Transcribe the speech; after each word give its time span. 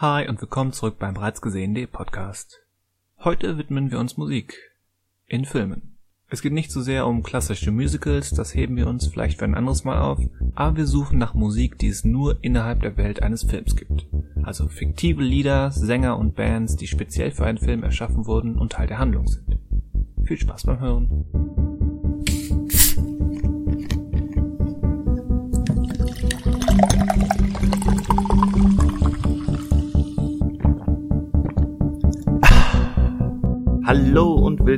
Hi 0.00 0.28
und 0.28 0.40
willkommen 0.40 0.72
zurück 0.72 1.00
beim 1.00 1.14
bereits 1.14 1.42
gesehenen 1.42 1.88
Podcast. 1.88 2.60
Heute 3.18 3.58
widmen 3.58 3.90
wir 3.90 3.98
uns 3.98 4.16
Musik. 4.16 4.56
In 5.26 5.44
Filmen. 5.44 5.96
Es 6.28 6.40
geht 6.40 6.52
nicht 6.52 6.70
so 6.70 6.82
sehr 6.82 7.04
um 7.04 7.24
klassische 7.24 7.72
Musicals, 7.72 8.30
das 8.30 8.54
heben 8.54 8.76
wir 8.76 8.86
uns 8.86 9.08
vielleicht 9.08 9.40
für 9.40 9.44
ein 9.44 9.56
anderes 9.56 9.82
Mal 9.82 10.00
auf, 10.00 10.20
aber 10.54 10.76
wir 10.76 10.86
suchen 10.86 11.18
nach 11.18 11.34
Musik, 11.34 11.80
die 11.80 11.88
es 11.88 12.04
nur 12.04 12.38
innerhalb 12.42 12.82
der 12.82 12.96
Welt 12.96 13.24
eines 13.24 13.42
Films 13.42 13.74
gibt. 13.74 14.06
Also 14.44 14.68
fiktive 14.68 15.20
Lieder, 15.24 15.72
Sänger 15.72 16.16
und 16.16 16.36
Bands, 16.36 16.76
die 16.76 16.86
speziell 16.86 17.32
für 17.32 17.46
einen 17.46 17.58
Film 17.58 17.82
erschaffen 17.82 18.24
wurden 18.26 18.56
und 18.56 18.74
Teil 18.74 18.86
der 18.86 19.00
Handlung 19.00 19.26
sind. 19.26 19.58
Viel 20.22 20.38
Spaß 20.38 20.62
beim 20.62 20.78
Hören. 20.78 21.57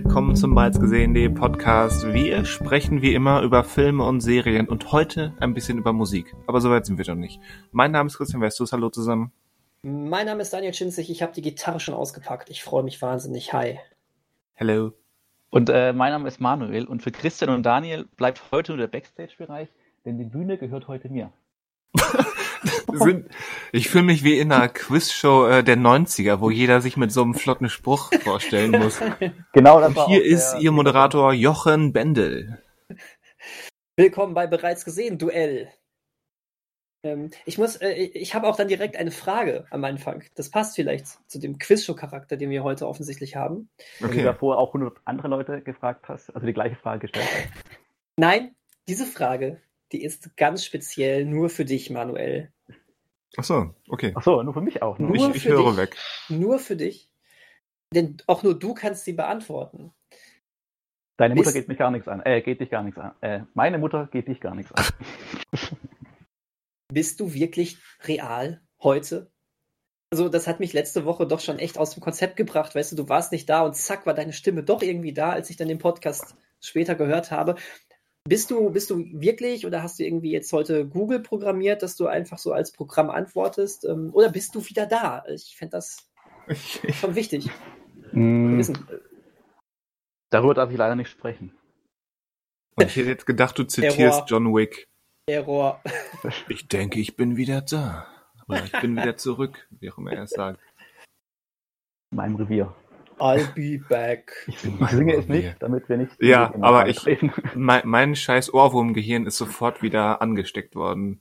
Willkommen 0.05 0.35
zum 0.35 0.55
bereits 0.55 0.81
gesehenen 0.81 1.35
Podcast. 1.35 2.11
Wir 2.15 2.47
sprechen 2.47 3.03
wie 3.03 3.13
immer 3.13 3.43
über 3.43 3.65
Filme 3.65 4.03
und 4.03 4.23
Serien 4.23 4.67
und 4.67 4.93
heute 4.93 5.35
ein 5.41 5.53
bisschen 5.53 5.77
über 5.77 5.93
Musik. 5.93 6.35
Aber 6.47 6.63
soweit 6.63 6.87
sind 6.87 6.97
wir 6.97 7.05
doch 7.05 7.15
nicht. 7.15 7.39
Mein 7.71 7.93
Name 7.93 8.07
ist 8.07 8.17
Christian 8.17 8.41
Westus. 8.41 8.73
Hallo 8.73 8.89
zusammen. 8.89 9.31
Mein 9.83 10.25
Name 10.25 10.41
ist 10.41 10.55
Daniel 10.55 10.73
Schinzig. 10.73 11.11
Ich 11.11 11.21
habe 11.21 11.35
die 11.35 11.43
Gitarre 11.43 11.81
schon 11.81 11.95
ausgepackt. 11.95 12.49
Ich 12.49 12.65
freue 12.65 12.83
mich 12.83 13.03
wahnsinnig. 13.03 13.53
Hi. 13.53 13.79
Hello. 14.55 14.93
Und 15.51 15.69
äh, 15.69 15.93
mein 15.93 16.13
Name 16.13 16.29
ist 16.29 16.41
Manuel 16.41 16.87
und 16.87 17.03
für 17.03 17.11
Christian 17.11 17.51
und 17.51 17.65
Daniel 17.67 18.07
bleibt 18.17 18.41
heute 18.53 18.73
nur 18.73 18.79
der 18.79 18.87
Backstage-Bereich, 18.87 19.69
denn 20.07 20.17
die 20.17 20.25
Bühne 20.25 20.57
gehört 20.57 20.89
heute 20.89 21.11
mir. 21.11 21.31
sind, 22.93 23.29
ich 23.73 23.89
fühle 23.89 24.05
mich 24.05 24.25
wie 24.25 24.39
in 24.39 24.53
einer 24.53 24.69
Quizshow 24.69 25.49
äh, 25.49 25.63
der 25.63 25.77
90er, 25.77 26.41
wo 26.41 26.51
jeder 26.51 26.81
sich 26.81 26.97
mit 26.97 27.13
so 27.13 27.23
einem 27.23 27.35
flotten 27.35 27.69
Spruch 27.69 28.11
vorstellen 28.23 28.73
muss. 28.73 29.01
Genau, 29.53 29.81
das 29.81 29.97
Und 29.97 30.07
hier 30.07 30.25
ist 30.25 30.57
Ihr 30.61 30.73
Moderator 30.73 31.33
Jochen 31.33 31.93
Bendel. 31.93 32.63
Willkommen 33.97 34.35
bei 34.35 34.47
bereits 34.47 34.85
gesehen 34.85 35.19
Duell. 35.19 35.71
Ähm, 37.03 37.31
ich 37.47 37.59
muss, 37.59 37.77
äh, 37.77 37.93
ich 37.93 38.35
habe 38.35 38.47
auch 38.47 38.57
dann 38.57 38.69
direkt 38.69 38.97
eine 38.97 39.11
Frage 39.11 39.67
am 39.71 39.85
Anfang. 39.85 40.23
Das 40.35 40.51
passt 40.51 40.77
vielleicht 40.77 41.07
zu 41.31 41.39
dem 41.39 41.59
Quizshow-Charakter, 41.59 42.37
den 42.37 42.51
wir 42.51 42.63
heute 42.63 42.87
offensichtlich 42.87 43.37
haben. 43.37 43.71
Wenn 44.01 44.11
du 44.11 44.23
davor 44.23 44.59
auch 44.59 44.69
100 44.69 44.99
andere 45.05 45.29
Leute 45.29 45.63
gefragt 45.63 46.09
hast, 46.09 46.35
also 46.35 46.47
die 46.47 46.53
gleiche 46.53 46.77
Frage 46.77 47.01
gestellt 47.01 47.27
hast. 47.27 47.49
Nein, 48.17 48.55
diese 48.89 49.07
Frage, 49.07 49.61
die 49.93 50.03
ist 50.03 50.37
ganz 50.37 50.65
speziell 50.65 51.25
nur 51.25 51.51
für 51.51 51.65
dich, 51.65 51.91
Manuel. 51.91 52.53
Ach 53.37 53.45
so, 53.45 53.75
okay. 53.89 54.13
Ach 54.17 54.23
so, 54.23 54.43
nur 54.43 54.55
für 54.55 54.61
mich 54.61 54.83
auch. 54.83 54.99
Ne? 54.99 55.07
Nur 55.07 55.17
Ich, 55.31 55.37
ich 55.37 55.43
für 55.45 55.51
höre 55.51 55.71
dich. 55.71 55.77
weg. 55.77 55.97
Nur 56.29 56.59
für 56.59 56.77
dich. 56.77 57.09
Denn 57.95 58.17
auch 58.27 58.43
nur 58.43 58.59
du 58.59 58.75
kannst 58.75 59.05
sie 59.05 59.13
beantworten. 59.13 59.93
Deine 61.17 61.35
Mutter 61.35 61.47
Bist- 61.47 61.57
geht 61.57 61.69
mich 61.69 61.79
gar 61.79 61.91
nichts 61.91 62.09
an. 62.09 62.23
Äh, 62.25 62.41
geht 62.43 62.61
dich 62.61 62.71
gar 62.71 62.83
nichts 62.83 62.99
an. 62.99 63.15
Äh, 63.21 63.43
meine 63.55 63.79
Mutter 63.79 64.07
geht 64.07 64.27
dich 64.29 64.41
gar 64.41 64.55
nichts 64.55 64.73
an. 64.73 64.85
Bist 66.93 67.21
du 67.21 67.33
wirklich 67.35 67.79
real 68.05 68.61
heute? 68.83 69.31
Also, 70.13 70.29
das 70.29 70.49
hat 70.49 70.59
mich 70.59 70.73
letzte 70.73 71.05
Woche 71.05 71.25
doch 71.27 71.39
schon 71.39 71.61
echt 71.61 71.79
aus 71.79 71.91
dem 71.95 72.03
Konzept 72.03 72.37
gebracht. 72.37 72.75
Weißt 72.75 72.91
du, 72.91 72.97
du 72.97 73.09
warst 73.09 73.31
nicht 73.31 73.49
da 73.49 73.61
und 73.63 73.77
zack, 73.77 74.07
war 74.07 74.15
deine 74.15 74.33
Stimme 74.33 74.65
doch 74.65 74.83
irgendwie 74.83 75.13
da, 75.13 75.31
als 75.31 75.51
ich 75.51 75.57
dann 75.57 75.69
den 75.69 75.79
Podcast 75.79 76.35
später 76.61 76.97
gehört 76.97 77.31
habe. 77.31 77.55
Bist 78.31 78.49
du, 78.53 78.71
bist 78.71 78.91
du 78.91 79.05
wirklich 79.21 79.67
oder 79.67 79.83
hast 79.83 79.99
du 79.99 80.05
irgendwie 80.05 80.31
jetzt 80.31 80.53
heute 80.53 80.87
Google 80.87 81.19
programmiert, 81.19 81.83
dass 81.83 81.97
du 81.97 82.07
einfach 82.07 82.39
so 82.39 82.53
als 82.53 82.71
Programm 82.71 83.11
antwortest? 83.11 83.85
Ähm, 83.85 84.11
Oder 84.13 84.31
bist 84.31 84.55
du 84.55 84.65
wieder 84.65 84.87
da? 84.87 85.25
Ich 85.27 85.57
fände 85.57 85.73
das 85.73 86.09
schon 86.93 87.17
wichtig. 87.17 87.51
Mm, 88.13 88.57
Wissen. 88.57 88.79
darüber 90.31 90.55
darf 90.55 90.71
ich 90.71 90.77
leider 90.77 90.95
nicht 90.95 91.09
sprechen. 91.09 91.59
Und 92.77 92.87
ich 92.87 92.95
hätte 92.95 93.09
jetzt 93.09 93.27
gedacht, 93.27 93.59
du 93.59 93.65
zitierst 93.65 93.99
Error. 93.99 94.27
John 94.29 94.55
Wick. 94.55 94.87
Error. 95.27 95.83
Ich 96.49 96.69
denke, 96.69 97.01
ich 97.01 97.17
bin 97.17 97.37
wieder 97.37 97.63
da. 97.63 98.07
Oder 98.47 98.65
ich 98.65 98.81
bin 98.81 98.95
wieder 98.95 99.17
zurück, 99.17 99.67
wie 99.71 99.91
auch 99.91 99.99
immer 99.99 100.13
er 100.13 100.23
es 100.23 100.31
sagt. 100.31 100.61
In 102.13 102.17
meinem 102.17 102.37
Revier. 102.37 102.77
I'll 103.21 103.53
be 103.55 103.85
back. 103.89 104.33
Ich 104.47 104.59
singe 104.59 105.15
es 105.15 105.29
nicht, 105.29 105.57
damit 105.61 105.89
wir 105.89 105.97
nicht. 105.97 106.13
Ja, 106.21 106.53
aber 106.61 106.89
ich-. 106.89 107.05
Mein, 107.55 107.83
mein 107.85 108.17
scheiß 108.17 108.53
Ohrwurmgehirn 108.53 109.27
ist 109.27 109.37
sofort 109.37 109.83
wieder 109.83 110.23
angesteckt 110.23 110.75
worden. 110.75 111.21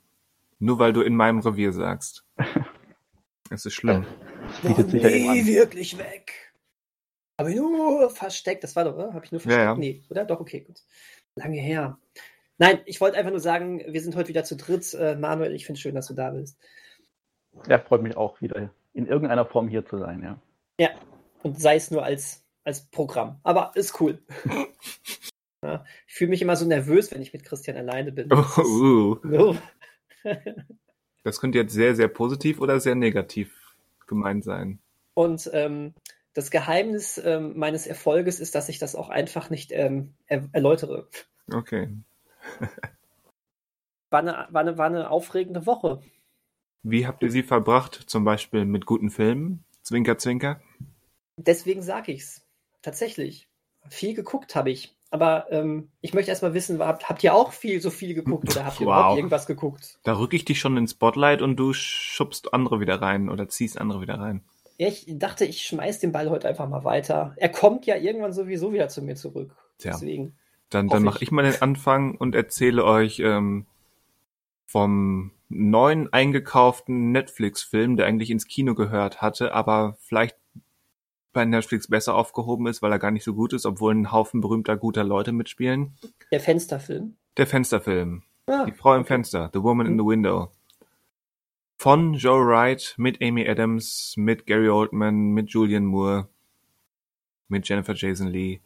Nur 0.59 0.79
weil 0.79 0.93
du 0.93 1.01
in 1.01 1.15
meinem 1.15 1.39
Revier 1.39 1.73
sagst. 1.73 2.25
Es 3.51 3.65
ist 3.65 3.73
schlimm. 3.73 4.05
bietet 4.61 4.77
Noch 4.85 4.89
sich 4.91 5.01
ja 5.01 5.09
nie 5.09 5.39
eben 5.39 5.39
an. 5.39 5.47
wirklich 5.47 5.97
weg. 5.97 6.53
Aber 7.38 7.49
nur 7.49 8.11
versteckt. 8.11 8.63
Das 8.63 8.75
war 8.75 8.83
doch, 8.83 8.93
oder? 8.93 9.13
Habe 9.13 9.25
ich 9.25 9.31
nur 9.31 9.41
versteckt? 9.41 9.65
Ja, 9.65 9.71
ja. 9.71 9.75
Nee, 9.75 10.03
oder? 10.09 10.23
Doch, 10.23 10.39
okay, 10.39 10.59
gut. 10.59 10.83
Lange 11.33 11.59
her. 11.59 11.97
Nein, 12.59 12.81
ich 12.85 13.01
wollte 13.01 13.17
einfach 13.17 13.31
nur 13.31 13.39
sagen, 13.39 13.81
wir 13.88 14.01
sind 14.01 14.15
heute 14.15 14.29
wieder 14.29 14.43
zu 14.43 14.55
dritt. 14.55 14.93
Äh, 14.93 15.15
Manuel, 15.15 15.55
ich 15.55 15.65
finde 15.65 15.77
es 15.77 15.81
schön, 15.81 15.95
dass 15.95 16.05
du 16.05 16.13
da 16.13 16.29
bist. 16.29 16.59
Ja, 17.67 17.79
freut 17.79 18.03
mich 18.03 18.15
auch 18.17 18.39
wieder 18.39 18.69
in 18.93 19.07
irgendeiner 19.07 19.45
Form 19.45 19.67
hier 19.67 19.85
zu 19.85 19.97
sein, 19.97 20.21
ja. 20.21 20.39
Ja, 20.79 20.89
und 21.44 21.59
sei 21.59 21.75
es 21.75 21.91
nur 21.91 22.03
als, 22.03 22.44
als 22.63 22.85
Programm. 22.88 23.39
Aber 23.44 23.72
ist 23.75 24.00
cool. 24.01 24.22
ja, 25.63 25.83
ich 26.07 26.13
fühle 26.13 26.29
mich 26.31 26.41
immer 26.41 26.55
so 26.55 26.66
nervös, 26.66 27.11
wenn 27.11 27.22
ich 27.22 27.33
mit 27.33 27.44
Christian 27.44 27.77
alleine 27.77 28.11
bin. 28.11 28.29
Das 28.29 28.57
ist- 28.57 28.66
Uh, 28.66 29.55
das 31.23 31.39
könnte 31.39 31.57
jetzt 31.57 31.73
sehr, 31.73 31.95
sehr 31.95 32.07
positiv 32.07 32.59
oder 32.59 32.79
sehr 32.79 32.95
negativ 32.95 33.75
gemeint 34.07 34.44
sein. 34.44 34.79
Und 35.13 35.50
ähm, 35.53 35.94
das 36.33 36.51
Geheimnis 36.51 37.17
ähm, 37.23 37.57
meines 37.57 37.88
Erfolges 37.88 38.39
ist, 38.39 38.56
dass 38.56 38.69
ich 38.69 38.79
das 38.79 38.95
auch 38.95 39.09
einfach 39.09 39.50
nicht 39.50 39.71
ähm, 39.71 40.13
er 40.27 40.47
erläutere. 40.51 41.07
Okay. 41.51 41.89
War 44.11 44.21
eine, 44.21 44.47
war, 44.50 44.61
eine, 44.61 44.77
war 44.77 44.88
eine 44.88 45.09
aufregende 45.11 45.67
Woche. 45.67 46.01
Wie 46.81 47.06
habt 47.06 47.21
ihr 47.21 47.29
sie 47.29 47.44
verbracht? 47.44 47.94
Zum 48.07 48.23
Beispiel 48.23 48.66
mit 48.66 48.88
guten 48.88 49.11
Filmen? 49.11 49.63
Zwinker, 49.83 50.17
zwinker? 50.17 50.59
Deswegen 51.45 51.81
sage 51.81 52.11
ich's. 52.11 52.41
Tatsächlich. 52.81 53.47
Viel 53.89 54.13
geguckt 54.13 54.55
habe 54.55 54.72
ich. 54.72 54.95
Aber 55.11 55.47
ähm, 55.51 55.89
ich 56.01 56.13
möchte 56.13 56.29
erstmal 56.29 56.53
wissen, 56.53 56.79
habt, 56.79 57.09
habt 57.09 57.23
ihr 57.23 57.33
auch 57.33 57.51
viel, 57.51 57.81
so 57.81 57.89
viel 57.89 58.13
geguckt 58.13 58.51
oder 58.51 58.66
habt 58.66 58.79
ihr 58.79 58.85
Wow. 58.85 58.94
überhaupt 58.94 59.17
irgendwas 59.17 59.47
geguckt? 59.47 60.00
Da 60.03 60.17
rücke 60.17 60.35
ich 60.35 60.45
dich 60.45 60.59
schon 60.59 60.77
ins 60.77 60.91
Spotlight 60.91 61.41
und 61.41 61.55
du 61.55 61.73
schubst 61.73 62.53
andere 62.53 62.79
wieder 62.79 63.01
rein 63.01 63.29
oder 63.29 63.47
ziehst 63.50 63.79
andere 63.79 64.01
wieder 64.01 64.19
rein. 64.19 64.44
Ja, 64.77 64.88
ich 64.88 65.05
dachte, 65.09 65.45
ich 65.45 65.63
schmeiß 65.63 66.00
den 66.00 66.11
Ball 66.11 66.29
heute 66.29 66.47
einfach 66.47 66.69
mal 66.69 66.83
weiter. 66.83 67.33
Er 67.38 67.50
kommt 67.50 67.85
ja 67.85 67.95
irgendwann 67.95 68.33
sowieso 68.33 68.71
wieder 68.71 68.88
zu 68.88 69.01
mir 69.01 69.16
zurück. 69.16 69.56
Tja. 69.79 69.94
Deswegen. 69.94 70.38
Dann, 70.69 70.88
dann 70.88 71.03
mache 71.03 71.17
ich. 71.17 71.23
ich 71.23 71.31
mal 71.31 71.44
den 71.50 71.61
Anfang 71.61 72.16
und 72.16 72.35
erzähle 72.35 72.83
euch 72.85 73.19
ähm, 73.19 73.66
vom 74.66 75.31
neuen 75.50 76.13
eingekauften 76.13 77.11
Netflix-Film, 77.11 77.97
der 77.97 78.06
eigentlich 78.06 78.29
ins 78.29 78.45
Kino 78.45 78.75
gehört 78.75 79.21
hatte, 79.21 79.53
aber 79.53 79.97
vielleicht 80.00 80.38
bei 81.31 81.45
Netflix 81.45 81.88
besser 81.88 82.16
aufgehoben 82.16 82.67
ist, 82.67 82.81
weil 82.81 82.91
er 82.91 83.00
gar 83.00 83.12
nicht 83.12 83.23
so 83.23 83.34
gut 83.34 83.53
ist, 83.53 83.66
obwohl 83.66 83.94
ein 83.94 84.12
Haufen 84.12 84.41
berühmter 84.41 84.78
guter 84.78 85.03
Leute 85.03 85.31
mitspielen. 85.31 85.97
Der 86.31 86.40
Fensterfilm. 86.40 87.16
Der 87.38 87.47
Fensterfilm. 87.47 88.23
Ah, 88.47 88.66
Die 88.66 88.72
Frau 88.72 88.95
im 88.95 89.06
Fenster, 89.06 89.50
The 89.53 89.62
Woman 89.62 89.88
in 89.88 89.97
the 89.97 90.06
Window. 90.06 90.51
Von 91.78 92.16
Joe 92.16 92.45
Wright, 92.45 92.95
mit 92.97 93.22
Amy 93.22 93.47
Adams, 93.47 94.16
mit 94.18 94.45
Gary 94.45 94.69
Oldman, 94.69 95.31
mit 95.31 95.51
Julian 95.51 95.85
Moore, 95.85 96.28
mit 97.47 97.69
Jennifer 97.69 97.94
Jason 97.94 98.28
Lee. 98.28 98.59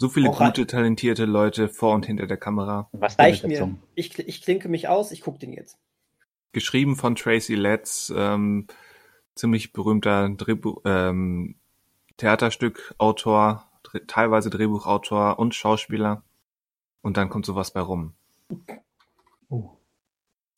So 0.00 0.08
viele 0.08 0.30
Auch 0.30 0.38
gute, 0.38 0.66
talentierte 0.66 1.24
Leute 1.24 1.68
vor 1.68 1.94
und 1.94 2.06
hinter 2.06 2.26
der 2.26 2.36
Kamera. 2.36 2.88
Was 2.92 3.18
reicht 3.18 3.46
mir. 3.46 3.76
Ich, 3.94 4.18
ich 4.18 4.42
klinke 4.42 4.68
mich 4.68 4.88
aus, 4.88 5.12
ich 5.12 5.20
gucke 5.20 5.38
den 5.38 5.52
jetzt. 5.52 5.78
Geschrieben 6.52 6.96
von 6.96 7.14
Tracy 7.14 7.54
Letts, 7.54 8.12
ähm, 8.16 8.66
ziemlich 9.38 9.72
berühmter 9.72 10.28
Drehbuch, 10.28 10.82
ähm, 10.84 11.56
Theaterstückautor, 12.16 13.68
Dre 13.82 14.06
teilweise 14.06 14.50
Drehbuchautor 14.50 15.38
und 15.38 15.54
Schauspieler. 15.54 16.22
Und 17.00 17.16
dann 17.16 17.28
kommt 17.28 17.46
sowas 17.46 17.72
bei 17.72 17.80
rum. 17.80 18.12
Oh. 19.48 19.70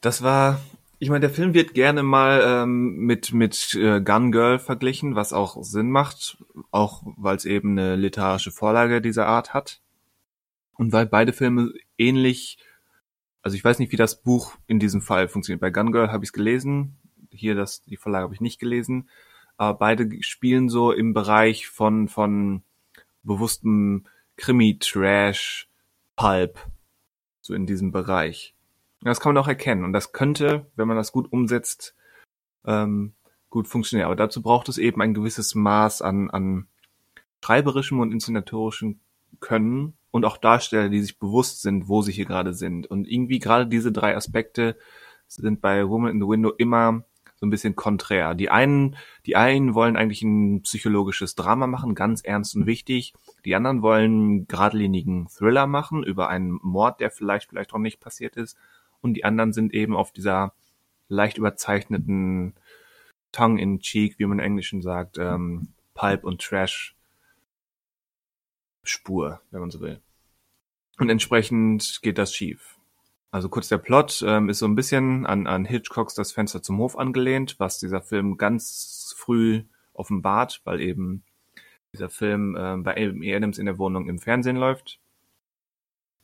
Das 0.00 0.22
war, 0.22 0.60
ich 0.98 1.10
meine, 1.10 1.20
der 1.20 1.30
Film 1.30 1.54
wird 1.54 1.74
gerne 1.74 2.02
mal 2.02 2.42
ähm, 2.44 2.96
mit 2.96 3.32
mit 3.32 3.74
äh, 3.74 4.00
Gun 4.00 4.32
Girl 4.32 4.58
verglichen, 4.58 5.14
was 5.14 5.32
auch 5.32 5.62
Sinn 5.62 5.90
macht, 5.90 6.38
auch 6.70 7.02
weil 7.16 7.36
es 7.36 7.44
eben 7.44 7.72
eine 7.72 7.96
literarische 7.96 8.50
Vorlage 8.50 9.00
dieser 9.02 9.26
Art 9.26 9.52
hat 9.52 9.80
und 10.80 10.92
weil 10.92 11.04
beide 11.04 11.34
Filme 11.34 11.74
ähnlich, 11.98 12.58
also 13.42 13.54
ich 13.54 13.62
weiß 13.62 13.78
nicht, 13.80 13.92
wie 13.92 13.96
das 13.96 14.22
Buch 14.22 14.56
in 14.66 14.78
diesem 14.78 15.02
Fall 15.02 15.28
funktioniert. 15.28 15.60
Bei 15.60 15.70
Gun 15.70 15.92
Girl 15.92 16.10
habe 16.10 16.24
ich 16.24 16.28
es 16.28 16.32
gelesen, 16.32 16.96
hier 17.30 17.54
das 17.54 17.82
die 17.82 17.96
Vorlage 17.96 18.24
habe 18.24 18.34
ich 18.34 18.40
nicht 18.40 18.60
gelesen, 18.60 19.08
aber 19.56 19.78
beide 19.78 20.22
spielen 20.22 20.68
so 20.68 20.92
im 20.92 21.12
Bereich 21.12 21.68
von 21.68 22.08
von 22.08 22.62
bewusstem 23.22 24.04
Krimi-Trash, 24.36 25.68
Pulp, 26.16 26.58
so 27.40 27.54
in 27.54 27.66
diesem 27.66 27.92
Bereich. 27.92 28.54
Das 29.02 29.20
kann 29.20 29.34
man 29.34 29.42
auch 29.42 29.48
erkennen. 29.48 29.84
Und 29.84 29.92
das 29.92 30.12
könnte, 30.12 30.66
wenn 30.76 30.88
man 30.88 30.96
das 30.96 31.12
gut 31.12 31.32
umsetzt, 31.32 31.94
ähm, 32.66 33.12
gut 33.48 33.68
funktionieren. 33.68 34.06
Aber 34.06 34.16
dazu 34.16 34.42
braucht 34.42 34.68
es 34.68 34.78
eben 34.78 35.00
ein 35.00 35.14
gewisses 35.14 35.54
Maß 35.54 36.02
an, 36.02 36.30
an 36.30 36.68
schreiberischem 37.44 38.00
und 38.00 38.12
inszenatorischem 38.12 39.00
Können 39.40 39.94
und 40.10 40.24
auch 40.24 40.36
Darsteller, 40.36 40.88
die 40.88 41.00
sich 41.00 41.18
bewusst 41.18 41.62
sind, 41.62 41.88
wo 41.88 42.02
sie 42.02 42.12
hier 42.12 42.26
gerade 42.26 42.52
sind. 42.52 42.86
Und 42.86 43.08
irgendwie 43.08 43.38
gerade 43.38 43.66
diese 43.66 43.92
drei 43.92 44.16
Aspekte 44.16 44.76
sind 45.26 45.60
bei 45.60 45.88
Woman 45.88 46.12
in 46.12 46.20
the 46.20 46.28
Window 46.28 46.50
immer 46.50 47.04
so 47.40 47.46
ein 47.46 47.50
bisschen 47.50 47.74
konträr. 47.74 48.34
Die 48.34 48.50
einen, 48.50 48.96
die 49.24 49.34
einen 49.34 49.74
wollen 49.74 49.96
eigentlich 49.96 50.22
ein 50.22 50.60
psychologisches 50.62 51.34
Drama 51.34 51.66
machen, 51.66 51.94
ganz 51.94 52.20
ernst 52.20 52.54
und 52.54 52.66
wichtig. 52.66 53.14
Die 53.46 53.54
anderen 53.54 53.80
wollen 53.80 54.46
geradlinigen 54.46 55.28
Thriller 55.28 55.66
machen 55.66 56.04
über 56.04 56.28
einen 56.28 56.58
Mord, 56.62 57.00
der 57.00 57.10
vielleicht, 57.10 57.48
vielleicht 57.48 57.72
auch 57.72 57.78
nicht 57.78 57.98
passiert 57.98 58.36
ist. 58.36 58.58
Und 59.00 59.14
die 59.14 59.24
anderen 59.24 59.54
sind 59.54 59.72
eben 59.72 59.96
auf 59.96 60.12
dieser 60.12 60.52
leicht 61.08 61.38
überzeichneten 61.38 62.54
Tongue 63.32 63.60
in 63.60 63.80
Cheek, 63.80 64.18
wie 64.18 64.26
man 64.26 64.38
im 64.38 64.44
Englischen 64.44 64.82
sagt, 64.82 65.16
ähm, 65.16 65.68
Pulp 65.94 66.24
und 66.24 66.42
Trash 66.42 66.94
Spur, 68.82 69.40
wenn 69.50 69.60
man 69.60 69.70
so 69.70 69.80
will. 69.80 70.00
Und 70.98 71.08
entsprechend 71.08 72.00
geht 72.02 72.18
das 72.18 72.34
schief. 72.34 72.79
Also 73.30 73.48
kurz 73.48 73.68
der 73.68 73.78
Plot 73.78 74.24
ähm, 74.26 74.48
ist 74.48 74.58
so 74.58 74.66
ein 74.66 74.74
bisschen 74.74 75.24
an, 75.24 75.46
an 75.46 75.64
Hitchcocks 75.64 76.14
Das 76.14 76.32
Fenster 76.32 76.62
zum 76.62 76.78
Hof 76.78 76.98
angelehnt, 76.98 77.56
was 77.58 77.78
dieser 77.78 78.02
Film 78.02 78.36
ganz 78.36 79.14
früh 79.16 79.62
offenbart, 79.92 80.62
weil 80.64 80.80
eben 80.80 81.22
dieser 81.92 82.08
Film 82.08 82.56
äh, 82.56 82.76
bei 82.78 82.96
Amy 82.96 83.32
Adams 83.34 83.58
in 83.58 83.66
der 83.66 83.78
Wohnung 83.78 84.08
im 84.08 84.18
Fernsehen 84.18 84.56
läuft. 84.56 84.98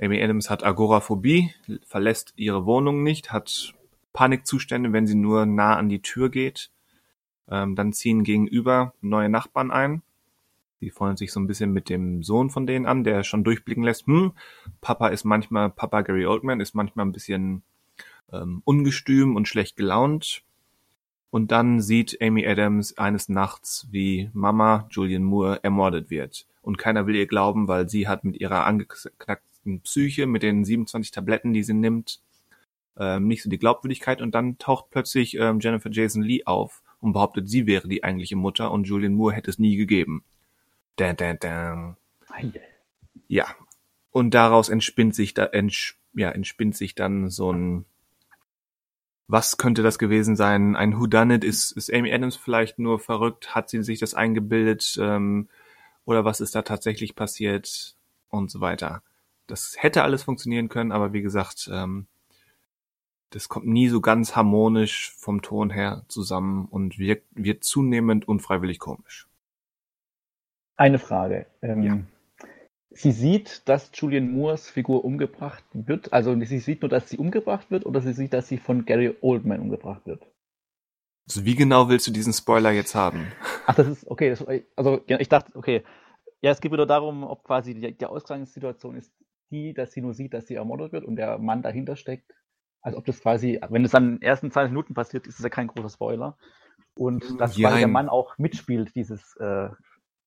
Amy 0.01 0.23
Adams 0.23 0.51
hat 0.51 0.65
Agoraphobie, 0.65 1.55
verlässt 1.85 2.33
ihre 2.37 2.67
Wohnung 2.67 3.03
nicht, 3.03 3.33
hat 3.33 3.75
Panikzustände, 4.13 4.93
wenn 4.93 5.07
sie 5.07 5.15
nur 5.15 5.47
nah 5.47 5.77
an 5.77 5.89
die 5.89 6.03
Tür 6.03 6.29
geht. 6.29 6.71
Ähm, 7.49 7.77
dann 7.77 7.93
ziehen 7.93 8.25
gegenüber 8.25 8.95
neue 9.01 9.29
Nachbarn 9.29 9.71
ein 9.71 10.03
die 10.81 10.91
freuen 10.91 11.17
sich 11.17 11.33
so 11.33 11.41
ein 11.41 11.47
bisschen 11.47 11.73
mit 11.73 11.89
dem 11.89 12.23
Sohn 12.23 12.51
von 12.51 12.67
denen 12.67 12.87
an, 12.87 13.05
der 13.05 13.25
schon 13.25 13.45
durchblicken 13.45 13.85
lässt, 13.85 14.07
hm, 14.07 14.33
Papa 14.81 15.09
ist 15.09 15.25
manchmal, 15.25 15.71
Papa 15.71 16.03
Gary 16.03 16.27
Oldman 16.27 16.61
ist 16.61 16.75
manchmal 16.75 17.07
ein 17.07 17.13
bisschen 17.13 17.63
ähm, 18.33 18.63
ungestüm 18.65 19.37
und 19.37 19.49
schlecht 19.49 19.77
gelaunt. 19.77 20.43
Und 21.31 21.51
dann 21.53 21.81
sieht 21.81 22.19
Amy 22.23 22.47
Adams 22.47 22.97
eines 22.97 23.29
Nachts, 23.29 23.89
wie 23.91 24.31
Mama 24.33 24.87
Julian 24.91 25.25
Moore 25.25 25.63
ermordet 25.63 26.09
wird. 26.09 26.47
Und 26.63 26.79
keiner 26.79 27.07
will 27.07 27.15
ihr 27.15 27.27
glauben, 27.27 27.69
weil 27.69 27.89
sie 27.89 28.09
hat 28.09 28.25
mit 28.25 28.41
ihrer 28.41 28.65
angeknackten 28.65 29.81
Psyche, 29.81 30.27
mit 30.27 30.43
den 30.43 30.65
27 30.65 31.11
Tabletten, 31.11 31.53
die 31.53 31.63
sie 31.63 31.75
nimmt, 31.75 32.21
ähm, 32.97 33.27
nicht 33.29 33.43
so 33.43 33.51
die 33.51 33.59
Glaubwürdigkeit. 33.59 34.23
Und 34.23 34.35
dann 34.35 34.59
taucht 34.59 34.87
plötzlich 34.91 35.37
ähm, 35.37 35.61
Jennifer 35.61 35.91
Jason 35.91 36.23
Lee 36.23 36.45
auf 36.45 36.83
und 37.01 37.13
behauptet, 37.13 37.49
sie 37.49 37.67
wäre 37.67 37.89
die 37.89 38.03
eigentliche 38.03 38.37
Mutter 38.37 38.71
und 38.71 38.85
Julian 38.85 39.15
Moore 39.15 39.35
hätte 39.35 39.51
es 39.51 39.59
nie 39.59 39.77
gegeben. 39.77 40.25
Da, 40.97 41.13
da, 41.13 41.35
da. 41.35 41.97
Ja. 43.29 43.47
Und 44.11 44.33
daraus 44.33 44.69
entspinnt 44.69 45.15
sich 45.15 45.35
da, 45.35 45.45
entsch, 45.45 45.97
ja, 46.15 46.31
entspinnt 46.31 46.77
sich 46.77 46.95
dann 46.95 47.29
so 47.29 47.53
ein, 47.53 47.85
was 49.29 49.57
könnte 49.59 49.83
das 49.83 49.99
gewesen 49.99 50.37
sein? 50.37 50.77
Ein 50.77 50.99
Whodunit? 50.99 51.45
Ist, 51.45 51.73
ist 51.73 51.93
Amy 51.93 52.13
Adams 52.13 52.37
vielleicht 52.37 52.79
nur 52.79 52.99
verrückt? 52.99 53.55
Hat 53.55 53.69
sie 53.69 53.83
sich 53.83 53.99
das 53.99 54.15
eingebildet? 54.15 54.97
Ähm, 55.01 55.49
oder 56.05 56.25
was 56.25 56.41
ist 56.41 56.55
da 56.55 56.63
tatsächlich 56.63 57.15
passiert? 57.15 57.95
Und 58.29 58.51
so 58.51 58.61
weiter. 58.61 59.03
Das 59.47 59.75
hätte 59.79 60.03
alles 60.03 60.25
funktionieren 60.25 60.69
können, 60.69 60.93
aber 60.93 61.13
wie 61.13 61.23
gesagt, 61.23 61.71
ähm, 61.73 62.07
das 63.31 63.49
kommt 63.49 63.67
nie 63.67 63.89
so 63.89 64.01
ganz 64.01 64.35
harmonisch 64.35 65.13
vom 65.17 65.43
Ton 65.43 65.71
her 65.71 66.05
zusammen 66.09 66.67
und 66.67 66.99
wirkt, 66.99 67.27
wird 67.33 67.65
zunehmend 67.65 68.27
unfreiwillig 68.27 68.79
komisch. 68.79 69.27
Eine 70.77 70.99
Frage. 70.99 71.47
Ähm, 71.63 71.83
ja. 71.83 71.99
Sie 72.91 73.13
sieht, 73.13 73.69
dass 73.69 73.91
Julian 73.95 74.31
Moores 74.31 74.71
Figur 74.71 75.05
umgebracht 75.05 75.65
wird. 75.73 76.13
Also 76.13 76.39
sie 76.45 76.59
sieht 76.59 76.83
nur, 76.83 76.89
dass 76.89 77.11
sie 77.11 77.19
umgebracht 77.19 77.71
wird 77.71 77.85
oder 77.85 78.01
sie 78.01 78.15
sieht, 78.15 78.33
dass 78.33 78.49
sie 78.49 78.59
von 78.59 78.87
Gary 78.87 79.15
Oldman 79.21 79.61
umgebracht 79.61 80.07
wird. 80.07 80.27
Also 81.29 81.45
wie 81.45 81.57
genau 81.57 81.89
willst 81.89 82.07
du 82.07 82.11
diesen 82.11 82.33
Spoiler 82.33 82.71
jetzt 82.71 82.95
haben? 82.95 83.33
Ach, 83.67 83.75
das 83.75 83.89
ist 83.89 84.11
okay. 84.11 84.31
Das, 84.31 84.45
also 84.77 85.01
ich 85.07 85.29
dachte, 85.29 85.53
okay. 85.55 85.83
Ja, 86.41 86.53
es 86.53 86.61
geht 86.61 86.73
wieder 86.73 86.87
darum, 86.87 87.25
ob 87.25 87.45
quasi 87.45 87.75
die, 87.75 87.97
die 87.97 88.07
Ausgangssituation 88.07 88.97
ist 88.97 89.13
die, 89.51 89.75
dass 89.75 89.93
sie 89.93 90.01
nur 90.01 90.15
sieht, 90.15 90.35
dass 90.35 90.47
sie 90.47 90.55
ermordet 90.55 90.93
wird 90.93 91.05
und 91.05 91.17
der 91.17 91.39
Mann 91.39 91.63
dahinter 91.63 91.97
steckt. 91.97 92.33
Also 92.81 92.99
ob 92.99 93.05
das 93.05 93.21
quasi, 93.21 93.61
wenn 93.69 93.85
es 93.85 93.91
dann 93.91 94.05
in 94.05 94.15
den 94.17 94.23
ersten 94.23 94.51
20 94.51 94.71
Minuten 94.71 94.95
passiert, 94.95 95.27
ist 95.27 95.39
es 95.39 95.43
ja 95.43 95.49
kein 95.49 95.67
großer 95.67 95.91
Spoiler. 95.91 96.39
Und 96.95 97.41
dass 97.41 97.57
ja, 97.57 97.77
der 97.77 97.89
Mann 97.89 98.09
auch 98.09 98.39
mitspielt, 98.39 98.95
dieses 98.95 99.37
äh, 99.37 99.69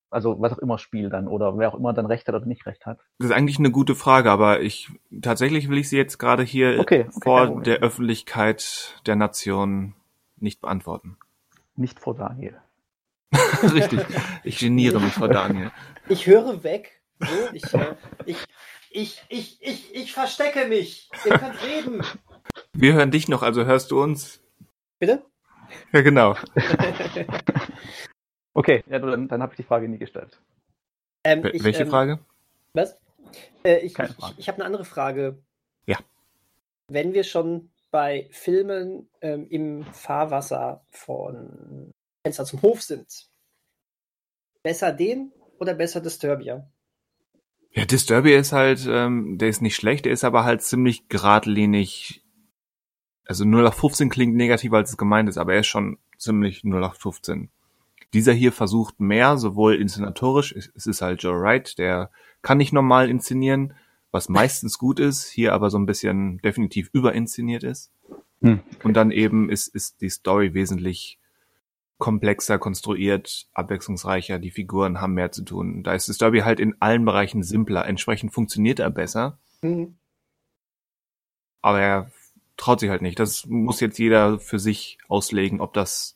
also 0.10 0.40
was 0.40 0.54
auch 0.54 0.60
immer 0.60 0.78
Spiel 0.78 1.10
dann 1.10 1.28
oder 1.28 1.58
wer 1.58 1.70
auch 1.70 1.78
immer 1.78 1.94
dann 1.94 2.06
recht 2.06 2.28
hat 2.28 2.36
oder 2.36 2.46
nicht 2.46 2.66
recht 2.66 2.86
hat? 2.86 3.00
Das 3.18 3.30
ist 3.30 3.36
eigentlich 3.36 3.60
eine 3.60 3.72
gute 3.72 3.96
Frage, 3.96 4.32
aber 4.32 4.62
ich 4.62 4.90
tatsächlich 5.22 5.70
will 5.70 5.78
ich 5.78 5.90
sie 5.90 5.98
jetzt 5.98 6.18
gerade 6.18 6.44
hier 6.44 6.80
okay, 6.80 7.06
okay, 7.08 7.20
vor 7.24 7.62
der 7.62 7.80
Öffentlichkeit 7.80 9.02
der 9.06 9.16
Nation 9.16 9.94
nicht 10.38 10.62
beantworten. 10.62 11.18
Nicht 11.76 12.00
vor 12.00 12.16
Daniel. 12.16 12.58
Richtig. 13.74 14.02
Ich 14.44 14.58
geniere 14.60 15.00
mich 15.00 15.14
vor 15.14 15.28
Daniel. 15.28 15.72
Ich 16.08 16.26
höre 16.28 16.64
weg. 16.64 17.02
So, 17.20 17.28
ich, 17.54 17.74
äh, 17.74 17.96
ich, 18.26 18.38
ich, 18.90 19.24
ich, 19.30 19.58
ich, 19.62 19.96
ich 19.96 20.14
verstecke 20.14 20.68
mich. 20.68 21.10
Ihr 21.26 21.38
könnt 21.38 21.56
reden. 21.64 22.02
Wir 22.74 22.94
hören 22.94 23.12
dich 23.12 23.28
noch, 23.28 23.44
also 23.44 23.66
hörst 23.66 23.92
du 23.92 24.02
uns? 24.02 24.42
Bitte? 25.00 25.24
Ja, 25.92 26.02
genau. 26.02 26.36
Okay, 28.60 28.84
ja, 28.90 29.00
dann, 29.00 29.30
dann 29.30 29.42
habe 29.42 29.54
ich 29.54 29.56
die 29.56 29.64
Frage 29.64 29.88
nie 29.88 30.00
gestellt. 30.00 30.42
Ähm, 31.24 31.46
ich, 31.54 31.64
Welche 31.64 31.84
ähm, 31.84 31.90
Frage? 31.90 32.20
Was? 32.74 33.00
Äh, 33.64 33.78
ich 33.86 33.98
ich, 33.98 34.10
ich 34.36 34.48
habe 34.50 34.58
eine 34.58 34.66
andere 34.66 34.84
Frage. 34.84 35.42
Ja. 35.86 35.98
Wenn 36.90 37.14
wir 37.14 37.24
schon 37.24 37.70
bei 37.90 38.28
Filmen 38.32 39.08
ähm, 39.22 39.48
im 39.50 39.86
Fahrwasser 39.86 40.84
von 40.90 41.94
Fenster 42.26 42.44
zum 42.44 42.62
Hof 42.62 42.82
sind, 42.82 43.30
besser 44.62 44.92
den 44.92 45.32
oder 45.58 45.74
besser 45.74 46.02
Disturbia? 46.02 46.70
Ja, 47.72 47.86
Disturbia 47.86 48.38
ist 48.40 48.52
halt, 48.52 48.86
ähm, 48.90 49.38
der 49.38 49.48
ist 49.48 49.62
nicht 49.62 49.78
schlecht, 49.78 50.04
der 50.04 50.12
ist 50.12 50.26
aber 50.26 50.44
halt 50.44 50.64
ziemlich 50.64 51.08
geradlinig. 51.08 52.26
Also 53.24 53.46
0 53.46 53.64
nach 53.64 53.74
15 53.74 54.10
klingt 54.10 54.36
negativer 54.36 54.76
als 54.76 54.90
es 54.90 54.98
gemeint 54.98 55.30
ist, 55.30 55.38
aber 55.38 55.54
er 55.54 55.62
ist 55.62 55.68
schon 55.68 55.98
ziemlich 56.18 56.66
0 56.66 56.82
nach 56.82 56.96
15. 56.96 57.50
Dieser 58.14 58.34
hier 58.34 58.52
versucht 58.52 59.00
mehr, 59.00 59.38
sowohl 59.38 59.76
inszenatorisch, 59.76 60.56
es 60.56 60.86
ist 60.86 61.02
halt 61.02 61.22
Joe 61.22 61.40
Wright, 61.40 61.78
der 61.78 62.10
kann 62.42 62.58
nicht 62.58 62.74
normal 62.74 63.10
inszenieren, 63.10 63.74
was 64.12 64.30
meistens 64.30 64.78
gut 64.78 65.00
ist, 65.00 65.30
hier 65.30 65.54
aber 65.54 65.70
so 65.70 65.78
ein 65.78 65.86
bisschen 65.86 66.40
definitiv 66.40 66.90
überinszeniert 66.92 67.64
ist. 67.64 67.92
Hm. 68.42 68.62
Und 68.84 68.94
dann 68.94 69.12
eben 69.12 69.50
ist, 69.50 69.68
ist 69.68 70.02
die 70.02 70.10
Story 70.10 70.54
wesentlich 70.54 71.20
komplexer 72.00 72.58
konstruiert, 72.58 73.48
abwechslungsreicher, 73.54 74.40
die 74.40 74.52
Figuren 74.52 75.02
haben 75.02 75.14
mehr 75.14 75.32
zu 75.32 75.44
tun. 75.44 75.84
Da 75.84 75.94
ist 75.94 76.08
die 76.08 76.14
Story 76.14 76.40
halt 76.40 76.60
in 76.60 76.76
allen 76.80 77.04
Bereichen 77.06 77.44
simpler, 77.44 77.86
entsprechend 77.86 78.34
funktioniert 78.34 78.80
er 78.80 78.90
besser. 78.90 79.38
Mhm. 79.62 79.98
Aber 81.62 81.82
er 81.82 82.12
traut 82.56 82.80
sich 82.80 82.90
halt 82.90 83.02
nicht. 83.02 83.20
Das 83.20 83.46
muss 83.46 83.82
jetzt 83.82 84.00
jeder 84.00 84.40
für 84.40 84.60
sich 84.60 84.98
auslegen, 85.10 85.60
ob 85.60 85.74
das 85.74 86.16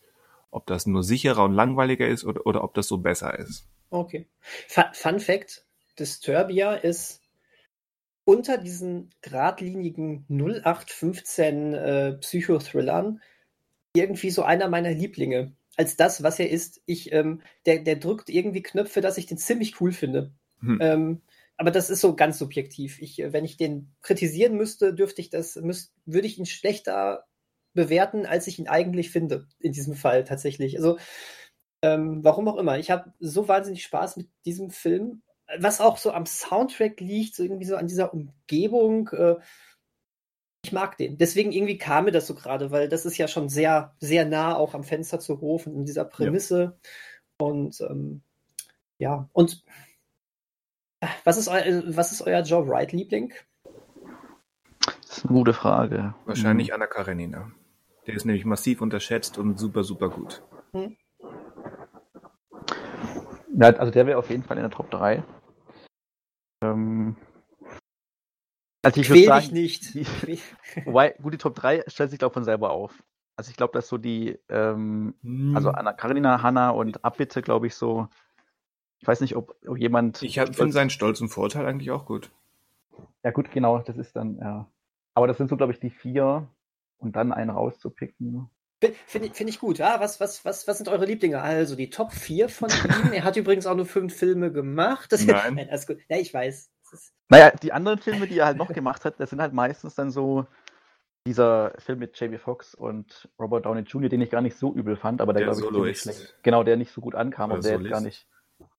ob 0.54 0.66
das 0.68 0.86
nur 0.86 1.04
sicherer 1.04 1.44
und 1.44 1.54
langweiliger 1.54 2.08
ist 2.08 2.24
oder, 2.24 2.46
oder 2.46 2.64
ob 2.64 2.74
das 2.74 2.88
so 2.88 2.98
besser 2.98 3.38
ist. 3.38 3.68
Okay. 3.90 4.28
Fun 4.94 5.20
Fact: 5.20 5.66
Disturbia 6.00 6.74
ist 6.74 7.22
unter 8.26 8.58
diesen 8.58 9.10
geradlinigen 9.22 10.26
0815 10.30 11.74
äh, 11.74 12.14
Psychothrillern 12.14 13.22
irgendwie 13.96 14.30
so 14.30 14.44
einer 14.44 14.70
meiner 14.70 14.92
Lieblinge. 14.92 15.54
Als 15.76 15.98
das, 15.98 16.22
was 16.22 16.40
er 16.40 16.50
ist. 16.50 16.82
Ich, 16.86 17.12
ähm, 17.14 17.42
der, 17.66 17.80
der 17.80 17.96
drückt 17.96 18.30
irgendwie 18.30 18.62
Knöpfe, 18.62 19.02
dass 19.02 19.18
ich 19.18 19.26
den 19.26 19.38
ziemlich 19.38 19.82
cool 19.82 19.92
finde. 19.92 20.32
Hm. 20.60 20.78
Ähm, 20.82 21.22
aber 21.58 21.72
das 21.72 21.90
ist 21.90 22.02
so 22.02 22.16
ganz 22.16 22.38
subjektiv. 22.38 23.00
Ich, 23.02 23.20
äh, 23.20 23.34
wenn 23.34 23.46
ich 23.46 23.58
den 23.58 23.92
kritisieren 24.02 24.56
müsste, 24.56 24.94
dürfte 24.94 25.22
ich 25.22 25.30
das, 25.30 25.56
müsst, 25.56 25.94
würde 26.06 26.28
ich 26.28 26.38
ihn 26.38 26.46
schlechter 26.46 27.26
bewerten, 27.74 28.26
als 28.26 28.48
ich 28.48 28.60
ihn 28.60 28.68
eigentlich 28.68 29.12
finde, 29.12 29.48
in 29.60 29.72
diesem 29.72 29.96
Fall 29.96 30.24
tatsächlich. 30.24 30.78
Also, 30.78 30.98
ähm, 31.84 32.24
warum 32.24 32.48
auch 32.48 32.58
immer. 32.58 32.78
Ich 32.80 32.92
habe 32.92 33.14
so 33.20 33.48
wahnsinnig 33.48 33.84
Spaß 33.84 34.18
mit 34.18 34.30
diesem 34.46 34.70
Film, 34.70 35.22
was 35.60 35.82
auch 35.82 35.98
so 35.98 36.12
am 36.12 36.26
Soundtrack 36.26 37.00
liegt, 37.00 37.36
so 37.36 37.44
irgendwie 37.44 37.66
so 37.66 37.76
an 37.76 37.88
dieser 37.88 38.14
Umgebung. 38.14 39.10
Äh, 39.10 39.36
ich 40.66 40.72
mag 40.72 40.98
den. 40.98 41.18
Deswegen 41.18 41.52
irgendwie 41.52 41.78
kam 41.78 42.06
mir 42.06 42.12
das 42.12 42.26
so 42.26 42.36
gerade, 42.36 42.72
weil 42.72 42.88
das 42.88 43.06
ist 43.06 43.18
ja 43.18 43.28
schon 43.28 43.50
sehr, 43.50 43.96
sehr 44.00 44.26
nah 44.26 44.56
auch 44.56 44.74
am 44.74 44.84
Fenster 44.84 45.20
zu 45.20 45.42
Hof 45.42 45.68
und 45.68 45.76
in 45.76 45.86
dieser 45.86 46.06
Prämisse. 46.06 46.78
Ja. 47.42 47.48
Und 47.48 47.82
ähm, 47.82 48.22
ja, 48.98 49.30
und 49.34 49.64
äh, 51.02 51.08
was 51.26 51.38
ist, 51.38 51.50
eu 51.50 51.84
was 51.88 52.14
ist 52.14 52.22
euer 52.22 52.42
Joe 52.44 52.66
Wright-Liebling? 52.68 53.34
Das 54.86 55.18
ist 55.18 55.26
eine 55.26 55.34
gute 55.38 55.54
Frage. 55.54 56.16
Wahrscheinlich 56.26 56.70
mhm. 56.70 56.76
Anna 56.76 56.88
Karenina. 56.88 57.52
Der 58.06 58.16
ist 58.16 58.26
nämlich 58.26 58.46
massiv 58.46 58.82
unterschätzt 58.82 59.38
und 59.38 59.58
super, 59.58 59.84
super 59.84 60.10
gut. 60.10 60.42
Hm. 60.74 60.98
Ja, 63.56 63.68
also 63.76 63.92
der 63.92 64.06
wäre 64.08 64.18
auf 64.18 64.30
jeden 64.30 64.44
Fall 64.44 64.58
in 64.58 64.64
der 64.64 64.72
Top 64.72 64.90
3. 64.92 65.24
Ähm, 66.64 67.16
also 68.84 69.00
ich 69.00 69.10
würde 69.10 69.22
Quäl 69.22 69.28
sagen, 69.42 69.54
nicht. 69.54 69.94
die- 69.94 70.40
wobei, 70.86 71.12
gut, 71.22 71.34
die 71.34 71.38
Top 71.38 71.56
3 71.56 71.84
stellt 71.88 72.10
sich, 72.10 72.20
glaube 72.20 72.32
ich, 72.32 72.36
von 72.36 72.44
selber 72.44 72.72
auf. 72.72 73.04
Also 73.38 73.50
ich 73.52 73.58
glaube, 73.58 73.74
dass 73.74 73.88
so 73.88 73.98
die, 73.98 74.38
ähm, 74.50 75.14
also 75.56 75.70
Hm. 75.70 75.76
Anna 75.76 75.94
Karenina, 75.94 76.42
Hanna 76.42 76.72
und 76.72 77.04
Abbitte, 77.06 77.42
glaube 77.42 77.68
ich, 77.68 77.76
so. 77.76 78.08
Ich 79.00 79.08
weiß 79.08 79.22
nicht, 79.22 79.36
ob, 79.36 79.56
ob 79.68 79.78
jemand. 79.78 80.22
Ich 80.24 80.40
finde 80.40 80.72
seinen 80.72 80.90
Stolz 80.90 81.20
und 81.22 81.30
Vorteil 81.30 81.66
eigentlich 81.66 81.92
auch 81.92 82.06
gut. 82.06 82.32
Ja, 83.24 83.32
gut, 83.32 83.52
genau, 83.52 83.80
das 83.80 83.98
ist 83.98 84.16
dann, 84.16 84.38
ja. 84.38 84.68
Aber 85.14 85.28
das 85.28 85.38
sind 85.38 85.50
so, 85.50 85.58
glaube 85.58 85.74
ich, 85.74 85.80
die 85.80 85.90
vier. 85.90 86.48
Und 87.04 87.16
dann 87.16 87.32
einen 87.34 87.50
rauszupicken. 87.50 88.50
Finde 89.08 89.28
ich, 89.28 89.34
find 89.34 89.50
ich 89.50 89.60
gut. 89.60 89.78
Ja, 89.78 90.00
was, 90.00 90.20
was, 90.20 90.44
was, 90.44 90.68
was 90.68 90.78
sind 90.78 90.90
eure 90.90 91.06
Lieblinge? 91.06 91.42
Also 91.42 91.76
die 91.76 91.90
Top 91.90 92.12
4 92.12 92.50
von 92.50 92.70
ihm. 92.70 93.14
Er 93.14 93.24
hat 93.24 93.38
übrigens 93.38 93.66
auch 93.66 93.76
nur 93.76 93.86
fünf 93.86 94.14
Filme 94.16 94.52
gemacht. 94.52 95.12
Das, 95.12 95.26
Nein. 95.26 95.56
Nein, 95.56 95.68
alles 95.72 95.88
gut. 95.88 95.98
Ja, 96.10 96.18
ich 96.18 96.34
weiß. 96.34 96.70
Naja, 97.30 97.52
die 97.52 97.72
anderen 97.74 98.00
Filme, 98.00 98.28
die 98.28 98.38
er 98.40 98.46
halt 98.46 98.58
noch 98.58 98.72
gemacht 98.74 99.04
hat, 99.06 99.20
das 99.20 99.30
sind 99.30 99.42
halt 99.42 99.54
meistens 99.54 99.96
dann 99.96 100.12
so 100.12 100.46
dieser 101.26 101.74
Film 101.80 102.00
mit 102.00 102.20
Jamie 102.20 102.38
Foxx 102.38 102.76
und 102.76 103.30
Robert 103.40 103.66
Downey 103.66 103.82
Jr., 103.82 104.10
den 104.10 104.22
ich 104.22 104.30
gar 104.30 104.42
nicht 104.42 104.58
so 104.58 104.74
übel 104.74 104.98
fand, 104.98 105.22
aber 105.22 105.32
der, 105.34 105.46
Der 105.46 105.56
glaube 105.56 105.90
ich, 105.90 106.02
schlecht. 106.02 106.36
Genau, 106.44 106.64
der 106.64 106.76
nicht 106.78 106.92
so 106.92 107.00
gut 107.02 107.16
ankam 107.16 107.52
und 107.52 107.64
der 107.64 107.80
jetzt 107.80 107.90
gar 107.90 108.02
nicht. 108.02 108.28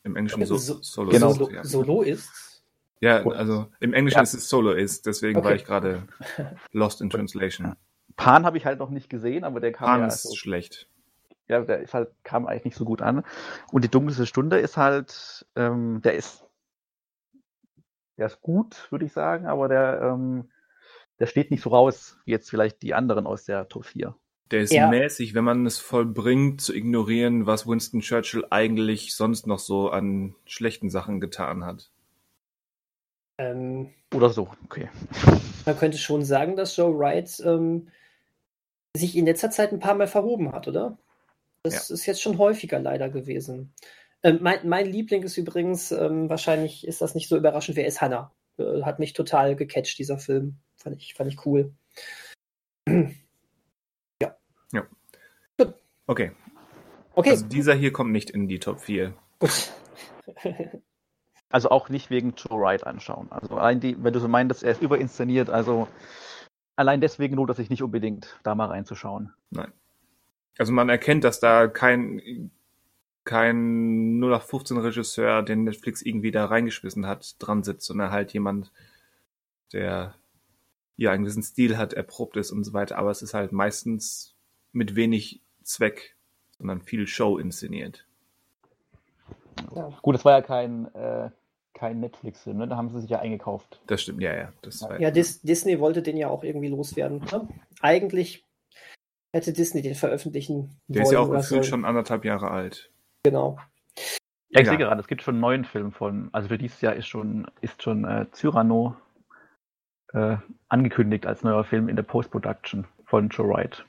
Im 0.02 0.16
Englischen 0.16 0.45
so, 0.45 0.57
So- 0.59 0.83
Solo. 0.83 1.11
Genau. 1.11 1.33
Solo, 1.33 1.50
ja. 1.50 1.64
Solo 1.64 2.02
ist. 2.02 2.62
ja, 3.00 3.25
also 3.26 3.66
im 3.81 3.95
Englischen 3.95 4.19
Ja. 4.19 4.23
ist 4.23 4.35
es 4.35 4.49
Solo 4.49 4.73
ist, 4.73 5.07
deswegen 5.07 5.38
Okay. 5.38 5.47
war 5.49 5.54
ich 5.54 5.64
gerade 5.64 6.02
lost 6.73 7.00
in 7.00 7.09
translation. 7.11 7.75
Pan 8.16 8.44
habe 8.47 8.56
ich 8.59 8.66
halt 8.66 8.78
noch 8.78 8.90
nicht 8.90 9.11
gesehen, 9.11 9.44
aber 9.44 9.61
der 9.61 9.73
kam 9.73 9.87
Pan 9.88 10.00
ja, 10.00 10.06
ist 10.06 10.23
so, 10.23 10.35
schlecht. 10.35 10.88
ja, 11.49 11.61
der 11.61 11.80
ist 11.80 11.94
halt, 11.94 12.11
kam 12.23 12.47
eigentlich 12.47 12.64
nicht 12.64 12.76
so 12.76 12.85
gut 12.85 13.02
an. 13.02 13.25
Und 13.73 13.85
die 13.85 13.90
dunkelste 13.90 14.26
Stunde 14.26 14.59
ist 14.59 14.76
halt, 14.76 15.47
ähm, 15.56 16.00
der 16.02 16.14
ist, 16.14 16.44
der 18.16 18.26
ist 18.26 18.40
gut, 18.40 18.90
würde 18.90 19.04
ich 19.06 19.12
sagen, 19.12 19.47
aber 19.47 19.68
der, 19.68 20.00
ähm, 20.02 20.50
der 21.18 21.26
steht 21.26 21.50
nicht 21.50 21.62
so 21.62 21.71
raus, 21.71 22.18
wie 22.25 22.33
jetzt 22.33 22.50
vielleicht 22.50 22.83
die 22.83 22.94
anderen 22.94 23.26
aus 23.26 23.44
der 23.44 23.68
Top 23.68 23.85
4. 23.87 24.14
Der 24.50 24.61
ist 24.61 24.73
Ja. 24.73 24.88
mäßig, 24.88 25.35
wenn 25.35 25.44
man 25.44 25.66
es 25.66 25.78
vollbringt, 25.78 26.61
zu 26.61 26.75
ignorieren, 26.75 27.47
was 27.47 27.66
Winston 27.66 28.00
Churchill 28.00 28.44
eigentlich 28.50 29.14
sonst 29.14 29.47
noch 29.47 29.59
so 29.59 29.90
an 29.90 30.35
schlechten 30.44 30.90
Sachen 30.90 31.21
getan 31.21 31.64
hat. 31.64 31.90
Ähm, 33.38 33.90
Oder 34.14 34.30
so, 34.30 34.49
okay. 34.64 34.88
man 35.66 35.76
könnte 35.76 35.99
schon 35.99 36.25
sagen, 36.25 36.56
dass 36.56 36.76
Joe 36.76 36.97
Wright 36.97 37.40
ähm, 37.44 37.88
sich 38.97 39.17
in 39.17 39.27
letzter 39.27 39.51
Zeit 39.51 39.73
ein 39.73 39.81
paar 39.81 39.95
Mal 39.95 40.07
verhoben 40.07 40.53
hat, 40.53 40.69
oder? 40.69 40.99
Das 41.63 41.91
ist 41.91 42.07
jetzt 42.07 42.21
schon 42.21 42.39
häufiger 42.39 42.79
leider 42.79 43.09
gewesen. 43.09 43.73
Ähm, 44.23 44.39
mein, 44.43 44.69
mein 44.69 44.87
Liebling 44.87 45.23
ist 45.23 45.37
übrigens, 45.37 45.93
ähm, 45.93 46.29
wahrscheinlich 46.29 46.87
ist 46.87 47.01
das 47.01 47.15
nicht 47.15 47.29
so 47.29 47.37
überraschend, 47.37 47.77
wer 47.77 47.87
ist 47.87 48.01
Hannah? 48.01 48.33
Äh, 48.59 48.83
hat 48.83 48.99
mich 48.99 49.13
total 49.15 49.57
gecatcht, 49.57 49.99
dieser 49.99 50.19
Film. 50.19 50.57
Fand 50.77 50.97
ich, 50.97 51.15
fand 51.15 51.33
ich 51.33 51.45
cool. 51.47 51.73
Okay, 56.07 56.33
Okay, 57.15 57.31
also 57.31 57.47
dieser 57.47 57.75
hier 57.75 57.93
kommt 57.93 58.13
nicht 58.13 58.31
in 58.31 58.49
die 58.49 58.59
Top 58.59 58.81
4. 58.81 59.15
gut. 59.39 59.73
Also 61.51 61.71
auch 61.71 61.89
nicht 61.89 62.11
wegen 62.11 62.35
Joe 62.37 62.61
Wright 62.61 62.85
anschauen. 62.85 63.31
Also 63.31 63.55
allein 63.55 63.79
die, 63.79 64.03
wenn 64.03 64.13
du 64.13 64.19
so 64.19 64.27
meintest, 64.27 64.65
er 64.65 64.73
ist 64.73 64.83
überinszeniert, 64.83 65.51
also 65.51 65.87
allein 66.76 67.00
deswegen 67.00 67.37
lohnt 67.37 67.50
es 67.50 67.57
sich 67.57 67.71
nicht 67.71 67.83
unbedingt, 67.83 68.38
da 68.43 68.54
mal 68.54 68.66
reinzuschauen. 68.66 69.33
Also 70.59 70.73
man 70.73 70.88
erkennt, 70.88 71.25
dass 71.25 71.40
da 71.40 71.66
kein, 71.66 72.50
kein 73.25 74.21
0815 74.21 74.76
Regisseur, 74.78 75.43
den 75.43 75.64
Netflix 75.64 76.02
irgendwie 76.02 76.31
da 76.31 76.45
reingeschmissen 76.47 77.07
hat, 77.07 77.37
dran 77.38 77.62
sitzt, 77.62 77.87
sondern 77.87 78.11
halt 78.11 78.33
jemand, 78.33 78.73
der 79.73 80.14
ja 80.97 81.11
einen 81.11 81.25
gewissen 81.25 81.43
Stil 81.43 81.76
hat, 81.76 81.93
erprobt 81.93 82.37
ist 82.37 82.52
und 82.52 82.64
so 82.64 82.73
weiter. 82.73 82.99
Aber 82.99 83.11
es 83.11 83.23
ist 83.23 83.35
halt 83.35 83.52
meistens 83.52 84.35
mit 84.73 84.95
wenig 84.95 85.40
Zweck, 85.62 86.14
sondern 86.59 86.81
viel 86.81 87.07
Show 87.07 87.38
inszeniert. 87.38 88.07
Ja. 89.75 89.90
Gut, 90.02 90.14
es 90.14 90.25
war 90.25 90.33
ja 90.33 90.43
kein, 90.43 90.93
äh, 90.95 91.31
kein 91.75 92.00
Netflix-Film, 92.00 92.59
ne? 92.59 92.69
da 92.69 92.76
haben 92.76 92.88
sie 92.88 93.00
sich 93.00 93.11
ja 93.11 93.19
eingekauft. 93.19 93.81
Das 93.87 94.02
stimmt, 94.02 94.23
ja, 94.23 94.35
ja. 94.35 94.52
Das 94.62 94.81
war 94.83 95.00
Ja, 95.00 95.11
Dis 95.11 95.43
Disney 95.43 95.78
wollte 95.81 96.02
den 96.02 96.16
ja 96.16 96.28
auch 96.28 96.45
irgendwie 96.45 96.69
loswerden. 96.69 97.19
Ne? 97.33 97.49
Eigentlich 97.81 98.45
hätte 99.33 99.52
Disney 99.52 99.83
den 99.83 99.95
veröffentlichen 99.97 100.81
Der 100.88 101.02
ist 101.02 101.12
ja 101.12 101.19
auch 101.19 101.31
gefühlt 101.31 101.66
schon 101.66 101.85
anderthalb 101.85 102.25
Jahre 102.25 102.50
alt. 102.50 102.90
Genau. 103.25 103.59
Ja, 104.49 104.61
ich 104.61 104.66
Ja. 104.66 104.73
sehe 104.73 104.78
gerade, 104.78 105.00
es 105.00 105.09
gibt 105.09 105.23
schon 105.23 105.35
einen 105.35 105.40
neuen 105.40 105.64
Film 105.64 105.90
von, 105.93 106.28
also 106.33 106.49
für 106.49 106.59
dieses 106.59 106.81
Jahr 106.81 106.95
ist 106.95 107.09
schon, 107.09 107.47
ist 107.61 107.83
schon 107.83 108.04
äh, 108.04 108.26
Cyrano 108.33 108.97
äh, 110.12 110.37
angekündigt 110.69 111.26
als 111.26 111.43
neuer 111.43 111.64
Film 111.64 111.88
in 111.88 111.97
der 111.97 112.04
Post-Production 112.04 112.87
von 113.07 113.28
Joe 113.31 113.49
Wright. 113.49 113.85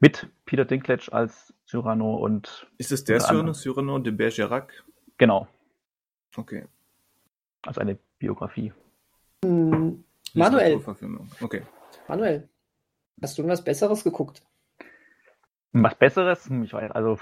Mit 0.00 0.26
Peter 0.46 0.64
Dinklage 0.64 1.12
als 1.12 1.52
Cyrano 1.66 2.16
und 2.16 2.66
Ist 2.78 2.92
es 2.92 3.04
der 3.04 3.20
Cyrano. 3.20 3.52
Cyrano 3.52 3.98
de 3.98 4.12
Bergerac? 4.12 4.84
genau, 5.18 5.46
Okay. 6.36 6.64
Also 7.66 7.80
eine 7.80 7.98
Biografie. 8.18 8.72
Hm, 9.44 10.04
Manuel. 10.34 10.80
Okay. 11.40 11.62
Manuel, 12.08 12.48
hast 13.22 13.38
du 13.38 13.42
irgendwas 13.42 13.64
Besseres 13.64 14.04
geguckt? 14.04 14.42
Was 15.72 15.94
Besseres? 15.96 16.48
Hm, 16.48 16.64
Ich 16.64 16.72
weiß, 16.72 16.90
also 16.92 17.18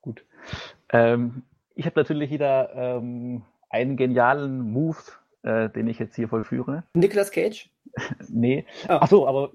gut. 0.00 0.24
Ähm, 0.90 1.42
ich 1.74 1.86
habe 1.86 2.00
natürlich 2.00 2.30
wieder 2.30 2.72
ähm, 2.74 3.42
einen 3.70 3.96
genialen 3.96 4.60
Move, 4.60 4.96
äh, 5.42 5.68
den 5.70 5.86
ich 5.88 5.98
jetzt 5.98 6.16
hier 6.16 6.28
vollführe. 6.28 6.84
Nicolas 6.94 7.30
Cage? 7.30 7.70
Nee. 8.28 8.66
Ah. 8.86 8.98
Ach 9.02 9.08
so, 9.08 9.26
aber 9.26 9.52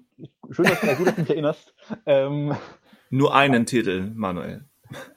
schön, 0.50 0.66
dass 0.66 0.82
du 0.82 0.96
gut, 0.96 1.08
dass 1.08 1.16
du 1.16 1.22
mich 1.22 1.30
erinnerst. 1.30 1.74
Ähm, 2.06 2.56
Nur 3.10 3.36
einen 3.36 3.66
Titel, 3.68 4.12
Manuel. 4.16 4.66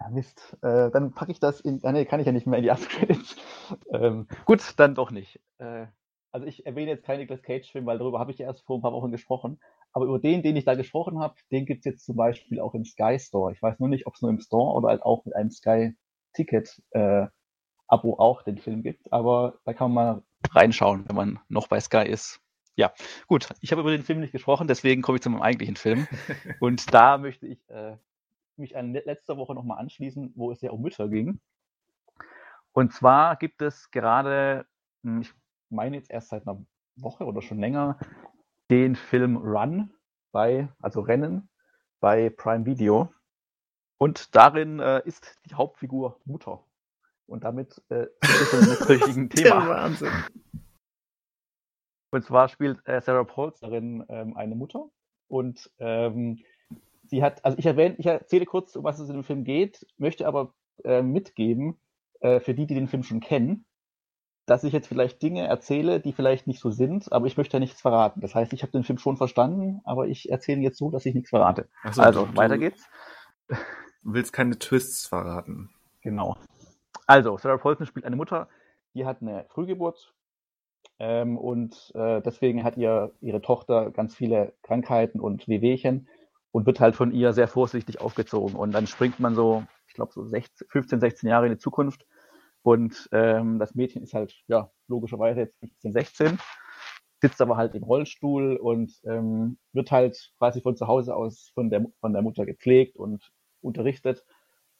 Ja, 0.00 0.09
Mist. 0.11 0.56
Äh, 0.62 0.90
dann 0.90 1.12
packe 1.12 1.33
ich 1.33 1.40
das 1.40 1.61
in. 1.61 1.80
Ah, 1.83 1.92
nee, 1.92 2.04
kann 2.04 2.21
ich 2.21 2.26
ja 2.26 2.33
nicht 2.33 2.47
mehr 2.47 2.59
in 2.59 2.64
die 2.64 2.71
After-Credits. 2.71 3.37
Ähm, 3.90 4.28
gut, 4.45 4.62
dann 4.76 4.95
doch 4.95 5.11
nicht. 5.11 5.40
Äh, 5.59 5.87
also 6.30 6.47
ich 6.47 6.66
erwähne 6.66 6.92
jetzt 6.92 7.04
keinen 7.04 7.18
Nicolas 7.18 7.42
Cage-Film, 7.42 7.85
weil 7.85 7.99
darüber 7.99 8.21
habe 8.21 8.30
ich 8.30 8.38
erst 8.38 8.64
vor 8.64 8.78
ein 8.78 8.83
paar 8.83 8.92
Wochen 8.92 9.11
gesprochen. 9.11 9.59
Aber 9.92 10.04
über 10.04 10.21
den, 10.21 10.42
den 10.42 10.54
ich 10.54 10.64
da 10.64 10.75
gesprochen 10.75 11.18
habe, 11.18 11.35
den 11.50 11.66
gibt 11.66 11.80
es 11.80 11.85
jetzt 11.85 12.04
zum 12.04 12.14
Beispiel 12.14 12.61
auch 12.61 12.75
im 12.75 12.85
Sky 12.85 13.18
Store. 13.18 13.52
Ich 13.52 13.61
weiß 13.61 13.80
nur 13.80 13.88
nicht, 13.88 14.06
ob 14.06 14.14
es 14.14 14.23
nur 14.23 14.30
im 14.30 14.38
Store 14.38 14.75
oder 14.76 14.88
halt 14.88 15.02
auch 15.02 15.25
mit 15.25 15.35
einem 15.35 15.50
Sky-Ticket 15.50 16.83
äh, 16.90 17.26
Abo 17.88 18.18
auch 18.18 18.42
den 18.42 18.59
Film 18.59 18.83
gibt, 18.83 19.12
aber 19.12 19.59
da 19.64 19.73
kann 19.73 19.92
man 19.92 20.16
mal 20.16 20.23
reinschauen, 20.52 21.09
wenn 21.09 21.16
man 21.16 21.40
noch 21.49 21.68
bei 21.68 21.80
Sky 21.80 22.06
ist. 22.06 22.40
Ja, 22.75 22.92
gut. 23.26 23.49
Ich 23.62 23.73
habe 23.73 23.80
über 23.80 23.90
den 23.90 24.02
Film 24.02 24.21
nicht 24.21 24.33
gesprochen, 24.33 24.68
deswegen 24.68 25.00
komme 25.00 25.16
ich 25.16 25.23
zu 25.23 25.30
meinem 25.30 25.42
eigentlichen 25.42 25.76
Film. 25.76 26.06
Und 26.61 26.92
da 26.92 27.16
möchte 27.16 27.47
ich 27.47 27.59
äh, 27.71 27.97
mich 28.59 28.77
an 28.77 28.93
le- 28.93 29.03
letzter 29.05 29.37
Woche 29.37 29.55
nochmal 29.55 29.79
anschließen, 29.79 30.33
wo 30.37 30.51
es 30.51 30.61
ja 30.61 30.71
um 30.71 30.83
Mütter 30.83 31.09
ging. 31.09 31.41
Und 32.73 32.93
zwar 32.93 33.37
gibt 33.37 33.63
es 33.63 33.91
gerade, 33.91 34.67
hm, 35.03 35.23
ich 35.23 35.33
meine 35.71 35.97
jetzt 35.97 36.11
erst 36.11 36.29
seit 36.29 36.47
einer 36.47 36.65
Woche 36.97 37.25
oder 37.25 37.43
schon 37.43 37.59
länger, 37.59 37.99
den 38.71 38.97
Film 38.97 39.37
Run 39.37 39.93
bei, 40.33 40.69
also 40.81 41.01
Rennen 41.01 41.49
bei 42.01 42.31
Prime 42.31 42.67
Video. 42.67 43.13
Und 43.99 44.35
darin 44.37 44.79
äh, 44.81 45.01
ist 45.07 45.41
die 45.47 45.55
Hauptfigur 45.55 46.21
Mutter. 46.25 46.63
Und 47.27 47.45
damit 47.45 47.83
äh, 47.89 48.07
wir 48.21 48.47
zum 48.47 48.87
richtigen 48.89 49.31
Thema. 49.31 49.69
Wahnsinn. 49.69 50.13
Und 52.13 52.25
zwar 52.25 52.49
spielt 52.49 52.87
äh, 52.87 53.01
Sarah 53.01 53.25
Pauls 53.25 53.59
darin 53.61 54.05
ähm, 54.09 54.37
eine 54.37 54.55
Mutter. 54.55 54.91
Und 55.29 55.71
ähm, 55.79 56.45
sie 57.09 57.23
hat, 57.23 57.45
also 57.45 57.59
ich 57.59 57.67
erwähne, 57.67 57.95
ich 57.99 58.07
erzähle 58.07 58.47
kurz, 58.47 58.77
um 58.77 58.85
was 58.85 58.99
es 58.99 59.09
in 59.09 59.15
dem 59.17 59.25
Film 59.25 59.45
geht, 59.45 59.87
möchte 59.99 60.27
aber 60.27 60.55
äh, 60.85 61.03
mitgeben, 61.03 61.79
äh, 62.21 62.41
für 62.41 62.55
die, 62.55 62.67
die 62.67 62.75
den 62.75 62.89
Film 62.89 63.03
schon 63.03 63.21
kennen, 63.21 63.65
dass 64.47 64.63
ich 64.65 64.73
jetzt 64.73 64.87
vielleicht 64.87 65.23
Dinge 65.23 65.47
erzähle, 65.47 66.01
die 66.01 66.13
vielleicht 66.13 66.47
nicht 66.47 66.61
so 66.61 66.71
sind, 66.71 67.13
aber 67.13 67.27
ich 67.27 67.37
möchte 67.37 67.57
ja 67.57 67.61
nichts 67.61 67.81
verraten. 67.81 68.21
Das 68.21 68.35
heißt, 68.35 68.53
ich 68.53 68.63
habe 68.63 68.73
den 68.73 68.85
Film 68.85 68.99
schon 68.99 69.17
verstanden, 69.17 69.81
aber 69.85 70.07
ich 70.07 70.31
erzähle 70.31 70.61
jetzt 70.61 70.79
so, 70.79 70.91
dass 70.91 71.05
ich 71.07 71.15
nichts 71.15 71.31
verrate. 71.31 71.69
So, 71.93 72.03
also, 72.03 72.27
du- 72.27 72.37
weiter 72.37 72.55
du 72.55 72.61
geht's. 72.61 72.89
willst 74.03 74.33
keine 74.33 74.59
Twists 74.59 75.07
verraten. 75.07 75.71
Genau. 76.01 76.37
Also, 77.07 77.37
Sarah 77.39 77.59
Paulson 77.59 77.87
spielt 77.87 78.05
eine 78.05 78.17
Mutter, 78.17 78.49
die 78.95 79.05
hat 79.05 79.21
eine 79.21 79.47
Frühgeburt 79.51 80.15
ähm, 80.99 81.37
und 81.39 81.93
äh, 81.95 82.21
deswegen 82.23 82.63
hat 82.65 82.77
ihr 82.77 83.13
ihre 83.21 83.43
Tochter 83.43 83.91
ganz 83.91 84.15
viele 84.15 84.55
Krankheiten 84.63 85.21
und 85.21 85.49
Wehwehchen 85.49 86.09
und 86.53 86.67
wird 86.67 86.81
halt 86.81 86.97
von 86.97 87.12
ihr 87.12 87.33
sehr 87.33 87.49
vorsichtig 87.49 88.00
aufgezogen. 88.00 88.57
Und 88.57 88.73
dann 88.73 88.87
springt 88.87 89.21
man 89.21 89.35
so, 89.35 89.65
ich 89.88 89.95
glaube, 89.95 90.12
so 90.12 90.25
16, 90.25 90.69
15, 90.71 91.00
16 91.00 91.29
Jahre 91.29 91.47
in 91.47 91.53
die 91.53 91.59
Zukunft 91.59 92.07
und 92.62 93.09
ähm, 93.12 93.59
das 93.59 93.75
Mädchen 93.75 94.03
ist 94.03 94.15
halt, 94.15 94.35
ja, 94.49 94.71
logischerweise 94.88 95.41
jetzt 95.41 95.59
15, 95.61 95.93
16, 95.93 96.38
sitzt 97.21 97.41
aber 97.41 97.57
halt 97.57 97.75
im 97.75 97.83
Rollstuhl 97.85 98.57
und 98.57 98.93
ähm, 99.05 99.59
wird 99.73 99.91
halt 99.91 100.33
quasi 100.38 100.61
von 100.61 100.76
zu 100.76 100.87
Hause 100.88 101.15
aus 101.17 101.50
von 101.55 101.71
der, 101.71 101.87
von 102.00 102.12
der 102.12 102.23
Mutter 102.23 102.45
gepflegt 102.47 102.97
und 102.97 103.33
unterrichtet. 103.61 104.25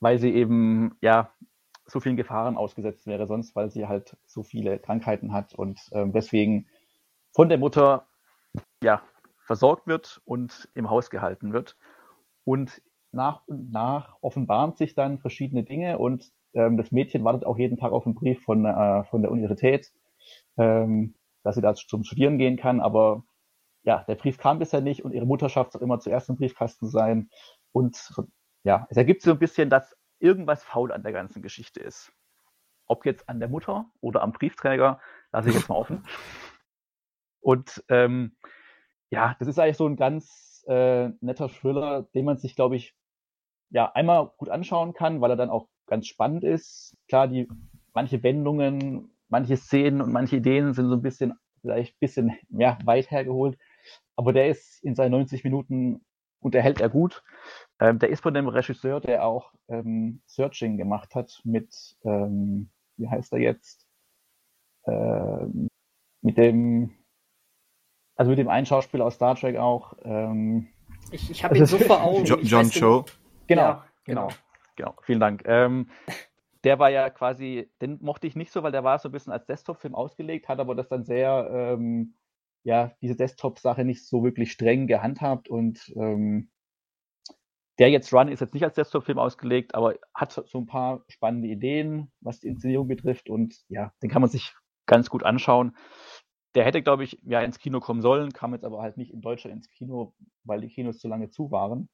weil 0.01 0.19
sie 0.19 0.35
eben 0.35 0.97
ja 1.03 1.33
so 1.87 2.01
vielen 2.01 2.17
Gefahren 2.17 2.57
ausgesetzt 2.57 3.07
wäre 3.07 3.27
sonst, 3.27 3.55
weil 3.57 3.71
sie 3.71 3.87
halt 3.87 4.17
so 4.27 4.43
viele 4.43 4.79
Krankheiten 4.79 5.33
hat 5.33 5.55
und 5.55 5.81
ähm, 5.93 6.13
deswegen 6.13 6.69
von 7.33 7.49
der 7.49 7.59
Mutter 7.59 8.07
ja 8.83 9.03
versorgt 9.47 9.87
wird 9.87 10.21
und 10.25 10.69
im 10.75 10.91
Haus 10.91 11.11
gehalten 11.11 11.53
wird. 11.53 11.77
Und 12.45 12.83
nach 13.13 13.47
und 13.47 13.73
nach 13.73 14.17
offenbaren 14.21 14.77
sich 14.77 14.95
dann 14.95 15.19
verschiedene 15.19 15.65
Dinge 15.65 15.99
und 15.99 16.33
ähm, 16.53 16.77
das 16.77 16.91
Mädchen 16.91 17.25
wartet 17.25 17.45
auch 17.45 17.59
jeden 17.59 17.77
Tag 17.77 17.93
auf 17.93 18.07
einen 18.07 18.15
Brief 18.15 18.43
von, 18.43 18.65
äh, 18.65 19.05
von 19.05 19.23
der 19.23 19.31
Universität, 19.31 19.93
ähm, 20.57 21.15
dass 21.43 21.55
sie 21.55 21.61
da 21.63 21.75
zum 21.75 22.05
Studieren 22.05 22.39
gehen 22.39 22.57
kann. 22.57 22.81
Aber 22.81 23.25
ja, 23.83 24.05
der 24.09 24.17
Brief 24.17 24.39
kam 24.39 24.59
bisher 24.59 24.81
nicht 24.81 25.05
und 25.05 25.13
ihre 25.13 25.27
Mutter 25.27 25.49
schafft 25.49 25.71
es 25.71 25.77
auch 25.77 25.83
immer 25.83 26.01
zuerst 26.01 26.29
im 26.29 26.37
Briefkasten 26.37 26.89
sein. 26.89 27.31
Und 27.73 28.13
ja, 28.65 28.87
es 28.91 28.97
ergibt 28.97 29.23
so 29.23 29.31
ein 29.31 29.39
bisschen, 29.39 29.71
dass 29.71 29.97
irgendwas 30.19 30.65
faul 30.65 30.93
an 30.93 31.03
der 31.03 31.13
ganzen 31.13 31.43
Geschichte 31.43 31.81
ist. 31.81 32.13
Ob 32.87 33.05
jetzt 33.05 33.29
an 33.29 33.39
der 33.39 33.49
Mutter 33.49 33.91
oder 34.01 34.23
am 34.23 34.33
Briefträger, 34.33 35.01
lasse 35.33 35.51
ich 35.51 35.55
jetzt 35.55 35.69
mal 35.69 35.77
offen. 35.77 36.05
Und 37.41 37.85
ähm, 37.89 38.37
ja, 39.11 39.37
das 39.39 39.49
ist 39.49 39.59
eigentlich 39.59 39.77
so 39.77 39.87
ein 39.87 39.97
ganz 39.97 40.65
äh, 40.67 41.11
netter 41.21 41.49
Thriller, 41.49 42.03
den 42.15 42.25
man 42.25 42.39
sich, 42.39 42.57
glaube 42.57 42.77
ich, 42.77 42.95
ja, 43.71 43.91
einmal 43.93 44.31
gut 44.37 44.49
anschauen 44.49 44.95
kann, 44.95 45.21
weil 45.21 45.31
er 45.31 45.37
dann 45.37 45.51
auch 45.51 45.69
ganz 45.87 46.07
spannend 46.07 46.45
ist. 46.45 46.97
Klar, 47.09 47.29
die 47.29 47.49
manche 47.95 48.23
Wendungen, 48.23 49.11
manche 49.29 49.57
Szenen 49.57 50.01
und 50.01 50.13
manche 50.13 50.37
Ideen 50.37 50.73
sind 50.75 50.89
so 50.89 50.95
ein 50.95 51.03
bisschen, 51.03 51.35
vielleicht 51.61 51.95
ein 51.95 52.01
bisschen 52.01 52.39
ja, 52.51 52.79
weit 52.85 53.11
hergeholt. 53.11 53.59
Aber 54.17 54.33
der 54.33 54.49
ist 54.49 54.83
in 54.83 54.95
seinen 54.95 55.13
90 55.13 55.45
Minuten 55.45 56.05
unterhält 56.41 56.81
er 56.81 56.89
gut. 56.89 57.23
Ähm, 57.81 57.99
der 57.99 58.11
ist 58.11 58.23
von 58.23 58.35
dem 58.35 58.49
Regisseur, 58.49 59.01
der 59.01 59.25
auch 59.25 59.53
ähm, 59.69 60.23
Searching 60.27 60.77
gemacht 60.77 61.15
hat 61.15 61.41
mit, 61.45 61.97
ähm, 62.05 62.71
wie 62.97 63.09
heißt 63.09 63.33
er 63.33 63.41
jetzt? 63.41 63.87
Ähm, 64.87 65.69
mit 66.23 66.39
dem, 66.39 66.95
also 68.17 68.31
mit 68.31 68.39
dem 68.39 68.49
einen 68.49 68.67
Schauspieler 68.67 69.05
aus 69.05 69.15
Star 69.15 69.37
Trek 69.37 69.57
auch. 69.57 69.95
Ähm, 70.03 70.69
ich 71.11 71.31
ich 71.31 71.45
habe 71.45 71.57
ihn 71.57 71.67
so 71.67 71.79
vor 71.79 72.03
Augen. 72.03 72.25
Jo 72.25 72.37
John 72.43 72.71
Cho. 72.71 73.05
Genau, 73.47 73.63
ja, 73.63 73.85
genau, 74.05 74.29
genau, 74.29 74.37
genau. 74.77 74.95
Vielen 75.03 75.21
Dank. 75.21 75.43
Ähm, 75.47 75.89
der 76.65 76.79
war 76.79 76.91
ja 76.91 77.11
quasi, 77.11 77.71
den 77.81 77.99
mochte 78.03 78.27
ich 78.27 78.35
nicht 78.35 78.51
so, 78.51 78.63
weil 78.63 78.73
der 78.73 78.83
war 78.83 78.99
so 78.99 79.09
ein 79.09 79.13
bisschen 79.13 79.33
als 79.33 79.47
Desktop-Film 79.47 79.95
ausgelegt, 79.95 80.49
hat 80.49 80.59
aber 80.59 80.75
das 80.75 80.89
dann 80.89 81.05
sehr, 81.05 81.49
ähm, 81.53 82.17
ja, 82.65 82.93
diese 83.01 83.15
Desktop-Sache 83.15 83.85
nicht 83.85 84.05
so 84.05 84.25
wirklich 84.25 84.51
streng 84.51 84.89
gehandhabt 84.89 85.49
und 85.49 85.93
ähm, 85.95 86.51
der 87.79 87.91
jetzt 87.91 88.13
Run 88.13 88.29
ist 88.29 88.41
jetzt 88.41 88.55
nicht 88.55 88.65
als 88.65 88.75
Desktop-Film 88.75 89.19
ausgelegt, 89.19 89.75
aber 89.75 89.95
hat 90.15 90.33
so 90.33 90.59
ein 90.59 90.67
paar 90.67 91.05
spannende 91.09 91.49
Ideen, 91.49 92.11
was 92.21 92.41
die 92.41 92.49
Inszenierung 92.49 92.89
betrifft 92.89 93.29
und 93.29 93.55
ja, 93.69 93.93
den 94.03 94.11
kann 94.11 94.23
man 94.23 94.31
sich 94.31 94.55
ganz 94.87 95.11
gut 95.11 95.23
anschauen. 95.25 95.77
Der 96.57 96.65
hätte, 96.65 96.83
glaube 96.83 97.05
ich, 97.05 97.21
ja 97.23 97.43
ins 97.43 97.59
Kino 97.59 97.81
kommen 97.81 98.01
sollen, 98.01 98.33
kam 98.33 98.55
jetzt 98.55 98.65
aber 98.65 98.81
halt 98.81 98.97
nicht 98.97 99.13
in 99.13 99.21
Deutschland 99.21 99.55
ins 99.55 99.69
Kino, 99.69 100.15
weil 100.43 100.63
die 100.63 100.69
Kinos 100.69 100.99
zu 100.99 101.07
lange 101.07 101.29
zu 101.29 101.51
waren 101.51 101.89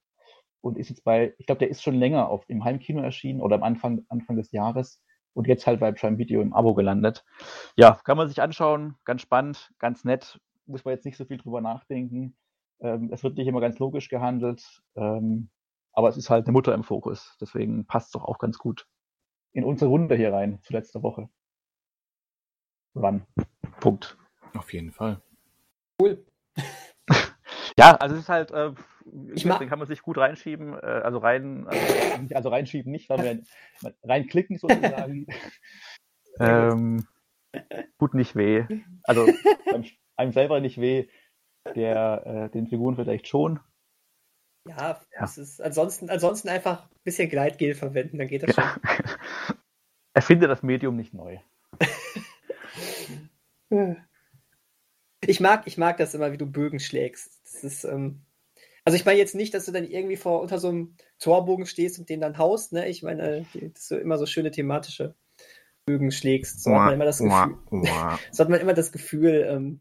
und 0.60 0.78
ist 0.78 0.88
jetzt 0.88 1.04
bei, 1.04 1.34
ich 1.38 1.46
glaube, 1.46 1.58
der 1.58 1.68
ist 1.68 1.82
schon 1.82 1.96
länger 1.96 2.28
auf, 2.28 2.44
im 2.48 2.64
Heimkino 2.64 3.02
erschienen 3.02 3.40
oder 3.40 3.56
am 3.56 3.64
Anfang, 3.64 4.06
Anfang 4.08 4.36
des 4.36 4.52
Jahres 4.52 5.02
und 5.34 5.48
jetzt 5.48 5.66
halt 5.66 5.80
bei 5.80 5.90
Prime 5.92 6.16
Video 6.16 6.40
im 6.40 6.54
Abo 6.54 6.74
gelandet. 6.74 7.24
Ja, 7.76 7.98
kann 8.04 8.16
man 8.16 8.28
sich 8.28 8.40
anschauen, 8.40 8.94
ganz 9.04 9.22
spannend, 9.22 9.72
ganz 9.78 10.04
nett, 10.04 10.40
muss 10.66 10.84
man 10.84 10.94
jetzt 10.94 11.04
nicht 11.04 11.16
so 11.16 11.24
viel 11.24 11.38
drüber 11.38 11.60
nachdenken. 11.60 12.36
Ähm, 12.80 13.10
es 13.12 13.24
wird 13.24 13.36
nicht 13.36 13.48
immer 13.48 13.60
ganz 13.60 13.80
logisch 13.80 14.08
gehandelt, 14.08 14.64
ähm, 14.94 15.50
aber 15.92 16.08
es 16.08 16.16
ist 16.16 16.30
halt 16.30 16.46
eine 16.46 16.52
Mutter 16.52 16.72
im 16.72 16.84
Fokus, 16.84 17.36
deswegen 17.40 17.84
passt 17.84 18.06
es 18.06 18.12
doch 18.12 18.24
auch 18.24 18.38
ganz 18.38 18.58
gut 18.58 18.86
in 19.52 19.64
unsere 19.64 19.90
Runde 19.90 20.14
hier 20.14 20.32
rein 20.32 20.60
zu 20.62 20.72
letzter 20.72 21.02
Woche. 21.02 21.28
Wann? 22.94 23.26
Punkt. 23.80 24.16
Auf 24.54 24.72
jeden 24.72 24.92
Fall. 24.92 25.20
Cool. 26.00 26.24
Ja, 27.78 27.96
also 27.96 28.14
es 28.16 28.22
ist 28.22 28.28
halt, 28.28 28.50
äh, 28.50 28.72
Ich 29.34 29.44
den 29.44 29.68
kann 29.68 29.78
man 29.78 29.88
sich 29.88 30.02
gut 30.02 30.18
reinschieben, 30.18 30.74
äh, 30.74 31.00
also 31.04 31.18
rein, 31.18 31.66
also, 31.66 32.20
nicht- 32.20 32.36
also 32.36 32.50
reinschieben 32.50 32.92
nicht, 32.92 33.08
sondern 33.08 33.44
reinklicken 34.02 34.58
sozusagen. 34.58 35.26
ähm, 36.38 37.06
tut 37.98 38.12
nicht 38.12 38.36
weh. 38.36 38.66
Also 39.04 39.26
einem, 40.16 40.32
selber 40.32 40.60
nicht 40.60 40.78
weh, 40.78 41.08
der 41.74 42.26
äh, 42.26 42.50
den 42.50 42.66
Figuren 42.68 42.94
vielleicht 42.94 43.26
schon. 43.26 43.58
Ja, 44.68 45.00
es 45.18 45.38
ist 45.38 45.62
ansonsten, 45.62 46.10
ansonsten 46.10 46.50
einfach 46.50 46.84
ein 46.84 47.00
bisschen 47.04 47.30
Gleitgel 47.30 47.74
verwenden, 47.74 48.18
dann 48.18 48.28
geht 48.28 48.42
das 48.42 48.54
schon. 48.54 48.64
Erfinde 50.12 50.46
das 50.46 50.62
Medium 50.62 50.96
nicht 50.96 51.14
neu. 51.14 51.38
Ich 55.26 55.40
mag, 55.40 55.66
ich 55.66 55.78
mag 55.78 55.96
das 55.98 56.14
immer, 56.14 56.32
wie 56.32 56.38
du 56.38 56.46
Bögen 56.46 56.80
schlägst. 56.80 57.40
Das 57.44 57.62
ist, 57.64 57.84
ähm, 57.84 58.22
also 58.84 58.96
ich 58.96 59.04
meine 59.04 59.18
jetzt 59.18 59.34
nicht, 59.34 59.54
dass 59.54 59.66
du 59.66 59.72
dann 59.72 59.84
irgendwie 59.84 60.16
vor 60.16 60.40
unter 60.40 60.58
so 60.58 60.68
einem 60.68 60.96
Torbogen 61.20 61.66
stehst 61.66 61.98
und 61.98 62.08
den 62.08 62.20
dann 62.20 62.38
haust, 62.38 62.72
ne? 62.72 62.88
Ich 62.88 63.02
meine, 63.02 63.46
die- 63.54 63.72
dass 63.72 63.88
du 63.88 63.96
immer 63.96 64.18
so 64.18 64.26
schöne 64.26 64.50
thematische 64.50 65.14
Bögen 65.86 66.10
schlägst. 66.10 66.62
So 66.62 66.70
hat 66.74 66.84
man 66.86 66.94
immer 66.94 67.04
das 67.04 67.20
Uah, 67.20 67.46
Gefühl, 67.46 67.58
uah. 67.70 68.18
so 68.32 68.42
hat 68.42 68.50
man 68.50 68.60
immer 68.60 68.74
das 68.74 68.90
Gefühl, 68.92 69.46
ähm, 69.48 69.80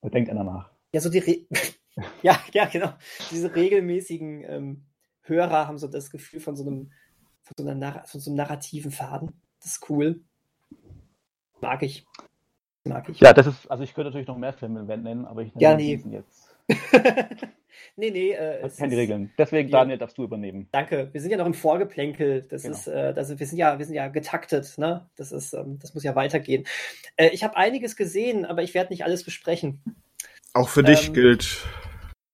Da 0.00 0.08
denkt 0.08 0.30
einer 0.30 0.44
nach. 0.44 0.70
ja, 0.94 1.00
so 1.00 1.10
die 1.10 1.18
Re 1.18 1.46
ja, 2.22 2.40
ja, 2.52 2.64
genau. 2.66 2.92
Diese 3.30 3.54
regelmäßigen 3.54 4.44
ähm, 4.44 4.86
Hörer 5.22 5.66
haben 5.68 5.78
so 5.78 5.86
das 5.86 6.10
Gefühl 6.10 6.40
von 6.40 6.56
so 6.56 6.64
einem, 6.66 6.92
von 7.42 7.54
so, 7.58 7.68
einer 7.70 8.04
von 8.06 8.20
so 8.20 8.30
einem 8.30 8.36
narrativen 8.38 8.90
Faden. 8.90 9.32
Das 9.60 9.72
ist 9.72 9.90
cool. 9.90 10.20
Mag 11.60 11.82
ich. 11.82 12.06
Mag 12.84 13.08
ich. 13.08 13.20
Ja, 13.20 13.32
das 13.32 13.46
ist, 13.46 13.70
also 13.70 13.84
ich 13.84 13.94
könnte 13.94 14.08
natürlich 14.10 14.26
noch 14.26 14.36
mehr 14.38 14.52
Filme 14.52 14.82
nennen, 14.84 15.24
aber 15.24 15.42
ich 15.42 15.54
nenne 15.54 15.62
Ja, 15.62 15.74
nee. 15.76 15.96
diesen 15.96 16.12
jetzt. 16.12 16.48
nee, 17.96 18.10
nee. 18.10 18.32
Äh, 18.32 18.62
Das 18.62 18.76
sind 18.76 18.90
die 18.90 18.96
Regeln. 18.96 19.32
Deswegen, 19.38 19.68
Ja. 19.68 19.78
Daniel, 19.80 19.98
darfst 19.98 20.18
du 20.18 20.24
übernehmen. 20.24 20.68
Danke. 20.72 21.08
Wir 21.12 21.20
sind 21.20 21.30
ja 21.30 21.36
noch 21.36 21.46
im 21.46 21.54
Vorgeplänkel. 21.54 22.42
Das 22.48 22.62
Genau. 22.62 22.74
ist, 22.74 22.86
äh, 22.88 23.14
das, 23.14 23.38
wir 23.38 23.46
sind 23.46 23.58
ja, 23.58 23.78
wir 23.78 23.86
sind 23.86 23.94
ja 23.94 24.08
getaktet. 24.08 24.76
Ne? 24.78 25.08
Das 25.16 25.30
ist, 25.32 25.52
ähm, 25.54 25.78
das 25.80 25.94
muss 25.94 26.02
ja 26.02 26.14
weitergehen. 26.16 26.64
Äh, 27.16 27.28
ich 27.28 27.44
habe 27.44 27.56
einiges 27.56 27.96
gesehen, 27.96 28.44
aber 28.44 28.62
ich 28.62 28.74
werde 28.74 28.90
nicht 28.92 29.04
alles 29.04 29.24
besprechen. 29.24 29.82
Auch 30.52 30.68
für 30.68 30.82
dich 30.82 31.08
Ähm, 31.08 31.14
gilt. 31.14 31.64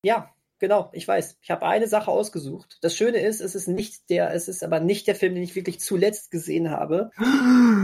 Ja, 0.02 0.30
genau. 0.58 0.90
Ich 0.92 1.06
weiß. 1.06 1.38
Ich 1.40 1.50
habe 1.50 1.66
eine 1.66 1.88
Sache 1.88 2.10
ausgesucht. 2.10 2.78
Das 2.82 2.96
Schöne 2.96 3.18
ist, 3.18 3.40
es 3.40 3.54
ist 3.54 3.68
nicht 3.68 4.10
der, 4.10 4.32
es 4.34 4.48
ist 4.48 4.62
aber 4.62 4.80
nicht 4.80 5.06
der 5.06 5.14
Film, 5.14 5.34
den 5.34 5.42
ich 5.42 5.56
wirklich 5.56 5.80
zuletzt 5.80 6.30
gesehen 6.30 6.70
habe. 6.70 7.10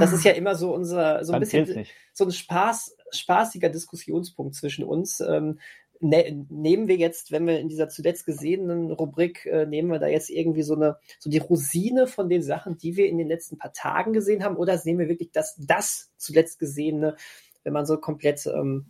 Das 0.01 0.13
ist 0.13 0.25
ja 0.25 0.33
immer 0.33 0.55
so 0.55 0.75
unser, 0.75 1.25
so 1.25 1.33
ein 1.33 1.41
Dann 1.41 1.49
bisschen 1.49 1.87
so 2.13 2.25
ein 2.25 2.33
Spaß, 2.33 2.97
spaßiger 3.11 3.69
Diskussionspunkt 3.69 4.55
zwischen 4.55 4.85
uns. 4.85 5.21
Ähm, 5.21 5.59
ne, 6.01 6.47
nehmen 6.49 6.89
wir 6.89 6.97
jetzt, 6.97 7.33
wenn 7.33 7.47
wir 7.47 7.59
in 7.59 7.69
dieser 7.69 7.89
zuletzt 7.89 8.27
gesehenen 8.27 8.91
Rubrik, 8.91 9.47
äh, 9.47 9.67
nehmen 9.67 9.91
wir 9.91 9.99
da 9.99 10.07
jetzt 10.07 10.31
irgendwie 10.31 10.63
so 10.63 10.75
eine, 10.75 10.99
so 11.19 11.31
die 11.31 11.39
Rosine 11.39 12.07
von 12.07 12.29
den 12.29 12.43
Sachen, 12.43 12.77
die 12.77 12.97
wir 12.97 13.09
in 13.09 13.19
den 13.19 13.29
letzten 13.29 13.59
paar 13.59 13.73
Tagen 13.73 14.13
gesehen 14.13 14.45
haben, 14.45 14.57
oder 14.57 14.81
nehmen 14.85 15.01
wir 15.01 15.09
wirklich 15.09 15.33
das, 15.33 15.57
das 15.59 16.13
zuletzt 16.17 16.59
gesehene, 16.59 17.17
wenn 17.63 17.73
man 17.73 17.87
so 17.87 17.99
komplett, 17.99 18.47
ähm, 18.47 18.87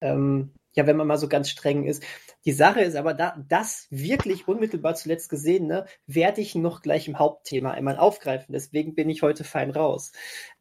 ähm, 0.00 0.50
ja, 0.74 0.86
wenn 0.86 0.96
man 0.96 1.06
mal 1.06 1.18
so 1.18 1.28
ganz 1.28 1.50
streng 1.50 1.84
ist. 1.84 2.02
Die 2.44 2.52
Sache 2.52 2.80
ist 2.80 2.96
aber, 2.96 3.14
da, 3.14 3.36
das 3.48 3.86
wirklich 3.90 4.48
unmittelbar 4.48 4.94
zuletzt 4.94 5.28
gesehene 5.28 5.86
werde 6.06 6.40
ich 6.40 6.54
noch 6.54 6.82
gleich 6.82 7.08
im 7.08 7.18
Hauptthema 7.18 7.72
einmal 7.72 7.98
aufgreifen. 7.98 8.52
Deswegen 8.52 8.94
bin 8.94 9.10
ich 9.10 9.22
heute 9.22 9.44
fein 9.44 9.70
raus. 9.70 10.12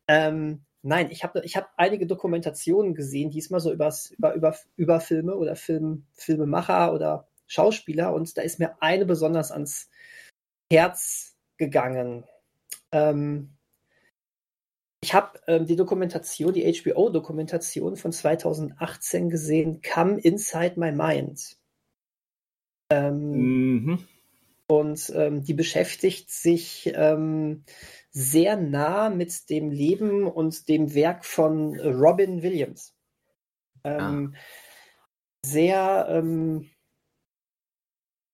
Ähm, 0.08 0.66
nein, 0.82 1.10
ich 1.12 1.24
habe 1.24 1.42
ich 1.46 1.56
hab 1.56 1.72
einige 1.78 2.08
Dokumentationen 2.08 2.94
gesehen, 2.94 3.32
diesmal 3.32 3.60
so 3.60 3.72
übers, 3.72 4.12
über, 4.12 4.34
über, 4.34 4.56
über 4.76 5.00
Filme 5.00 5.36
oder 5.36 5.56
Film, 5.56 6.06
Filmemacher 6.14 6.94
oder 6.94 7.28
Schauspieler 7.48 8.14
und 8.14 8.38
da 8.38 8.42
ist 8.42 8.60
mir 8.60 8.82
eine 8.82 9.06
besonders 9.06 9.52
ans 9.52 9.90
Herz 10.72 11.36
gegangen. 11.58 12.26
Ähm, 12.94 13.58
ich 15.04 15.14
habe 15.14 15.40
ähm, 15.48 15.66
die 15.66 15.76
Dokumentation, 15.76 16.54
die 16.54 16.72
HBO-Dokumentation 16.72 17.96
von 17.98 18.12
2018 18.12 19.30
gesehen, 19.30 19.82
Come 19.82 20.20
Inside 20.20 20.80
My 20.80 20.92
Mind. 20.92 21.58
Ähm, 22.92 23.82
Mhm. 23.86 24.08
und 24.68 25.12
ähm, 25.16 25.44
die 25.44 25.54
beschäftigt 25.54 26.30
sich 26.30 26.92
ähm, 26.94 27.64
sehr 28.12 28.58
nah 28.58 29.10
mit 29.10 29.50
dem 29.50 29.72
Leben 29.72 30.28
und 30.28 30.70
dem 30.70 30.94
Werk 30.94 31.26
von 31.26 31.80
Robin 31.80 32.44
Williams. 32.44 32.94
Ähm, 33.84 34.36
Sehr, 35.44 36.06
ähm, 36.10 36.70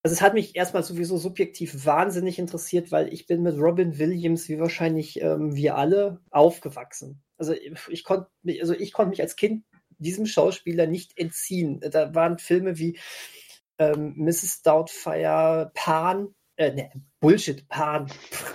also 0.08 0.14
es 0.14 0.22
hat 0.22 0.36
mich 0.36 0.56
erstmal 0.56 0.84
sowieso 0.84 1.18
subjektiv 1.18 1.86
wahnsinnig 1.86 2.40
interessiert, 2.40 2.94
weil 2.94 3.12
ich 3.12 3.28
bin 3.28 3.44
mit 3.44 3.58
Robin 3.58 4.00
Williams, 4.00 4.48
wie 4.48 4.58
wahrscheinlich 4.58 5.20
ähm, 5.20 5.54
wir 5.54 5.76
alle, 5.76 6.22
aufgewachsen. 6.32 7.22
Also 7.38 7.54
ich 7.90 8.06
konnte 8.06 8.30
also 8.62 8.74
ich 8.74 8.94
konnte 8.94 9.10
mich 9.10 9.22
als 9.22 9.36
Kind 9.36 9.66
diesem 9.98 10.26
Schauspieler 10.26 10.88
nicht 10.88 11.18
entziehen. 11.18 11.82
Da 11.92 12.16
waren 12.16 12.38
Filme 12.38 12.80
wie 12.80 12.98
ähm, 13.80 14.14
Mrs. 14.16 14.62
Doubtfire, 14.62 15.72
Pan, 15.74 16.34
äh, 16.56 16.72
ne, 16.72 16.90
Bullshit, 17.20 17.68
Pan, 17.68 18.10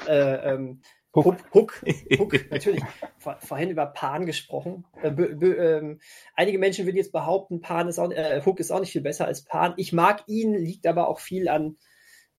äh, 0.08 0.54
ähm, 0.54 0.80
Hook, 1.14 1.36
Hook, 1.52 1.82
Hook 2.18 2.50
natürlich. 2.50 2.82
Vor, 3.18 3.36
vorhin 3.40 3.70
über 3.70 3.86
Pan 3.86 4.24
gesprochen. 4.26 4.84
Äh, 5.02 5.10
be, 5.10 5.36
be, 5.36 5.54
ähm, 5.54 6.00
einige 6.34 6.58
Menschen 6.58 6.86
würden 6.86 6.96
jetzt 6.96 7.12
behaupten, 7.12 7.60
Pan 7.60 7.88
ist 7.88 7.98
auch, 7.98 8.10
äh, 8.10 8.40
Hook 8.44 8.60
ist 8.60 8.70
auch 8.70 8.80
nicht 8.80 8.92
viel 8.92 9.02
besser 9.02 9.26
als 9.26 9.42
Pan. 9.44 9.74
Ich 9.76 9.92
mag 9.92 10.22
ihn, 10.26 10.54
liegt 10.54 10.86
aber 10.86 11.08
auch 11.08 11.20
viel 11.20 11.48
an 11.48 11.76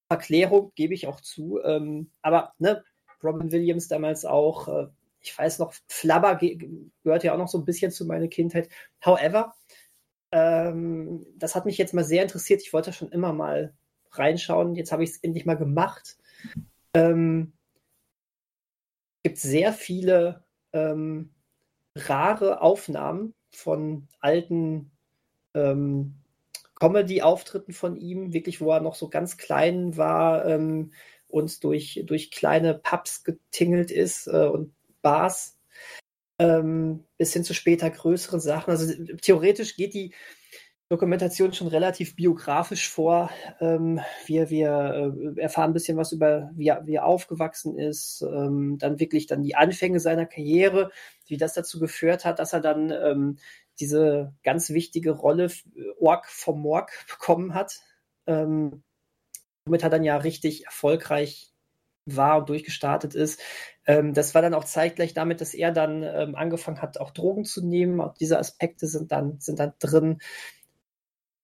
Erklärung, 0.09 0.71
gebe 0.75 0.93
ich 0.93 1.07
auch 1.07 1.21
zu. 1.21 1.59
Ähm, 1.63 2.11
aber 2.21 2.53
ne, 2.57 2.83
Robin 3.23 3.51
Williams 3.51 3.87
damals 3.87 4.25
auch, 4.25 4.67
äh, 4.67 4.87
ich 5.19 5.37
weiß 5.37 5.59
noch, 5.59 5.73
Flabber 5.87 6.35
gehört 6.35 7.23
ja 7.23 7.33
auch 7.33 7.37
noch 7.37 7.47
so 7.47 7.57
ein 7.57 7.65
bisschen 7.65 7.91
zu 7.91 8.05
meiner 8.05 8.27
Kindheit. 8.27 8.69
However, 9.03 9.53
ähm, 10.31 11.25
das 11.37 11.55
hat 11.55 11.65
mich 11.65 11.77
jetzt 11.77 11.93
mal 11.93 12.03
sehr 12.03 12.23
interessiert. 12.23 12.61
Ich 12.61 12.73
wollte 12.73 12.91
schon 12.91 13.11
immer 13.11 13.33
mal 13.33 13.73
reinschauen. 14.11 14.75
Jetzt 14.75 14.91
habe 14.91 15.03
ich 15.03 15.11
es 15.11 15.17
endlich 15.17 15.45
mal 15.45 15.57
gemacht. 15.57 16.17
Ähm, 16.93 17.53
gibt 19.23 19.37
sehr 19.37 19.73
viele 19.73 20.43
ähm, 20.73 21.31
rare 21.95 22.61
Aufnahmen 22.61 23.33
von 23.51 24.07
alten 24.19 24.91
ähm, 25.53 26.15
Comedy-Auftritten 26.75 27.73
von 27.73 27.95
ihm, 27.95 28.33
wirklich, 28.33 28.59
wo 28.59 28.71
er 28.71 28.81
noch 28.81 28.95
so 28.95 29.09
ganz 29.09 29.37
klein 29.37 29.95
war 29.95 30.45
ähm, 30.45 30.91
und 31.27 31.63
durch, 31.63 32.03
durch 32.05 32.31
kleine 32.31 32.73
Pubs 32.73 33.23
getingelt 33.23 33.91
ist 33.91 34.27
äh, 34.27 34.47
und 34.47 34.73
Bars 35.01 35.57
ähm, 36.39 37.05
bis 37.17 37.33
hin 37.33 37.43
zu 37.43 37.53
später 37.53 37.89
größeren 37.89 38.39
Sachen. 38.39 38.71
Also 38.71 38.91
theoretisch 39.21 39.75
geht 39.75 39.93
die 39.93 40.13
Dokumentation 40.89 41.53
schon 41.53 41.67
relativ 41.67 42.15
biografisch 42.15 42.89
vor. 42.89 43.29
Ähm, 43.59 44.01
wir 44.25 44.49
wir 44.49 45.13
äh, 45.35 45.41
erfahren 45.41 45.71
ein 45.71 45.73
bisschen 45.73 45.97
was 45.97 46.11
über, 46.11 46.51
wie 46.53 46.67
er, 46.67 46.85
wie 46.85 46.95
er 46.95 47.05
aufgewachsen 47.05 47.77
ist, 47.77 48.21
ähm, 48.21 48.77
dann 48.79 48.99
wirklich 48.99 49.25
dann 49.27 49.43
die 49.43 49.55
Anfänge 49.55 49.99
seiner 49.99 50.25
Karriere, 50.25 50.91
wie 51.27 51.37
das 51.37 51.53
dazu 51.53 51.79
geführt 51.79 52.25
hat, 52.25 52.39
dass 52.39 52.53
er 52.53 52.61
dann 52.61 52.91
ähm, 52.91 53.37
diese 53.79 54.33
ganz 54.43 54.69
wichtige 54.69 55.11
Rolle 55.11 55.49
Ork 55.99 56.27
vom 56.27 56.61
Morg 56.61 56.91
bekommen 57.09 57.53
hat. 57.53 57.79
Ähm, 58.27 58.83
womit 59.65 59.83
er 59.83 59.89
dann 59.89 60.03
ja 60.03 60.17
richtig 60.17 60.65
erfolgreich 60.65 61.53
war 62.05 62.39
und 62.39 62.49
durchgestartet 62.49 63.15
ist. 63.15 63.39
Ähm, 63.85 64.13
das 64.13 64.35
war 64.35 64.41
dann 64.41 64.53
auch 64.53 64.65
zeitgleich 64.65 65.13
damit, 65.13 65.41
dass 65.41 65.53
er 65.53 65.71
dann 65.71 66.03
ähm, 66.03 66.35
angefangen 66.35 66.81
hat, 66.81 66.99
auch 66.99 67.11
Drogen 67.11 67.45
zu 67.45 67.65
nehmen. 67.65 68.01
Auch 68.01 68.13
diese 68.13 68.37
Aspekte 68.39 68.87
sind 68.87 69.11
dann, 69.11 69.39
sind 69.39 69.59
dann 69.59 69.73
drin. 69.79 70.19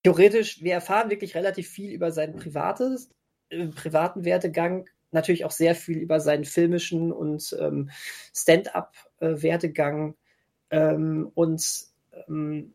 Theoretisch, 0.03 0.61
wir 0.63 0.73
erfahren 0.73 1.09
wirklich 1.09 1.35
relativ 1.35 1.69
viel 1.69 1.91
über 1.91 2.11
seinen 2.11 2.35
privates, 2.35 3.09
äh, 3.49 3.67
privaten 3.67 4.25
Werdegang, 4.25 4.89
natürlich 5.11 5.45
auch 5.45 5.51
sehr 5.51 5.75
viel 5.75 5.97
über 5.97 6.19
seinen 6.19 6.45
filmischen 6.45 7.11
und 7.11 7.55
ähm, 7.59 7.89
Stand-up-Werdegang. 8.35 10.15
Äh, 10.69 10.77
ähm, 10.77 11.31
und 11.33 11.63
ähm, 12.27 12.73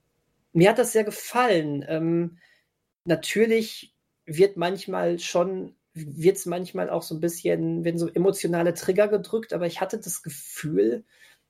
mir 0.53 0.71
hat 0.71 0.79
das 0.79 0.93
sehr 0.93 1.05
gefallen. 1.05 1.85
Ähm, 1.89 2.39
natürlich 3.05 3.95
wird 4.27 4.57
manchmal 4.57 5.19
schon 5.19 5.75
wird 5.95 6.37
es 6.37 6.47
manchmal 6.47 6.91
auch 6.91 7.03
so 7.03 7.15
ein 7.15 7.21
bisschen, 7.21 7.85
wenn 7.85 7.99
so 7.99 8.09
emotionale 8.09 8.75
Trigger 8.75 9.07
gedrückt, 9.09 9.53
aber 9.53 9.67
ich 9.67 9.81
hatte 9.81 9.99
das 9.99 10.23
Gefühl, 10.25 11.05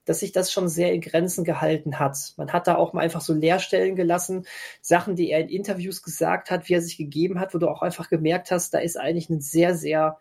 dass 0.04 0.20
sich 0.20 0.32
das 0.32 0.52
schon 0.52 0.68
sehr 0.68 0.92
in 0.92 1.00
Grenzen 1.00 1.44
gehalten 1.44 1.98
hat. 1.98 2.34
Man 2.36 2.52
hat 2.52 2.66
da 2.66 2.76
auch 2.76 2.92
mal 2.92 3.00
einfach 3.00 3.20
so 3.20 3.32
Leerstellen 3.32 3.96
gelassen, 3.96 4.46
Sachen, 4.80 5.16
die 5.16 5.30
er 5.30 5.40
in 5.40 5.48
Interviews 5.48 6.02
gesagt 6.02 6.50
hat, 6.50 6.68
wie 6.68 6.74
er 6.74 6.82
sich 6.82 6.96
gegeben 6.96 7.40
hat, 7.40 7.54
wo 7.54 7.58
du 7.58 7.68
auch 7.68 7.82
einfach 7.82 8.08
gemerkt 8.08 8.50
hast, 8.50 8.74
da 8.74 8.78
ist 8.78 8.96
eigentlich 8.96 9.30
ein 9.30 9.40
sehr, 9.40 9.74
sehr 9.74 10.18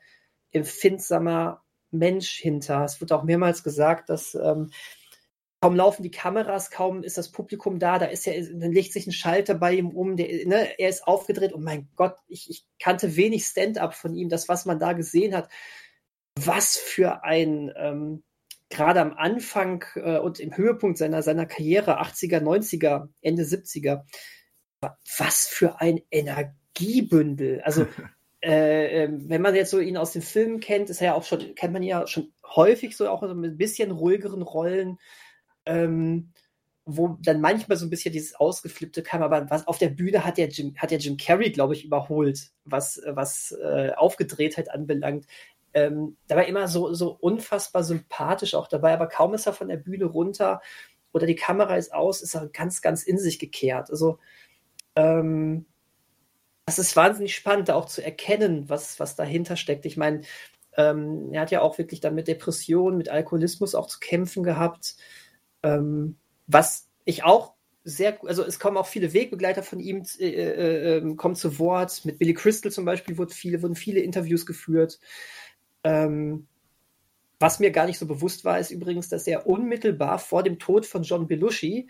empfindsamer 0.51 1.63
Mensch 1.91 2.37
hinter. 2.37 2.83
Es 2.83 3.01
wird 3.01 3.11
auch 3.11 3.23
mehrmals 3.23 3.63
gesagt, 3.63 4.09
dass 4.09 4.35
ähm, 4.35 4.71
kaum 5.61 5.75
laufen 5.75 6.03
die 6.03 6.11
Kameras, 6.11 6.71
kaum 6.71 7.03
ist 7.03 7.17
das 7.17 7.31
Publikum 7.31 7.79
da, 7.79 7.97
da 7.97 8.07
ist 8.07 8.25
ja, 8.25 8.33
dann 8.33 8.73
legt 8.73 8.91
sich 8.91 9.07
ein 9.07 9.13
Schalter 9.13 9.55
bei 9.55 9.73
ihm 9.73 9.91
um, 9.91 10.17
der, 10.17 10.45
ne, 10.45 10.77
er 10.77 10.89
ist 10.89 11.07
aufgedreht, 11.07 11.53
oh 11.53 11.59
mein 11.59 11.87
Gott, 11.95 12.17
ich, 12.27 12.49
ich 12.49 12.65
kannte 12.79 13.15
wenig 13.15 13.45
Stand-up 13.45 13.93
von 13.93 14.13
ihm, 14.13 14.27
das, 14.27 14.49
was 14.49 14.65
man 14.65 14.77
da 14.77 14.91
gesehen 14.91 15.33
hat. 15.35 15.49
Was 16.35 16.75
für 16.75 17.23
ein, 17.23 17.71
ähm, 17.77 18.23
gerade 18.73 19.01
am 19.01 19.13
Anfang 19.13 19.85
äh, 19.95 20.17
und 20.17 20.39
im 20.39 20.55
Höhepunkt 20.55 20.97
seiner, 20.97 21.23
seiner 21.23 21.45
Karriere, 21.45 22.01
80er, 22.01 22.39
90er, 22.39 23.09
Ende 23.21 23.43
70er, 23.43 24.03
was 24.81 25.47
für 25.47 25.79
ein 25.79 26.01
Energiebündel. 26.11 27.61
Also, 27.61 27.85
äh, 28.43 29.03
ähm, 29.03 29.29
wenn 29.29 29.41
man 29.41 29.55
jetzt 29.55 29.71
so 29.71 29.79
ihn 29.79 29.97
aus 29.97 30.13
den 30.13 30.21
Filmen 30.21 30.59
kennt, 30.59 30.89
ist 30.89 31.01
er 31.01 31.07
ja 31.07 31.13
auch 31.13 31.23
schon, 31.23 31.55
kennt 31.55 31.73
man 31.73 31.83
ja 31.83 32.07
schon 32.07 32.33
häufig 32.45 32.97
so 32.97 33.09
auch 33.09 33.21
so 33.21 33.29
ein 33.29 33.57
bisschen 33.57 33.91
ruhigeren 33.91 34.41
Rollen 34.41 34.97
ähm, 35.65 36.31
wo 36.85 37.17
dann 37.21 37.39
manchmal 37.39 37.77
so 37.77 37.85
ein 37.85 37.89
bisschen 37.89 38.11
dieses 38.11 38.35
Ausgeflippte 38.35 39.03
kam, 39.03 39.23
aber 39.23 39.49
was 39.49 39.67
auf 39.67 39.77
der 39.77 39.89
Bühne 39.89 40.25
hat 40.25 40.37
der 40.37 40.49
Jim, 40.49 40.75
hat 40.77 40.91
der 40.91 40.97
Jim 40.97 41.15
Carrey, 41.15 41.51
glaube 41.51 41.73
ich, 41.73 41.85
überholt, 41.85 42.51
was, 42.65 43.01
was 43.07 43.55
äh, 43.61 43.91
Aufgedrehtheit 43.95 44.69
anbelangt. 44.69 45.25
Ähm, 45.73 46.17
da 46.27 46.35
war 46.35 46.45
immer 46.45 46.67
so, 46.67 46.93
so 46.93 47.11
unfassbar 47.11 47.83
sympathisch 47.83 48.55
auch 48.55 48.67
dabei, 48.67 48.93
aber 48.93 49.07
kaum 49.07 49.33
ist 49.33 49.47
er 49.47 49.53
von 49.53 49.67
der 49.67 49.77
Bühne 49.77 50.05
runter 50.05 50.61
oder 51.11 51.25
die 51.25 51.35
Kamera 51.35 51.77
ist 51.77 51.93
aus, 51.93 52.21
ist 52.21 52.35
er 52.35 52.47
ganz, 52.49 52.81
ganz 52.81 53.03
in 53.03 53.17
sich 53.17 53.39
gekehrt. 53.39 53.89
Also 53.89 54.19
ähm, 54.95 55.65
das 56.65 56.79
ist 56.79 56.95
wahnsinnig 56.95 57.35
spannend, 57.35 57.69
da 57.69 57.75
auch 57.75 57.85
zu 57.85 58.03
erkennen, 58.03 58.69
was, 58.69 58.99
was 58.99 59.15
dahinter 59.15 59.57
steckt. 59.57 59.85
Ich 59.85 59.97
meine, 59.97 60.21
ähm, 60.77 61.31
er 61.31 61.41
hat 61.41 61.51
ja 61.51 61.61
auch 61.61 61.77
wirklich 61.77 61.99
dann 61.99 62.15
mit 62.15 62.27
Depressionen, 62.27 62.97
mit 62.97 63.09
Alkoholismus 63.09 63.75
auch 63.75 63.87
zu 63.87 63.99
kämpfen 63.99 64.43
gehabt. 64.43 64.95
Ähm, 65.61 66.17
was 66.47 66.89
ich 67.05 67.23
auch 67.23 67.53
sehr, 67.83 68.17
also 68.23 68.43
es 68.43 68.59
kommen 68.59 68.77
auch 68.77 68.87
viele 68.87 69.13
Wegbegleiter 69.13 69.61
von 69.61 69.79
ihm, 69.79 70.03
äh, 70.19 70.29
äh, 70.29 70.97
ähm, 70.97 71.17
kommen 71.17 71.35
zu 71.35 71.59
Wort. 71.59 72.05
Mit 72.05 72.17
Billy 72.17 72.33
Crystal 72.33 72.71
zum 72.71 72.85
Beispiel 72.85 73.17
wurden 73.17 73.31
viele, 73.31 73.61
wurden 73.61 73.75
viele 73.75 73.99
Interviews 73.99 74.45
geführt. 74.45 74.99
Ähm, 75.83 76.47
was 77.39 77.59
mir 77.59 77.71
gar 77.71 77.85
nicht 77.85 77.99
so 77.99 78.07
bewusst 78.07 78.45
war, 78.45 78.59
ist 78.59 78.71
übrigens, 78.71 79.09
dass 79.09 79.27
er 79.27 79.47
unmittelbar 79.47 80.19
vor 80.19 80.43
dem 80.43 80.59
Tod 80.59 80.85
von 80.85 81.03
John 81.03 81.27
Belushi 81.27 81.89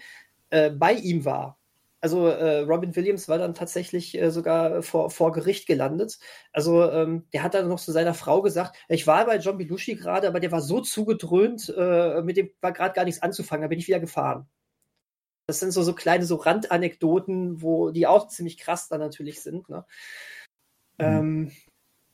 äh, 0.49 0.71
bei 0.71 0.93
ihm 0.93 1.25
war. 1.25 1.59
Also 2.03 2.27
äh, 2.27 2.59
Robin 2.59 2.93
Williams 2.97 3.29
war 3.29 3.37
dann 3.37 3.53
tatsächlich 3.53 4.19
äh, 4.19 4.29
sogar 4.29 4.83
vor, 4.83 5.09
vor 5.09 5.31
Gericht 5.31 5.67
gelandet. 5.67 6.19
Also 6.51 6.83
ähm, 6.91 7.27
der 7.31 7.43
hat 7.43 7.53
dann 7.53 7.69
noch 7.69 7.79
zu 7.79 7.93
seiner 7.93 8.13
Frau 8.13 8.41
gesagt, 8.41 8.75
ich 8.89 9.07
war 9.07 9.25
bei 9.25 9.37
John 9.37 9.57
Belushi 9.57 9.95
gerade, 9.95 10.27
aber 10.27 10.41
der 10.41 10.51
war 10.51 10.59
so 10.59 10.81
zugedröhnt, 10.81 11.73
äh, 11.77 12.21
mit 12.21 12.35
dem 12.35 12.49
war 12.59 12.73
gerade 12.73 12.93
gar 12.93 13.05
nichts 13.05 13.21
anzufangen, 13.21 13.61
da 13.61 13.67
bin 13.69 13.79
ich 13.79 13.87
wieder 13.87 14.01
gefahren. 14.01 14.49
Das 15.47 15.61
sind 15.61 15.71
so, 15.71 15.81
so 15.81 15.95
kleine 15.95 16.25
so 16.25 16.35
Randanekdoten, 16.35 17.61
wo 17.61 17.91
die 17.91 18.05
auch 18.05 18.27
ziemlich 18.27 18.57
krass 18.57 18.89
dann 18.89 18.99
natürlich 18.99 19.41
sind. 19.41 19.69
Ne? 19.69 19.85
Mhm. 20.97 21.05
Ähm, 21.05 21.51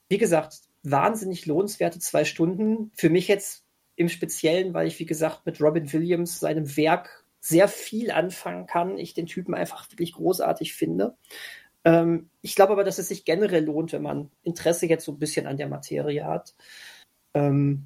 wie 0.08 0.20
gesagt, 0.20 0.69
wahnsinnig 0.84 1.46
lohnenswerte 1.46 2.00
zwei 2.00 2.26
Stunden. 2.26 2.92
Für 2.96 3.10
mich 3.10 3.28
jetzt 3.28 3.64
im 3.96 4.10
Speziellen, 4.10 4.74
weil 4.74 4.88
ich, 4.88 5.00
wie 5.00 5.06
gesagt, 5.06 5.46
mit 5.46 5.62
Robin 5.62 5.92
Williams, 5.92 6.40
seinem 6.40 6.78
Werk 6.78 7.26
sehr 7.42 7.68
viel 7.68 8.12
anfangen 8.12 8.66
kann. 8.66 8.98
Ich 8.98 9.14
den 9.14 9.26
Typen 9.26 9.54
einfach 9.54 9.90
wirklich 9.92 10.14
großartig 10.14 10.74
finde. 10.74 11.16
Ähm, 11.86 12.30
ich 12.42 12.56
glaube 12.56 12.74
aber, 12.74 12.84
dass 12.84 12.98
es 12.98 13.08
sich 13.08 13.26
generell 13.26 13.66
lohnt, 13.66 13.94
wenn 13.94 14.02
man 14.02 14.32
Interesse 14.44 14.86
jetzt 14.86 15.06
so 15.06 15.14
ein 15.14 15.20
bisschen 15.20 15.48
an 15.48 15.58
der 15.58 15.68
Materie 15.68 16.26
hat. 16.26 16.56
Ähm, 17.34 17.86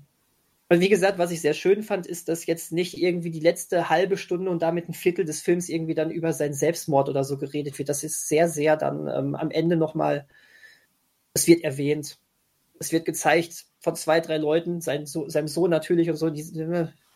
und 0.70 0.80
wie 0.80 0.90
gesagt, 0.90 1.20
was 1.20 1.32
ich 1.32 1.42
sehr 1.42 1.54
schön 1.54 1.84
fand, 1.84 2.08
ist, 2.08 2.30
dass 2.30 2.48
jetzt 2.48 2.72
nicht 2.72 2.98
irgendwie 2.98 3.30
die 3.30 3.40
letzte 3.40 3.90
halbe 3.90 4.18
Stunde 4.18 4.50
und 4.50 4.62
damit 4.62 4.90
ein 4.90 4.94
Viertel 4.94 5.26
des 5.26 5.42
Films 5.42 5.70
irgendwie 5.70 5.94
dann 5.94 6.10
über 6.10 6.34
seinen 6.34 6.56
Selbstmord 6.56 7.10
oder 7.10 7.24
so 7.24 7.38
geredet 7.38 7.78
wird. 7.78 7.90
Das 7.90 8.04
ist 8.04 8.28
sehr, 8.28 8.50
sehr 8.50 8.76
dann 8.78 9.08
ähm, 9.08 9.36
am 9.36 9.52
Ende 9.52 9.76
nochmal, 9.76 10.28
es 11.36 11.48
wird 11.48 11.64
erwähnt. 11.64 12.18
Es 12.84 12.92
wird 12.92 13.06
gezeigt 13.06 13.66
von 13.80 13.96
zwei, 13.96 14.20
drei 14.20 14.38
Leuten, 14.38 14.82
sein, 14.82 15.06
so, 15.06 15.30
seinem 15.30 15.48
Sohn 15.48 15.70
natürlich 15.70 16.10
und 16.10 16.18
so, 16.18 16.30
die, 16.30 16.44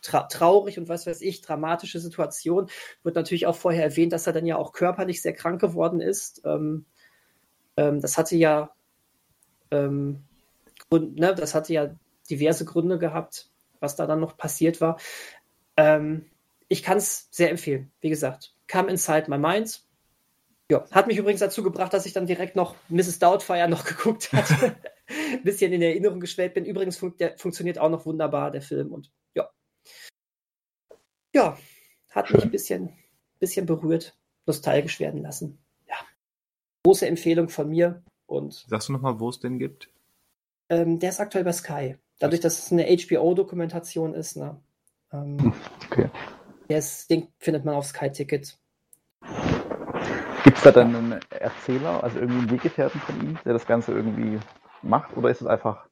tra 0.00 0.22
traurig 0.22 0.78
und 0.78 0.88
was 0.88 1.06
weiß 1.06 1.20
ich, 1.20 1.42
dramatische 1.42 2.00
Situation. 2.00 2.70
Wird 3.02 3.16
natürlich 3.16 3.46
auch 3.46 3.54
vorher 3.54 3.84
erwähnt, 3.84 4.14
dass 4.14 4.26
er 4.26 4.32
dann 4.32 4.46
ja 4.46 4.56
auch 4.56 4.72
körperlich 4.72 5.20
sehr 5.20 5.34
krank 5.34 5.60
geworden 5.60 6.00
ist. 6.00 6.40
Ähm, 6.46 6.86
ähm, 7.76 8.00
das 8.00 8.16
hatte 8.16 8.36
ja, 8.36 8.70
ähm, 9.70 10.24
Grund, 10.88 11.18
ne, 11.18 11.34
das 11.34 11.54
hatte 11.54 11.74
ja 11.74 11.94
diverse 12.30 12.64
Gründe 12.64 12.98
gehabt, 12.98 13.50
was 13.80 13.94
da 13.94 14.06
dann 14.06 14.20
noch 14.20 14.38
passiert 14.38 14.80
war. 14.80 14.98
Ähm, 15.76 16.24
ich 16.68 16.82
kann 16.82 16.96
es 16.96 17.28
sehr 17.30 17.50
empfehlen. 17.50 17.92
Wie 18.00 18.08
gesagt, 18.08 18.54
Come 18.70 18.88
Inside 18.88 19.26
My 19.28 19.36
Mind. 19.36 19.82
Ja, 20.70 20.84
hat 20.90 21.06
mich 21.08 21.18
übrigens 21.18 21.40
dazu 21.40 21.62
gebracht, 21.62 21.92
dass 21.92 22.06
ich 22.06 22.14
dann 22.14 22.26
direkt 22.26 22.56
noch 22.56 22.74
Mrs. 22.88 23.18
Doubtfire 23.18 23.68
noch 23.68 23.84
geguckt 23.86 24.32
hatte. 24.32 24.76
Ein 25.32 25.42
bisschen 25.44 25.72
in 25.72 25.82
Erinnerung 25.82 26.20
geschwellt 26.20 26.54
bin. 26.54 26.64
Übrigens 26.64 26.96
fun 26.96 27.14
funktioniert 27.36 27.78
auch 27.78 27.90
noch 27.90 28.06
wunderbar, 28.06 28.50
der 28.50 28.62
Film. 28.62 28.92
Und 28.92 29.10
ja, 29.34 29.48
ja, 31.34 31.56
hat 32.10 32.32
mich 32.32 32.42
ein 32.42 32.50
bisschen, 32.50 32.92
bisschen 33.38 33.66
berührt, 33.66 34.16
nostalgisch 34.46 35.00
werden 35.00 35.22
lassen. 35.22 35.58
Ja. 35.88 35.96
Große 36.84 37.06
Empfehlung 37.06 37.48
von 37.48 37.68
mir. 37.68 38.02
Und 38.26 38.64
Sagst 38.68 38.88
du 38.88 38.92
nochmal, 38.92 39.20
wo 39.20 39.28
es 39.28 39.40
denn 39.40 39.58
gibt? 39.58 39.90
Ähm, 40.68 40.98
der 40.98 41.10
ist 41.10 41.20
aktuell 41.20 41.44
bei 41.44 41.52
Sky. 41.52 41.96
Dadurch, 42.18 42.40
dass 42.40 42.58
es 42.58 42.72
eine 42.72 42.84
HBO-Dokumentation 42.84 44.14
ist, 44.14 44.36
ne? 44.36 44.60
Ähm, 45.12 45.54
Okay. 45.90 46.10
der 46.68 46.78
ist, 46.78 47.08
den 47.08 47.28
findet 47.38 47.64
man 47.64 47.74
auf 47.74 47.86
Sky 47.86 48.10
Ticket. 48.10 48.58
Gibt 50.44 50.56
es 50.58 50.62
da 50.62 50.72
dann 50.72 50.94
einen 50.94 51.20
Erzähler, 51.30 52.02
also 52.02 52.18
irgendwie 52.18 52.40
einen 52.40 52.50
Weggefährten 52.50 53.00
von 53.00 53.20
ihm, 53.20 53.38
der 53.44 53.52
das 53.54 53.66
Ganze 53.66 53.92
irgendwie 53.92 54.38
macht? 54.82 55.16
Oder 55.16 55.30
ist 55.30 55.40
es 55.40 55.46
einfach 55.46 55.88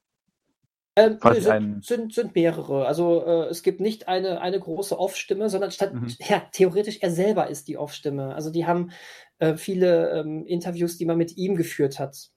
Ähm, 0.95 1.19
sind, 1.21 1.85
sind, 1.85 2.13
sind 2.13 2.33
mehrere. 2.35 2.87
Also 2.87 3.23
äh, 3.23 3.45
es 3.49 3.61
gibt 3.61 3.79
nicht 3.79 4.07
eine, 4.07 4.41
eine 4.41 4.59
große 4.59 4.97
Off-Stimme, 4.97 5.47
sondern 5.49 5.69
statt, 5.71 5.93
Mhm. 5.93 6.07
ja, 6.27 6.39
theoretisch 6.51 6.99
er 7.01 7.11
selber 7.11 7.47
ist 7.49 7.67
die 7.67 7.77
Off-Stimme. 7.77 8.33
Also 8.33 8.49
die 8.49 8.65
haben 8.65 8.91
äh, 9.37 9.55
viele 9.57 10.09
ähm, 10.19 10.45
Interviews, 10.47 10.97
die 10.97 11.05
man 11.05 11.17
mit 11.17 11.37
ihm 11.37 11.55
geführt 11.55 11.99
hat, 11.99 12.31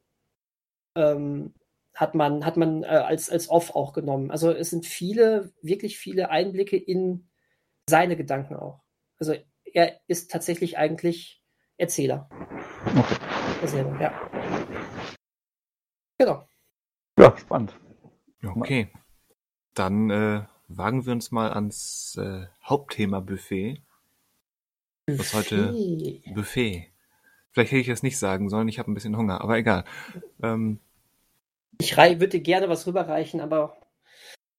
ähm, 0.94 1.54
hat 1.94 2.14
man, 2.14 2.44
hat 2.44 2.56
man 2.58 2.82
äh, 2.82 2.86
als, 2.86 3.30
als 3.30 3.48
Off 3.48 3.74
auch 3.74 3.94
genommen. 3.94 4.30
Also 4.30 4.52
es 4.52 4.68
sind 4.70 4.84
viele, 4.84 5.52
wirklich 5.62 5.98
viele 5.98 6.28
Einblicke 6.30 6.76
in 6.76 7.30
seine 7.88 8.16
Gedanken 8.16 8.56
auch. 8.56 8.82
Also 9.18 9.34
er 9.64 10.00
ist 10.06 10.30
tatsächlich 10.30 10.76
eigentlich 10.76 11.42
Erzähler. 11.78 12.28
Okay. 12.84 13.16
Er 13.62 13.68
selber, 13.68 14.00
ja. 14.00 14.39
Genau. 16.20 16.46
Ja, 17.18 17.34
spannend. 17.38 17.72
Okay. 18.44 18.88
Dann 19.72 20.10
äh, 20.10 20.42
wagen 20.68 21.06
wir 21.06 21.14
uns 21.14 21.30
mal 21.30 21.50
ans 21.50 22.14
äh, 22.20 22.44
Hauptthema 22.62 23.20
Buffet. 23.20 23.80
Was 25.06 25.32
heute- 25.32 25.68
Buffet. 25.68 26.22
Buffet. 26.34 26.86
Vielleicht 27.52 27.72
hätte 27.72 27.80
ich 27.80 27.86
das 27.86 28.02
nicht 28.02 28.18
sagen 28.18 28.50
sollen, 28.50 28.68
ich 28.68 28.78
habe 28.78 28.90
ein 28.90 28.94
bisschen 28.94 29.16
Hunger, 29.16 29.40
aber 29.40 29.56
egal. 29.56 29.84
Ähm, 30.42 30.78
Ich 31.80 31.96
rei- 31.96 32.20
würde 32.20 32.28
dir 32.38 32.42
gerne 32.42 32.68
was 32.68 32.86
rüberreichen, 32.86 33.40
aber 33.40 33.78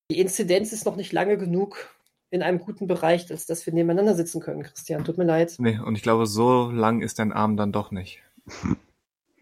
die 0.09 0.19
Inzidenz 0.19 0.73
ist 0.73 0.85
noch 0.87 0.95
nicht 0.95 1.13
lange 1.13 1.37
genug 1.37 1.95
in 2.31 2.41
einem 2.41 2.57
guten 2.57 2.87
Bereich, 2.87 3.29
als 3.29 3.45
dass 3.45 3.67
wir 3.67 3.73
nebeneinander 3.73 4.15
sitzen 4.15 4.41
können, 4.41 4.63
Christian. 4.63 5.05
Tut 5.05 5.19
mir 5.19 5.25
leid. 5.25 5.53
nee, 5.59 5.77
und 5.77 5.93
ich 5.95 6.01
glaube, 6.01 6.25
so 6.25 6.71
lang 6.71 7.01
ist 7.01 7.19
dein 7.19 7.31
Arm 7.31 7.55
dann 7.55 7.71
doch 7.71 7.91
nicht. 7.91 8.23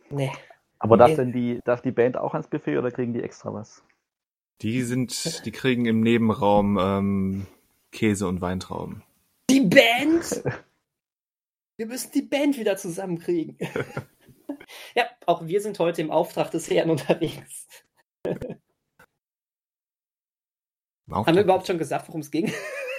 Nee. 0.09 0.31
Aber 0.79 0.97
darf 0.97 1.15
denn 1.15 1.31
die, 1.31 1.59
darf 1.65 1.81
die 1.81 1.91
Band 1.91 2.17
auch 2.17 2.33
ans 2.33 2.47
Buffet 2.47 2.77
oder 2.77 2.89
kriegen 2.91 3.13
die 3.13 3.21
extra 3.21 3.53
was? 3.53 3.83
Die 4.61 4.81
sind, 4.83 5.45
die 5.45 5.51
kriegen 5.51 5.85
im 5.85 6.01
Nebenraum 6.01 6.77
ähm, 6.79 7.47
Käse 7.91 8.27
und 8.27 8.41
Weintrauben. 8.41 9.03
Die 9.49 9.61
Band! 9.61 10.43
Wir 11.77 11.85
müssen 11.85 12.11
die 12.11 12.23
Band 12.23 12.57
wieder 12.57 12.75
zusammenkriegen. 12.75 13.57
ja, 14.95 15.05
auch 15.25 15.47
wir 15.47 15.61
sind 15.61 15.79
heute 15.79 16.01
im 16.01 16.11
Auftrag 16.11 16.51
des 16.51 16.69
Herrn 16.69 16.89
unterwegs. 16.89 17.69
Haben 21.09 21.35
wir 21.35 21.43
überhaupt 21.43 21.67
schon 21.67 21.77
gesagt, 21.77 22.09
worum 22.09 22.19
es 22.19 22.31
ging? 22.31 22.51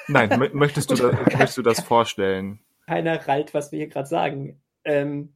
Nein, 0.09 0.31
mö- 0.31 0.51
möchtest 0.55 0.91
du, 0.91 0.95
das, 0.95 1.13
möchtest 1.13 1.59
du 1.59 1.63
das 1.63 1.81
vorstellen? 1.81 2.59
Keiner 2.87 3.29
rallt, 3.29 3.53
was 3.53 3.71
wir 3.71 3.81
hier 3.81 3.89
gerade 3.89 4.09
sagen. 4.09 4.63
Ähm, 4.85 5.35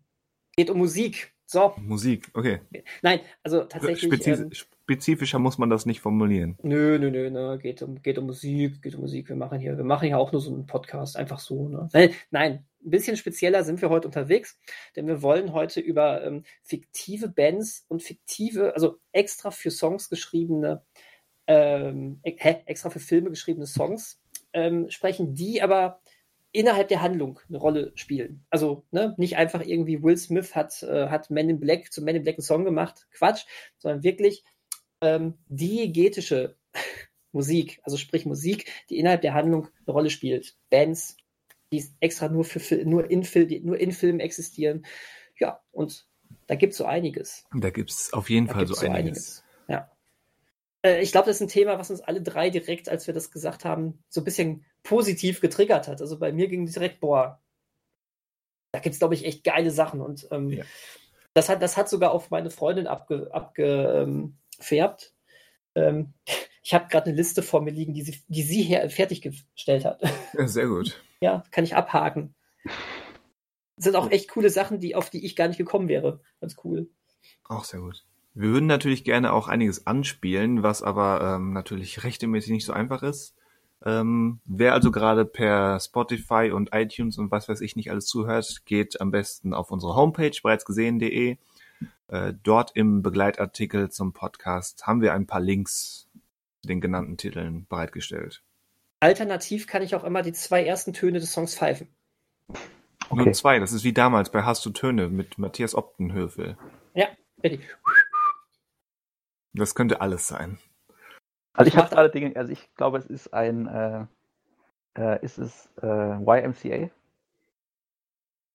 geht 0.57 0.71
um 0.71 0.79
Musik. 0.79 1.34
So, 1.55 1.73
Musik, 1.77 2.33
okay. 2.35 2.63
nein, 3.01 3.21
also 3.45 3.63
tatsächlich. 3.63 4.13
Spezi 4.13 4.31
ähm, 4.33 4.51
spezifischer 4.53 5.39
muss 5.39 5.57
man 5.57 5.71
das 5.71 5.87
nicht 5.87 6.01
formulieren. 6.01 6.59
Nö, 6.65 6.99
nö, 6.99 7.13
nö, 7.13 7.31
ne, 7.31 7.61
geht 7.63 7.81
um, 7.81 8.03
geht 8.03 8.19
um 8.19 8.27
Musik, 8.27 8.83
geht 8.83 8.97
um 8.97 9.03
Musik. 9.03 9.29
Wir 9.29 9.37
machen 9.37 9.61
hier, 9.61 9.77
wir 9.77 9.85
machen 9.85 10.09
hier 10.09 10.19
auch 10.19 10.33
nur 10.33 10.41
so 10.41 10.53
einen 10.53 10.67
Podcast, 10.67 11.17
einfach 11.17 11.39
so, 11.39 11.69
ne. 11.69 11.89
Nein, 11.93 12.11
nein, 12.33 12.67
ein 12.85 12.91
bisschen 12.91 13.17
spezieller 13.17 13.63
sind 13.63 13.81
wir 13.81 13.89
heute 13.89 14.09
unterwegs, 14.09 14.59
denn 14.97 15.07
wir 15.07 15.23
wollen 15.23 15.53
heute 15.53 15.79
über 15.79 16.25
ähm, 16.25 16.43
fiktive 16.65 17.29
Bands 17.29 17.85
und 17.87 18.03
fiktive, 18.03 18.75
also 18.75 18.99
extra 19.13 19.53
für 19.53 19.71
Songs 19.71 20.11
geschriebene, 20.11 20.83
ähm, 21.47 22.19
hä, 22.25 22.63
extra 22.67 22.91
für 22.91 22.99
Filme 22.99 23.31
geschriebene 23.31 23.69
Songs 23.69 24.21
ähm, 24.53 24.91
sprechen, 24.91 25.37
die 25.37 25.63
aber 25.63 26.01
innerhalb 26.55 26.87
der 26.87 27.03
Handlung 27.03 27.41
eine 27.49 27.59
Rolle 27.59 27.93
spielen. 27.97 28.47
Also 28.49 28.85
ne, 28.93 29.15
nicht 29.19 29.37
einfach 29.37 29.61
irgendwie 29.67 30.03
Will 30.03 30.17
Smith 30.17 30.55
hat, 30.55 30.83
äh, 30.85 31.09
hat 31.09 31.29
Men 31.29 31.51
in 31.51 31.61
Black 31.61 31.93
zu 31.93 32.01
Men 32.01 32.17
in 32.17 32.23
Black 32.23 32.37
einen 32.37 32.45
Song 32.45 32.65
gemacht, 32.65 33.09
Quatsch, 33.11 33.45
sondern 33.79 34.05
wirklich 34.05 34.45
ähm, 35.01 35.35
diegetische 35.49 36.57
Musik, 37.33 37.81
also 37.83 37.97
sprich 37.97 38.25
Musik, 38.25 38.71
die 38.89 38.99
innerhalb 38.99 39.23
der 39.23 39.35
Handlung 39.35 39.69
eine 39.85 39.93
Rolle 39.93 40.11
spielt. 40.11 40.57
Bands, 40.71 41.17
die 41.73 41.85
extra 41.99 42.29
nur 42.29 42.45
für 42.45 42.77
nur 42.85 43.11
in, 43.11 43.27
nur 43.65 43.79
in 43.79 43.91
Filmen 43.91 44.21
existieren. 44.21 44.87
Ja, 45.41 45.61
und 45.73 46.07
da 46.47 46.55
gibt 46.55 46.73
es 46.73 46.79
so 46.79 46.85
einiges. 46.85 47.45
Da 47.53 47.71
gibt's 47.71 48.13
auf 48.13 48.31
jeden 48.31 48.47
Da 48.47 48.53
Fall 48.53 48.65
gibt's 48.67 48.81
so 48.81 48.89
einiges. 48.89 49.45
Ja. 49.67 49.91
Äh, 50.83 51.03
ich 51.03 51.11
glaube, 51.11 51.27
das 51.27 51.37
ist 51.37 51.43
ein 51.43 51.49
Thema, 51.49 51.81
was 51.81 51.91
uns 51.91 52.01
alle 52.01 52.23
drei 52.23 52.51
direkt, 52.51 52.89
als 52.89 53.09
wir 53.09 53.15
das 53.15 53.33
gesagt 53.33 53.65
haben, 53.65 53.99
so 54.09 54.21
ein 54.21 54.25
bisschen 54.25 54.65
positiv 54.85 55.41
getriggert 55.41 55.89
hat. 55.89 56.01
Also 56.01 56.19
bei 56.19 56.33
mir 56.33 56.47
ging 56.47 56.67
direkt, 56.67 57.01
boah, 57.01 57.41
da 58.73 58.79
gibt 58.79 58.93
es, 58.93 58.99
glaube 59.01 59.15
ich, 59.15 59.25
echt 59.25 59.43
geile 59.43 59.71
Sachen. 59.73 60.01
Und 60.01 60.29
ähm, 60.31 60.51
Ja. 60.51 60.65
das, 61.33 61.49
hat, 61.49 61.61
das 61.63 61.77
hat 61.77 61.89
sogar 61.89 62.13
auf 62.13 62.31
meine 62.31 62.51
Freundin 62.51 62.87
abge, 62.87 63.29
abgefärbt. 63.33 65.15
Ähm, 65.75 66.15
ich 66.63 66.73
habe 66.75 66.87
gerade 66.89 67.07
eine 67.07 67.17
Liste 67.17 67.43
vor 67.43 67.61
mir 67.63 67.73
liegen, 67.73 67.95
die 67.95 68.03
sie, 68.03 68.23
die 68.29 68.43
sie 68.43 68.63
her 68.63 68.89
fertiggestellt 68.91 69.85
hat. 69.85 70.03
Ja, 70.35 70.47
sehr 70.47 70.67
gut. 70.69 71.03
ja, 71.21 71.43
kann 71.51 71.65
ich 71.65 71.75
abhaken. 71.75 72.35
Das 73.77 73.85
sind 73.87 73.97
auch 73.97 74.11
echt 74.11 74.31
coole 74.31 74.51
Sachen, 74.51 74.79
die, 74.81 74.95
auf 74.95 75.11
die 75.11 75.25
ich 75.27 75.35
gar 75.35 75.49
nicht 75.49 75.59
gekommen 75.59 75.89
wäre. 75.89 76.21
Ganz 76.41 76.57
cool. 76.63 76.89
Auch 77.45 77.65
sehr 77.65 77.81
gut. 77.81 78.05
Wir 78.35 78.51
würden 78.51 78.67
natürlich 78.67 79.05
gerne 79.05 79.33
auch 79.33 79.49
einiges 79.49 79.87
anspielen, 79.87 80.63
was 80.63 80.83
aber 80.83 81.37
ähm, 81.37 81.53
natürlich 81.53 82.03
rechtmäßig 82.05 82.51
nicht 82.53 82.65
so 82.67 82.73
einfach 82.73 83.03
ist. 83.03 83.35
Ähm, 83.87 84.41
wer 84.47 84.73
also 84.73 84.91
gerade 84.91 85.25
per 85.27 85.79
Spotify 85.79 86.51
und 86.53 86.71
iTunes 86.73 87.19
und 87.19 87.31
was 87.31 87.49
weiß 87.49 87.61
ich 87.61 87.77
nicht 87.77 87.91
alles 87.91 88.07
zuhört, 88.07 88.65
geht 88.65 89.01
am 89.01 89.11
besten 89.11 89.53
auf 89.53 89.71
unsere 89.71 89.95
Homepage 89.95 90.37
bereitsgesehen.de. 90.43 91.37
Äh, 92.09 92.35
dort 92.43 92.73
im 92.75 93.03
Begleitartikel 93.03 93.91
zum 93.91 94.13
Podcast 94.13 94.87
haben 94.87 95.03
wir 95.03 95.13
ein 95.13 95.27
paar 95.27 95.41
Links 95.41 96.09
zu 96.63 96.69
den 96.69 96.81
genannten 96.81 97.19
Titeln 97.19 97.67
bereitgestellt. 97.69 98.43
Alternativ 99.01 99.67
kann 99.67 99.83
ich 99.83 99.95
auch 99.95 100.05
immer 100.05 100.23
die 100.23 100.33
zwei 100.33 100.65
ersten 100.65 100.95
Töne 100.95 101.21
des 101.21 101.33
Songs 101.33 101.55
pfeifen. 101.55 101.89
Nur 103.11 103.21
Okay. 103.21 103.33
zwei, 103.33 103.59
das 103.59 103.73
ist 103.73 103.85
wie 103.85 103.93
damals 103.93 104.31
bei 104.31 104.45
Hast 104.45 104.65
du 104.65 104.71
Töne 104.71 105.09
mit 105.09 105.37
Matthias 105.37 105.75
Optenhöfel. 105.75 106.57
Ja, 106.95 107.09
ready. 107.43 107.61
Das 109.53 109.75
könnte 109.75 110.01
alles 110.01 110.27
sein. 110.27 110.59
Also 111.55 111.69
ich 111.69 111.75
Macht- 111.75 111.85
habe 111.87 111.95
gerade 111.95 112.11
Dinge, 112.11 112.37
also 112.37 112.53
ich 112.53 112.75
glaube, 112.75 112.99
es 112.99 113.07
ist 113.07 113.33
ein, 113.33 113.67
äh, 113.67 114.07
äh, 115.01 115.25
ist 115.25 115.39
es 115.39 115.69
äh, 115.83 115.87
YMCA? 115.87 116.91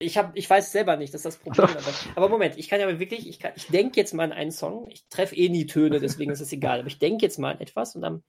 Ich, 0.02 0.18
hab, 0.18 0.36
ich 0.38 0.50
weiß 0.50 0.72
selber 0.72 0.96
nicht, 0.96 1.14
das 1.14 1.26
ist 1.26 1.26
das 1.26 1.38
Problem. 1.38 1.66
Aber, 1.78 1.94
aber 2.16 2.30
Moment, 2.30 2.58
ich 2.58 2.70
kann 2.70 2.80
ja 2.80 3.00
wirklich, 3.00 3.28
ich, 3.28 3.40
kann- 3.40 3.54
ich 3.56 3.68
denke 3.68 3.98
jetzt 4.00 4.14
mal 4.14 4.24
an 4.24 4.32
einen 4.32 4.52
Song. 4.52 4.88
Ich 4.90 5.06
treffe 5.10 5.36
eh 5.36 5.50
nie 5.50 5.66
Töne, 5.66 6.00
deswegen 6.00 6.32
ist 6.32 6.40
es 6.42 6.52
egal. 6.54 6.80
Aber 6.80 6.88
ich 6.88 7.00
denke 7.00 7.26
jetzt 7.26 7.38
mal 7.40 7.54
an 7.56 7.60
etwas 7.62 7.96
und 7.96 8.02
dann. 8.02 8.24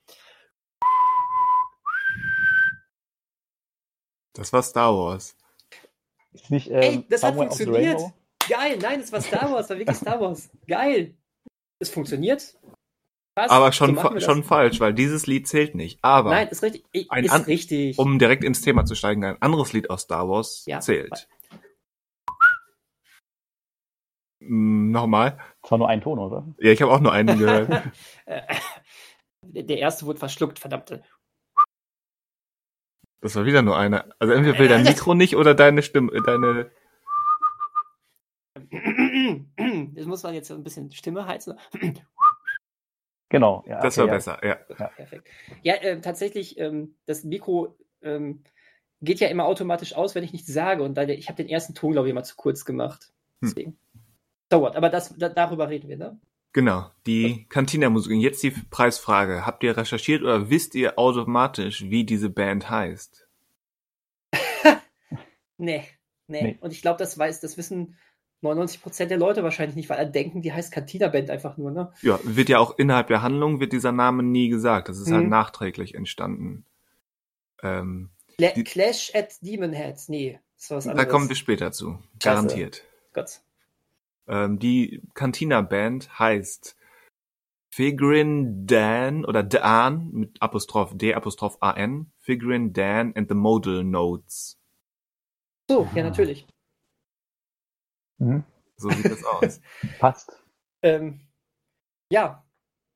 Das 4.35 4.53
war 4.53 4.63
Star 4.63 4.95
Wars. 4.95 5.37
Ist 6.33 6.51
nicht, 6.51 6.69
ähm, 6.71 6.81
Ey, 6.81 7.07
das 7.09 7.23
hat 7.23 7.37
of 7.37 7.53
the 7.53 7.65
funktioniert. 7.65 8.01
Geil, 8.49 8.79
nein, 8.81 9.01
es 9.01 9.13
war 9.13 9.21
Star 9.21 9.51
Wars, 9.53 9.69
war 9.71 9.79
wirklich 9.79 9.97
Star 9.97 10.21
Wars. 10.21 10.49
Geil. 10.67 11.15
Es 11.79 11.91
funktioniert. 11.91 12.57
Passt, 13.37 13.51
Aber 13.53 13.67
so 13.67 13.73
schon, 13.73 13.95
machen 13.95 14.15
fa 14.15 14.21
schon 14.21 14.43
falsch, 14.43 14.81
weil 14.81 14.93
dieses 14.93 15.27
Lied 15.27 15.47
zählt 15.47 15.75
nicht. 15.75 15.99
Aber 16.03 16.31
Nein, 16.31 16.49
ist 16.49 16.63
richtig. 16.63 16.85
Ich- 16.93 17.11
Ein 17.11 17.25
Ist 17.25 17.47
richtig. 17.47 17.99
um 17.99 18.19
direkt 18.19 18.43
ins 18.45 18.61
Thema 18.61 18.85
zu 18.85 18.95
steigen, 18.95 19.25
ein 19.25 19.41
anderes 19.41 19.73
Lied 19.73 19.89
aus 19.89 20.03
Star 20.03 20.29
Wars 20.29 20.65
Ja. 20.67 20.81
zählt. 20.81 21.29
Mm, 24.41 24.91
Nochmal. 24.91 25.39
Das 25.63 25.71
war 25.71 25.79
nur 25.79 25.89
ein 25.89 26.01
Ton, 26.01 26.19
oder? 26.19 26.47
Ja, 26.59 26.73
ich 26.73 26.83
habe 26.83 26.93
auch 26.93 27.01
nur 27.01 27.13
einen 27.13 27.39
gehört. 27.39 27.71
Äh, 28.27 28.43
der 29.43 29.79
erste 29.79 30.07
wurde 30.07 30.19
verschluckt, 30.19 30.59
verdammte. 30.59 31.03
Das 33.23 33.37
war 33.37 33.45
wieder 33.45 33.61
nur 33.63 33.77
einer. 33.79 34.07
Also 34.19 34.33
entweder 34.33 34.59
will 34.59 34.69
dein 34.69 34.83
Mikro 34.83 35.15
nicht 35.15 35.37
oder 35.37 35.55
deine 35.55 35.83
Stimme, 35.83 36.11
äh, 36.13 36.23
deine. 36.23 36.71
Das 39.95 40.07
muss 40.07 40.23
man 40.23 40.35
jetzt 40.35 40.49
so 40.49 40.55
ein 40.55 40.63
bisschen 40.65 40.91
Stimme 40.93 41.27
heizen. 41.27 41.59
Genau, 43.31 43.65
ja. 43.67 43.81
Das 43.81 43.97
okay, 43.97 44.03
war 44.03 44.09
ja. 44.09 44.15
besser, 44.15 44.47
ja. 44.47 44.55
Perfekt. 44.89 45.29
Ja, 45.63 45.75
ähm, 45.81 46.03
tatsächlich, 46.03 46.59
ähm, 46.59 46.97
das 47.07 47.25
Mikro 47.25 47.77
ähm, 48.03 48.43
geht 49.01 49.21
ja 49.21 49.29
immer 49.29 49.47
automatisch 49.47 49.95
aus, 49.95 50.15
wenn 50.15 50.25
ich 50.25 50.33
nichts 50.33 50.53
sage. 50.53 50.83
Und 50.83 50.95
da, 50.95 51.05
ich 51.05 51.29
habe 51.29 51.43
den 51.43 51.49
ersten 51.49 51.75
Ton, 51.75 51.93
glaube 51.93 52.09
ich, 52.09 52.15
mal 52.15 52.25
zu 52.25 52.37
kurz 52.37 52.65
gemacht. 52.65 53.13
Deswegen. 53.41 53.79
So 54.51 54.61
what. 54.61 54.77
Aber 54.77 54.91
das, 54.91 55.17
da, 55.17 55.29
darüber 55.29 55.69
reden 55.69 55.89
wir, 55.89 55.97
ne? 55.97 56.19
Genau, 56.53 56.91
die 57.07 57.47
Cantina-Musik. 57.49 58.13
Und 58.13 58.21
jetzt 58.21 58.43
die 58.43 58.51
Preisfrage. 58.51 59.47
Habt 59.47 59.63
ihr 59.63 59.77
recherchiert 59.77 60.23
oder 60.23 60.51
wisst 60.51 60.75
ihr 60.75 60.99
automatisch, 60.99 61.85
wie 61.89 62.05
diese 62.05 62.31
Band 62.31 62.69
heißt? 62.69 63.29
Nee, 65.63 65.85
nee. 66.27 66.43
Nee. 66.43 66.59
Und 66.63 66.73
ich 66.73 66.81
glaube, 66.81 66.97
das 66.97 67.19
weiß, 67.19 67.41
das 67.41 67.59
wissen 67.59 67.95
99% 68.43 69.07
der 69.07 69.19
Leute 69.19 69.43
wahrscheinlich 69.43 69.77
nicht, 69.77 69.91
weil 69.91 69.99
alle 69.99 70.11
denken, 70.11 70.41
die 70.43 70.53
heißt 70.53 70.73
Cantina 70.73 71.09
Band 71.09 71.29
einfach 71.31 71.57
nur, 71.59 71.71
ne? 71.71 71.93
Ja, 72.03 72.19
wird 72.25 72.49
ja 72.49 72.59
auch 72.59 72.79
innerhalb 72.79 73.09
der 73.09 73.21
Handlung 73.23 73.61
wird 73.61 73.73
dieser 73.73 73.93
Name 73.93 74.23
nie 74.23 74.49
gesagt. 74.49 74.89
Das 74.89 74.99
ist 74.99 75.13
halt 75.13 75.25
Mhm. 75.25 75.29
nachträglich 75.31 75.95
entstanden. 75.95 76.65
Ähm, 77.63 78.11
Cla 78.39 78.51
Die- 78.53 78.65
Clash 78.65 79.13
at 79.15 79.35
Demon 79.43 79.73
Heads, 79.75 80.09
nee, 80.09 80.41
das 80.57 80.71
war 80.71 80.77
was 80.79 80.85
da 80.85 80.91
anderes. 80.93 81.09
kommen 81.11 81.29
wir 81.29 81.37
später 81.37 81.73
zu. 81.73 81.99
Garantiert. 82.23 82.83
Gott. 83.13 83.41
Ähm, 84.27 84.59
die 84.59 85.03
Cantina 85.15 85.61
Band 85.61 86.19
heißt 86.19 86.77
Figrin 87.69 88.67
Dan 88.67 89.25
oder 89.25 89.43
Dan 89.43 90.11
mit 90.13 90.41
Apostroph 90.43 90.97
D 90.97 91.15
Apostroph 91.15 91.59
A 91.61 91.73
N. 91.73 92.11
Figrin 92.21 92.73
Dan 92.73 93.13
and 93.15 93.29
the 93.29 93.35
Modal 93.35 93.85
Notes. 93.85 94.57
So, 95.69 95.89
ja, 95.95 96.03
natürlich. 96.03 96.47
Mhm. 98.21 98.45
So 98.77 98.89
sieht 98.91 99.11
das 99.11 99.25
aus. 99.25 99.61
Passt. 99.99 100.43
Ähm, 100.83 101.21
ja, 102.11 102.45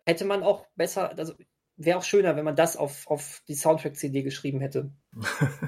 hätte 0.07 0.25
man 0.25 0.43
auch 0.43 0.67
besser, 0.77 1.11
also 1.17 1.35
wäre 1.77 1.99
auch 1.99 2.03
schöner, 2.05 2.37
wenn 2.37 2.45
man 2.45 2.57
das 2.57 2.77
auf, 2.77 3.07
auf 3.09 3.43
die 3.49 3.55
Soundtrack-CD 3.55 4.23
geschrieben 4.23 4.61
hätte. 4.61 4.93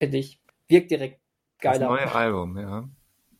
Finde 0.00 0.18
ich. 0.18 0.40
Wirkt 0.68 0.90
direkt 0.90 1.20
Das 1.60 1.72
geiler. 1.74 1.88
neue 1.88 2.12
Album, 2.14 2.58
ja. 2.58 2.88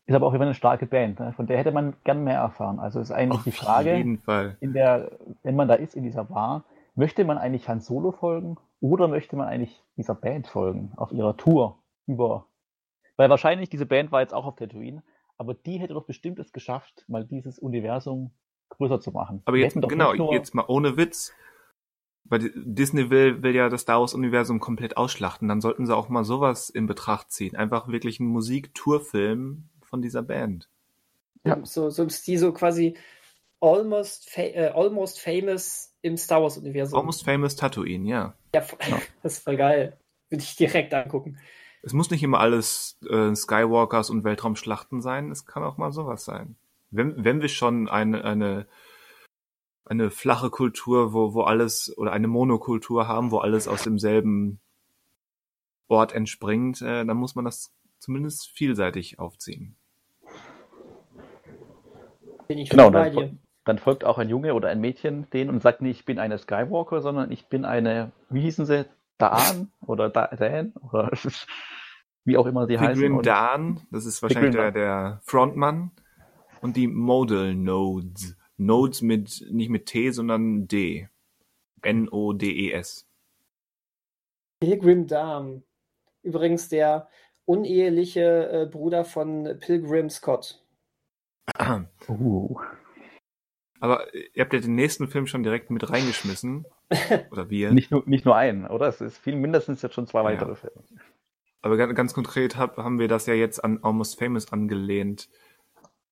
Ist 0.06 0.14
aber 0.14 0.26
auch 0.26 0.34
immer 0.34 0.44
eine 0.44 0.54
starke 0.54 0.86
Band. 0.86 1.18
Ne? 1.18 1.32
Von 1.32 1.46
der 1.46 1.56
hätte 1.56 1.72
man 1.72 1.96
gern 2.04 2.24
mehr 2.24 2.38
erfahren. 2.38 2.78
Also 2.78 3.00
ist 3.00 3.10
eigentlich 3.10 3.42
die 3.44 3.50
Auf 3.50 3.56
Frage, 3.56 3.96
jeden 3.96 4.18
Fall. 4.18 4.58
in 4.60 4.74
der, 4.74 5.18
wenn 5.42 5.56
man 5.56 5.66
da 5.68 5.74
ist 5.74 5.94
in 5.96 6.02
dieser 6.04 6.24
Bar, 6.24 6.64
möchte 6.94 7.24
man 7.24 7.38
eigentlich 7.38 7.68
Han 7.68 7.80
Solo 7.80 8.12
folgen 8.12 8.56
oder 8.80 9.08
möchte 9.08 9.36
man 9.36 9.48
eigentlich 9.48 9.82
dieser 9.96 10.14
Band 10.14 10.46
folgen 10.46 10.92
auf 10.96 11.10
ihrer 11.12 11.36
Tour 11.38 11.82
über? 12.06 12.46
Weil 13.16 13.30
wahrscheinlich 13.30 13.68
diese 13.70 13.86
Band 13.86 14.12
war 14.12 14.20
jetzt 14.20 14.34
auch 14.34 14.44
auf 14.44 14.56
Tatooine, 14.56 15.02
aber 15.38 15.54
die 15.54 15.78
hätte 15.78 15.94
doch 15.94 16.04
bestimmt 16.06 16.38
es 16.38 16.52
geschafft, 16.52 17.04
mal 17.08 17.24
dieses 17.24 17.58
Universum 17.58 18.32
größer 18.70 19.00
zu 19.00 19.12
machen. 19.12 19.42
Aber 19.44 19.56
Die 19.56 19.62
jetzt, 19.62 19.74
genau, 19.88 20.14
nur- 20.14 20.32
jetzt 20.32 20.54
mal 20.54 20.64
ohne 20.66 20.96
Witz. 20.96 21.32
Weil 22.26 22.38
die- 22.38 22.52
Disney 22.54 23.10
will, 23.10 23.42
will 23.42 23.54
ja 23.54 23.68
das 23.68 23.82
Star 23.82 24.00
Wars-Universum 24.00 24.58
komplett 24.58 24.96
ausschlachten. 24.96 25.46
Dann 25.46 25.60
sollten 25.60 25.84
sie 25.86 25.94
auch 25.94 26.08
mal 26.08 26.24
sowas 26.24 26.70
in 26.70 26.86
Betracht 26.86 27.30
ziehen. 27.30 27.54
Einfach 27.54 27.88
wirklich 27.88 28.18
einen 28.18 28.30
Musik-Tour-Film 28.30 29.68
von 29.82 30.00
dieser 30.00 30.22
Band. 30.22 30.68
Ja. 31.44 31.60
So, 31.64 31.90
so 31.90 32.02
im 32.02 32.08
Stil, 32.08 32.38
so 32.38 32.52
quasi 32.52 32.96
almost, 33.60 34.30
fa 34.30 34.40
äh, 34.40 34.68
almost 34.74 35.20
famous 35.20 35.94
im 36.00 36.16
Star 36.16 36.40
Wars-Universum. 36.42 36.98
Almost 36.98 37.24
Famous 37.24 37.56
Tatooine, 37.56 38.08
ja. 38.08 38.34
Ja. 38.54 38.64
das 39.22 39.34
ist 39.34 39.44
voll 39.44 39.56
geil. 39.56 39.98
Würde 40.30 40.42
ich 40.42 40.56
direkt 40.56 40.94
angucken. 40.94 41.38
Es 41.84 41.92
muss 41.92 42.10
nicht 42.10 42.22
immer 42.22 42.40
alles 42.40 42.98
äh, 43.10 43.34
Skywalkers 43.34 44.08
und 44.08 44.24
Weltraumschlachten 44.24 45.02
sein. 45.02 45.30
Es 45.30 45.44
kann 45.44 45.62
auch 45.62 45.76
mal 45.76 45.92
sowas 45.92 46.24
sein. 46.24 46.56
Wenn, 46.90 47.22
wenn 47.22 47.42
wir 47.42 47.48
schon 47.48 47.88
eine, 47.90 48.24
eine, 48.24 48.66
eine 49.84 50.10
flache 50.10 50.48
Kultur, 50.48 51.12
wo, 51.12 51.34
wo 51.34 51.42
alles, 51.42 51.92
oder 51.98 52.12
eine 52.12 52.26
Monokultur 52.26 53.06
haben, 53.06 53.30
wo 53.30 53.38
alles 53.38 53.68
aus 53.68 53.82
demselben 53.82 54.60
Ort 55.88 56.12
entspringt, 56.14 56.80
äh, 56.80 57.04
dann 57.04 57.18
muss 57.18 57.34
man 57.34 57.44
das 57.44 57.74
zumindest 57.98 58.48
vielseitig 58.48 59.18
aufziehen. 59.18 59.76
Bin 62.48 62.58
ich 62.58 62.70
Genau, 62.70 62.90
bei 62.90 63.10
dann, 63.10 63.16
dir. 63.16 63.38
dann 63.64 63.78
folgt 63.78 64.04
auch 64.04 64.16
ein 64.16 64.30
Junge 64.30 64.54
oder 64.54 64.68
ein 64.68 64.80
Mädchen 64.80 65.28
denen 65.30 65.50
und 65.50 65.60
sagt 65.60 65.82
nicht, 65.82 66.00
ich 66.00 66.04
bin 66.06 66.18
eine 66.18 66.38
Skywalker, 66.38 67.02
sondern 67.02 67.30
ich 67.30 67.46
bin 67.48 67.66
eine, 67.66 68.12
wie 68.30 68.40
hießen 68.40 68.64
sie, 68.64 68.86
Dan 69.18 69.72
oder 69.86 70.10
da 70.10 70.26
Dan 70.28 70.72
oder 70.72 71.10
wie 72.24 72.36
auch 72.36 72.46
immer 72.46 72.66
sie 72.66 72.78
heißen. 72.78 72.94
Pilgrim 72.94 73.16
Und- 73.18 73.26
Dan, 73.26 73.80
das 73.90 74.06
ist 74.06 74.22
wahrscheinlich 74.22 74.54
der, 74.54 74.72
der 74.72 75.20
Frontmann. 75.24 75.90
Und 76.60 76.76
die 76.76 76.86
Modal 76.86 77.54
Nodes. 77.54 78.36
Nodes 78.56 79.02
mit, 79.02 79.44
nicht 79.50 79.68
mit 79.68 79.86
T, 79.86 80.10
sondern 80.10 80.66
D. 80.66 81.08
N-O-D-E-S. 81.82 83.06
Pilgrim 84.60 85.06
Darm. 85.06 85.62
Übrigens 86.22 86.70
der 86.70 87.08
uneheliche 87.44 88.48
äh, 88.48 88.66
Bruder 88.66 89.04
von 89.04 89.58
Pilgrim 89.60 90.08
Scott. 90.08 90.64
Uh. 92.08 92.56
Aber 93.80 94.14
ihr 94.14 94.42
habt 94.42 94.54
ja 94.54 94.60
den 94.60 94.74
nächsten 94.76 95.08
Film 95.08 95.26
schon 95.26 95.42
direkt 95.42 95.70
mit 95.70 95.90
reingeschmissen. 95.90 96.64
Oder 97.30 97.50
wir. 97.50 97.72
Nicht 97.72 97.90
nur, 97.90 98.02
nicht 98.06 98.24
nur 98.24 98.36
einen, 98.36 98.66
oder? 98.66 98.86
Es 98.88 99.00
ist 99.00 99.18
viel, 99.18 99.36
mindestens 99.36 99.82
jetzt 99.82 99.94
schon 99.94 100.06
zwei 100.06 100.20
Ja. 100.20 100.24
weitere 100.24 100.54
Filme. 100.54 100.82
Aber 101.62 101.76
ganz, 101.76 101.94
ganz 101.94 102.14
konkret 102.14 102.56
hab, 102.56 102.76
haben 102.76 102.98
wir 102.98 103.08
das 103.08 103.26
ja 103.26 103.34
jetzt 103.34 103.64
an 103.64 103.80
Almost 103.82 104.18
Famous 104.18 104.52
angelehnt. 104.52 105.28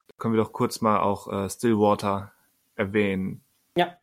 Da 0.08 0.14
können 0.18 0.34
wir 0.34 0.42
doch 0.42 0.52
kurz 0.52 0.80
mal 0.80 1.00
auch 1.00 1.30
äh, 1.30 1.48
Stillwater 1.50 2.32
erwähnen. 2.74 3.42
Ja. 3.76 3.96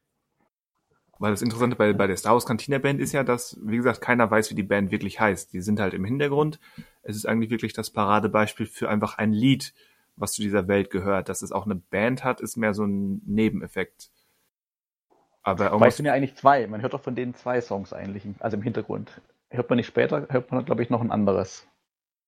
Weil 1.17 1.31
das 1.31 1.41
Interessante 1.41 1.75
bei, 1.75 1.91
bei 1.93 2.07
der 2.07 2.17
Star 2.17 2.33
Wars 2.33 2.45
Cantina 2.45 2.77
Band 2.77 3.01
ist 3.01 3.11
ja, 3.13 3.23
dass, 3.23 3.59
wie 3.63 3.77
gesagt, 3.77 3.99
keiner 3.99 4.29
weiß, 4.29 4.51
wie 4.51 4.55
die 4.55 4.63
Band 4.63 4.91
wirklich 4.91 5.19
heißt. 5.19 5.51
Die 5.51 5.61
sind 5.61 5.79
halt 5.79 5.93
im 5.93 6.05
Hintergrund. 6.05 6.59
Es 7.01 7.15
ist 7.15 7.25
eigentlich 7.25 7.49
wirklich 7.49 7.73
das 7.73 7.89
Paradebeispiel 7.89 8.67
für 8.67 8.87
einfach 8.87 9.17
ein 9.17 9.33
Lied, 9.33 9.73
was 10.15 10.33
zu 10.33 10.41
dieser 10.41 10.67
Welt 10.67 10.91
gehört. 10.91 11.27
Dass 11.29 11.41
es 11.41 11.51
auch 11.51 11.65
eine 11.65 11.75
Band 11.75 12.23
hat, 12.23 12.41
ist 12.41 12.57
mehr 12.57 12.73
so 12.73 12.85
ein 12.85 13.21
Nebeneffekt. 13.25 14.11
Aber 15.51 15.79
Weil 15.79 15.89
es 15.89 15.97
sind 15.97 16.05
ja 16.05 16.13
eigentlich 16.13 16.35
zwei. 16.35 16.67
Man 16.67 16.81
hört 16.81 16.93
doch 16.93 17.01
von 17.01 17.15
denen 17.15 17.33
zwei 17.35 17.61
Songs 17.61 17.93
eigentlich, 17.93 18.23
also 18.39 18.57
im 18.57 18.63
Hintergrund. 18.63 19.21
Hört 19.49 19.69
man 19.69 19.77
nicht 19.77 19.87
später, 19.87 20.27
hört 20.29 20.51
man, 20.51 20.65
glaube 20.65 20.83
ich, 20.83 20.89
noch 20.89 21.01
ein 21.01 21.11
anderes 21.11 21.67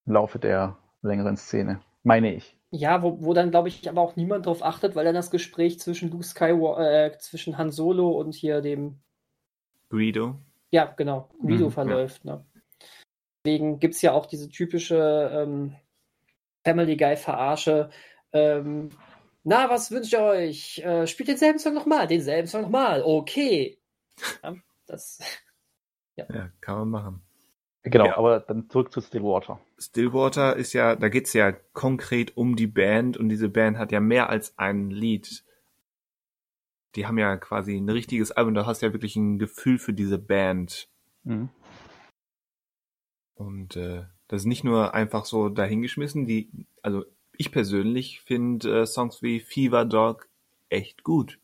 im 0.05 0.13
Laufe 0.13 0.39
der 0.39 0.77
längeren 1.01 1.37
Szene. 1.37 1.81
Meine 2.03 2.33
ich. 2.33 2.57
Ja, 2.71 3.03
wo, 3.03 3.23
wo 3.23 3.33
dann, 3.33 3.51
glaube 3.51 3.67
ich, 3.67 3.89
aber 3.89 4.01
auch 4.01 4.15
niemand 4.15 4.45
drauf 4.45 4.63
achtet, 4.63 4.95
weil 4.95 5.05
dann 5.05 5.13
das 5.15 5.29
Gespräch 5.29 5.79
zwischen 5.79 6.09
Luke 6.09 6.23
Skywalker, 6.23 7.05
äh, 7.05 7.17
zwischen 7.19 7.57
Han 7.57 7.71
Solo 7.71 8.09
und 8.11 8.33
hier 8.33 8.61
dem, 8.61 9.01
Greedo. 9.89 10.35
ja, 10.71 10.85
genau, 10.85 11.29
Guido 11.39 11.65
Mhm, 11.65 11.71
verläuft. 11.71 12.25
Ne? 12.25 12.45
Deswegen 13.43 13.79
gibt 13.79 13.95
es 13.95 14.01
ja 14.01 14.13
auch 14.13 14.25
diese 14.25 14.49
typische 14.49 15.29
ähm, 15.33 15.75
Family 16.63 16.95
Guy-Verarsche. 16.95 17.89
Ähm, 18.33 18.89
na, 19.43 19.69
was 19.69 19.91
wünscht 19.91 20.13
ihr 20.13 20.21
euch? 20.21 20.79
Äh, 20.79 21.07
spielt 21.07 21.29
denselben 21.29 21.59
Song 21.59 21.73
nochmal, 21.73 22.07
denselben 22.07 22.47
Song 22.47 22.61
nochmal. 22.61 23.01
Okay. 23.03 23.77
Ja, 24.43 24.55
das, 24.87 25.19
Ja, 26.15 26.49
kann 26.59 26.77
man 26.77 26.89
machen. 26.89 27.21
Genau, 27.83 28.05
Ja. 28.05 28.17
aber 28.17 28.41
dann 28.41 28.69
zurück 28.69 28.91
zu 28.91 29.01
Stillwater. 29.01 29.59
Stillwater 29.79 30.55
ist 30.55 30.73
ja, 30.73 30.95
da 30.95 31.09
geht's 31.09 31.33
ja 31.33 31.51
konkret 31.51 32.37
um 32.37 32.55
die 32.55 32.67
Band 32.67 33.17
und 33.17 33.29
diese 33.29 33.49
Band 33.49 33.77
hat 33.79 33.91
ja 33.91 33.99
mehr 33.99 34.29
als 34.29 34.57
ein 34.59 34.91
Lied. 34.91 35.43
Die 36.95 37.07
haben 37.07 37.17
ja 37.17 37.37
quasi 37.37 37.75
ein 37.77 37.89
richtiges 37.89 38.31
Album, 38.31 38.53
da 38.53 38.65
hast 38.67 38.81
du 38.81 38.85
ja 38.85 38.93
wirklich 38.93 39.15
ein 39.15 39.39
Gefühl 39.39 39.79
für 39.79 39.93
diese 39.93 40.19
Band. 40.19 40.89
Mhm. 41.23 41.49
Und 43.33 43.75
äh, 43.77 44.03
das 44.27 44.41
ist 44.41 44.45
nicht 44.47 44.63
nur 44.63 44.93
einfach 44.93 45.25
so 45.25 45.49
dahingeschmissen, 45.49 46.25
die, 46.27 46.67
also 46.83 47.05
ich 47.41 47.51
persönlich 47.51 48.21
finde 48.21 48.81
äh, 48.81 48.85
Songs 48.85 49.23
wie 49.23 49.39
Fever 49.39 49.83
Dog 49.83 50.29
echt 50.69 51.03
gut. 51.03 51.39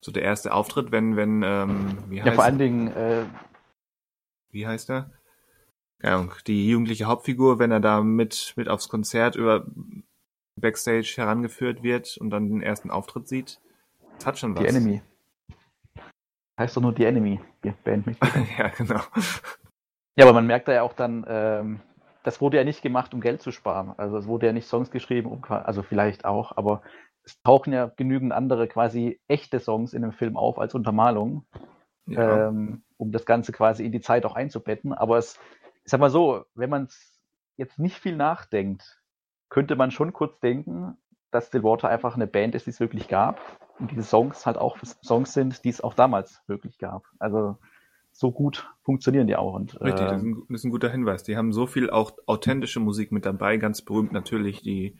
So 0.00 0.12
der 0.12 0.22
erste 0.22 0.52
Auftritt, 0.52 0.92
wenn, 0.92 1.16
wenn, 1.16 1.42
ähm, 1.42 1.96
wie 2.10 2.18
Ja, 2.18 2.24
heißt, 2.24 2.34
vor 2.34 2.44
allen 2.44 2.58
Dingen, 2.58 2.88
äh, 2.88 3.24
wie 4.50 4.66
heißt 4.66 4.90
er? 4.90 5.10
Ahnung, 6.02 6.32
die 6.46 6.68
jugendliche 6.68 7.06
Hauptfigur, 7.06 7.58
wenn 7.58 7.70
er 7.70 7.80
da 7.80 8.02
mit, 8.02 8.52
mit 8.56 8.68
aufs 8.68 8.90
Konzert 8.90 9.34
über 9.34 9.66
Backstage 10.56 11.14
herangeführt 11.16 11.82
wird 11.82 12.18
und 12.18 12.28
dann 12.28 12.50
den 12.50 12.62
ersten 12.62 12.90
Auftritt 12.90 13.26
sieht, 13.26 13.60
das 14.16 14.26
hat 14.26 14.38
schon 14.38 14.54
was. 14.54 14.62
The 14.62 14.68
Enemy. 14.68 15.00
Heißt 16.58 16.76
doch 16.76 16.82
nur 16.82 16.94
The 16.94 17.04
Enemy, 17.04 17.40
die 17.64 17.70
Bandmitglieder. 17.70 18.46
ja, 18.58 18.68
genau. 18.68 19.00
ja, 20.16 20.24
aber 20.26 20.34
man 20.34 20.46
merkt 20.46 20.68
da 20.68 20.74
ja 20.74 20.82
auch 20.82 20.92
dann, 20.92 21.24
ähm, 21.26 21.80
das 22.24 22.40
wurde 22.40 22.56
ja 22.56 22.64
nicht 22.64 22.82
gemacht, 22.82 23.14
um 23.14 23.20
Geld 23.20 23.40
zu 23.42 23.52
sparen. 23.52 23.94
Also 23.96 24.16
es 24.16 24.26
wurde 24.26 24.46
ja 24.46 24.52
nicht 24.52 24.66
Songs 24.66 24.90
geschrieben, 24.90 25.30
um, 25.30 25.44
also 25.48 25.82
vielleicht 25.82 26.24
auch, 26.24 26.56
aber 26.56 26.82
es 27.22 27.40
tauchen 27.42 27.72
ja 27.72 27.86
genügend 27.96 28.32
andere 28.32 28.66
quasi 28.66 29.20
echte 29.28 29.60
Songs 29.60 29.92
in 29.92 30.02
dem 30.02 30.12
Film 30.12 30.36
auf 30.36 30.58
als 30.58 30.74
Untermalung, 30.74 31.44
Ja. 32.06 32.48
ähm, 32.48 32.82
um 32.96 33.12
das 33.12 33.24
Ganze 33.26 33.52
quasi 33.52 33.84
in 33.84 33.92
die 33.92 34.00
Zeit 34.00 34.26
auch 34.26 34.34
einzubetten. 34.34 34.92
Aber 34.92 35.18
es, 35.18 35.38
ich 35.84 35.90
sag 35.90 36.00
mal 36.00 36.10
so, 36.10 36.44
wenn 36.54 36.70
man 36.70 36.88
jetzt 37.56 37.78
nicht 37.78 37.98
viel 37.98 38.16
nachdenkt, 38.16 39.00
könnte 39.48 39.76
man 39.76 39.90
schon 39.90 40.12
kurz 40.12 40.40
denken, 40.40 40.96
dass 41.30 41.48
Stillwater 41.48 41.88
einfach 41.88 42.14
eine 42.14 42.26
Band 42.26 42.54
ist, 42.54 42.66
die 42.66 42.70
es 42.70 42.80
wirklich 42.80 43.08
gab. 43.08 43.40
Und 43.78 43.90
diese 43.90 44.02
Songs 44.02 44.46
halt 44.46 44.56
auch 44.56 44.78
Songs 45.02 45.32
sind, 45.32 45.64
die 45.64 45.68
es 45.68 45.80
auch 45.82 45.94
damals 45.94 46.42
wirklich 46.46 46.78
gab. 46.78 47.04
Also 47.18 47.58
so 48.14 48.30
gut 48.32 48.72
funktionieren 48.82 49.26
die 49.26 49.36
auch. 49.36 49.54
Und, 49.54 49.80
Richtig, 49.82 50.06
das 50.06 50.22
ist, 50.22 50.24
ähm, 50.24 50.32
ein, 50.32 50.42
das 50.48 50.60
ist 50.60 50.64
ein 50.64 50.70
guter 50.70 50.88
Hinweis. 50.88 51.24
Die 51.24 51.36
haben 51.36 51.52
so 51.52 51.66
viel 51.66 51.90
auch 51.90 52.12
authentische 52.26 52.80
Musik 52.80 53.12
mit 53.12 53.26
dabei, 53.26 53.58
ganz 53.58 53.82
berühmt 53.82 54.12
natürlich 54.12 54.62
die 54.62 54.96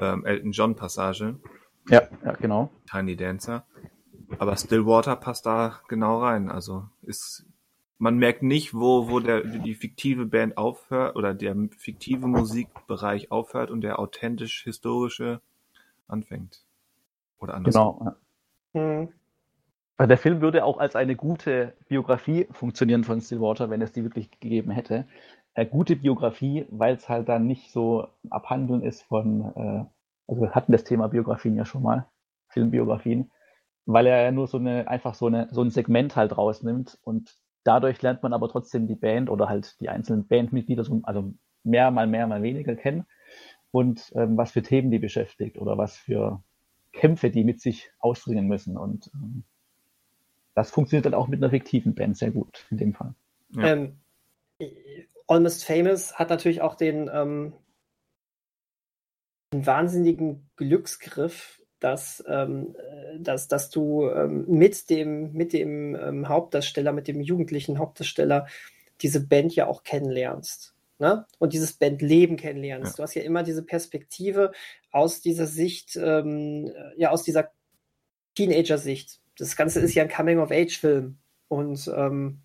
ähm, 0.00 0.26
Elton 0.26 0.52
John 0.52 0.76
Passage, 0.76 1.36
ja, 1.88 2.02
ja, 2.24 2.32
genau. 2.32 2.70
Tiny 2.90 3.16
Dancer. 3.16 3.64
Aber 4.38 4.56
Stillwater 4.56 5.16
passt 5.16 5.46
da 5.46 5.80
genau 5.88 6.20
rein. 6.20 6.50
Also 6.50 6.84
ist 7.02 7.46
man 7.98 8.16
merkt 8.16 8.42
nicht, 8.42 8.72
wo, 8.72 9.10
wo 9.10 9.20
der, 9.20 9.42
die 9.42 9.74
fiktive 9.74 10.24
Band 10.24 10.56
aufhört 10.56 11.16
oder 11.16 11.34
der 11.34 11.54
fiktive 11.76 12.26
Musikbereich 12.26 13.30
aufhört 13.30 13.70
und 13.70 13.82
der 13.82 13.98
authentisch 13.98 14.62
historische 14.64 15.42
anfängt. 16.08 16.64
Oder 17.38 17.54
anders. 17.54 17.74
Genau. 17.74 18.16
Ja. 18.72 18.80
Hm. 18.80 19.08
Der 20.06 20.16
Film 20.16 20.40
würde 20.40 20.64
auch 20.64 20.78
als 20.78 20.96
eine 20.96 21.14
gute 21.14 21.74
Biografie 21.88 22.46
funktionieren 22.52 23.04
von 23.04 23.20
Stillwater, 23.20 23.68
wenn 23.68 23.82
es 23.82 23.92
die 23.92 24.02
wirklich 24.02 24.30
gegeben 24.30 24.70
hätte. 24.70 25.06
Eine 25.54 25.68
gute 25.68 25.96
Biografie, 25.96 26.64
weil 26.70 26.94
es 26.94 27.08
halt 27.08 27.28
dann 27.28 27.46
nicht 27.46 27.70
so 27.70 28.08
abhandeln 28.30 28.82
ist 28.82 29.02
von, 29.02 29.52
äh, 29.54 29.84
also 30.26 30.42
wir 30.42 30.52
hatten 30.52 30.72
das 30.72 30.84
Thema 30.84 31.08
Biografien 31.08 31.54
ja 31.54 31.66
schon 31.66 31.82
mal, 31.82 32.06
Filmbiografien, 32.48 33.30
weil 33.84 34.06
er 34.06 34.22
ja 34.22 34.32
nur 34.32 34.46
so 34.46 34.56
eine, 34.56 34.88
einfach 34.88 35.14
so, 35.14 35.26
eine, 35.26 35.48
so 35.50 35.60
ein 35.62 35.70
Segment 35.70 36.16
halt 36.16 36.36
rausnimmt. 36.36 36.98
Und 37.02 37.36
dadurch 37.64 38.00
lernt 38.00 38.22
man 38.22 38.32
aber 38.32 38.48
trotzdem 38.48 38.86
die 38.86 38.94
Band 38.94 39.28
oder 39.28 39.50
halt 39.50 39.78
die 39.80 39.90
einzelnen 39.90 40.26
Bandmitglieder, 40.26 40.82
so, 40.82 41.00
also 41.02 41.34
mehr, 41.62 41.90
mal 41.90 42.06
mehr, 42.06 42.26
mal 42.26 42.42
weniger 42.42 42.74
kennen. 42.74 43.04
Und 43.70 44.12
ähm, 44.14 44.38
was 44.38 44.52
für 44.52 44.62
Themen 44.62 44.90
die 44.90 44.98
beschäftigt 44.98 45.58
oder 45.58 45.76
was 45.76 45.96
für 45.98 46.42
Kämpfe 46.92 47.30
die 47.30 47.44
mit 47.44 47.60
sich 47.60 47.90
ausringen 47.98 48.48
müssen. 48.48 48.78
Und 48.78 49.10
ähm, 49.14 49.44
das 50.54 50.70
funktioniert 50.70 51.06
dann 51.06 51.14
auch 51.14 51.28
mit 51.28 51.42
einer 51.42 51.50
fiktiven 51.50 51.94
Band 51.94 52.16
sehr 52.16 52.30
gut 52.30 52.66
in 52.70 52.78
dem 52.78 52.94
Fall. 52.94 53.14
Ja. 53.54 53.72
Ähm, 53.72 54.00
Almost 55.26 55.64
Famous 55.64 56.14
hat 56.14 56.30
natürlich 56.30 56.60
auch 56.60 56.74
den, 56.74 57.08
ähm, 57.12 57.52
den 59.52 59.64
wahnsinnigen 59.64 60.50
Glücksgriff, 60.56 61.60
dass, 61.78 62.22
ähm, 62.28 62.74
äh, 62.76 63.20
dass, 63.20 63.48
dass 63.48 63.70
du 63.70 64.08
ähm, 64.10 64.44
mit 64.48 64.90
dem, 64.90 65.32
mit 65.32 65.52
dem 65.52 65.94
ähm, 65.94 66.28
Hauptdarsteller, 66.28 66.92
mit 66.92 67.08
dem 67.08 67.20
jugendlichen 67.20 67.78
Hauptdarsteller 67.78 68.46
diese 69.00 69.26
Band 69.26 69.54
ja 69.54 69.66
auch 69.66 69.82
kennenlernst. 69.82 70.74
Ne? 70.98 71.26
Und 71.38 71.54
dieses 71.54 71.72
Bandleben 71.72 72.36
kennenlernst. 72.36 72.92
Ja. 72.92 72.96
Du 72.96 73.02
hast 73.02 73.14
ja 73.14 73.22
immer 73.22 73.42
diese 73.42 73.62
Perspektive 73.62 74.52
aus 74.90 75.22
dieser 75.22 75.46
Sicht, 75.46 75.96
ähm, 75.96 76.70
ja, 76.96 77.10
aus 77.10 77.22
dieser 77.22 77.50
Teenager-Sicht. 78.34 79.20
Das 79.40 79.56
Ganze 79.56 79.80
ist 79.80 79.94
ja 79.94 80.02
ein 80.02 80.10
Coming-of-Age-Film. 80.10 81.18
Und 81.48 81.90
ähm, 81.94 82.42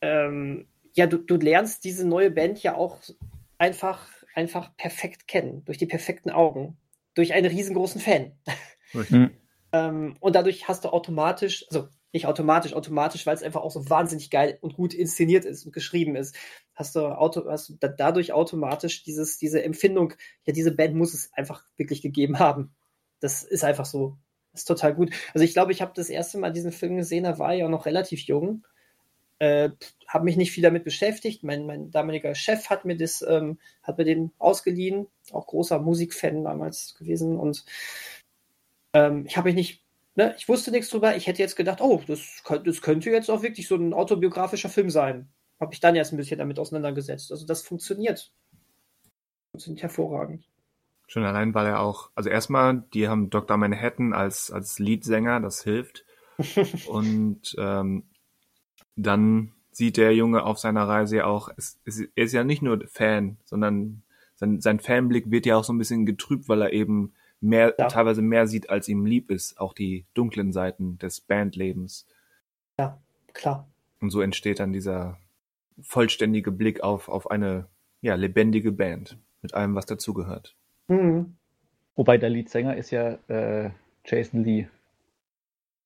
ähm, 0.00 0.66
ja, 0.94 1.06
du, 1.06 1.18
du 1.18 1.36
lernst 1.36 1.84
diese 1.84 2.06
neue 2.06 2.30
Band 2.30 2.62
ja 2.62 2.74
auch 2.74 3.00
einfach, 3.58 4.06
einfach 4.34 4.76
perfekt 4.76 5.28
kennen, 5.28 5.64
durch 5.64 5.78
die 5.78 5.86
perfekten 5.86 6.30
Augen, 6.30 6.76
durch 7.14 7.32
einen 7.32 7.50
riesengroßen 7.50 8.00
Fan. 8.00 8.32
Mhm. 8.92 9.30
Ähm, 9.72 10.16
und 10.20 10.34
dadurch 10.34 10.68
hast 10.68 10.84
du 10.84 10.88
automatisch, 10.88 11.64
also 11.68 11.88
nicht 12.12 12.26
automatisch, 12.26 12.72
automatisch, 12.74 13.24
weil 13.26 13.36
es 13.36 13.42
einfach 13.42 13.62
auch 13.62 13.70
so 13.70 13.88
wahnsinnig 13.88 14.30
geil 14.30 14.58
und 14.60 14.74
gut 14.74 14.94
inszeniert 14.94 15.44
ist 15.44 15.64
und 15.64 15.72
geschrieben 15.72 16.16
ist, 16.16 16.34
hast 16.74 16.96
du, 16.96 17.06
auto, 17.06 17.48
hast 17.48 17.68
du 17.68 17.74
da, 17.78 17.88
dadurch 17.88 18.32
automatisch 18.32 19.04
dieses, 19.04 19.38
diese 19.38 19.62
Empfindung, 19.62 20.14
ja, 20.44 20.52
diese 20.52 20.74
Band 20.74 20.96
muss 20.96 21.14
es 21.14 21.32
einfach 21.34 21.64
wirklich 21.76 22.02
gegeben 22.02 22.38
haben. 22.38 22.74
Das 23.20 23.42
ist 23.42 23.64
einfach 23.64 23.84
so. 23.84 24.18
Das 24.52 24.62
ist 24.62 24.66
total 24.66 24.94
gut. 24.94 25.12
Also 25.32 25.44
ich 25.44 25.52
glaube, 25.52 25.72
ich 25.72 25.80
habe 25.80 25.92
das 25.94 26.08
erste 26.08 26.38
Mal 26.38 26.52
diesen 26.52 26.72
Film 26.72 26.96
gesehen, 26.96 27.24
da 27.24 27.38
war 27.38 27.54
ich 27.54 27.62
auch 27.62 27.68
noch 27.68 27.86
relativ 27.86 28.20
jung. 28.22 28.66
Äh, 29.38 29.70
habe 30.06 30.24
mich 30.24 30.36
nicht 30.36 30.52
viel 30.52 30.62
damit 30.62 30.84
beschäftigt. 30.84 31.42
Mein, 31.44 31.64
mein 31.66 31.90
damaliger 31.90 32.34
Chef 32.34 32.68
hat 32.68 32.84
mir 32.84 32.96
das, 32.96 33.22
ähm, 33.22 33.58
hat 33.82 33.96
mir 33.96 34.04
den 34.04 34.32
ausgeliehen, 34.38 35.06
auch 35.32 35.46
großer 35.46 35.78
Musikfan 35.78 36.44
damals 36.44 36.94
gewesen. 36.98 37.38
Und 37.38 37.64
ähm, 38.92 39.24
ich 39.26 39.36
habe 39.36 39.48
mich 39.48 39.54
nicht, 39.54 39.84
ne, 40.16 40.34
ich 40.36 40.48
wusste 40.48 40.70
nichts 40.72 40.90
drüber. 40.90 41.16
Ich 41.16 41.26
hätte 41.26 41.40
jetzt 41.40 41.56
gedacht, 41.56 41.80
oh, 41.80 42.02
das, 42.06 42.42
das 42.64 42.82
könnte 42.82 43.10
jetzt 43.10 43.30
auch 43.30 43.42
wirklich 43.42 43.68
so 43.68 43.76
ein 43.76 43.94
autobiografischer 43.94 44.68
Film 44.68 44.90
sein. 44.90 45.28
Habe 45.58 45.72
ich 45.72 45.80
dann 45.80 45.96
erst 45.96 46.12
ein 46.12 46.16
bisschen 46.16 46.38
damit 46.38 46.58
auseinandergesetzt. 46.58 47.30
Also 47.30 47.46
das 47.46 47.62
funktioniert. 47.62 48.32
Funktioniert 49.52 49.82
hervorragend. 49.82 50.44
Schon 51.12 51.24
allein, 51.24 51.54
weil 51.54 51.66
er 51.66 51.80
auch, 51.80 52.10
also 52.14 52.30
erstmal, 52.30 52.84
die 52.94 53.08
haben 53.08 53.30
Dr. 53.30 53.56
Manhattan 53.56 54.12
als, 54.12 54.52
als 54.52 54.78
Leadsänger, 54.78 55.40
das 55.40 55.64
hilft. 55.64 56.04
Und 56.86 57.56
ähm, 57.58 58.04
dann 58.94 59.50
sieht 59.72 59.96
der 59.96 60.14
Junge 60.14 60.44
auf 60.44 60.60
seiner 60.60 60.86
Reise 60.86 61.16
ja 61.16 61.24
auch, 61.24 61.48
es, 61.56 61.80
es, 61.84 61.98
er 62.00 62.24
ist 62.24 62.32
ja 62.32 62.44
nicht 62.44 62.62
nur 62.62 62.86
Fan, 62.86 63.38
sondern 63.44 64.04
sein, 64.36 64.60
sein 64.60 64.78
Fanblick 64.78 65.32
wird 65.32 65.46
ja 65.46 65.56
auch 65.56 65.64
so 65.64 65.72
ein 65.72 65.78
bisschen 65.78 66.06
getrübt, 66.06 66.48
weil 66.48 66.62
er 66.62 66.72
eben 66.72 67.12
mehr, 67.40 67.74
Ja. 67.76 67.88
teilweise 67.88 68.22
mehr 68.22 68.46
sieht, 68.46 68.70
als 68.70 68.86
ihm 68.86 69.04
lieb 69.04 69.32
ist, 69.32 69.58
auch 69.58 69.74
die 69.74 70.06
dunklen 70.14 70.52
Seiten 70.52 70.96
des 70.98 71.20
Bandlebens. 71.20 72.06
Klar. 73.32 73.66
Und 74.00 74.10
so 74.10 74.20
entsteht 74.20 74.60
dann 74.60 74.72
dieser 74.72 75.18
vollständige 75.82 76.52
Blick 76.52 76.84
auf, 76.84 77.08
auf 77.08 77.32
eine 77.32 77.66
ja, 78.00 78.14
lebendige 78.14 78.70
Band 78.70 79.18
mit 79.42 79.54
allem, 79.54 79.74
was 79.74 79.86
dazugehört. 79.86 80.54
Mhm. 80.90 81.36
Wobei 81.94 82.18
der 82.18 82.30
Leadsänger 82.30 82.76
ist 82.76 82.90
ja 82.90 83.12
äh, 83.28 83.70
Jason 84.04 84.42
Lee. 84.42 84.68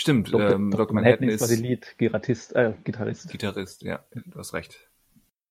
Stimmt, 0.00 0.32
Dr. 0.32 0.52
ähm, 0.52 0.70
Dr. 0.70 0.86
Dr. 0.86 0.94
Manhattan 0.94 1.28
ist 1.28 1.40
quasi 1.40 1.54
ist 1.54 1.60
Lead-Gitarrist. 1.60 2.56
Äh, 2.56 2.74
Gitarrist. 2.84 3.30
Gitarrist, 3.30 3.82
ja, 3.82 4.04
du 4.12 4.38
hast 4.38 4.54
recht. 4.54 4.88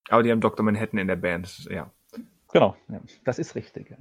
Aber 0.10 0.24
die 0.24 0.32
haben 0.32 0.42
Dr. 0.42 0.66
Manhattan 0.66 1.00
in 1.00 1.08
der 1.08 1.16
Band, 1.16 1.66
ja. 1.70 1.92
Genau, 2.52 2.76
ja, 2.90 3.00
das 3.24 3.40
ist 3.40 3.56
richtig. 3.56 3.92
Ja. 3.92 3.98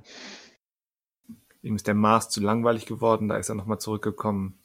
Ihm 1.62 1.76
ist 1.76 1.86
der 1.86 1.94
Mars 1.94 2.30
zu 2.30 2.40
langweilig 2.40 2.86
geworden, 2.86 3.28
da 3.28 3.36
ist 3.36 3.48
er 3.48 3.54
nochmal 3.54 3.78
zurückgekommen. 3.78 4.58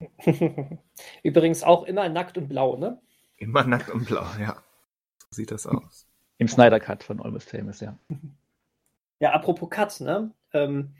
Übrigens 1.22 1.64
auch 1.64 1.84
immer 1.84 2.08
nackt 2.08 2.38
und 2.38 2.48
blau, 2.48 2.76
ne? 2.76 3.00
Immer 3.36 3.64
nackt 3.64 3.90
und 3.90 4.06
blau, 4.06 4.26
ja. 4.40 4.62
So 5.18 5.36
sieht 5.36 5.50
das 5.50 5.66
aus. 5.66 6.06
Im 6.38 6.46
Snyder 6.46 6.78
Cut 6.78 7.02
von 7.02 7.20
Almost 7.20 7.50
Famous, 7.50 7.80
ja. 7.80 7.98
Ja, 9.20 9.32
apropos 9.32 9.70
Cut, 9.70 10.00
ne? 10.00 10.32
Ähm, 10.52 10.94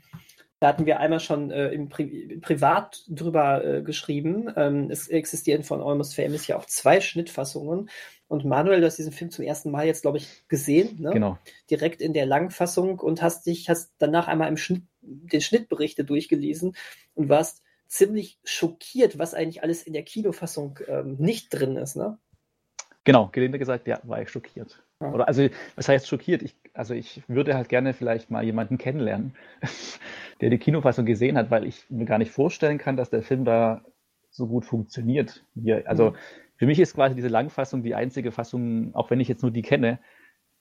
da 0.59 0.67
hatten 0.67 0.85
wir 0.85 0.99
einmal 0.99 1.21
schon 1.21 1.51
äh, 1.51 1.69
im 1.69 1.87
Pri 1.87 2.39
Privat 2.41 3.05
drüber 3.07 3.63
äh, 3.63 3.81
geschrieben. 3.81 4.51
Ähm, 4.57 4.91
es 4.91 5.07
existieren 5.07 5.63
von 5.63 5.81
Almost 5.81 6.15
Famous 6.15 6.47
ja 6.47 6.57
auch 6.57 6.65
zwei 6.65 6.99
Schnittfassungen. 6.99 7.89
Und 8.27 8.45
Manuel, 8.45 8.81
du 8.81 8.85
hast 8.85 8.97
diesen 8.97 9.13
Film 9.13 9.31
zum 9.31 9.45
ersten 9.45 9.71
Mal 9.71 9.85
jetzt, 9.85 10.01
glaube 10.01 10.17
ich, 10.17 10.47
gesehen, 10.49 11.01
ne? 11.01 11.11
Genau. 11.11 11.37
direkt 11.71 12.01
in 12.01 12.13
der 12.13 12.25
Langfassung 12.25 12.99
und 12.99 13.21
hast 13.21 13.45
dich, 13.45 13.69
hast 13.69 13.93
danach 13.99 14.27
einmal 14.27 14.49
im 14.49 14.57
Schnitt, 14.57 14.83
den 15.01 15.41
Schnittberichte 15.41 16.03
durchgelesen 16.03 16.75
und 17.15 17.29
warst 17.29 17.63
ziemlich 17.87 18.37
schockiert, 18.43 19.17
was 19.17 19.33
eigentlich 19.33 19.63
alles 19.63 19.81
in 19.83 19.93
der 19.93 20.03
Kinofassung 20.03 20.79
ähm, 20.87 21.15
nicht 21.19 21.49
drin 21.49 21.77
ist, 21.77 21.95
ne? 21.95 22.19
Genau, 23.05 23.29
gelinde 23.31 23.59
gesagt, 23.59 23.87
ja, 23.87 23.99
war 24.03 24.21
ich 24.21 24.29
schockiert. 24.29 24.83
Oder 24.99 25.27
also, 25.27 25.47
was 25.75 25.87
heißt 25.87 26.07
schockiert? 26.07 26.41
Ich, 26.43 26.55
also 26.73 26.93
ich 26.93 27.23
würde 27.27 27.55
halt 27.55 27.69
gerne 27.69 27.93
vielleicht 27.93 28.29
mal 28.31 28.43
jemanden 28.43 28.77
kennenlernen, 28.77 29.33
der 30.41 30.49
die 30.49 30.57
Kinofassung 30.57 31.05
gesehen 31.05 31.37
hat, 31.37 31.51
weil 31.51 31.65
ich 31.65 31.89
mir 31.89 32.05
gar 32.05 32.17
nicht 32.17 32.31
vorstellen 32.31 32.77
kann, 32.77 32.97
dass 32.97 33.09
der 33.09 33.23
Film 33.23 33.45
da 33.45 33.81
so 34.29 34.47
gut 34.47 34.65
funktioniert. 34.65 35.45
Wie, 35.55 35.71
er- 35.71 35.87
also 35.87 36.11
Mhm. 36.11 36.15
für 36.57 36.65
mich 36.65 36.79
ist 36.79 36.95
quasi 36.95 37.15
diese 37.15 37.29
Langfassung 37.29 37.81
die 37.83 37.95
einzige 37.95 38.31
Fassung, 38.31 38.93
auch 38.93 39.09
wenn 39.09 39.21
ich 39.21 39.29
jetzt 39.29 39.41
nur 39.41 39.51
die 39.51 39.61
kenne, 39.61 39.99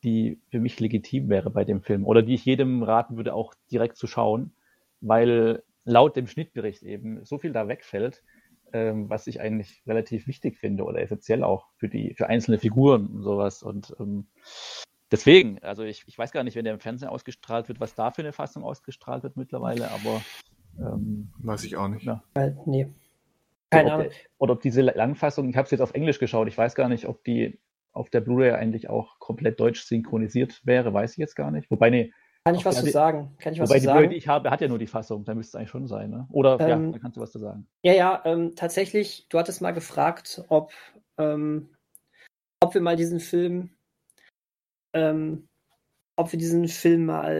die 0.04 0.40
für 0.50 0.60
mich 0.60 0.78
legitim 0.80 1.28
wäre 1.28 1.50
bei 1.50 1.64
dem 1.64 1.82
Film 1.82 2.04
oder 2.06 2.22
die 2.22 2.34
ich 2.34 2.44
jedem 2.44 2.82
raten 2.82 3.16
würde, 3.16 3.34
auch 3.34 3.54
direkt 3.70 3.96
zu 3.96 4.06
schauen, 4.06 4.52
weil 5.00 5.62
laut 5.84 6.16
dem 6.16 6.26
Schnittbericht 6.28 6.82
eben 6.82 7.24
so 7.24 7.38
viel 7.38 7.52
da 7.52 7.68
wegfällt, 7.68 8.22
ähm, 8.72 9.08
was 9.08 9.26
ich 9.26 9.40
eigentlich 9.40 9.82
relativ 9.86 10.26
wichtig 10.26 10.58
finde 10.58 10.84
oder 10.84 11.00
essentiell 11.00 11.42
auch 11.42 11.66
für 11.76 11.88
die 11.88 12.14
für 12.14 12.28
einzelne 12.28 12.58
Figuren 12.58 13.06
und 13.06 13.22
sowas. 13.22 13.62
Und 13.62 13.94
ähm, 14.00 14.26
deswegen, 15.10 15.58
also 15.60 15.84
ich, 15.84 16.04
ich 16.06 16.18
weiß 16.18 16.32
gar 16.32 16.44
nicht, 16.44 16.56
wenn 16.56 16.64
der 16.64 16.74
im 16.74 16.80
Fernsehen 16.80 17.08
ausgestrahlt 17.08 17.68
wird, 17.68 17.80
was 17.80 17.94
da 17.94 18.10
für 18.10 18.22
eine 18.22 18.32
Fassung 18.32 18.64
ausgestrahlt 18.64 19.22
wird 19.22 19.36
mittlerweile, 19.36 19.90
aber 19.90 20.22
ähm, 20.78 21.32
Weiß 21.38 21.64
ich 21.64 21.76
auch 21.76 21.88
nicht. 21.88 22.04
Ja. 22.04 22.22
Weil, 22.34 22.56
nee. 22.66 22.88
Keine 23.70 23.92
Ahnung. 23.92 24.08
der, 24.08 24.16
oder 24.38 24.52
ob 24.54 24.62
diese 24.62 24.80
Langfassung, 24.82 25.48
ich 25.48 25.56
habe 25.56 25.66
es 25.66 25.70
jetzt 25.70 25.80
auf 25.80 25.94
Englisch 25.94 26.18
geschaut, 26.18 26.48
ich 26.48 26.56
weiß 26.56 26.74
gar 26.74 26.88
nicht, 26.88 27.06
ob 27.06 27.22
die 27.24 27.58
auf 27.92 28.10
der 28.10 28.20
Blu-ray 28.20 28.52
eigentlich 28.52 28.88
auch 28.88 29.18
komplett 29.18 29.60
deutsch 29.60 29.82
synchronisiert 29.82 30.64
wäre, 30.64 30.94
weiß 30.94 31.12
ich 31.12 31.16
jetzt 31.18 31.34
gar 31.34 31.50
nicht. 31.50 31.70
Wobei, 31.70 31.90
nee, 31.90 32.12
Kann 32.48 32.54
ich 32.56 32.64
was 32.64 32.76
die- 32.80 32.86
zu 32.86 32.90
sagen? 32.92 33.34
Kann 33.38 33.52
ich 33.52 33.60
was 33.60 33.68
wobei 33.68 33.78
zu 33.78 33.82
die 33.82 33.86
Blu-ray, 33.86 34.02
sagen? 34.04 34.10
die 34.10 34.16
ich 34.16 34.28
habe, 34.28 34.50
hat 34.50 34.60
ja 34.60 34.68
nur 34.68 34.78
die 34.78 34.86
Fassung, 34.86 35.24
da 35.24 35.34
müsste 35.34 35.50
es 35.56 35.60
eigentlich 35.60 35.70
schon 35.70 35.86
sein, 35.86 36.10
ne? 36.10 36.26
Oder 36.30 36.58
ja, 36.60 36.76
Ähm, 36.76 36.92
da 36.92 36.98
kannst 36.98 37.16
du 37.16 37.20
was 37.20 37.32
zu 37.32 37.38
sagen. 37.38 37.66
Ja, 37.82 37.92
ja, 37.92 38.22
ähm, 38.24 38.54
tatsächlich, 38.56 39.26
du 39.28 39.38
hattest 39.38 39.60
mal 39.60 39.72
gefragt, 39.72 40.42
ob, 40.48 40.72
ähm, 41.18 41.70
ob 42.60 42.74
wir 42.74 42.80
mal 42.80 42.96
diesen 42.96 43.20
Film, 43.20 43.70
ähm, 44.92 45.48
ob 46.16 46.32
wir 46.32 46.38
diesen 46.38 46.66
Film 46.68 47.06
mal 47.06 47.32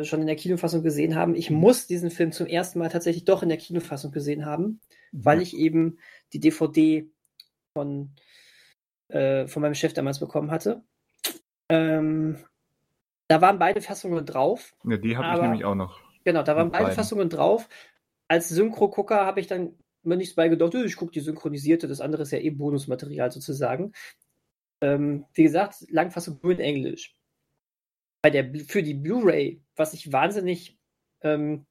äh, 0.00 0.04
schon 0.04 0.20
in 0.20 0.26
der 0.26 0.36
Kinofassung 0.36 0.82
gesehen 0.82 1.16
haben. 1.16 1.34
Ich 1.34 1.50
muss 1.50 1.86
diesen 1.86 2.10
Film 2.10 2.32
zum 2.32 2.46
ersten 2.46 2.78
Mal 2.78 2.88
tatsächlich 2.88 3.24
doch 3.24 3.42
in 3.42 3.48
der 3.50 3.58
Kinofassung 3.58 4.10
gesehen 4.12 4.46
haben, 4.46 4.80
weil 5.12 5.42
ich 5.42 5.56
eben 5.56 5.98
die 6.32 6.40
DVD 6.40 7.06
von, 7.76 8.10
äh, 9.08 9.46
von 9.46 9.60
meinem 9.62 9.74
Chef 9.74 9.92
damals 9.92 10.18
bekommen 10.18 10.50
hatte. 10.50 10.82
Ähm, 11.68 12.38
da 13.28 13.40
waren 13.40 13.58
beide 13.58 13.80
Fassungen 13.80 14.24
drauf. 14.24 14.74
Ja, 14.84 14.96
die 14.96 15.16
habe 15.16 15.36
ich 15.36 15.42
nämlich 15.42 15.64
auch 15.64 15.74
noch. 15.74 16.00
Genau, 16.24 16.42
da 16.42 16.56
waren 16.56 16.70
beide 16.70 16.84
beiden. 16.84 16.96
Fassungen 16.96 17.28
drauf. 17.28 17.68
Als 18.28 18.48
Synchro-Gucker 18.48 19.24
habe 19.24 19.40
ich 19.40 19.46
dann 19.46 19.74
mir 20.02 20.16
nichts 20.16 20.34
bei 20.34 20.48
gedacht, 20.48 20.74
ich 20.74 20.96
gucke 20.96 21.12
die 21.12 21.20
synchronisierte, 21.20 21.88
das 21.88 22.00
andere 22.00 22.22
ist 22.22 22.30
ja 22.30 22.38
eh 22.38 22.50
Bonusmaterial 22.50 23.30
sozusagen. 23.30 23.92
Ähm, 24.80 25.24
wie 25.34 25.42
gesagt, 25.42 25.84
Langfassung 25.88 26.38
nur 26.42 26.52
in 26.52 26.60
Englisch. 26.60 27.14
Bei 28.22 28.30
der, 28.30 28.52
für 28.66 28.82
die 28.82 28.94
Blu-ray, 28.94 29.62
was 29.74 29.94
ich 29.94 30.12
wahnsinnig 30.12 30.78
ähm, 31.22 31.66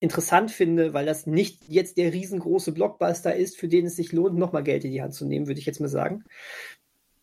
interessant 0.00 0.50
finde, 0.50 0.94
weil 0.94 1.06
das 1.06 1.26
nicht 1.26 1.68
jetzt 1.68 1.98
der 1.98 2.12
riesengroße 2.12 2.72
Blockbuster 2.72 3.34
ist, 3.34 3.56
für 3.56 3.68
den 3.68 3.86
es 3.86 3.96
sich 3.96 4.12
lohnt, 4.12 4.36
nochmal 4.36 4.62
Geld 4.62 4.84
in 4.84 4.92
die 4.92 5.02
Hand 5.02 5.14
zu 5.14 5.26
nehmen, 5.26 5.46
würde 5.46 5.60
ich 5.60 5.66
jetzt 5.66 5.80
mal 5.80 5.88
sagen. 5.88 6.24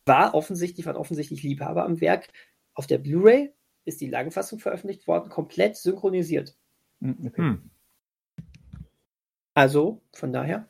War 0.06 0.36
offensichtlich, 0.36 0.86
waren 0.86 0.98
offensichtlich 0.98 1.44
Liebhaber 1.44 1.86
am 1.86 2.02
Werk. 2.02 2.30
Auf 2.76 2.88
der 2.88 3.00
Blu-ray 3.00 3.52
ist 3.86 4.02
die 4.02 4.10
Langfassung 4.10 4.60
veröffentlicht 4.60 5.08
worden, 5.08 5.30
komplett 5.30 5.78
synchronisiert. 5.78 6.56
Hm, 7.02 7.18
okay. 7.26 7.42
Hm, 7.42 7.70
Also, 9.54 10.02
von 10.14 10.34
daher, 10.34 10.68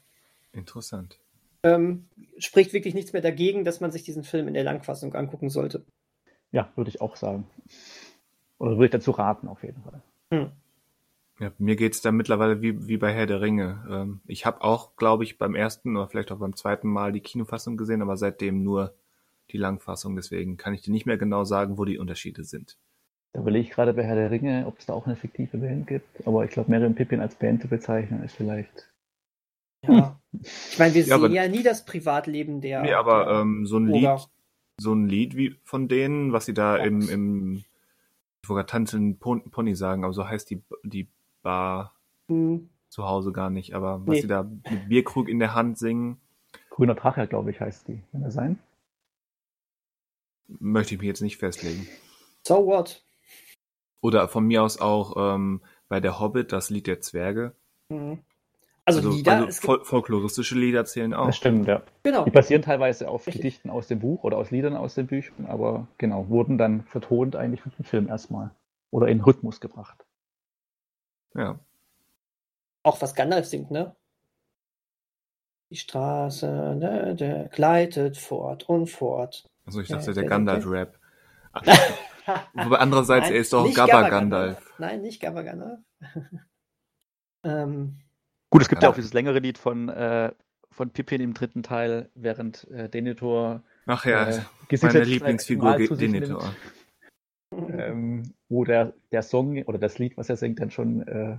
interessant. 0.54 1.20
ähm, 1.64 2.08
spricht 2.38 2.74
wirklich 2.74 2.94
nichts 2.94 3.14
mehr 3.14 3.22
dagegen, 3.22 3.66
dass 3.66 3.80
man 3.82 3.92
sich 3.92 4.04
diesen 4.04 4.24
Film 4.24 4.48
in 4.48 4.54
der 4.54 4.64
Langfassung 4.64 5.14
angucken 5.16 5.50
sollte. 5.50 5.84
Ja, 6.52 6.72
würde 6.76 6.90
ich 6.90 7.02
auch 7.02 7.16
sagen. 7.16 7.48
Oder 8.60 8.72
würde 8.72 8.86
ich 8.86 8.92
dazu 8.92 9.12
raten, 9.12 9.48
auf 9.48 9.64
jeden 9.64 9.82
Fall. 9.82 10.02
Hm. 10.32 10.52
Ja, 11.40 11.52
mir 11.58 11.76
geht's 11.76 12.02
da 12.02 12.12
mittlerweile 12.12 12.62
wie, 12.62 12.88
wie 12.88 12.98
bei 12.98 13.12
Herr 13.12 13.26
der 13.26 13.42
Ringe. 13.42 13.86
Ähm, 13.90 14.22
ich 14.26 14.46
habe 14.46 14.62
auch, 14.62 14.96
glaube 14.96 15.24
ich, 15.26 15.38
beim 15.38 15.56
ersten 15.56 15.98
oder 15.98 16.08
vielleicht 16.08 16.32
auch 16.32 16.40
beim 16.40 16.56
zweiten 16.56 16.88
Mal 16.88 17.12
die 17.12 17.20
Kinofassung 17.20 17.76
gesehen, 17.76 18.02
aber 18.02 18.16
seitdem 18.16 18.64
nur 18.64 18.96
die 19.52 19.58
Langfassung. 19.58 20.16
Deswegen 20.16 20.58
kann 20.58 20.74
ich 20.74 20.82
dir 20.82 20.92
nicht 20.92 21.06
mehr 21.06 21.18
genau 21.18 21.44
sagen, 21.44 21.78
wo 21.78 21.86
die 21.86 21.98
Unterschiede 21.98 22.44
sind. 22.44 22.78
Da 23.34 23.42
überlege 23.42 23.66
ich 23.68 23.72
gerade 23.72 23.94
bei 23.94 24.04
Herr 24.04 24.16
der 24.16 24.32
Ringe, 24.32 24.66
ob 24.66 24.80
es 24.80 24.86
da 24.86 24.94
auch 24.94 25.06
eine 25.06 25.16
fiktive 25.16 25.58
Band 25.58 25.88
gibt. 25.88 26.26
Aber 26.26 26.46
ich 26.46 26.52
glaube, 26.52 26.72
Miriam 26.72 26.96
Pippin 26.96 27.20
als 27.20 27.36
Band 27.36 27.62
zu 27.62 27.68
bezeichnen, 27.68 28.24
ist 28.24 28.36
vielleicht. 28.36 28.92
Ja. 29.86 30.20
Ich 30.42 30.80
meine, 30.80 30.94
wir 30.94 31.02
Ja, 31.02 31.06
sehen 31.06 31.14
aber- 31.26 31.30
ja 31.34 31.48
nie 31.48 31.62
das 31.64 31.86
Privatleben 31.86 32.62
der. 32.62 32.82
nee, 32.82 32.94
aber 32.94 33.26
der 33.26 33.34
ähm, 33.42 33.66
so 33.66 33.78
ein 33.78 33.88
Burger. 33.88 34.16
Lied, 34.16 34.28
so 34.80 34.94
ein 34.94 35.08
Lied 35.08 35.36
wie 35.38 35.56
von 35.64 35.88
denen, 35.88 36.34
was 36.34 36.46
sie 36.46 36.54
da 36.54 36.78
Ja. 36.78 36.84
im, 36.86 37.08
im 37.10 37.54
ich 38.44 38.50
wollte 38.50 38.60
gerade 38.66 38.72
tanzen 38.72 39.18
Pon- 39.20 39.50
Pony 39.52 39.76
sagen, 39.76 40.04
aber 40.04 40.14
so 40.14 40.28
heißt 40.28 40.50
die, 40.50 40.62
die 40.84 41.08
Bar 41.42 41.94
Hm, 42.30 42.70
zu 42.90 43.06
Hause 43.08 43.32
gar 43.32 43.50
nicht, 43.50 43.74
aber 43.76 44.00
was 44.02 44.16
Nee. 44.16 44.22
sie 44.22 44.28
da 44.28 44.44
mit 44.44 44.90
Bierkrug 44.90 45.30
in 45.30 45.40
der 45.40 45.54
Hand 45.54 45.78
singen, 45.78 46.18
Grüner 46.70 46.96
Drache, 46.96 47.28
glaube 47.28 47.52
ich, 47.52 47.60
heißt 47.62 47.88
die. 47.88 48.02
Kann 48.12 48.24
das 48.24 48.34
sein? 48.34 48.60
Möchte 50.48 50.96
ich 50.96 51.02
mich 51.02 51.08
jetzt 51.08 51.22
nicht 51.22 51.38
festlegen. 51.38 51.88
So 52.48 52.66
what? 52.66 53.04
Oder 54.02 54.28
von 54.28 54.46
mir 54.46 54.64
aus 54.64 54.80
auch 54.80 55.36
ähm, 55.36 55.62
bei 55.88 56.00
der 56.00 56.20
Hobbit, 56.20 56.52
das 56.52 56.70
Lied 56.70 56.88
der 56.88 57.02
Zwerge. 57.02 57.56
Hm. 57.90 58.20
Also, 58.88 59.00
Also, 59.00 59.12
Lieder, 59.12 59.46
also 59.46 59.62
fol 59.62 59.84
folkloristische 59.84 60.54
Lieder 60.56 60.86
zählen 60.86 61.16
auch. 61.16 61.26
Das 61.26 61.38
stimmt, 61.38 61.68
ja. 61.68 61.82
genau. 62.04 62.24
Die 62.24 62.30
basieren 62.30 62.62
teilweise 62.62 63.10
auf 63.10 63.26
Richtig. 63.26 63.42
Gedichten 63.42 63.72
aus 63.72 63.88
dem 63.88 64.00
Buch 64.00 64.24
oder 64.24 64.38
aus 64.38 64.52
Liedern 64.52 64.76
aus 64.76 64.94
den 64.94 65.08
Büchern, 65.08 65.48
aber 65.48 65.88
genau, 65.98 66.30
wurden 66.30 66.60
dann 66.60 66.84
vertont 66.84 67.36
eigentlich 67.36 67.62
für 67.62 67.72
den 67.72 67.84
Film 67.84 68.08
erstmal. 68.08 68.52
Oder 68.92 69.08
in 69.08 69.22
Rhythmus 69.22 69.60
gebracht. 69.60 70.06
Ja. 71.34 71.60
Auch 72.84 73.02
was 73.02 73.16
Gandalf 73.16 73.48
singt, 73.48 73.72
ne? 73.72 73.96
Die 75.72 75.78
Straße, 75.78 76.76
ne, 76.78 77.16
der 77.16 77.48
gleitet 77.48 78.18
fort 78.18 78.70
und 78.70 78.86
fort. 78.86 79.50
Also 79.66 79.82
ich 79.82 79.90
Ja, 79.90 79.98
dachte, 79.98 80.14
der- 80.14 80.24
der 80.24 80.30
Gandalf-Rap. 80.30 81.00
Wobei 82.54 82.78
andererseits, 82.78 83.30
er 83.30 83.36
ist 83.38 83.54
doch 83.54 83.72
Gabba 83.74 84.10
Gandalf. 84.10 84.74
Nein, 84.80 85.02
nicht 85.02 85.22
Gabba 85.22 85.44
Gandalf. 85.44 85.80
ähm, 87.44 88.00
Gut, 88.50 88.62
es 88.62 88.70
gibt 88.70 88.82
ja 88.84 88.88
Ja. 88.88 88.92
auch 88.92 88.96
dieses 88.96 89.14
längere 89.14 89.40
Lied 89.40 89.58
von, 89.58 89.90
äh, 89.90 90.32
von 90.72 90.90
Pippin 90.92 91.22
im 91.22 91.34
dritten 91.34 91.64
Teil, 91.64 92.10
während 92.16 92.66
äh, 92.72 92.90
Denethor 92.90 93.64
Ach 93.86 94.06
ja, 94.06 94.28
äh, 94.30 94.42
meine 94.82 95.04
Lieblingsfigur 95.04 95.78
Denethor. 95.78 96.54
nimmt, 97.52 97.80
ähm, 97.80 98.34
wo 98.50 98.64
der, 98.66 98.94
der 99.12 99.22
Song 99.24 99.62
oder 99.64 99.78
das 99.78 99.98
Lied, 100.00 100.18
was 100.18 100.30
er 100.30 100.38
singt, 100.38 100.60
dann 100.60 100.72
schon 100.72 101.08
äh, 101.08 101.38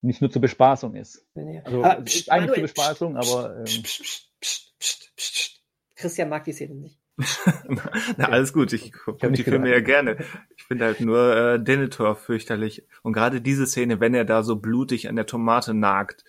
nicht 0.00 0.20
nur 0.20 0.30
zur 0.30 0.42
Bespaßung 0.42 0.94
ist. 0.96 1.26
Also 1.64 1.84
Aber, 1.84 1.98
es 1.98 2.04
pst, 2.04 2.16
ist 2.16 2.30
eigentlich 2.30 2.40
Manuel, 2.50 2.54
zur 2.54 2.62
Bespaßung, 2.62 3.14
pst, 3.20 3.30
aber 3.30 3.56
ähm, 3.58 3.64
pst, 3.64 4.02
pst, 4.02 4.40
pst, 4.40 4.78
pst, 4.80 5.16
pst, 5.16 5.16
pst. 5.16 5.62
Christian 5.94 6.28
mag 6.28 6.44
die 6.44 6.52
Szene 6.52 6.74
nicht. 6.74 6.98
Na, 8.16 8.28
alles 8.28 8.52
gut, 8.52 8.72
ich 8.72 8.92
gucke 8.92 9.30
die 9.32 9.42
Filme 9.42 9.70
ja 9.70 9.80
gerne. 9.80 10.24
Ich 10.56 10.64
finde 10.64 10.86
halt 10.86 11.00
nur 11.00 11.36
äh, 11.36 11.62
Denethor 11.62 12.16
fürchterlich. 12.16 12.86
Und 13.02 13.12
gerade 13.12 13.40
diese 13.40 13.66
Szene, 13.66 14.00
wenn 14.00 14.14
er 14.14 14.24
da 14.24 14.42
so 14.42 14.56
blutig 14.56 15.08
an 15.08 15.16
der 15.16 15.26
Tomate 15.26 15.74
nagt, 15.74 16.24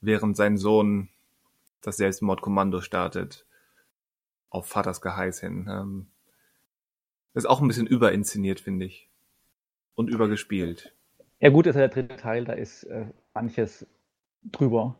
während 0.00 0.36
sein 0.36 0.56
Sohn 0.56 1.08
das 1.80 1.96
Selbstmordkommando 1.96 2.80
startet, 2.80 3.46
auf 4.50 4.66
Vaters 4.66 5.00
Geheiß 5.00 5.40
hin, 5.40 5.68
ähm, 5.70 6.06
ist 7.34 7.46
auch 7.46 7.60
ein 7.60 7.68
bisschen 7.68 7.86
überinszeniert, 7.86 8.60
finde 8.60 8.86
ich. 8.86 9.08
Und 9.94 10.08
übergespielt. 10.08 10.94
ja 11.40 11.50
gut, 11.50 11.66
ist 11.66 11.74
ja 11.74 11.80
der 11.80 11.88
dritte 11.88 12.16
Teil, 12.16 12.44
da 12.44 12.52
ist 12.52 12.84
äh, 12.84 13.06
manches 13.34 13.86
drüber. 14.42 14.96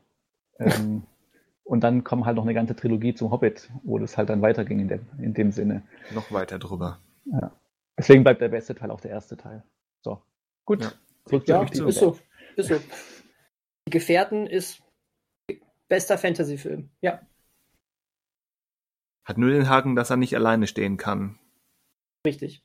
Ähm, 0.59 1.03
und 1.69 1.81
dann 1.85 2.03
kommt 2.03 2.25
halt 2.25 2.37
noch 2.37 2.45
eine 2.45 2.55
ganze 2.55 2.75
Trilogie 2.75 3.15
zum 3.15 3.31
Hobbit, 3.31 3.71
wo 3.85 3.99
das 3.99 4.17
halt 4.17 4.29
dann 4.31 4.43
weiterging 4.43 4.81
in 4.81 4.89
dem, 4.89 5.07
in 5.21 5.35
dem 5.35 5.53
Sinne. 5.53 5.83
Noch 6.15 6.33
weiter 6.33 6.59
drüber. 6.59 6.99
Deswegen 7.97 8.23
bleibt 8.25 8.41
der 8.41 8.49
beste 8.49 8.75
Teil 8.75 8.91
auch 8.91 9.01
der 9.01 9.11
erste 9.11 9.37
Teil. 9.37 9.63
So, 10.03 10.23
gut. 10.65 10.83
Ja. 10.83 10.93
Zurück 11.27 11.47
zur 11.47 11.55
Ja, 11.57 11.61
fiktiven 11.63 11.89
ist 11.89 11.99
so. 11.99 12.19
Ist 12.57 12.69
so. 12.69 12.77
Die 13.87 13.91
Gefährten 13.91 14.47
ist 14.47 14.83
bester 15.89 16.17
Fantasy-Film. 16.19 16.89
Ja, 17.01 17.21
Hat 19.25 19.37
nur 19.37 19.51
den 19.51 19.69
Haken, 19.69 19.95
dass 19.95 20.11
er 20.11 20.17
nicht 20.17 20.35
alleine 20.35 20.67
stehen 20.67 20.97
kann. 20.97 21.39
richtig. 22.27 22.65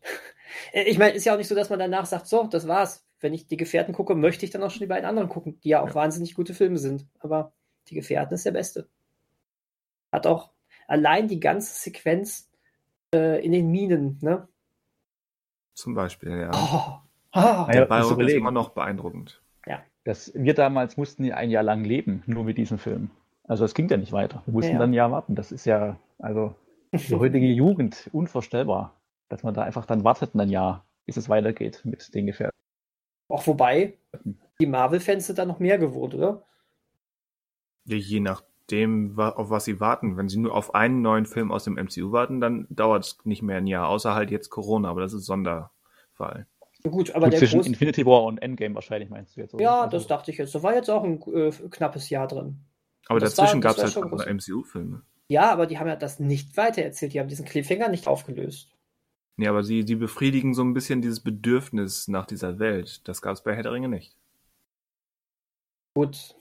Äh, 0.72 0.84
Ich 0.84 0.98
meine, 0.98 1.14
ist 1.16 1.26
ja 1.26 1.34
auch 1.34 1.38
nicht 1.38 1.48
so, 1.48 1.56
dass 1.56 1.70
man 1.70 1.80
danach 1.80 2.06
sagt, 2.06 2.28
so, 2.28 2.44
das 2.48 2.68
war's. 2.68 3.06
Wenn 3.20 3.34
ich 3.34 3.48
die 3.48 3.58
Gefährten 3.58 3.94
gucke, 3.94 4.16
möchte 4.16 4.46
ich 4.46 4.52
dann 4.52 4.62
auch 4.64 4.70
schon 4.72 4.82
die 4.82 4.86
beiden 4.88 5.06
anderen 5.06 5.30
gucken, 5.30 5.60
die 5.62 5.70
ja 5.70 5.82
auch 5.82 5.90
Ja. 5.90 5.96
wahnsinnig 5.96 6.36
gute 6.36 6.54
Filme 6.54 6.78
sind. 6.78 7.08
Aber 7.20 7.54
die 7.90 7.96
Gefährten 7.96 8.34
ist 8.36 8.46
der 8.46 8.52
beste. 8.52 8.88
Hat 10.12 10.28
auch 10.28 10.52
allein 10.88 11.28
die 11.28 11.40
ganze 11.40 11.74
Sequenz 11.80 12.52
äh, 13.14 13.44
in 13.44 13.52
den 13.52 13.72
Minen, 13.72 14.20
ne? 14.22 14.48
Zum 15.74 15.96
Beispiel, 15.96 16.32
ja. 16.42 16.52
Oh, 16.54 17.40
ah, 17.40 17.68
Ja, 17.68 17.72
Der 17.72 17.86
Bayrock 17.86 18.20
ist 18.20 18.34
immer 18.34 18.52
noch 18.52 18.70
beeindruckend. 18.70 19.42
Das, 20.04 20.32
wir 20.36 20.54
damals 20.54 20.98
mussten 20.98 21.24
ja 21.24 21.36
ein 21.36 21.50
Jahr 21.50 21.64
lang 21.64 21.84
leben, 21.84 22.24
nur 22.26 22.44
mit 22.44 22.58
diesem 22.58 22.78
Film. 22.78 23.10
Also 23.46 23.66
es 23.66 23.74
ging 23.74 23.88
ja 23.90 23.98
nicht 23.98 24.12
weiter. 24.12 24.42
Wir 24.46 24.54
mussten 24.54 24.72
Ja, 24.72 24.74
ja. 24.74 24.80
dann 24.80 24.90
ein 24.92 24.94
Jahr 24.94 25.12
warten. 25.12 25.36
Das 25.36 25.52
ist 25.52 25.66
ja, 25.66 25.98
also 26.20 26.56
die 26.92 27.16
heutige 27.16 27.48
Jugend 27.48 28.10
unvorstellbar, 28.12 29.00
dass 29.30 29.44
man 29.44 29.54
da 29.54 29.64
einfach 29.64 29.86
dann 29.86 30.04
wartet 30.04 30.36
ein 30.36 30.50
Jahr, 30.50 30.86
bis 31.06 31.18
es 31.18 31.30
weitergeht 31.30 31.82
mit 31.84 32.14
den 32.14 32.26
Gefährten. 32.26 32.58
Auch 33.30 33.48
wobei, 33.48 33.98
die 34.60 34.66
Marvel-Fans 34.66 35.28
sind 35.28 35.40
da 35.40 35.46
noch 35.46 35.60
mehr 35.60 35.78
gewohnt, 35.78 36.14
oder? 36.14 36.44
Ja, 37.86 37.98
je 37.98 38.20
nachdem, 38.20 39.18
auf 39.20 39.50
was 39.50 39.66
sie 39.66 39.80
warten. 39.80 40.18
Wenn 40.18 40.30
sie 40.30 40.40
nur 40.40 40.56
auf 40.56 40.74
einen 40.74 41.02
neuen 41.02 41.26
Film 41.26 41.52
aus 41.52 41.64
dem 41.66 41.74
MCU 41.76 42.12
warten, 42.12 42.40
dann 42.40 42.66
dauert 42.70 43.06
es 43.06 43.18
nicht 43.26 43.42
mehr 43.42 43.58
ein 43.58 43.68
Jahr, 43.68 43.88
außer 43.90 44.14
halt 44.16 44.32
jetzt 44.32 44.50
Corona, 44.50 44.90
aber 44.90 45.02
das 45.02 45.14
ist 45.14 45.26
Sonderfall. 45.26 46.48
Gut, 46.84 47.12
aber 47.16 47.26
Gut, 47.26 47.34
der 47.34 47.40
zwischen 47.40 47.58
große. 47.60 47.70
Infinity 47.70 48.06
War 48.06 48.24
und 48.24 48.40
Endgame 48.40 48.76
wahrscheinlich 48.76 49.10
meinst 49.10 49.36
du 49.38 49.42
jetzt. 49.42 49.54
oder? 49.54 49.64
Ja, 49.64 49.82
Also, 49.84 49.98
das 49.98 50.08
dachte 50.08 50.32
ich 50.32 50.38
jetzt. 50.38 50.54
Da 50.54 50.64
war 50.64 50.74
jetzt 50.76 50.90
auch 50.90 51.04
ein 51.04 51.22
äh, 51.34 51.52
knappes 51.70 52.10
Jahr 52.10 52.28
drin. 52.28 52.60
Aber 53.08 53.20
Das 53.20 53.36
dazwischen 53.36 53.62
gab 53.62 53.78
es 53.78 53.84
halt 53.84 53.94
schon 53.94 54.04
andere 54.04 54.34
MCU-Filme. 54.34 55.02
Ja, 55.30 55.52
aber 55.52 55.66
die 55.66 55.80
haben 55.80 55.88
ja 55.88 55.96
das 55.96 56.20
nicht 56.20 56.58
weitererzählt. 56.58 57.14
Die 57.14 57.20
haben 57.20 57.30
diesen 57.30 57.46
Cliffhanger 57.46 57.88
nicht 57.90 58.08
aufgelöst. 58.08 58.70
Nee, 59.38 59.48
aber 59.48 59.64
sie, 59.64 59.84
sie 59.84 59.96
befriedigen 59.96 60.54
so 60.54 60.62
ein 60.62 60.74
bisschen 60.74 61.02
dieses 61.02 61.22
Bedürfnis 61.22 62.08
nach 62.08 62.26
dieser 62.26 62.60
Welt. 62.60 63.08
Das 63.08 63.22
gab 63.22 63.34
es 63.34 63.44
bei 63.44 63.56
Herr 63.56 63.64
der 63.64 63.72
Ringe 63.72 63.90
nicht. 63.90 64.16
Gut. 65.96 66.36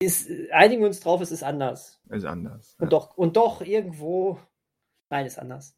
Ist, 0.00 0.30
einigen 0.52 0.82
wir 0.82 0.86
uns 0.86 1.00
drauf, 1.00 1.20
es 1.20 1.32
ist 1.32 1.42
anders. 1.42 2.00
Ist 2.08 2.24
anders. 2.24 2.76
Und 2.78 2.86
Ja. 2.86 2.90
doch, 2.90 3.16
und 3.16 3.36
doch 3.36 3.60
irgendwo. 3.62 4.38
Nein, 5.10 5.26
ist 5.26 5.38
anders. 5.38 5.76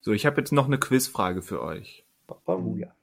So, 0.00 0.12
ich 0.12 0.24
habe 0.24 0.40
jetzt 0.40 0.52
noch 0.52 0.66
eine 0.66 0.78
Quizfrage 0.78 1.42
für 1.42 1.62
euch. 1.62 2.06
Oh, 2.46 2.74
ja. 2.76 2.94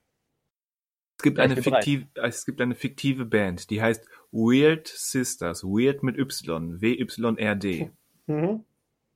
Es 1.17 1.23
gibt, 1.23 1.39
eine 1.39 1.55
fiktive, 1.55 2.07
es 2.15 2.45
gibt 2.45 2.59
eine 2.61 2.75
fiktive 2.75 3.25
Band, 3.25 3.69
die 3.69 3.81
heißt 3.81 4.05
Weird 4.31 4.87
Sisters. 4.87 5.63
Weird 5.63 6.03
mit 6.03 6.17
Y. 6.17 6.81
W-Y-R-D. 6.81 7.91
Mhm. 8.27 8.65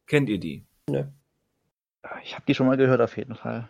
Kennt 0.08 0.30
ihr 0.30 0.40
die? 0.40 0.66
Ich 2.24 2.36
habe 2.36 2.46
die 2.48 2.56
schon 2.56 2.68
mal 2.68 2.78
gehört 2.78 3.02
auf 3.02 3.18
jeden 3.18 3.36
Fall. 3.36 3.68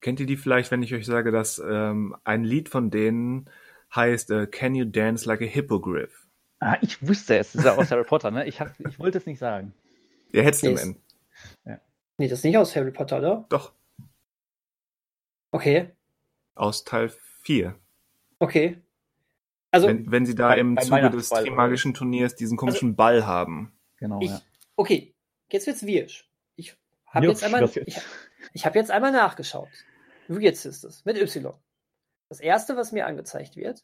Kennt 0.00 0.20
ihr 0.20 0.26
die 0.26 0.36
vielleicht, 0.36 0.70
wenn 0.70 0.82
ich 0.82 0.92
euch 0.94 1.06
sage, 1.06 1.30
dass 1.30 1.62
ähm, 1.64 2.16
ein 2.24 2.44
Lied 2.44 2.68
von 2.68 2.90
denen 2.90 3.48
heißt 3.94 4.30
äh, 4.30 4.46
Can 4.48 4.74
You 4.74 4.84
Dance 4.84 5.28
Like 5.28 5.42
a 5.42 5.44
Hippogriff? 5.46 6.26
Ah, 6.64 6.78
ich 6.80 7.04
wusste 7.06 7.36
es. 7.38 7.52
Das 7.52 7.62
ist 7.62 7.64
ja 7.64 7.74
aus 7.76 7.90
Harry 7.90 8.04
Potter, 8.04 8.30
ne? 8.30 8.46
Ich, 8.46 8.60
hab, 8.60 8.78
ich 8.78 8.98
wollte 9.00 9.18
es 9.18 9.26
nicht 9.26 9.40
sagen. 9.40 9.74
Ihr 10.32 10.44
hättet 10.44 10.62
Nee, 10.62 10.68
im 10.68 10.74
ist- 10.76 10.82
End. 10.84 10.98
Nee, 12.18 12.28
das 12.28 12.38
ist 12.38 12.44
nicht 12.44 12.56
aus 12.56 12.76
Harry 12.76 12.92
Potter, 12.92 13.18
oder? 13.18 13.46
Doch, 13.48 13.72
Okay. 15.50 15.90
aus 16.54 16.84
Teil 16.84 17.08
4. 17.42 17.74
Okay. 18.38 18.80
Also, 19.70 19.88
wenn, 19.88 20.10
wenn 20.10 20.26
sie 20.26 20.34
da 20.34 20.48
bei- 20.48 20.58
im 20.58 20.74
beim 20.74 20.84
Zuge 20.84 21.10
des 21.10 21.30
Trimagischen 21.30 21.94
Turniers 21.94 22.34
diesen 22.34 22.56
komischen 22.56 22.94
Ball 22.94 23.26
haben. 23.26 23.72
Genau, 23.96 24.20
ich, 24.20 24.30
ja. 24.30 24.40
okay, 24.76 25.14
jetzt 25.50 25.66
wird's 25.66 25.84
wirsch. 25.86 26.28
Ich 26.56 26.76
habe 27.06 27.26
jetzt 27.26 27.42
einmal, 27.42 27.62
jetzt. 27.64 27.76
ich, 27.76 27.98
ich 28.52 28.66
habe 28.66 28.78
jetzt 28.78 28.90
einmal 28.90 29.12
nachgeschaut. 29.12 29.68
Weird 30.28 30.56
Sisters 30.56 31.04
mit 31.04 31.16
Y. 31.16 31.54
Das 32.28 32.40
erste, 32.40 32.76
was 32.76 32.92
mir 32.92 33.06
angezeigt 33.06 33.56
wird, 33.56 33.82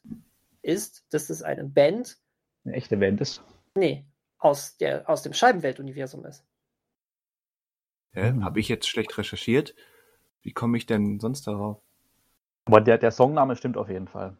ist, 0.61 1.05
dass 1.11 1.29
es 1.29 1.41
eine 1.43 1.63
Band, 1.65 2.17
Eine 2.65 2.75
echte 2.75 2.97
Band 2.97 3.21
ist. 3.21 3.43
nee, 3.75 4.05
aus, 4.39 4.77
der, 4.77 5.09
aus 5.09 5.21
dem 5.21 5.33
Scheibenwelt-Universum 5.33 6.25
ist. 6.25 6.45
Hä? 8.11 8.33
Habe 8.41 8.59
ich 8.59 8.69
jetzt 8.69 8.87
schlecht 8.87 9.17
recherchiert? 9.17 9.75
Wie 10.41 10.53
komme 10.53 10.77
ich 10.77 10.85
denn 10.85 11.19
sonst 11.19 11.45
darauf? 11.45 11.81
Aber 12.65 12.81
der, 12.81 12.97
der 12.97 13.11
Songname 13.11 13.55
stimmt 13.55 13.77
auf 13.77 13.89
jeden 13.89 14.07
Fall. 14.07 14.37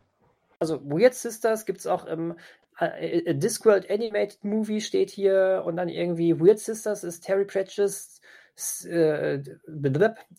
Also 0.60 0.82
Weird 0.84 1.14
Sisters 1.14 1.66
gibt 1.66 1.80
es 1.80 1.88
auch 1.88 2.06
im 2.06 2.38
äh, 2.80 3.20
äh, 3.20 3.36
Discworld 3.36 3.90
Animated 3.90 4.44
Movie 4.44 4.82
steht 4.82 5.10
hier 5.10 5.64
und 5.66 5.78
dann 5.78 5.90
irgendwie 5.90 6.40
Weird 6.40 6.60
Sisters 6.60 7.04
ist 7.04 7.22
Terry 7.22 7.46
Pratchett's 7.46 8.22
äh, 8.86 9.42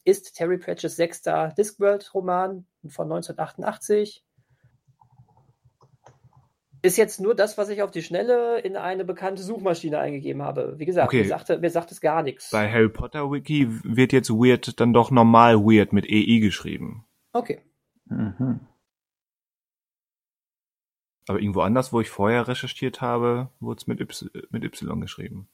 ist 0.05 0.35
Terry 0.37 0.59
Pratchett's 0.59 0.97
sechster 0.97 1.55
Discworld 1.57 2.15
Roman 2.15 2.67
von 2.87 3.11
1988. 3.11 4.25
Ist 6.83 6.97
jetzt 6.97 7.21
nur 7.21 7.35
das, 7.35 7.59
was 7.59 7.69
ich 7.69 7.83
auf 7.83 7.91
die 7.91 8.03
Schnelle 8.03 8.59
in 8.61 8.77
eine 8.77 9.05
bekannte 9.05 9.43
Suchmaschine 9.43 9.99
eingegeben 9.99 10.43
habe. 10.43 10.79
Wie 10.79 10.87
gesagt, 10.87 11.09
Okay. 11.09 11.23
mir, 11.23 11.29
sagte, 11.29 11.59
mir 11.59 11.71
sagt 11.71 11.93
es 11.93 12.01
gar 12.01 12.23
nichts. 12.23 12.51
Bei 12.51 12.71
Harry 12.71 12.89
Potter 12.89 13.31
Wiki 13.31 13.67
wird 13.85 14.13
jetzt 14.13 14.31
Weird 14.31 14.81
dann 14.81 14.95
doch 14.95 15.11
normal 15.11 15.59
Weird 15.59 15.93
mit 15.93 16.07
EI 16.09 16.39
geschrieben. 16.39 17.05
Okay. 17.33 17.61
Mhm. 18.07 18.61
Aber 21.29 21.39
irgendwo 21.39 21.61
anders, 21.61 21.93
wo 21.93 22.01
ich 22.01 22.09
vorher 22.09 22.49
recherchiert 22.49 23.01
habe, 23.01 23.51
wurde 23.61 23.79
es 23.79 23.87
mit 23.87 24.01
Y, 24.01 24.31
mit 24.51 24.65
y 24.65 25.01
geschrieben. 25.01 25.49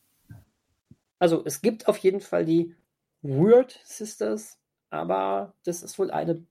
Also 1.18 1.44
es 1.44 1.60
gibt 1.60 1.88
auf 1.88 1.98
jeden 1.98 2.20
Fall 2.20 2.44
die 2.44 2.74
Weird 3.22 3.80
Sisters, 3.84 4.58
aber 4.90 5.54
das 5.64 5.82
ist 5.82 5.98
wohl 5.98 6.10
eine. 6.10 6.46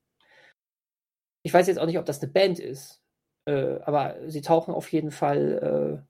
Ich 1.42 1.54
weiß 1.54 1.66
jetzt 1.66 1.78
auch 1.78 1.86
nicht, 1.86 1.98
ob 1.98 2.04
das 2.04 2.22
eine 2.22 2.30
Band 2.30 2.58
ist, 2.58 3.02
äh, 3.46 3.80
aber 3.82 4.16
sie 4.28 4.42
tauchen 4.42 4.74
auf 4.74 4.92
jeden 4.92 5.10
Fall 5.10 6.02
äh, 6.02 6.06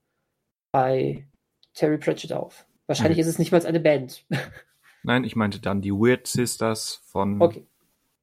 bei 0.71 1.27
Terry 1.73 1.97
Pratchett 1.97 2.33
auf. 2.33 2.65
Wahrscheinlich 2.87 3.17
Mhm. 3.17 3.21
ist 3.21 3.27
es 3.27 3.39
nicht 3.39 3.51
mal 3.51 3.65
eine 3.65 3.79
Band. 3.79 4.25
Nein, 5.03 5.23
ich 5.23 5.35
meinte 5.35 5.59
dann 5.61 5.81
die 5.81 5.91
Weird 5.91 6.27
Sisters 6.27 6.95
von 7.05 7.41
okay, 7.41 7.65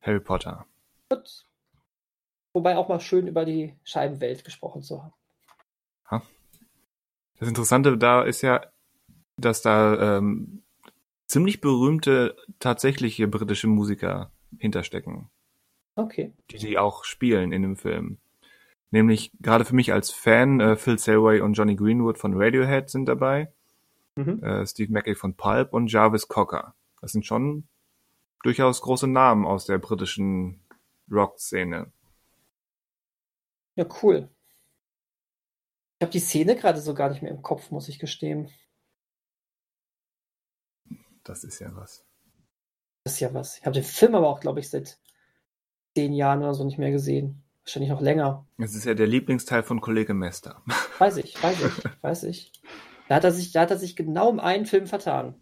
Harry 0.03 0.21
Potter. 0.21 0.67
gut. 1.11 1.47
Wobei 2.53 2.77
auch 2.77 2.89
mal 2.89 3.01
schön 3.01 3.27
über 3.27 3.45
die 3.45 3.75
Scheibenwelt 3.83 4.45
gesprochen 4.45 4.83
zu 4.83 5.03
haben. 5.03 5.13
Das 7.41 7.49
Interessante 7.49 7.99
da 7.99 8.23
ist 8.23 8.43
ja, 8.43 8.65
dass 9.37 9.61
da 9.61 10.19
ähm, 10.19 10.63
ziemlich 11.27 11.61
berühmte 11.61 12.37
tatsächliche 12.61 13.27
britische 13.27 13.67
Musiker 13.67 14.31
hinterstecken, 14.59 15.29
Okay. 15.97 16.33
die 16.51 16.59
die 16.59 16.79
auch 16.79 17.03
spielen 17.05 17.51
in 17.53 17.63
dem 17.63 17.77
Film. 17.77 18.19
Nämlich 18.95 19.33
gerade 19.41 19.65
für 19.65 19.75
mich 19.75 19.93
als 19.93 20.13
Fan 20.13 20.61
äh, 20.61 20.77
Phil 20.77 21.01
Selway 21.01 21.41
und 21.41 21.55
Johnny 21.55 21.75
Greenwood 21.75 22.17
von 22.17 22.41
Radiohead 22.41 22.89
sind 22.89 23.07
dabei, 23.07 23.53
Mhm. 24.15 24.41
äh, 24.45 24.65
Steve 24.65 24.93
Mackey 24.93 25.17
von 25.17 25.35
Pulp 25.35 25.73
und 25.73 25.91
Jarvis 25.91 26.29
Cocker. 26.29 26.77
Das 27.01 27.11
sind 27.11 27.27
schon 27.27 27.67
durchaus 28.45 28.81
große 28.83 29.09
Namen 29.09 29.47
aus 29.47 29.67
der 29.67 29.79
britischen 29.79 30.61
Rock-Szene. 31.11 31.91
Ja, 33.75 33.85
cool. 34.01 34.29
Ich 35.99 36.05
habe 36.05 36.13
die 36.13 36.21
Szene 36.21 36.55
gerade 36.55 36.81
so 36.81 36.95
gar 36.95 37.11
nicht 37.11 37.21
mehr 37.21 37.33
im 37.33 37.43
Kopf, 37.43 37.73
muss 37.73 37.89
ich 37.89 37.99
gestehen. 37.99 38.49
Das 41.25 41.43
ist 41.43 41.59
ja 41.59 41.75
was. 41.75 42.07
Das 43.03 43.15
ist 43.15 43.21
ja 43.21 43.35
was. 43.35 43.59
Ich 43.59 43.67
habe 43.67 43.75
den 43.75 43.83
Film 43.83 44.15
aber 44.15 44.29
auch, 44.29 44.39
glaube 44.39 44.61
ich, 44.61 44.71
seit 44.71 45.01
zehn 45.97 46.13
Jahren 46.13 46.45
oder 46.45 46.55
so 46.55 46.65
nicht 46.65 46.79
mehr 46.79 46.93
gesehen. 46.93 47.44
Wahrscheinlich 47.65 47.91
noch 47.91 48.01
länger. 48.03 48.47
Das 48.59 48.75
ist 48.75 48.85
ja 48.85 48.95
der 48.95 49.07
Lieblingsteil 49.07 49.63
von 49.63 49.81
Kollege 49.81 50.13
Mester. 50.13 50.63
Weiß 50.99 51.17
ich, 51.17 51.43
weiß 51.43 51.57
ich, 51.65 52.03
weiß 52.03 52.23
ich. 52.25 52.53
Da 53.09 53.17
hat 53.17 53.25
er 53.25 53.33
sich, 53.33 53.53
da 53.53 53.63
hat 53.63 53.71
er 53.71 53.79
sich 53.79 53.97
genau 53.97 54.29
um 54.29 54.39
einen 54.41 54.67
Film 54.67 54.87
vertan. 54.87 55.35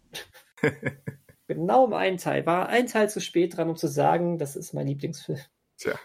genau 1.47 1.85
um 1.85 1.93
einen 1.93 2.17
Teil. 2.17 2.45
War 2.45 2.69
ein 2.69 2.87
Teil 2.87 3.09
zu 3.09 3.19
spät 3.19 3.57
dran, 3.57 3.69
um 3.69 3.75
zu 3.75 3.87
sagen, 3.87 4.37
das 4.37 4.55
ist 4.55 4.73
mein 4.73 4.87
Lieblingsfilm. 4.87 5.39
Tja. 5.77 5.99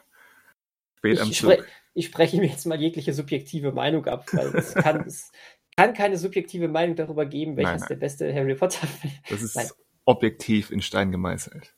Spät 0.99 1.21
am 1.21 1.31
Ich, 1.31 1.39
spre 1.39 1.59
Zug. 1.59 1.67
ich 1.95 2.07
spreche 2.07 2.37
mir 2.39 2.47
jetzt 2.49 2.67
mal 2.67 2.81
jegliche 2.81 3.13
subjektive 3.13 3.73
Meinung 3.73 4.07
ab, 4.07 4.27
weil 4.33 4.49
es 4.57 4.75
kann, 4.75 5.01
es 5.07 5.31
kann 5.77 5.95
keine 5.95 6.19
subjektive 6.19 6.69
Meinung 6.69 6.97
darüber 6.97 7.27
geben, 7.27 7.57
welches 7.57 7.87
der 7.87 7.97
beste 7.97 8.33
Harry 8.35 8.55
Potter-Film 8.57 9.15
Das 9.29 9.43
ist 9.43 9.55
Nein. 9.57 9.69
objektiv 10.05 10.71
in 10.71 10.83
Stein 10.83 11.13
gemeißelt. 11.13 11.75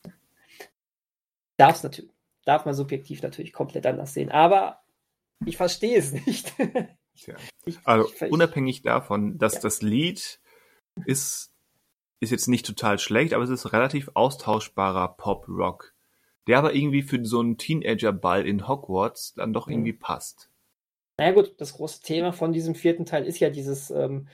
Darf 1.59 1.77
es 1.77 1.83
natürlich, 1.83 2.11
darf 2.51 2.65
man 2.65 2.75
subjektiv 2.75 3.23
natürlich 3.23 3.53
komplett 3.53 3.87
anders 3.87 4.13
sehen. 4.13 4.31
Aber 4.31 4.81
ich 5.47 5.57
verstehe 5.57 5.97
es 5.97 6.13
nicht. 6.13 6.53
Tja. 7.17 7.37
Also 7.85 8.09
ich, 8.11 8.23
ich, 8.23 8.33
unabhängig 8.33 8.83
davon, 8.83 9.39
dass 9.39 9.55
Ja. 9.55 9.61
das 9.61 9.83
Lied 9.83 10.41
ist, 11.07 11.53
ist 12.21 12.31
jetzt 12.31 12.49
nicht 12.49 12.67
total 12.67 12.99
schlecht, 12.99 13.33
aber 13.35 13.45
es 13.45 13.51
ist 13.51 13.73
relativ 13.73 14.11
austauschbarer 14.15 15.17
Pop-Rock, 15.17 15.95
der 16.49 16.59
aber 16.59 16.75
irgendwie 16.75 17.03
für 17.03 17.25
so 17.25 17.39
einen 17.41 17.57
Teenager-Ball 17.57 18.45
in 18.47 18.67
Hogwarts 18.67 19.35
dann 19.35 19.53
doch 19.53 19.69
Mhm. 19.69 19.73
irgendwie 19.75 19.93
passt. 19.93 20.51
naja 21.19 21.33
gut, 21.33 21.55
das 21.59 21.75
große 21.75 22.03
Thema 22.03 22.33
von 22.33 22.53
diesem 22.53 22.75
vierten 22.75 23.05
Teil 23.07 23.27
ist 23.27 23.39
ja 23.39 23.51
dieses 23.51 23.91
ähm, 23.91 24.27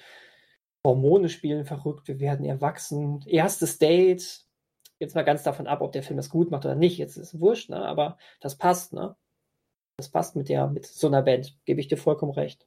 Hormone 0.87 1.29
spielen 1.29 1.65
verrückt, 1.67 2.09
wir 2.09 2.19
werden 2.21 2.47
erwachsen, 2.47 3.23
erstes 3.27 3.79
Date. 3.79 4.46
Jetzt 4.99 5.15
mal 5.15 5.25
ganz 5.25 5.43
davon 5.43 5.67
ab, 5.67 5.81
ob 5.83 5.93
der 5.93 6.03
Film 6.03 6.17
das 6.17 6.31
gut 6.31 6.51
macht 6.51 6.65
oder 6.65 6.75
nicht. 6.75 6.99
Jetzt 6.99 7.17
ist 7.17 7.35
es 7.35 7.41
wurscht, 7.41 7.71
ne? 7.71 7.85
aber 7.85 8.17
das 8.41 8.57
passt, 8.57 8.93
ne? 8.93 9.17
Das 9.99 10.11
passt 10.11 10.37
mit 10.37 10.49
der, 10.49 10.67
mit 10.69 10.87
so 10.87 11.07
einer 11.07 11.23
Band, 11.23 11.59
gebe 11.65 11.81
ich 11.81 11.89
dir 11.89 11.97
vollkommen 11.97 12.33
recht. 12.33 12.67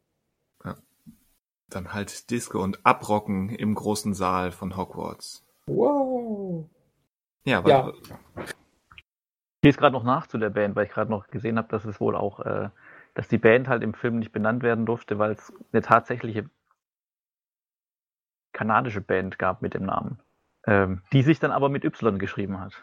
Dann 1.69 1.93
halt 1.93 2.31
Disco 2.31 2.63
und 2.63 2.83
Abrocken 2.85 3.49
im 3.49 3.75
großen 3.75 4.13
Saal 4.13 4.51
von 4.51 4.75
Hogwarts. 4.75 5.45
Wow. 5.67 6.67
Ja, 7.45 7.59
aber 7.59 7.69
Ja. 7.69 7.93
Ich 9.61 9.65
lese 9.65 9.77
gerade 9.77 9.93
noch 9.93 10.03
nach 10.03 10.25
zu 10.27 10.37
der 10.37 10.49
Band, 10.49 10.75
weil 10.75 10.85
ich 10.85 10.91
gerade 10.91 11.11
noch 11.11 11.27
gesehen 11.27 11.57
habe, 11.57 11.67
dass 11.67 11.83
es 11.83 11.99
wohl 11.99 12.15
auch, 12.15 12.39
äh, 12.39 12.69
dass 13.13 13.27
die 13.27 13.37
Band 13.37 13.67
halt 13.67 13.83
im 13.83 13.93
Film 13.93 14.19
nicht 14.19 14.31
benannt 14.31 14.63
werden 14.63 14.85
durfte, 14.85 15.19
weil 15.19 15.31
es 15.31 15.53
eine 15.73 15.81
tatsächliche 15.81 16.49
kanadische 18.53 19.01
Band 19.01 19.37
gab 19.37 19.61
mit 19.61 19.73
dem 19.73 19.85
Namen, 19.85 20.19
ähm, 20.69 21.01
die 21.11 21.23
sich 21.23 21.39
dann 21.39 21.51
aber 21.51 21.67
mit 21.67 21.83
Y 21.83 22.19
geschrieben 22.19 22.59
hat. 22.59 22.73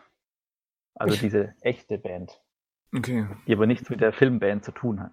Also 0.95 1.16
diese 1.16 1.55
echte 1.61 1.99
Band, 1.99 2.43
okay. 2.95 3.28
die 3.47 3.53
aber 3.53 3.66
nichts 3.66 3.89
mit 3.91 4.01
der 4.01 4.12
Filmband 4.12 4.64
zu 4.64 4.72
tun 4.72 5.01
hat. 5.01 5.12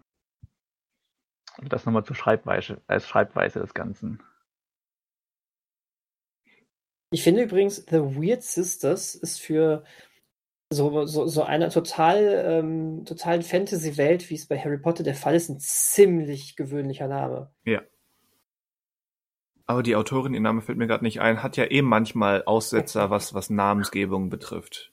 Also 1.57 1.69
das 1.69 1.85
nochmal 1.85 2.03
zur 2.03 2.15
Schreibweise, 2.15 2.81
als 2.87 3.07
Schreibweise 3.07 3.59
des 3.59 3.73
Ganzen. 3.73 4.23
Ich 7.11 7.23
finde 7.23 7.43
übrigens, 7.43 7.85
The 7.87 7.99
Weird 7.99 8.41
Sisters 8.41 9.13
ist 9.13 9.39
für 9.39 9.83
so, 10.71 11.05
so, 11.05 11.27
so 11.27 11.43
eine 11.43 11.69
total, 11.69 12.43
ähm, 12.47 13.05
totalen 13.05 13.43
Fantasy-Welt, 13.43 14.31
wie 14.31 14.35
es 14.35 14.47
bei 14.47 14.57
Harry 14.57 14.79
Potter 14.79 15.03
der 15.03 15.13
Fall 15.13 15.35
ist, 15.35 15.49
ein 15.49 15.59
ziemlich 15.59 16.55
gewöhnlicher 16.55 17.07
Name. 17.07 17.53
Aber 19.65 19.81
die 19.83 19.95
Autorin, 19.95 20.33
ihr 20.33 20.41
Name 20.41 20.61
fällt 20.61 20.77
mir 20.77 20.87
gerade 20.87 21.03
nicht 21.03 21.21
ein, 21.21 21.41
hat 21.41 21.55
ja 21.57 21.65
eben 21.65 21.87
manchmal 21.87 22.43
Aussetzer, 22.43 23.09
was, 23.09 23.33
was 23.33 23.49
Namensgebung 23.49 24.29
betrifft. 24.29 24.91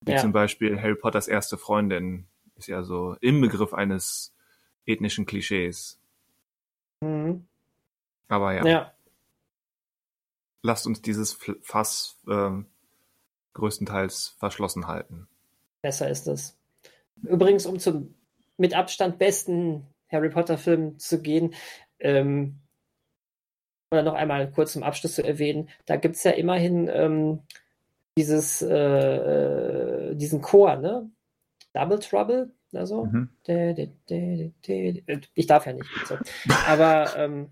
Wie 0.00 0.12
Ja. 0.12 0.18
zum 0.18 0.32
Beispiel 0.32 0.80
Harry 0.80 0.94
Potters 0.94 1.28
erste 1.28 1.58
Freundin 1.58 2.26
ist 2.56 2.68
ja 2.68 2.82
so 2.82 3.16
im 3.20 3.40
Begriff 3.40 3.74
eines 3.74 4.34
ethnischen 4.86 5.26
Klischees. 5.26 6.00
Mhm. 7.00 7.46
Aber 8.28 8.54
ja, 8.54 8.66
Ja. 8.66 8.92
lasst 10.62 10.86
uns 10.86 11.02
dieses 11.02 11.38
Fass 11.62 12.18
ähm, 12.28 12.66
größtenteils 13.54 14.36
verschlossen 14.38 14.86
halten. 14.86 15.28
besser 15.82 16.08
ist 16.08 16.26
es. 16.28 16.56
Übrigens, 17.22 17.66
um 17.66 17.78
zum 17.78 18.14
mit 18.56 18.74
Abstand 18.74 19.18
besten 19.18 19.86
Harry 20.10 20.30
Potter-Film 20.30 20.98
zu 20.98 21.20
gehen, 21.20 21.54
ähm, 21.98 22.58
oder 23.92 24.02
noch 24.02 24.14
einmal 24.14 24.50
kurz 24.50 24.72
zum 24.72 24.82
Abschluss 24.82 25.14
zu 25.14 25.22
erwähnen, 25.24 25.68
da 25.86 25.96
gibt 25.96 26.16
es 26.16 26.24
ja 26.24 26.32
immerhin 26.32 26.88
ähm, 26.92 27.40
dieses, 28.18 28.62
äh, 28.62 30.14
diesen 30.14 30.42
Chor, 30.42 30.76
ne? 30.76 31.10
Double 31.74 31.98
Trouble, 31.98 32.50
also. 32.74 33.04
Mhm. 33.04 33.28
Ich 35.34 35.46
darf 35.46 35.66
ja 35.66 35.72
nicht. 35.72 35.88
So. 36.06 36.16
Aber 36.66 37.16
ähm, 37.16 37.48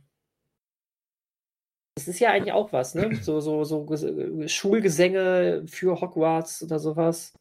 das 1.94 2.08
ist 2.08 2.20
ja 2.20 2.30
eigentlich 2.30 2.52
auch 2.52 2.72
was, 2.72 2.94
ne? 2.94 3.14
So, 3.22 3.40
so, 3.40 3.64
so 3.64 3.84
Ges- 3.84 4.48
Schulgesänge 4.48 5.64
für 5.66 6.00
Hogwarts 6.00 6.62
oder 6.62 6.78
sowas. 6.78 7.34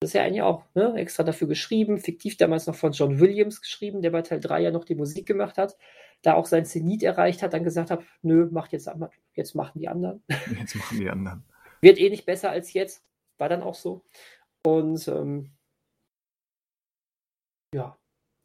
Das 0.00 0.10
ist 0.10 0.14
ja 0.14 0.22
eigentlich 0.22 0.42
auch 0.42 0.64
ne, 0.74 0.94
extra 0.96 1.22
dafür 1.22 1.48
geschrieben, 1.48 1.98
fiktiv 1.98 2.36
damals 2.36 2.66
noch 2.66 2.74
von 2.74 2.92
John 2.92 3.20
Williams 3.20 3.60
geschrieben, 3.60 4.02
der 4.02 4.10
bei 4.10 4.22
Teil 4.22 4.38
3 4.40 4.60
ja 4.60 4.70
noch 4.70 4.84
die 4.84 4.94
Musik 4.96 5.26
gemacht 5.26 5.56
hat, 5.56 5.76
da 6.22 6.34
auch 6.34 6.46
sein 6.46 6.64
Zenit 6.64 7.02
erreicht 7.02 7.42
hat, 7.42 7.52
dann 7.52 7.64
gesagt 7.64 7.90
hat, 7.90 8.02
nö, 8.22 8.48
macht 8.50 8.72
jetzt, 8.72 8.90
jetzt 9.34 9.54
machen 9.54 9.78
die 9.78 9.88
anderen. 9.88 10.22
Jetzt 10.58 10.74
machen 10.74 10.98
die 10.98 11.10
anderen. 11.10 11.44
Wird 11.80 11.98
eh 11.98 12.08
nicht 12.08 12.24
besser 12.24 12.50
als 12.50 12.72
jetzt. 12.72 13.04
War 13.36 13.48
dann 13.48 13.62
auch 13.62 13.74
so. 13.74 14.04
Und 14.64 15.06
ähm, 15.08 15.52
ja, 17.74 17.98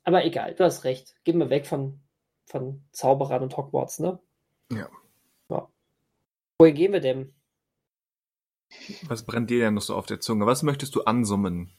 aber 0.04 0.26
egal, 0.26 0.56
du 0.56 0.64
hast 0.64 0.84
recht. 0.84 1.16
Gehen 1.24 1.38
wir 1.38 1.50
weg 1.50 1.66
von, 1.66 2.02
von 2.46 2.84
Zauberern 2.92 3.44
und 3.44 3.56
Hogwarts, 3.56 4.00
ne? 4.00 4.20
Ja. 4.72 4.90
ja. 5.50 5.70
Wohin 6.58 6.76
gehen 6.76 6.92
wir 6.92 7.00
denn? 7.00 7.34
Was 9.04 9.26
brennt 9.26 9.50
dir 9.50 9.60
denn 9.60 9.76
noch 9.76 9.82
so 9.82 9.96
auf 9.96 10.06
der 10.06 10.20
Zunge? 10.20 10.46
Was 10.46 10.64
möchtest 10.64 10.96
du 10.96 11.04
ansummen? 11.04 11.72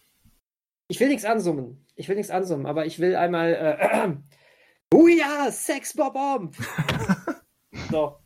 Ich 0.89 0.99
will 0.99 1.09
nichts 1.09 1.25
ansummen. 1.25 1.85
Ich 1.95 2.09
will 2.09 2.17
nichts 2.17 2.31
ansummen, 2.31 2.67
aber 2.67 2.87
ich 2.87 2.99
will 2.99 3.17
einmal. 3.17 3.53
Äh, 3.53 4.17
oh 4.95 5.07
ja, 5.07 5.51
Sex 5.51 5.95
Bob 5.95 6.15
Bomb! 6.15 6.57
so. 7.91 8.17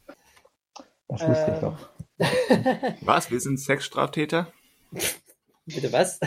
Das 1.09 1.29
wusste 1.29 1.47
äh, 1.47 1.55
ich 1.55 1.61
doch. 1.61 1.89
was? 3.07 3.31
Wir 3.31 3.41
sind 3.41 3.59
Sexstraftäter? 3.59 4.53
Bitte 5.67 5.93
was? 5.93 6.21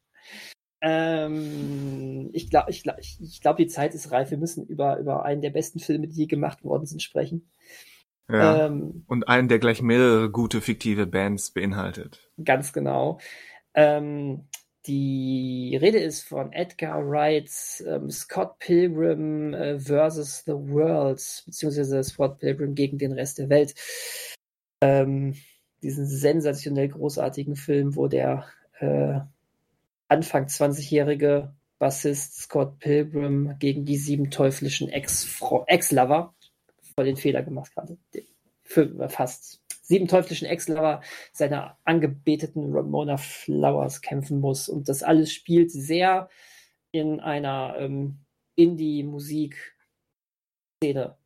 ähm, 0.80 2.30
ich 2.32 2.50
glaube, 2.50 2.70
ich, 2.70 2.82
glaub, 2.82 2.98
ich 2.98 3.40
glaub, 3.40 3.56
die 3.56 3.66
Zeit 3.66 3.94
ist 3.94 4.10
reif. 4.10 4.30
Wir 4.30 4.38
müssen 4.38 4.66
über, 4.66 4.98
über 4.98 5.24
einen 5.24 5.42
der 5.42 5.50
besten 5.50 5.78
Filme, 5.80 6.08
die 6.08 6.16
je 6.16 6.26
gemacht 6.26 6.64
worden 6.64 6.86
sind, 6.86 7.02
sprechen. 7.02 7.50
Ja. 8.30 8.66
Ähm, 8.66 9.04
und 9.08 9.28
einen, 9.28 9.48
der 9.48 9.58
gleich 9.58 9.82
mehrere 9.82 10.30
gute 10.30 10.60
fiktive 10.60 11.06
Bands 11.06 11.50
beinhaltet. 11.50 12.30
Ganz 12.42 12.72
genau. 12.72 13.18
Ähm, 13.74 14.48
die 14.86 15.78
Rede 15.80 15.98
ist 15.98 16.22
von 16.22 16.52
Edgar 16.52 17.08
Wrights 17.08 17.82
ähm, 17.86 18.10
Scott 18.10 18.58
Pilgrim 18.58 19.54
äh, 19.54 19.78
versus 19.78 20.42
the 20.44 20.52
World, 20.52 21.42
beziehungsweise 21.46 22.02
Scott 22.02 22.38
Pilgrim 22.38 22.74
gegen 22.74 22.98
den 22.98 23.12
Rest 23.12 23.38
der 23.38 23.48
Welt. 23.48 23.74
Ähm, 24.80 25.34
diesen 25.82 26.06
sensationell 26.06 26.88
großartigen 26.88 27.56
Film, 27.56 27.96
wo 27.96 28.08
der 28.08 28.46
äh, 28.80 29.20
Anfang 30.08 30.46
20-jährige 30.46 31.54
Bassist 31.78 32.36
Scott 32.36 32.78
Pilgrim 32.78 33.56
gegen 33.58 33.84
die 33.84 33.96
sieben 33.96 34.30
teuflischen 34.30 34.88
Ex-Lover 34.88 35.66
Ex 35.66 35.92
voll 36.94 37.04
den 37.04 37.16
Fehler 37.16 37.42
gemacht. 37.42 37.72
Für 38.62 39.08
fast 39.08 39.61
sieben 39.92 40.08
teuflischen 40.08 40.48
Ex-Lover 40.48 41.02
seiner 41.32 41.76
angebeteten 41.84 42.74
Ramona 42.74 43.18
Flowers 43.18 44.00
kämpfen 44.00 44.40
muss. 44.40 44.70
Und 44.70 44.88
das 44.88 45.02
alles 45.02 45.30
spielt 45.30 45.70
sehr 45.70 46.30
in 46.92 47.20
einer 47.20 47.76
ähm, 47.78 48.16
Indie-Musik-Szene. 48.54 51.18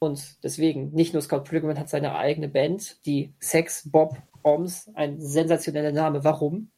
Und 0.00 0.42
deswegen, 0.42 0.90
nicht 0.90 1.12
nur 1.12 1.22
Scott 1.22 1.48
Pilgrim 1.48 1.78
hat 1.78 1.88
seine 1.88 2.16
eigene 2.16 2.48
Band, 2.48 3.06
die 3.06 3.34
Sex 3.38 3.88
Bob 3.88 4.20
Oms, 4.42 4.90
ein 4.94 5.20
sensationeller 5.20 5.92
Name. 5.92 6.24
Warum? 6.24 6.72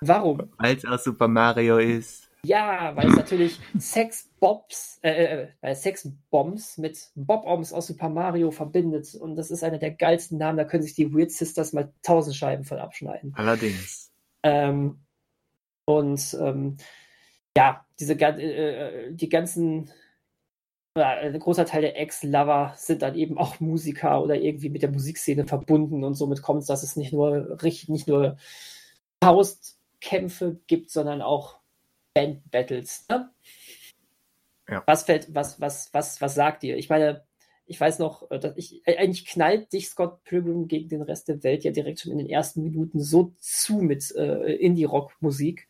Warum? 0.00 0.52
Weil 0.58 0.76
es 0.76 0.84
aus 0.84 1.02
Super 1.02 1.26
Mario 1.26 1.78
ist. 1.78 2.27
Ja, 2.44 2.94
weil 2.94 3.08
es 3.08 3.16
natürlich 3.16 3.60
Sex 3.78 4.30
Bobs, 4.38 4.98
äh, 5.02 5.48
äh, 5.60 5.74
Sex 5.74 6.10
Bombs 6.30 6.78
mit 6.78 7.10
Bob 7.14 7.44
Oms 7.44 7.72
aus 7.72 7.88
Super 7.88 8.08
Mario 8.08 8.50
verbindet. 8.50 9.14
Und 9.14 9.36
das 9.36 9.50
ist 9.50 9.64
einer 9.64 9.78
der 9.78 9.90
geilsten 9.90 10.38
Namen. 10.38 10.58
Da 10.58 10.64
können 10.64 10.82
sich 10.82 10.94
die 10.94 11.12
Weird 11.12 11.32
Sisters 11.32 11.72
mal 11.72 11.92
tausend 12.02 12.36
Scheiben 12.36 12.64
von 12.64 12.78
abschneiden. 12.78 13.34
Allerdings. 13.36 14.12
Ähm, 14.42 15.00
und 15.84 16.36
ähm, 16.40 16.76
ja, 17.56 17.84
diese 17.98 18.14
äh, 18.14 19.12
die 19.12 19.28
ganzen 19.28 19.90
ein 20.94 21.38
großer 21.38 21.64
Teil 21.64 21.82
der 21.82 21.98
Ex-Lover 21.98 22.74
sind 22.76 23.02
dann 23.02 23.14
eben 23.14 23.38
auch 23.38 23.60
Musiker 23.60 24.22
oder 24.22 24.34
irgendwie 24.34 24.68
mit 24.68 24.82
der 24.82 24.90
Musikszene 24.90 25.46
verbunden 25.46 26.04
und 26.04 26.14
somit 26.14 26.42
kommt 26.42 26.62
es, 26.62 26.66
dass 26.66 26.82
es 26.82 26.96
nicht 26.96 27.12
nur 27.12 27.62
richtig, 27.62 27.88
nicht 27.88 28.08
nur 28.08 28.36
Faustkämpfe 29.22 30.60
gibt, 30.66 30.90
sondern 30.90 31.22
auch 31.22 31.57
Band-Battles. 32.18 33.06
Ne? 33.08 33.30
Ja. 34.68 34.82
Was 34.86 35.04
fällt, 35.04 35.34
was, 35.34 35.60
was, 35.60 35.92
was, 35.92 36.20
was 36.20 36.34
sagt 36.34 36.64
ihr? 36.64 36.76
Ich 36.76 36.88
meine, 36.88 37.24
ich 37.66 37.80
weiß 37.80 37.98
noch, 37.98 38.30
äh, 38.30 38.38
dass 38.38 38.56
ich, 38.56 38.86
äh, 38.86 38.96
eigentlich 38.96 39.26
knallt 39.26 39.72
dich 39.72 39.88
Scott 39.88 40.24
Pilgrim 40.24 40.68
gegen 40.68 40.88
den 40.88 41.02
Rest 41.02 41.28
der 41.28 41.42
Welt 41.44 41.64
ja 41.64 41.70
direkt 41.70 42.00
schon 42.00 42.12
in 42.12 42.18
den 42.18 42.28
ersten 42.28 42.62
Minuten 42.62 43.00
so 43.00 43.34
zu 43.38 43.76
mit 43.76 44.14
äh, 44.16 44.54
Indie-Rock-Musik. 44.54 45.68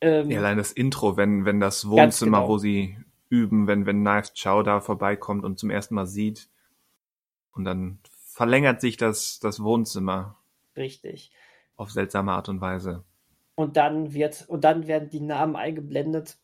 Ähm, 0.00 0.30
ja, 0.30 0.38
allein 0.38 0.56
das 0.58 0.72
Intro, 0.72 1.16
wenn, 1.16 1.44
wenn 1.44 1.60
das 1.60 1.88
Wohnzimmer, 1.88 2.38
genau. 2.38 2.48
wo 2.48 2.58
sie 2.58 2.96
üben, 3.28 3.66
wenn, 3.66 3.86
wenn 3.86 4.00
Knives 4.00 4.32
Chow 4.40 4.62
da 4.62 4.80
vorbeikommt 4.80 5.44
und 5.44 5.58
zum 5.58 5.70
ersten 5.70 5.94
Mal 5.94 6.06
sieht. 6.06 6.48
Und 7.52 7.64
dann 7.64 7.98
verlängert 8.32 8.80
sich 8.80 8.96
das, 8.96 9.38
das 9.40 9.62
Wohnzimmer. 9.62 10.36
Richtig. 10.76 11.32
Auf 11.76 11.90
seltsame 11.90 12.32
Art 12.32 12.48
und 12.48 12.60
Weise. 12.60 13.04
Und 13.58 13.76
dann 13.76 14.14
wird, 14.14 14.48
und 14.48 14.62
dann 14.62 14.86
werden 14.86 15.10
die 15.10 15.18
Namen 15.18 15.56
eingeblendet 15.56 16.38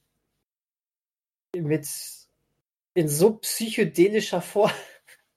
mit 1.57 1.87
in 2.95 3.09
so 3.09 3.35
psychedelischer 3.37 4.41
Form 4.41 4.73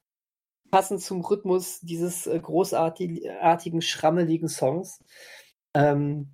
passend 0.72 1.04
zum 1.04 1.22
Rhythmus 1.22 1.80
dieses 1.82 2.26
äh, 2.26 2.40
großartigen, 2.40 3.84
schrammeligen 3.84 4.50
Songs. 4.50 5.06
Ähm, 5.76 6.30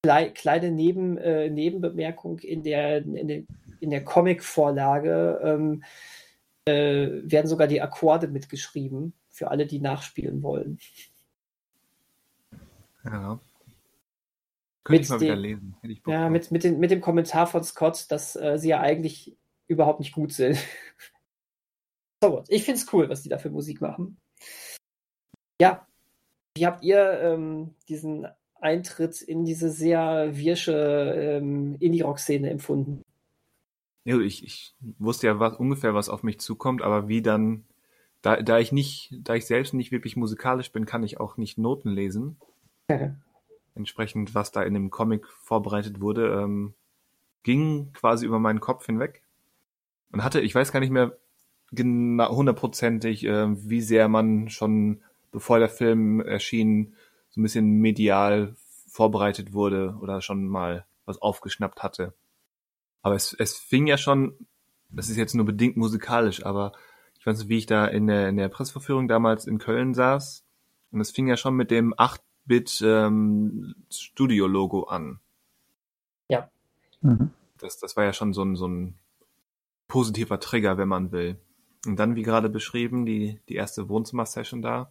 kleine 0.00 0.70
Neben, 0.70 1.18
äh, 1.18 1.50
Nebenbemerkung 1.50 2.38
in 2.38 2.62
der, 2.62 3.04
in 3.04 3.28
der, 3.28 3.42
in 3.80 3.90
der 3.90 4.04
Comic-Vorlage 4.04 5.38
ähm, 5.44 5.84
äh, 6.64 7.20
werden 7.30 7.46
sogar 7.46 7.66
die 7.66 7.82
Akkorde 7.82 8.28
mitgeschrieben 8.28 9.12
für 9.28 9.50
alle, 9.50 9.66
die 9.66 9.80
nachspielen 9.80 10.42
wollen. 10.42 10.78
Ja. 13.04 13.38
Könnte 14.88 15.02
ich 15.02 15.08
mal 15.10 15.20
wieder 15.20 15.36
lesen. 15.36 15.76
ja, 16.06 16.30
mit, 16.30 16.50
mit, 16.50 16.64
den, 16.64 16.78
mit 16.78 16.90
dem 16.90 17.00
Kommentar 17.00 17.46
von 17.46 17.62
Scott, 17.62 18.06
dass 18.08 18.36
äh, 18.36 18.58
sie 18.58 18.70
ja 18.70 18.80
eigentlich 18.80 19.36
überhaupt 19.66 20.00
nicht 20.00 20.14
gut 20.14 20.32
sind. 20.32 20.56
so 22.22 22.32
what. 22.32 22.46
Ich 22.48 22.64
finde 22.64 22.80
es 22.80 22.92
cool, 22.92 23.08
was 23.08 23.22
die 23.22 23.28
da 23.28 23.38
für 23.38 23.50
Musik 23.50 23.80
machen. 23.80 24.18
Ja. 25.60 25.86
Wie 26.56 26.66
habt 26.66 26.82
ihr 26.82 27.20
ähm, 27.20 27.74
diesen 27.88 28.26
Eintritt 28.60 29.20
in 29.20 29.44
diese 29.44 29.70
sehr 29.70 30.36
wirsche 30.36 30.72
ähm, 30.72 31.76
Indie-Rock-Szene 31.78 32.50
empfunden? 32.50 33.02
Ja, 34.04 34.18
ich, 34.18 34.42
ich 34.42 34.74
wusste 34.98 35.26
ja 35.26 35.38
was, 35.38 35.56
ungefähr, 35.58 35.94
was 35.94 36.08
auf 36.08 36.22
mich 36.22 36.40
zukommt, 36.40 36.80
aber 36.80 37.08
wie 37.08 37.20
dann, 37.20 37.64
da, 38.22 38.40
da 38.40 38.58
ich 38.58 38.72
nicht, 38.72 39.14
da 39.22 39.34
ich 39.34 39.46
selbst 39.46 39.74
nicht 39.74 39.92
wirklich 39.92 40.16
musikalisch 40.16 40.72
bin, 40.72 40.86
kann 40.86 41.02
ich 41.02 41.20
auch 41.20 41.36
nicht 41.36 41.58
Noten 41.58 41.90
lesen. 41.90 42.38
entsprechend, 43.78 44.34
was 44.34 44.52
da 44.52 44.62
in 44.62 44.74
dem 44.74 44.90
Comic 44.90 45.26
vorbereitet 45.26 46.00
wurde, 46.00 46.40
ähm, 46.42 46.74
ging 47.42 47.92
quasi 47.92 48.26
über 48.26 48.38
meinen 48.38 48.60
Kopf 48.60 48.86
hinweg 48.86 49.22
und 50.12 50.22
hatte, 50.22 50.40
ich 50.40 50.54
weiß 50.54 50.72
gar 50.72 50.80
nicht 50.80 50.90
mehr 50.90 51.16
genau 51.70 52.34
hundertprozentig, 52.34 53.24
äh, 53.24 53.46
wie 53.68 53.80
sehr 53.80 54.08
man 54.08 54.48
schon, 54.48 55.02
bevor 55.30 55.58
der 55.58 55.68
Film 55.68 56.20
erschien, 56.20 56.94
so 57.30 57.40
ein 57.40 57.42
bisschen 57.42 57.80
medial 57.80 58.54
vorbereitet 58.88 59.52
wurde 59.52 59.96
oder 60.00 60.20
schon 60.20 60.46
mal 60.46 60.86
was 61.04 61.20
aufgeschnappt 61.20 61.82
hatte. 61.82 62.14
Aber 63.02 63.14
es, 63.14 63.34
es 63.38 63.56
fing 63.56 63.86
ja 63.86 63.96
schon, 63.96 64.34
das 64.90 65.08
ist 65.08 65.16
jetzt 65.16 65.34
nur 65.34 65.46
bedingt 65.46 65.76
musikalisch, 65.76 66.44
aber 66.44 66.72
ich 67.18 67.26
weiß 67.26 67.38
nicht, 67.38 67.48
wie 67.48 67.58
ich 67.58 67.66
da 67.66 67.86
in 67.86 68.06
der, 68.06 68.28
in 68.28 68.36
der 68.36 68.48
Presseverführung 68.48 69.08
damals 69.08 69.46
in 69.46 69.58
Köln 69.58 69.94
saß. 69.94 70.44
Und 70.90 71.00
es 71.00 71.10
fing 71.10 71.28
ja 71.28 71.36
schon 71.36 71.54
mit 71.54 71.70
dem 71.70 71.92
acht 71.96 72.22
8-Bit 72.48 72.82
ähm, 72.84 73.74
Studio-Logo 73.90 74.84
an. 74.84 75.20
Ja. 76.28 76.50
Mhm. 77.00 77.30
Das, 77.58 77.78
das 77.78 77.96
war 77.96 78.04
ja 78.04 78.12
schon 78.12 78.32
so 78.32 78.42
ein, 78.42 78.56
so 78.56 78.66
ein 78.66 78.94
positiver 79.86 80.40
Trigger, 80.40 80.78
wenn 80.78 80.88
man 80.88 81.12
will. 81.12 81.38
Und 81.86 81.96
dann, 81.96 82.16
wie 82.16 82.22
gerade 82.22 82.48
beschrieben, 82.48 83.06
die, 83.06 83.40
die 83.48 83.54
erste 83.54 83.88
Wohnzimmer-Session 83.88 84.62
da 84.62 84.90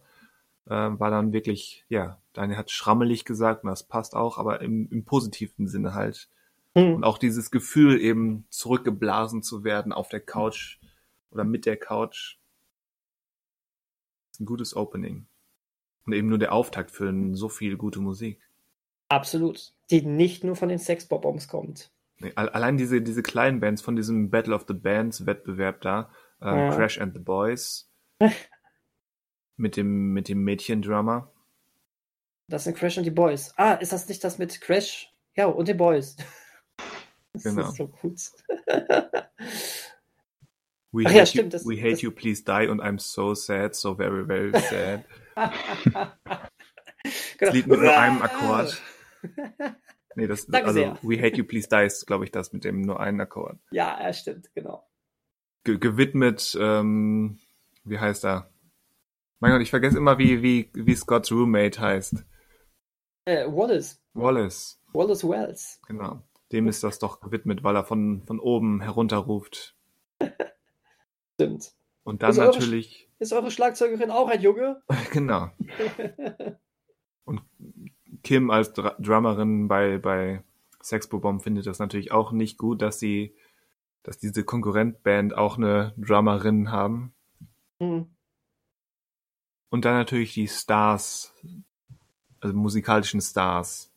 äh, 0.66 0.70
war 0.70 1.10
dann 1.10 1.32
wirklich, 1.32 1.84
ja, 1.88 2.20
Daniel 2.32 2.58
hat 2.58 2.70
schrammelig 2.70 3.24
gesagt, 3.24 3.64
und 3.64 3.70
das 3.70 3.82
passt 3.84 4.14
auch, 4.14 4.38
aber 4.38 4.60
im, 4.60 4.88
im 4.90 5.04
positiven 5.04 5.66
Sinne 5.68 5.94
halt. 5.94 6.28
Mhm. 6.74 6.94
Und 6.94 7.04
auch 7.04 7.18
dieses 7.18 7.50
Gefühl, 7.50 8.00
eben 8.00 8.46
zurückgeblasen 8.50 9.42
zu 9.42 9.64
werden 9.64 9.92
auf 9.92 10.08
der 10.08 10.20
Couch 10.20 10.78
oder 11.30 11.44
mit 11.44 11.66
der 11.66 11.76
Couch. 11.76 12.38
Ein 14.40 14.46
gutes 14.46 14.76
Opening. 14.76 15.27
Und 16.08 16.14
eben 16.14 16.30
nur 16.30 16.38
der 16.38 16.52
Auftakt 16.54 16.90
für 16.90 17.12
so 17.34 17.50
viel 17.50 17.76
gute 17.76 18.00
Musik. 18.00 18.40
Absolut. 19.08 19.74
Die 19.90 20.00
nicht 20.00 20.42
nur 20.42 20.56
von 20.56 20.70
den 20.70 20.78
Sex-Bob-Bombs 20.78 21.48
kommt. 21.48 21.90
Nee, 22.18 22.32
allein 22.34 22.78
diese, 22.78 23.02
diese 23.02 23.22
kleinen 23.22 23.60
Bands 23.60 23.82
von 23.82 23.94
diesem 23.94 24.30
Battle 24.30 24.54
of 24.54 24.64
the 24.66 24.72
Bands 24.72 25.26
Wettbewerb 25.26 25.82
da, 25.82 26.10
äh, 26.40 26.46
ja. 26.46 26.74
Crash 26.74 26.98
and 26.98 27.12
the 27.12 27.20
Boys, 27.20 27.90
mit 29.58 29.76
dem, 29.76 30.14
mit 30.14 30.30
dem 30.30 30.44
Mädchendrummer. 30.44 31.30
Das 32.46 32.64
sind 32.64 32.74
Crash 32.78 32.96
und 32.96 33.04
die 33.04 33.10
Boys. 33.10 33.52
Ah, 33.58 33.74
ist 33.74 33.92
das 33.92 34.08
nicht 34.08 34.24
das 34.24 34.38
mit 34.38 34.62
Crash? 34.62 35.12
Ja, 35.36 35.44
und 35.44 35.68
den 35.68 35.76
Boys. 35.76 36.16
Das 37.34 37.42
Genau. 37.44 37.68
ist 37.68 37.76
so 37.76 37.86
gut. 37.88 38.18
We 40.92 41.02
Ach 41.04 41.10
hate, 41.10 41.18
ja, 41.18 41.26
stimmt, 41.26 41.52
you, 41.52 41.58
das- 41.58 41.66
we 41.66 41.76
hate 41.76 41.90
das- 41.92 42.02
you, 42.02 42.10
please 42.10 42.42
die 42.44 42.68
und 42.68 42.80
I'm 42.80 42.98
so 42.98 43.34
sad, 43.34 43.74
so 43.74 43.94
very, 43.94 44.24
very 44.26 44.52
sad. 44.58 45.04
Genau. 47.38 47.50
Das 47.52 47.54
Lied 47.54 47.66
mit 47.68 47.80
nur 47.80 47.96
einem 47.96 48.20
Akkord. 48.22 48.82
Nee, 50.16 50.26
das 50.26 50.46
Danke 50.46 50.66
also 50.68 50.80
sehr. 50.80 50.98
We 51.02 51.22
Hate 51.22 51.36
You 51.36 51.44
Please 51.44 51.68
Die 51.68 51.86
ist, 51.86 52.04
glaube 52.06 52.24
ich, 52.24 52.32
das 52.32 52.52
mit 52.52 52.64
dem 52.64 52.80
nur 52.80 52.98
einen 52.98 53.20
Akkord. 53.20 53.56
Ja, 53.70 54.00
ja, 54.02 54.12
stimmt, 54.12 54.52
genau. 54.52 54.84
Ge 55.62 55.78
gewidmet, 55.78 56.58
ähm, 56.60 57.38
wie 57.84 58.00
heißt 58.00 58.24
er? 58.24 58.50
Mein 59.38 59.52
Gott, 59.52 59.60
ich 59.62 59.70
vergesse 59.70 59.96
immer, 59.96 60.18
wie, 60.18 60.42
wie, 60.42 60.70
wie 60.74 60.96
Scott's 60.96 61.30
Roommate 61.30 61.80
heißt. 61.80 62.24
Äh, 63.26 63.46
Wallace. 63.46 64.02
Wallace, 64.14 64.82
Wallace 64.92 65.22
Wells. 65.22 65.80
genau. 65.86 66.20
Dem 66.50 66.66
ist 66.66 66.82
das 66.82 66.98
doch 66.98 67.20
gewidmet, 67.20 67.62
weil 67.62 67.76
er 67.76 67.84
von, 67.84 68.24
von 68.26 68.40
oben 68.40 68.80
herunterruft. 68.80 69.76
Stimmt. 71.38 71.72
Und 72.02 72.22
dann 72.22 72.30
Ist 72.30 72.38
eure- 72.38 72.52
natürlich, 72.52 73.08
Ist 73.20 73.32
eure 73.32 73.52
Schlagzeugerin 73.52 74.10
auch 74.10 74.28
ein 74.28 74.40
Junge? 74.40 74.82
genau. 75.12 75.50
Und 77.24 77.42
Kim 78.24 78.50
als 78.50 78.72
Dr 78.72 78.96
Drummerin 78.98 79.68
bei, 79.68 79.98
bei 79.98 80.42
Sexbomb 80.82 81.42
findet 81.42 81.66
das 81.66 81.78
natürlich 81.78 82.10
auch 82.10 82.32
nicht 82.32 82.58
gut, 82.58 82.82
dass 82.82 82.98
sie, 82.98 83.36
dass 84.02 84.18
diese 84.18 84.42
Konkurrentband 84.42 85.36
auch 85.36 85.58
eine 85.58 85.92
Drummerin 85.96 86.72
haben. 86.72 87.12
Hm. 87.80 88.10
Und 89.70 89.84
dann 89.84 89.94
natürlich 89.94 90.34
die 90.34 90.48
Stars, 90.48 91.34
also 92.40 92.56
musikalischen 92.56 93.20
Stars 93.20 93.92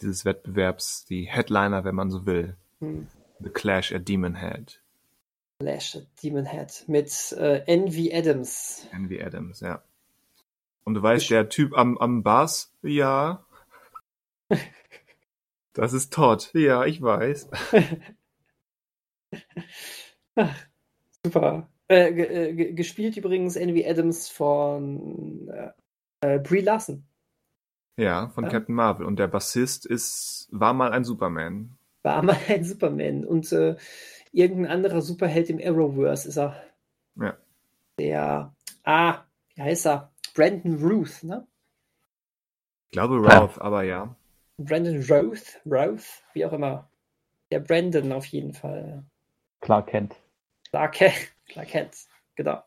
dieses 0.00 0.24
Wettbewerbs, 0.24 1.04
die 1.04 1.26
Headliner, 1.26 1.84
wenn 1.84 1.94
man 1.94 2.10
so 2.10 2.26
will. 2.26 2.56
Hm. 2.80 3.06
The 3.40 3.50
Clash 3.50 3.92
at 3.92 4.08
Demon 4.08 4.34
Flash 5.64 5.98
Demon 6.22 6.44
Head 6.44 6.84
mit 6.88 7.32
äh, 7.38 7.60
Envy 7.66 8.12
Adams. 8.14 8.86
Envy 8.92 9.22
Adams, 9.22 9.60
ja. 9.60 9.82
Und 10.84 10.92
du 10.92 11.02
weißt, 11.02 11.30
der 11.30 11.48
Typ 11.48 11.72
am, 11.76 11.96
am 11.96 12.22
Bass, 12.22 12.70
ja. 12.82 13.44
Das 15.72 15.92
ist 15.94 16.12
Todd. 16.12 16.50
Ja, 16.54 16.84
ich 16.84 17.02
weiß. 17.02 17.48
Super. 21.24 21.68
Äh, 21.88 22.10
äh, 22.10 22.52
ge- 22.52 22.72
gespielt 22.74 23.16
übrigens 23.16 23.56
Envy 23.56 23.84
Adams 23.84 24.28
von 24.28 25.48
äh, 25.48 25.70
äh, 26.20 26.38
Brie 26.38 26.60
Larson. 26.60 27.04
Ja, 27.96 28.28
von 28.28 28.44
Ja. 28.44 28.50
Captain 28.50 28.74
Marvel. 28.74 29.04
Und 29.06 29.18
der 29.18 29.26
Bassist 29.28 29.84
ist, 29.86 30.48
war 30.52 30.74
mal 30.74 30.92
ein 30.92 31.04
Superman. 31.04 31.76
War 32.02 32.22
mal 32.22 32.36
ein 32.48 32.64
Superman. 32.64 33.24
Und 33.24 33.50
äh, 33.52 33.76
irgendein 34.34 34.70
anderer 34.70 35.00
Superheld 35.00 35.48
im 35.50 35.60
Arrowverse 35.62 36.28
ist 36.28 36.36
er. 36.36 36.62
Ja. 37.16 37.36
Der, 37.98 38.54
ah, 38.82 39.24
wie 39.54 39.62
heißt 39.62 39.86
er? 39.86 40.12
Brandon 40.34 40.82
Ruth, 40.82 41.22
ne? 41.22 41.46
Ich 42.90 42.96
glaube 42.96 43.24
Ralph, 43.24 43.60
aber 43.60 43.82
ja. 43.84 44.14
Brandon 44.58 45.02
Roth, 45.08 45.60
Roth, 45.66 46.22
wie 46.32 46.44
auch 46.44 46.52
immer. 46.52 46.88
Der 47.50 47.60
Brandon 47.60 48.12
auf 48.12 48.26
jeden 48.26 48.52
Fall. 48.52 49.04
Clark 49.60 49.88
Kent. 49.88 50.16
Clark 50.70 50.94
Kent, 50.94 51.32
Clark 51.46 51.68
Kent, 51.68 51.96
genau. 52.36 52.62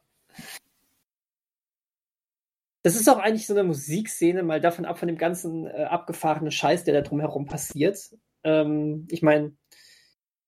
Das 2.83 2.95
ist 2.95 3.09
auch 3.09 3.17
eigentlich 3.17 3.47
so 3.47 3.53
eine 3.53 3.63
Musikszene, 3.63 4.43
mal 4.43 4.61
davon 4.61 4.85
ab 4.85 4.97
von 4.97 5.07
dem 5.07 5.17
ganzen 5.17 5.67
äh, 5.67 5.83
abgefahrenen 5.83 6.51
Scheiß, 6.51 6.85
der 6.85 6.93
da 6.93 7.01
drumherum 7.01 7.45
passiert. 7.45 7.97
Ähm, 8.43 9.07
ich 9.11 9.21
meine, 9.21 9.57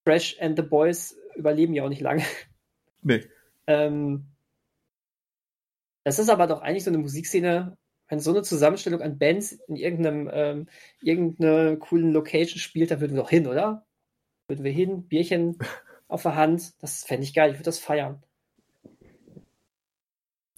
Fresh 0.10 0.42
and 0.42 0.58
the 0.58 0.64
Boys 0.64 1.16
überleben 1.36 1.76
ja 1.76 1.84
auch 1.84 1.90
nicht 1.90 2.02
lange. 2.02 2.24
Nee. 3.04 3.24
Ähm, 3.68 4.26
das 6.04 6.18
ist 6.18 6.30
aber 6.30 6.48
doch 6.48 6.64
eigentlich 6.64 6.84
so 6.84 6.90
eine 6.90 6.98
Musikszene, 6.98 7.78
wenn 8.08 8.20
so 8.20 8.32
eine 8.32 8.42
Zusammenstellung 8.42 9.04
an 9.04 9.20
Bands 9.20 9.52
in 9.52 9.76
irgendeinem, 9.76 10.28
ähm, 10.34 10.68
irgendeiner 11.00 11.76
coolen 11.76 12.12
Location 12.12 12.58
spielt, 12.58 12.90
da 12.90 13.00
würden 13.00 13.14
wir 13.14 13.22
doch 13.22 13.30
hin, 13.30 13.46
oder? 13.46 13.86
Würden 14.48 14.66
wir 14.66 14.72
hin, 14.72 15.04
Bierchen 15.04 15.60
auf 16.08 16.24
der 16.24 16.36
Hand, 16.36 16.74
das 16.82 17.04
fände 17.04 17.24
ich 17.24 17.36
geil, 17.36 17.52
ich 17.52 17.58
würde 17.58 17.66
das 17.66 17.78
feiern. 17.78 18.24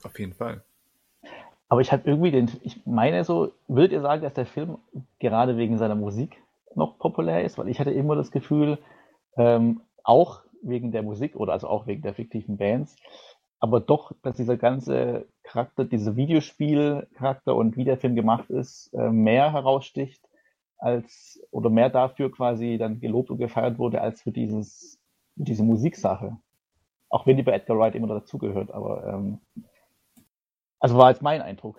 Auf 0.01 0.17
jeden 0.17 0.33
Fall. 0.33 0.63
Aber 1.67 1.81
ich 1.81 1.91
habe 1.91 2.09
irgendwie 2.09 2.31
den, 2.31 2.49
ich 2.63 2.85
meine 2.85 3.25
so, 3.25 3.51
würdet 3.67 3.91
ihr 3.91 4.01
sagen, 4.01 4.21
dass 4.21 4.33
der 4.33 4.45
Film 4.45 4.77
gerade 5.19 5.57
wegen 5.57 5.77
seiner 5.77 5.95
Musik 5.95 6.37
noch 6.73 6.97
populär 6.99 7.43
ist? 7.43 7.57
Weil 7.57 7.67
ich 7.67 7.81
hatte 7.81 7.91
immer 7.91 8.15
das 8.15 8.31
Gefühl, 8.31 8.79
ähm, 9.37 9.81
auch 10.03 10.41
wegen 10.61 10.91
der 10.91 11.03
Musik 11.03 11.35
oder 11.35 11.53
also 11.53 11.67
auch 11.67 11.87
wegen 11.87 12.01
der 12.01 12.13
fiktiven 12.13 12.57
Bands, 12.57 12.95
aber 13.59 13.79
doch, 13.79 14.11
dass 14.23 14.37
dieser 14.37 14.57
ganze 14.57 15.27
Charakter, 15.43 15.85
dieser 15.85 16.15
Videospielcharakter 16.15 17.55
und 17.55 17.77
wie 17.77 17.83
der 17.83 17.97
Film 17.97 18.15
gemacht 18.15 18.49
ist, 18.49 18.91
äh, 18.93 19.09
mehr 19.09 19.51
heraussticht 19.53 20.21
als 20.77 21.39
oder 21.51 21.69
mehr 21.69 21.89
dafür 21.89 22.31
quasi 22.31 22.77
dann 22.79 22.99
gelobt 22.99 23.29
und 23.29 23.37
gefeiert 23.37 23.77
wurde, 23.77 24.01
als 24.01 24.23
für 24.23 24.31
dieses, 24.31 24.99
diese 25.35 25.63
Musiksache. 25.63 26.37
Auch 27.09 27.27
wenn 27.27 27.37
die 27.37 27.43
bei 27.43 27.51
Edgar 27.51 27.77
Wright 27.77 27.93
immer 27.93 28.07
dazugehört, 28.07 28.71
aber 28.71 29.05
ähm, 29.05 29.39
also 30.79 30.97
war 30.97 31.11
jetzt 31.11 31.21
mein 31.21 31.41
Eindruck. 31.41 31.77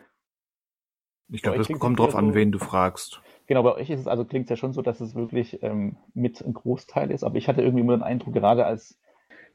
Ich 1.33 1.43
glaube, 1.43 1.63
krieg's 1.65 1.81
kommt 1.81 1.99
drauf 1.99 2.15
an, 2.15 2.29
so- 2.29 2.35
wen 2.35 2.53
du 2.53 2.59
fragst. 2.59 3.21
Genau, 3.53 3.65
bei 3.65 3.75
euch 3.75 3.91
ist 3.91 4.01
es, 4.01 4.07
also 4.07 4.25
klingt 4.25 4.47
es 4.47 4.49
ja 4.49 4.57
schon 4.57 4.73
so, 4.73 4.81
dass 4.81 5.03
es 5.03 5.15
wirklich 5.15 5.63
ähm, 5.63 5.99
mit 6.15 6.41
ein 6.41 6.55
Großteil 6.55 7.11
ist, 7.11 7.23
aber 7.23 7.37
ich 7.37 7.49
hatte 7.49 7.61
irgendwie 7.61 7.83
immer 7.83 7.95
den 7.95 8.03
Eindruck, 8.03 8.33
gerade 8.33 8.65
als 8.65 8.99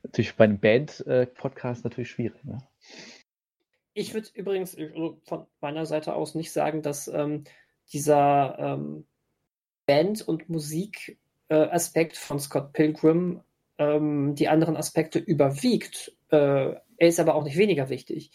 natürlich 0.04 0.36
bei 0.36 0.43
einem 0.43 0.60
Band-Podcast 0.60 1.84
natürlich 1.84 2.12
schwierig. 2.12 2.43
Ne? 2.43 2.60
Ich 3.95 4.14
würde 4.14 4.30
übrigens 4.36 4.76
äh, 4.76 4.91
von 5.24 5.48
meiner 5.62 5.88
Seite 5.88 6.14
aus 6.14 6.36
nicht 6.36 6.52
sagen, 6.52 6.84
dass 6.84 7.08
ähm, 7.08 7.45
dieser 7.91 8.60
ähm, 8.60 9.08
Band- 9.88 10.22
und 10.28 10.48
Musik-Aspekt 10.48 12.18
von 12.18 12.39
Scott 12.39 12.74
Pilgrim 12.74 13.41
ähm, 13.80 14.36
die 14.36 14.48
anderen 14.48 14.78
Aspekte 14.78 15.18
überwiegt. 15.18 16.16
Äh, 16.30 16.76
er 16.98 17.08
ist 17.08 17.20
aber 17.20 17.34
auch 17.34 17.45
nicht 17.45 17.58
weniger 17.58 17.89
wichtig. 17.89 18.30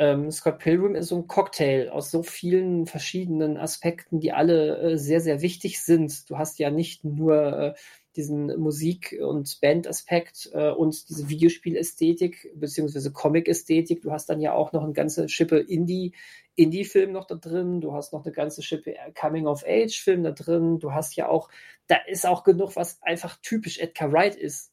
Ähm, 0.00 0.30
Scott 0.30 0.58
Pilgrim 0.60 0.94
ist 0.94 1.08
so 1.08 1.16
ein 1.16 1.26
Cocktail 1.26 1.90
aus 1.90 2.10
so 2.12 2.22
vielen 2.22 2.86
verschiedenen 2.86 3.56
Aspekten, 3.56 4.20
die 4.20 4.32
alle 4.32 4.78
äh, 4.92 4.96
sehr, 4.98 5.20
sehr 5.20 5.42
wichtig 5.42 5.82
sind. 5.82 6.30
Du 6.30 6.38
hast 6.38 6.58
ja 6.60 6.70
nicht 6.70 7.04
nur 7.04 7.34
äh, 7.58 7.74
diesen 8.14 8.46
Musik- 8.60 9.18
und 9.20 9.60
Band-Aspekt 9.60 10.50
äh, 10.52 10.70
und 10.70 11.08
diese 11.08 11.28
Videospielästhetik 11.28 12.52
beziehungsweise 12.54 13.12
Comic-Ästhetik. 13.12 14.02
Du 14.02 14.12
hast 14.12 14.28
dann 14.28 14.40
ja 14.40 14.52
auch 14.52 14.72
noch 14.72 14.84
eine 14.84 14.92
ganze 14.92 15.28
Schippe 15.28 15.58
Indie, 15.58 16.14
Indie-Film 16.54 17.12
noch 17.12 17.26
da 17.26 17.34
drin. 17.34 17.80
Du 17.80 17.92
hast 17.94 18.12
noch 18.12 18.24
eine 18.24 18.32
ganze 18.32 18.62
Schippe 18.62 18.94
Coming-of-Age-Film 19.18 20.22
da 20.22 20.30
drin. 20.30 20.78
Du 20.78 20.92
hast 20.92 21.16
ja 21.16 21.28
auch, 21.28 21.48
da 21.88 21.96
ist 22.06 22.26
auch 22.26 22.44
genug, 22.44 22.76
was 22.76 23.02
einfach 23.02 23.36
typisch 23.42 23.78
Edgar 23.80 24.12
Wright 24.12 24.36
ist 24.36 24.72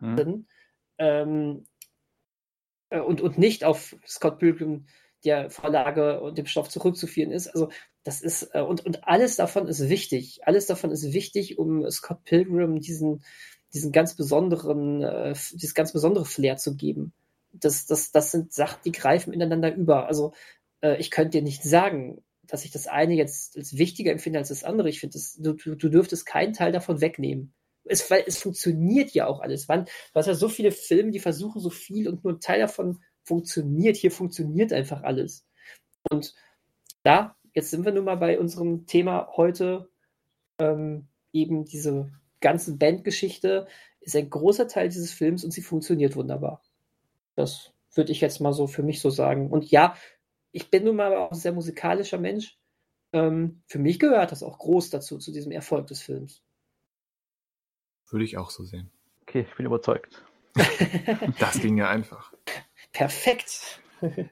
Mhm. 0.00 0.16
drin. 0.16 0.46
Ähm, 0.98 1.64
äh, 2.90 3.00
und, 3.00 3.20
und 3.20 3.38
nicht 3.38 3.64
auf 3.64 3.96
Scott 4.06 4.38
Pilgrim 4.38 4.86
der 5.24 5.50
Vorlage 5.50 6.20
und 6.20 6.38
dem 6.38 6.46
Stoff 6.46 6.68
zurückzuführen 6.68 7.32
ist. 7.32 7.48
Also 7.48 7.70
das 8.04 8.20
ist, 8.20 8.54
äh, 8.54 8.60
und, 8.60 8.84
und 8.86 9.06
alles 9.06 9.36
davon 9.36 9.68
ist 9.68 9.88
wichtig. 9.88 10.40
Alles 10.44 10.66
davon 10.66 10.90
ist 10.90 11.12
wichtig, 11.12 11.58
um 11.58 11.88
Scott 11.90 12.24
Pilgrim 12.24 12.80
diesen, 12.80 13.22
diesen 13.74 13.92
ganz 13.92 14.14
besonderen, 14.14 15.02
äh, 15.02 15.34
dieses 15.52 15.74
ganz 15.74 15.92
besondere 15.92 16.24
Flair 16.24 16.56
zu 16.56 16.76
geben. 16.76 17.12
Das, 17.52 17.86
das, 17.86 18.12
das 18.12 18.30
sind 18.30 18.52
Sachen, 18.52 18.80
die 18.84 18.92
greifen 18.92 19.32
ineinander 19.32 19.74
über. 19.74 20.06
Also 20.06 20.32
äh, 20.82 20.96
ich 20.98 21.10
könnte 21.10 21.38
dir 21.38 21.42
nicht 21.42 21.62
sagen, 21.62 22.22
dass 22.46 22.64
ich 22.64 22.70
das 22.70 22.86
eine 22.86 23.14
jetzt 23.14 23.56
als 23.56 23.76
wichtiger 23.76 24.12
empfinde 24.12 24.38
als 24.38 24.48
das 24.48 24.64
andere. 24.64 24.88
Ich 24.88 25.00
finde, 25.00 25.18
du, 25.38 25.52
du 25.74 25.88
dürftest 25.88 26.24
keinen 26.24 26.54
Teil 26.54 26.72
davon 26.72 27.00
wegnehmen. 27.00 27.52
Es, 27.88 28.10
weil 28.10 28.24
es 28.26 28.38
funktioniert 28.38 29.10
ja 29.12 29.26
auch 29.26 29.40
alles. 29.40 29.68
Wann, 29.68 29.84
du 29.84 30.14
hast 30.14 30.26
ja 30.26 30.34
so 30.34 30.48
viele 30.48 30.70
Filme, 30.70 31.10
die 31.10 31.20
versuchen 31.20 31.60
so 31.60 31.70
viel 31.70 32.08
und 32.08 32.24
nur 32.24 32.34
ein 32.34 32.40
Teil 32.40 32.60
davon 32.60 33.00
funktioniert. 33.22 33.96
Hier 33.96 34.10
funktioniert 34.10 34.72
einfach 34.72 35.02
alles. 35.02 35.46
Und 36.10 36.34
da, 37.02 37.36
jetzt 37.54 37.70
sind 37.70 37.84
wir 37.84 37.92
nun 37.92 38.04
mal 38.04 38.16
bei 38.16 38.38
unserem 38.38 38.86
Thema 38.86 39.28
heute, 39.36 39.88
ähm, 40.58 41.08
eben 41.32 41.64
diese 41.64 42.10
ganze 42.40 42.76
Bandgeschichte 42.76 43.66
ist 44.00 44.16
ein 44.16 44.30
großer 44.30 44.68
Teil 44.68 44.88
dieses 44.88 45.12
Films 45.12 45.44
und 45.44 45.50
sie 45.50 45.62
funktioniert 45.62 46.16
wunderbar. 46.16 46.62
Das 47.34 47.72
würde 47.94 48.12
ich 48.12 48.20
jetzt 48.20 48.40
mal 48.40 48.52
so 48.52 48.66
für 48.66 48.82
mich 48.82 49.00
so 49.00 49.10
sagen. 49.10 49.50
Und 49.50 49.70
ja, 49.70 49.94
ich 50.52 50.70
bin 50.70 50.84
nun 50.84 50.96
mal 50.96 51.14
auch 51.16 51.32
ein 51.32 51.38
sehr 51.38 51.52
musikalischer 51.52 52.18
Mensch. 52.18 52.58
Ähm, 53.12 53.62
für 53.66 53.78
mich 53.78 53.98
gehört 53.98 54.32
das 54.32 54.42
auch 54.42 54.58
groß 54.58 54.90
dazu, 54.90 55.18
zu 55.18 55.32
diesem 55.32 55.52
Erfolg 55.52 55.86
des 55.86 56.00
Films. 56.00 56.42
Würde 58.10 58.24
ich 58.24 58.38
auch 58.38 58.50
so 58.50 58.64
sehen. 58.64 58.90
Okay, 59.22 59.46
ich 59.48 59.56
bin 59.56 59.66
überzeugt. 59.66 60.24
Das 61.38 61.60
ging 61.60 61.76
ja 61.76 61.88
einfach. 61.88 62.32
Perfekt. 62.92 63.80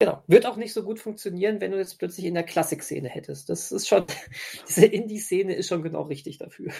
Genau. 0.00 0.24
Wird 0.26 0.44
auch 0.44 0.56
nicht 0.56 0.72
so 0.72 0.82
gut 0.82 0.98
funktionieren, 0.98 1.60
wenn 1.60 1.70
du 1.70 1.78
jetzt 1.78 2.00
plötzlich 2.00 2.26
in 2.26 2.34
der 2.34 2.42
Klassik-Szene 2.42 3.08
hättest. 3.08 3.48
Das 3.48 3.70
ist 3.70 3.86
schon, 3.86 4.04
diese 4.68 4.86
Indie-Szene 4.86 5.54
ist 5.54 5.68
schon 5.68 5.84
genau 5.84 6.02
richtig 6.02 6.36
dafür. 6.38 6.72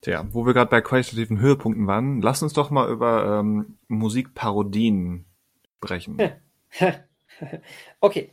Tja, 0.00 0.26
wo 0.30 0.46
wir 0.46 0.54
gerade 0.54 0.70
bei 0.70 0.80
qualitativen 0.80 1.40
Höhepunkten 1.40 1.88
waren, 1.88 2.22
lass 2.22 2.42
uns 2.42 2.52
doch 2.52 2.70
mal 2.70 2.88
über 2.88 3.40
ähm, 3.40 3.78
Musikparodien 3.88 5.26
sprechen. 5.78 6.18
okay. 8.00 8.30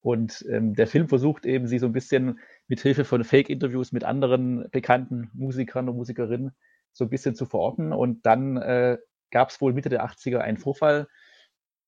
Und 0.00 0.44
ähm, 0.50 0.74
der 0.74 0.86
Film 0.86 1.08
versucht 1.08 1.46
eben, 1.46 1.66
sie 1.66 1.78
so 1.78 1.86
ein 1.86 1.92
bisschen 1.92 2.38
mithilfe 2.68 3.04
von 3.04 3.24
Fake-Interviews 3.24 3.92
mit 3.92 4.04
anderen 4.04 4.68
bekannten 4.70 5.30
Musikern 5.32 5.88
und 5.88 5.96
Musikerinnen 5.96 6.52
so 6.92 7.04
ein 7.04 7.10
bisschen 7.10 7.34
zu 7.34 7.46
verorten. 7.46 7.92
Und 7.92 8.26
dann 8.26 8.56
äh, 8.58 8.98
gab 9.30 9.48
es 9.50 9.60
wohl 9.60 9.72
Mitte 9.72 9.88
der 9.88 10.04
80er 10.04 10.38
einen 10.38 10.58
Vorfall, 10.58 11.08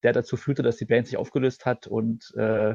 der 0.02 0.12
dazu 0.12 0.36
führte, 0.36 0.62
dass 0.62 0.76
die 0.76 0.84
Band 0.84 1.06
sich 1.06 1.16
aufgelöst 1.16 1.66
hat 1.66 1.86
und 1.86 2.34
äh, 2.36 2.74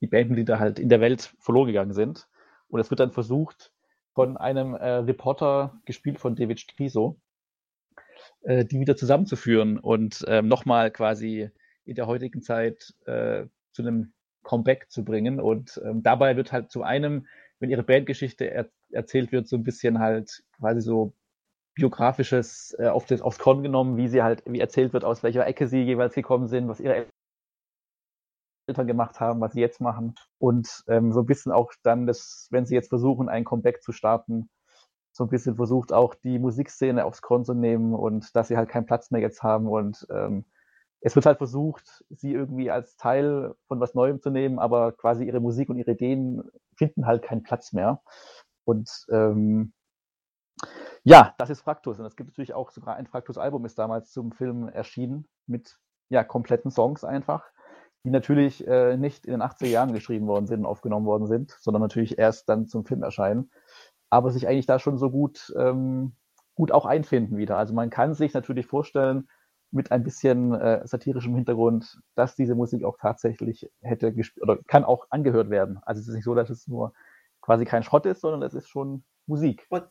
die 0.00 0.06
Bandmitglieder 0.06 0.58
halt 0.58 0.78
in 0.78 0.88
der 0.88 1.00
Welt 1.00 1.34
verloren 1.40 1.68
gegangen 1.68 1.92
sind. 1.92 2.28
Und 2.68 2.80
es 2.80 2.90
wird 2.90 3.00
dann 3.00 3.12
versucht, 3.12 3.72
von 4.14 4.36
einem 4.36 4.74
äh, 4.74 4.88
Reporter, 4.94 5.80
gespielt 5.84 6.18
von 6.18 6.34
David 6.34 6.60
Striso, 6.60 7.20
äh, 8.42 8.64
die 8.64 8.80
wieder 8.80 8.96
zusammenzuführen 8.96 9.78
und 9.78 10.24
ähm, 10.28 10.48
nochmal 10.48 10.90
quasi 10.90 11.50
in 11.84 11.94
der 11.94 12.06
heutigen 12.06 12.42
Zeit 12.42 12.94
äh, 13.06 13.46
zu 13.72 13.82
einem 13.82 14.12
Comeback 14.42 14.90
zu 14.90 15.04
bringen. 15.04 15.40
Und 15.40 15.80
ähm, 15.84 16.02
dabei 16.02 16.36
wird 16.36 16.52
halt 16.52 16.70
zu 16.70 16.82
einem, 16.82 17.26
wenn 17.60 17.70
ihre 17.70 17.82
Bandgeschichte 17.82 18.50
er 18.50 18.68
erzählt 18.90 19.32
wird, 19.32 19.48
so 19.48 19.56
ein 19.56 19.64
bisschen 19.64 19.98
halt 19.98 20.42
quasi 20.56 20.80
so 20.80 21.14
biografisches 21.78 22.76
äh, 22.78 22.88
auf 22.88 23.06
das, 23.06 23.22
aufs 23.22 23.38
Korn 23.38 23.62
genommen, 23.62 23.96
wie 23.96 24.08
sie 24.08 24.22
halt, 24.22 24.42
wie 24.46 24.60
erzählt 24.60 24.92
wird, 24.92 25.04
aus 25.04 25.22
welcher 25.22 25.46
Ecke 25.46 25.68
sie 25.68 25.82
jeweils 25.82 26.14
gekommen 26.14 26.48
sind, 26.48 26.68
was 26.68 26.80
ihre 26.80 27.06
Eltern 28.66 28.86
gemacht 28.86 29.20
haben, 29.20 29.40
was 29.40 29.52
sie 29.52 29.60
jetzt 29.60 29.80
machen. 29.80 30.16
Und 30.38 30.84
ähm, 30.88 31.12
so 31.12 31.20
ein 31.20 31.26
bisschen 31.26 31.52
auch 31.52 31.72
dann, 31.84 32.06
das, 32.06 32.48
wenn 32.50 32.66
sie 32.66 32.74
jetzt 32.74 32.88
versuchen, 32.88 33.28
ein 33.28 33.44
Comeback 33.44 33.82
zu 33.82 33.92
starten, 33.92 34.50
so 35.12 35.24
ein 35.24 35.30
bisschen 35.30 35.56
versucht 35.56 35.92
auch 35.92 36.14
die 36.14 36.38
Musikszene 36.38 37.04
aufs 37.04 37.22
Korn 37.22 37.44
zu 37.44 37.54
nehmen 37.54 37.94
und 37.94 38.34
dass 38.34 38.48
sie 38.48 38.56
halt 38.56 38.68
keinen 38.68 38.86
Platz 38.86 39.10
mehr 39.10 39.20
jetzt 39.20 39.42
haben. 39.44 39.68
Und 39.68 40.06
ähm, 40.10 40.44
es 41.00 41.14
wird 41.14 41.26
halt 41.26 41.38
versucht, 41.38 42.04
sie 42.10 42.32
irgendwie 42.32 42.72
als 42.72 42.96
Teil 42.96 43.54
von 43.68 43.78
was 43.78 43.94
Neuem 43.94 44.20
zu 44.20 44.30
nehmen, 44.30 44.58
aber 44.58 44.92
quasi 44.92 45.24
ihre 45.24 45.40
Musik 45.40 45.70
und 45.70 45.78
ihre 45.78 45.92
Ideen 45.92 46.42
finden 46.76 47.06
halt 47.06 47.22
keinen 47.22 47.44
Platz 47.44 47.72
mehr. 47.72 48.02
Und 48.64 49.06
ähm, 49.10 49.72
ja, 51.08 51.34
das 51.38 51.48
ist 51.48 51.62
Fraktus. 51.62 51.98
Und 51.98 52.04
es 52.04 52.16
gibt 52.16 52.28
natürlich 52.28 52.52
auch 52.52 52.70
sogar 52.70 52.96
ein 52.96 53.06
Fraktus-Album, 53.06 53.64
ist 53.64 53.78
damals 53.78 54.12
zum 54.12 54.30
Film 54.30 54.68
erschienen 54.68 55.26
mit 55.46 55.78
ja, 56.10 56.22
kompletten 56.22 56.70
Songs 56.70 57.02
einfach, 57.02 57.46
die 58.04 58.10
natürlich 58.10 58.66
äh, 58.66 58.98
nicht 58.98 59.24
in 59.24 59.32
den 59.32 59.42
80er 59.42 59.68
Jahren 59.68 59.94
geschrieben 59.94 60.26
worden 60.26 60.46
sind 60.46 60.60
und 60.60 60.66
aufgenommen 60.66 61.06
worden 61.06 61.26
sind, 61.26 61.56
sondern 61.60 61.80
natürlich 61.80 62.18
erst 62.18 62.50
dann 62.50 62.66
zum 62.66 62.84
Film 62.84 63.02
erscheinen. 63.02 63.50
Aber 64.10 64.30
sich 64.30 64.46
eigentlich 64.46 64.66
da 64.66 64.78
schon 64.78 64.98
so 64.98 65.10
gut, 65.10 65.50
ähm, 65.58 66.12
gut 66.54 66.72
auch 66.72 66.84
einfinden 66.84 67.38
wieder. 67.38 67.56
Also 67.56 67.72
man 67.72 67.88
kann 67.88 68.12
sich 68.12 68.34
natürlich 68.34 68.66
vorstellen, 68.66 69.28
mit 69.70 69.92
ein 69.92 70.04
bisschen 70.04 70.52
äh, 70.54 70.86
satirischem 70.86 71.34
Hintergrund, 71.34 72.00
dass 72.16 72.34
diese 72.34 72.54
Musik 72.54 72.84
auch 72.84 72.98
tatsächlich 72.98 73.70
hätte 73.80 74.12
gespielt 74.12 74.42
oder 74.42 74.58
kann 74.66 74.84
auch 74.84 75.06
angehört 75.08 75.48
werden. 75.48 75.78
Also 75.84 76.00
es 76.00 76.08
ist 76.08 76.14
nicht 76.14 76.24
so, 76.24 76.34
dass 76.34 76.50
es 76.50 76.68
nur 76.68 76.92
quasi 77.40 77.64
kein 77.64 77.82
Schrott 77.82 78.04
ist, 78.04 78.20
sondern 78.20 78.42
es 78.42 78.52
ist 78.52 78.68
schon 78.68 79.04
Musik. 79.26 79.66
Und, 79.70 79.84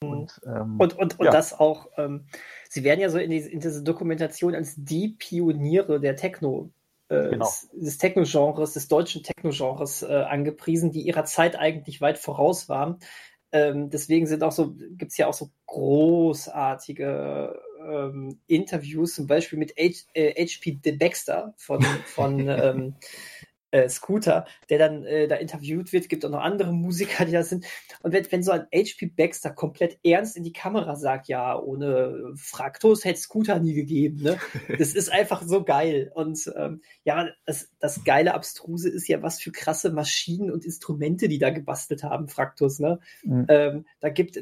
Und, 0.00 0.40
ähm, 0.44 0.76
und, 0.78 0.98
und, 0.98 1.18
und 1.18 1.26
ja. 1.26 1.30
das 1.30 1.58
auch, 1.58 1.88
ähm, 1.96 2.26
sie 2.68 2.84
werden 2.84 3.00
ja 3.00 3.08
so 3.08 3.18
in, 3.18 3.30
diese, 3.30 3.50
in 3.50 3.60
diese 3.60 3.82
Dokumentation 3.82 4.54
als 4.54 4.74
die 4.76 5.08
Pioniere 5.08 6.00
der 6.00 6.16
Techno, 6.16 6.70
äh, 7.08 7.30
Genau. 7.30 7.44
des, 7.44 7.68
des 7.72 7.98
Techno-Genres, 7.98 8.72
des 8.72 8.88
deutschen 8.88 9.22
Techno-Genres 9.22 10.02
äh, 10.02 10.06
angepriesen, 10.06 10.90
die 10.90 11.02
ihrer 11.02 11.24
Zeit 11.24 11.56
eigentlich 11.56 12.00
weit 12.00 12.18
voraus 12.18 12.68
waren. 12.68 12.98
Ähm, 13.52 13.88
deswegen 13.88 14.26
sind 14.26 14.42
auch 14.42 14.52
so, 14.52 14.72
gibt 14.72 15.12
es 15.12 15.16
ja 15.16 15.28
auch 15.28 15.34
so 15.34 15.50
großartige 15.66 17.60
ähm, 17.86 18.40
Interviews, 18.46 19.14
zum 19.14 19.26
Beispiel 19.26 19.58
mit 19.58 19.74
H, 19.78 20.06
äh, 20.14 20.44
HP 20.44 20.80
De 20.84 20.96
Baxter 20.96 21.54
von, 21.56 21.82
von 21.82 22.40
ähm, 22.48 22.94
äh, 23.74 23.88
Scooter, 23.88 24.46
der 24.70 24.78
dann 24.78 25.04
äh, 25.04 25.26
da 25.26 25.34
interviewt 25.34 25.92
wird, 25.92 26.08
gibt 26.08 26.24
auch 26.24 26.30
noch 26.30 26.40
andere 26.40 26.72
Musiker, 26.72 27.24
die 27.24 27.32
da 27.32 27.42
sind. 27.42 27.66
Und 28.02 28.12
wenn, 28.12 28.30
wenn 28.30 28.42
so 28.44 28.52
ein 28.52 28.66
HP 28.72 29.06
Baxter 29.06 29.50
komplett 29.50 29.98
ernst 30.04 30.36
in 30.36 30.44
die 30.44 30.52
Kamera 30.52 30.94
sagt, 30.94 31.26
ja, 31.26 31.58
ohne 31.58 32.32
Fraktus 32.36 33.04
hätte 33.04 33.20
Scooter 33.20 33.58
nie 33.58 33.74
gegeben, 33.74 34.22
ne? 34.22 34.38
Das 34.78 34.94
ist 34.94 35.10
einfach 35.10 35.42
so 35.42 35.64
geil. 35.64 36.12
Und 36.14 36.52
ähm, 36.56 36.82
ja, 37.02 37.28
das, 37.46 37.68
das 37.80 38.04
geile 38.04 38.34
Abstruse 38.34 38.88
ist 38.88 39.08
ja, 39.08 39.22
was 39.22 39.40
für 39.40 39.50
krasse 39.50 39.90
Maschinen 39.90 40.52
und 40.52 40.64
Instrumente 40.64 41.26
die 41.26 41.38
da 41.38 41.50
gebastelt 41.50 42.04
haben, 42.04 42.28
Fraktus, 42.28 42.78
ne? 42.78 43.00
Mhm. 43.24 43.46
Ähm, 43.48 43.86
da 44.00 44.08
gibt 44.08 44.38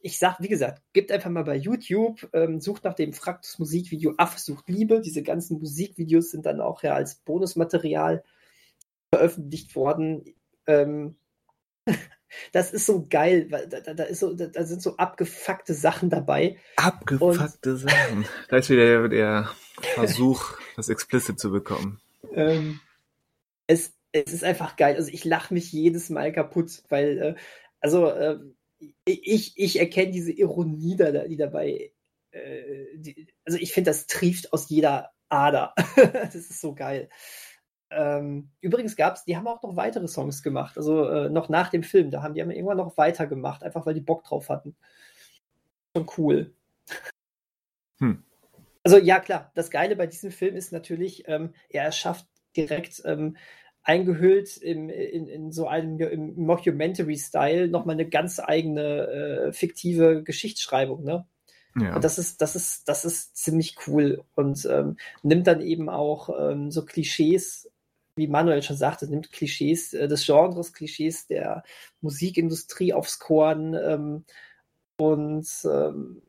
ich 0.00 0.18
sag, 0.18 0.40
wie 0.40 0.48
gesagt, 0.48 0.82
gebt 0.92 1.10
einfach 1.10 1.30
mal 1.30 1.42
bei 1.42 1.56
YouTube, 1.56 2.28
ähm, 2.32 2.60
sucht 2.60 2.84
nach 2.84 2.94
dem 2.94 3.12
Fraktus 3.12 3.58
Musikvideo 3.58 4.14
Affe 4.18 4.38
sucht 4.38 4.68
Liebe. 4.68 5.00
Diese 5.00 5.24
ganzen 5.24 5.58
Musikvideos 5.58 6.30
sind 6.30 6.46
dann 6.46 6.60
auch 6.60 6.84
ja 6.84 6.94
als 6.94 7.16
Bonusmaterial 7.16 8.22
veröffentlicht 9.12 9.74
worden. 9.76 10.24
Ähm, 10.66 11.16
das 12.52 12.72
ist 12.72 12.86
so 12.86 13.06
geil, 13.08 13.46
weil 13.50 13.68
da, 13.68 13.80
da, 13.80 14.04
ist 14.04 14.20
so, 14.20 14.34
da, 14.34 14.46
da 14.46 14.64
sind 14.64 14.82
so 14.82 14.96
abgefuckte 14.96 15.74
Sachen 15.74 16.10
dabei. 16.10 16.58
Abgefuckte 16.76 17.76
Sachen. 17.76 18.26
Da 18.48 18.56
ist 18.58 18.70
wieder 18.70 19.08
der, 19.08 19.08
der 19.08 19.50
Versuch, 19.94 20.58
das 20.76 20.88
explicit 20.88 21.38
zu 21.38 21.50
bekommen. 21.50 22.00
Ähm, 22.32 22.80
es, 23.66 23.92
es 24.12 24.32
ist 24.32 24.44
einfach 24.44 24.76
geil. 24.76 24.96
Also 24.96 25.10
ich 25.12 25.24
lache 25.24 25.52
mich 25.54 25.72
jedes 25.72 26.10
Mal 26.10 26.32
kaputt, 26.32 26.82
weil, 26.88 27.18
äh, 27.18 27.34
also 27.80 28.08
äh, 28.08 28.38
ich, 29.04 29.54
ich 29.56 29.78
erkenne 29.78 30.12
diese 30.12 30.32
Ironie, 30.32 30.96
da, 30.96 31.10
die 31.10 31.36
dabei, 31.36 31.92
äh, 32.30 32.84
die, 32.96 33.28
also 33.44 33.58
ich 33.58 33.72
finde, 33.72 33.90
das 33.90 34.06
trieft 34.06 34.52
aus 34.52 34.68
jeder 34.68 35.12
Ader. 35.28 35.74
das 35.96 36.34
ist 36.34 36.60
so 36.60 36.74
geil. 36.74 37.08
Ähm, 37.90 38.50
übrigens 38.60 38.96
gab 38.96 39.14
es, 39.14 39.24
die 39.24 39.36
haben 39.36 39.46
auch 39.46 39.62
noch 39.62 39.76
weitere 39.76 40.08
Songs 40.08 40.42
gemacht, 40.42 40.76
also 40.76 41.08
äh, 41.08 41.28
noch 41.30 41.48
nach 41.48 41.70
dem 41.70 41.84
Film, 41.84 42.10
da 42.10 42.22
haben 42.22 42.34
die 42.34 42.42
haben 42.42 42.50
irgendwann 42.50 42.78
noch 42.78 42.96
weitergemacht, 42.96 43.62
einfach 43.62 43.86
weil 43.86 43.94
die 43.94 44.00
Bock 44.00 44.24
drauf 44.24 44.48
hatten. 44.48 44.76
Schon 45.96 46.06
cool. 46.18 46.52
Hm. 47.98 48.22
Also 48.82 48.98
ja, 48.98 49.20
klar, 49.20 49.50
das 49.54 49.70
Geile 49.70 49.96
bei 49.96 50.06
diesem 50.06 50.30
Film 50.30 50.54
ist 50.54 50.70
natürlich, 50.70 51.26
ähm, 51.28 51.54
er 51.70 51.84
erschafft 51.84 52.26
direkt 52.54 53.00
ähm, 53.06 53.38
eingehüllt 53.82 54.56
im, 54.58 54.90
in, 54.90 55.28
in 55.28 55.50
so 55.50 55.66
einem 55.66 55.98
im 55.98 56.36
Mockumentary-Style 56.36 57.68
nochmal 57.68 57.94
eine 57.94 58.08
ganz 58.08 58.38
eigene 58.38 59.06
äh, 59.06 59.52
fiktive 59.54 60.22
Geschichtsschreibung, 60.22 61.04
ne? 61.04 61.26
Ja. 61.78 61.94
Und 61.94 62.04
das 62.04 62.18
ist, 62.18 62.40
das 62.40 62.56
ist, 62.56 62.88
das 62.88 63.04
ist 63.04 63.36
ziemlich 63.36 63.76
cool 63.86 64.24
und 64.34 64.66
ähm, 64.70 64.96
nimmt 65.22 65.46
dann 65.46 65.60
eben 65.60 65.88
auch 65.88 66.30
ähm, 66.38 66.70
so 66.70 66.84
Klischees, 66.84 67.70
wie 68.16 68.26
Manuel 68.26 68.62
schon 68.62 68.76
sagte, 68.76 69.08
nimmt 69.08 69.30
Klischees 69.30 69.92
äh, 69.92 70.08
des 70.08 70.26
Genres, 70.26 70.72
Klischees 70.72 71.26
der 71.26 71.62
Musikindustrie 72.00 72.92
aufs 72.92 73.18
Korn 73.18 73.74
ähm, 73.74 74.24
und 74.98 75.46
ähm, 75.64 76.22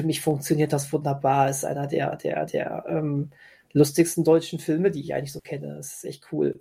für 0.00 0.06
mich 0.06 0.20
funktioniert 0.20 0.72
das 0.72 0.92
wunderbar. 0.92 1.48
Ist 1.48 1.64
einer 1.64 1.86
der, 1.86 2.16
der, 2.16 2.44
der 2.46 2.84
ähm, 2.88 3.30
lustigsten 3.72 4.24
deutschen 4.24 4.58
Filme, 4.58 4.90
die 4.90 5.00
ich 5.00 5.14
eigentlich 5.14 5.32
so 5.32 5.40
kenne. 5.40 5.76
Das 5.76 5.94
ist 5.94 6.04
echt 6.04 6.28
cool. 6.32 6.58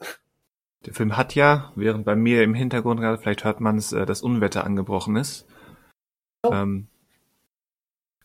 Der 0.86 0.94
Film 0.94 1.18
hat 1.18 1.36
ja, 1.36 1.72
während 1.76 2.06
bei 2.06 2.16
mir 2.16 2.44
im 2.44 2.56
Hintergrund 2.56 3.02
gerade, 3.02 3.18
vielleicht 3.18 3.44
hört 3.44 3.60
man 3.60 3.78
es, 3.78 3.92
äh, 3.92 4.06
das 4.06 4.22
Unwetter 4.22 4.64
angebrochen 4.64 5.16
ist. 5.16 5.46
Oh. 6.44 6.52
Ähm, 6.54 6.88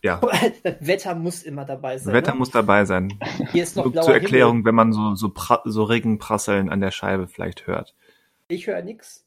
ja, 0.07 0.21
Wetter 0.79 1.15
muss 1.15 1.43
immer 1.43 1.65
dabei 1.65 1.97
sein. 1.97 2.13
Wetter 2.13 2.31
ne? 2.33 2.37
muss 2.39 2.51
dabei 2.51 2.85
sein. 2.85 3.19
Hier 3.51 3.63
ist 3.63 3.75
noch 3.75 3.83
So, 3.85 3.91
blauer 3.91 4.03
zur 4.05 4.13
Erklärung, 4.15 4.57
Himmel. 4.57 4.65
wenn 4.65 4.75
man 4.75 4.93
so, 4.93 5.15
so, 5.15 5.31
so 5.65 5.83
Regenprasseln 5.83 6.69
an 6.69 6.81
der 6.81 6.91
Scheibe 6.91 7.27
vielleicht 7.27 7.67
hört. 7.67 7.95
Ich 8.47 8.67
höre 8.67 8.81
nichts. 8.81 9.25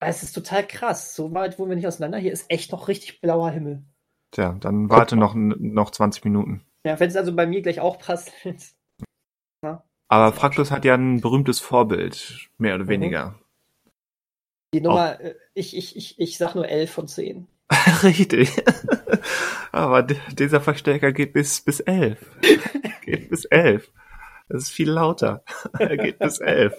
Es 0.00 0.22
ist 0.22 0.32
total 0.32 0.66
krass. 0.66 1.14
So 1.14 1.34
weit 1.34 1.58
wohnen 1.58 1.70
wir 1.70 1.76
nicht 1.76 1.86
auseinander. 1.86 2.18
Hier 2.18 2.32
ist 2.32 2.50
echt 2.50 2.72
noch 2.72 2.88
richtig 2.88 3.20
blauer 3.20 3.50
Himmel. 3.50 3.82
Tja, 4.30 4.56
dann 4.60 4.90
warte 4.90 5.16
noch, 5.16 5.34
noch 5.34 5.90
20 5.90 6.24
Minuten. 6.24 6.62
Ja, 6.84 6.98
wenn 7.00 7.08
es 7.08 7.16
also 7.16 7.34
bei 7.34 7.46
mir 7.46 7.62
gleich 7.62 7.80
auch 7.80 7.98
prasselt. 7.98 8.72
Aber 10.10 10.32
Fraktus 10.32 10.70
hat 10.70 10.84
ja 10.86 10.94
ein 10.94 11.20
berühmtes 11.20 11.60
Vorbild, 11.60 12.48
mehr 12.56 12.74
oder 12.76 12.84
Mhm. 12.84 12.88
weniger. 12.88 13.34
Die 14.72 14.80
Nummer, 14.80 15.20
äh, 15.20 15.34
ich, 15.54 15.76
ich, 15.76 15.96
ich, 15.96 16.18
ich 16.18 16.38
sag 16.38 16.54
nur 16.54 16.66
11 16.68 16.90
von 16.90 17.08
10. 17.08 17.46
Richtig. 18.02 18.50
Aber 19.72 20.02
dieser 20.02 20.60
Verstärker 20.60 21.12
geht 21.12 21.32
bis, 21.32 21.60
bis 21.60 21.80
11. 21.80 22.18
geht 23.04 23.28
bis 23.28 23.44
11. 23.44 23.90
Das 24.48 24.64
ist 24.64 24.70
viel 24.70 24.90
lauter. 24.90 25.44
er 25.78 25.96
geht 25.98 26.18
bis 26.18 26.40
11. 26.40 26.74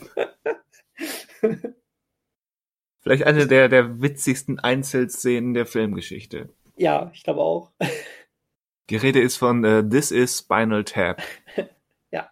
Vielleicht 3.02 3.24
eine 3.24 3.48
der, 3.48 3.70
der 3.70 4.02
witzigsten 4.02 4.60
Einzelszenen 4.60 5.54
der 5.54 5.66
Filmgeschichte. 5.66 6.50
Ja, 6.76 7.12
ich 7.14 7.24
glaube 7.24 7.42
auch. 7.42 7.72
Die 8.90 8.96
Rede 8.96 9.22
ist 9.22 9.38
von 9.38 9.64
äh, 9.64 9.88
This 9.88 10.12
is 10.12 10.40
Spinal 10.40 10.84
Tap. 10.84 11.22
Ja. 12.12 12.32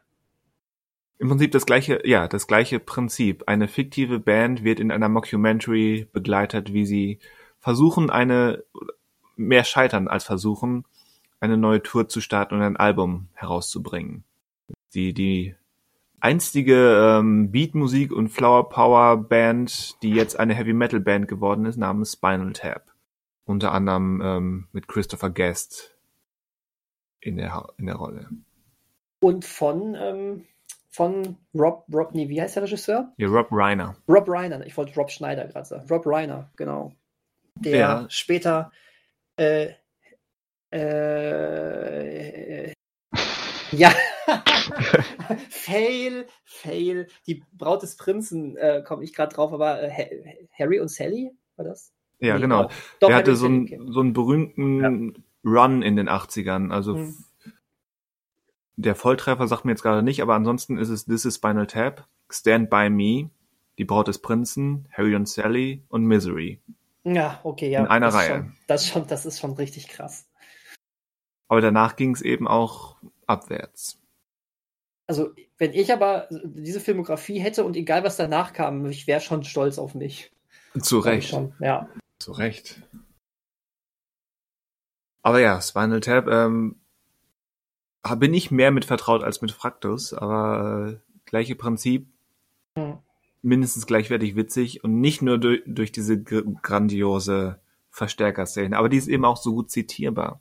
Im 1.19 1.29
Prinzip 1.29 1.51
das 1.51 1.65
gleiche, 1.65 2.01
ja, 2.05 2.27
das 2.27 2.47
gleiche 2.47 2.79
Prinzip. 2.79 3.43
Eine 3.47 3.67
fiktive 3.67 4.19
Band 4.19 4.63
wird 4.63 4.79
in 4.79 4.91
einer 4.91 5.09
Mockumentary 5.09 6.07
begleitet, 6.11 6.73
wie 6.73 6.85
sie 6.85 7.19
versuchen, 7.67 8.09
eine, 8.09 8.63
mehr 9.35 9.65
scheitern 9.65 10.07
als 10.07 10.23
versuchen, 10.23 10.85
eine 11.41 11.57
neue 11.57 11.83
Tour 11.83 12.07
zu 12.07 12.21
starten 12.21 12.55
und 12.55 12.61
ein 12.61 12.77
Album 12.77 13.27
herauszubringen. 13.33 14.23
Die, 14.93 15.13
die 15.13 15.53
einstige 16.21 17.17
ähm, 17.19 17.51
Beatmusik 17.51 18.13
und 18.13 18.29
Flower 18.29 18.69
Power 18.69 19.17
Band, 19.17 20.01
die 20.01 20.11
jetzt 20.11 20.39
eine 20.39 20.53
Heavy 20.55 20.71
Metal 20.71 21.01
Band 21.01 21.27
geworden 21.27 21.65
ist, 21.65 21.75
namens 21.75 22.13
Spinal 22.13 22.53
Tap. 22.53 22.85
Unter 23.43 23.73
anderem 23.73 24.21
ähm, 24.23 24.67
mit 24.71 24.87
Christopher 24.87 25.29
Guest 25.29 25.93
in 27.19 27.35
der, 27.35 27.67
in 27.77 27.87
der 27.87 27.95
Rolle. 27.95 28.29
Und 29.19 29.43
von, 29.43 29.93
ähm, 29.93 30.45
von 30.89 31.35
Rob, 31.53 31.83
Rob, 31.91 32.13
nee, 32.13 32.29
wie 32.29 32.41
heißt 32.41 32.55
der 32.55 32.63
Regisseur? 32.63 33.11
Ja, 33.17 33.27
Rob 33.27 33.49
Reiner. 33.51 33.97
Rob 34.07 34.29
Reiner. 34.29 34.65
Ich 34.65 34.77
wollte 34.77 34.95
Rob 34.95 35.11
Schneider 35.11 35.47
gerade 35.47 35.67
sagen. 35.67 35.85
Rob 35.89 36.03
Reiner, 36.05 36.49
genau. 36.55 36.93
Der 37.63 37.77
Ja. 37.77 38.05
später 38.09 38.71
äh, 39.37 39.69
äh, 40.71 42.71
ja, 43.71 43.91
Fail, 45.49 46.25
Fail. 46.45 47.07
Die 47.25 47.43
Braut 47.53 47.83
des 47.83 47.95
Prinzen 47.97 48.55
äh, 48.57 48.83
komme 48.85 49.03
ich 49.03 49.13
gerade 49.13 49.33
drauf, 49.35 49.51
aber 49.53 49.81
äh, 49.81 49.91
Ha- 49.91 50.47
Harry 50.57 50.79
und 50.79 50.89
Sally 50.89 51.31
war 51.55 51.65
das? 51.65 51.91
Ja, 52.19 52.35
Nee, 52.35 52.41
genau. 52.41 52.69
Doch, 52.99 53.07
der 53.09 53.15
hatte 53.15 53.35
so 53.35 53.45
einen, 53.45 53.91
so 53.91 53.99
einen 53.99 54.13
berühmten 54.13 55.23
Run 55.43 55.81
in 55.81 55.95
den 55.95 56.09
80ern. 56.09 56.71
Also 56.71 56.95
Hm. 56.95 57.15
der 58.75 58.95
Volltreffer 58.95 59.47
sagt 59.47 59.65
mir 59.65 59.71
jetzt 59.71 59.83
gerade 59.83 60.03
nicht, 60.03 60.21
aber 60.21 60.35
ansonsten 60.35 60.77
ist 60.77 60.89
es 60.89 61.05
This 61.05 61.25
is 61.25 61.35
Spinal 61.35 61.67
Tap, 61.67 62.07
Stand 62.29 62.69
By 62.69 62.89
Me, 62.89 63.29
Die 63.77 63.85
Braut 63.85 64.07
des 64.07 64.19
Prinzen, 64.19 64.87
Harry 64.91 65.15
und 65.15 65.27
Sally 65.27 65.83
und 65.89 66.05
Misery. 66.05 66.59
Ja, 67.15 67.39
okay, 67.43 67.69
ja. 67.69 67.81
In 67.81 67.87
einer 67.87 68.07
das 68.07 68.15
ist 68.15 68.19
Reihe. 68.19 68.27
Schon, 68.27 68.53
das, 68.67 68.83
ist 68.83 68.89
schon, 68.89 69.07
das 69.07 69.25
ist 69.25 69.39
schon 69.39 69.53
richtig 69.53 69.87
krass. 69.87 70.27
Aber 71.47 71.61
danach 71.61 71.95
ging 71.95 72.13
es 72.13 72.21
eben 72.21 72.47
auch 72.47 72.97
abwärts. 73.25 73.99
Also, 75.07 75.31
wenn 75.57 75.73
ich 75.73 75.93
aber 75.93 76.27
diese 76.31 76.81
Filmografie 76.81 77.39
hätte 77.39 77.63
und 77.63 77.77
egal 77.77 78.03
was 78.03 78.17
danach 78.17 78.51
kam, 78.51 78.85
ich 78.87 79.07
wäre 79.07 79.21
schon 79.21 79.43
stolz 79.43 79.77
auf 79.77 79.95
mich. 79.95 80.31
Zu 80.81 80.99
Recht. 80.99 81.29
Schon. 81.29 81.53
Ja. 81.59 81.89
Zu 82.19 82.33
Recht. 82.33 82.81
Aber 85.21 85.39
ja, 85.39 85.61
Spinal 85.61 86.01
Tap, 86.01 86.27
ähm, 86.27 86.81
bin 88.17 88.33
ich 88.33 88.51
mehr 88.51 88.71
mit 88.71 88.85
vertraut 88.85 89.23
als 89.23 89.41
mit 89.41 89.51
Fraktus, 89.51 90.13
aber 90.13 90.89
äh, 90.89 90.97
gleiche 91.25 91.55
Prinzip, 91.55 92.07
Hm. 92.77 92.99
Mindestens 93.47 93.85
gleichwertig 93.87 94.35
witzig 94.35 94.83
und 94.83 94.99
nicht 94.99 95.21
nur 95.21 95.37
durch, 95.39 95.63
durch 95.65 95.91
diese 95.91 96.21
gr- 96.21 96.43
grandiose 96.61 97.59
Verstärkerszene, 97.89 98.77
aber 98.77 98.89
die 98.89 98.97
ist 98.97 99.07
eben 99.07 99.25
auch 99.25 99.37
so 99.37 99.53
gut 99.53 99.71
zitierbar. 99.71 100.39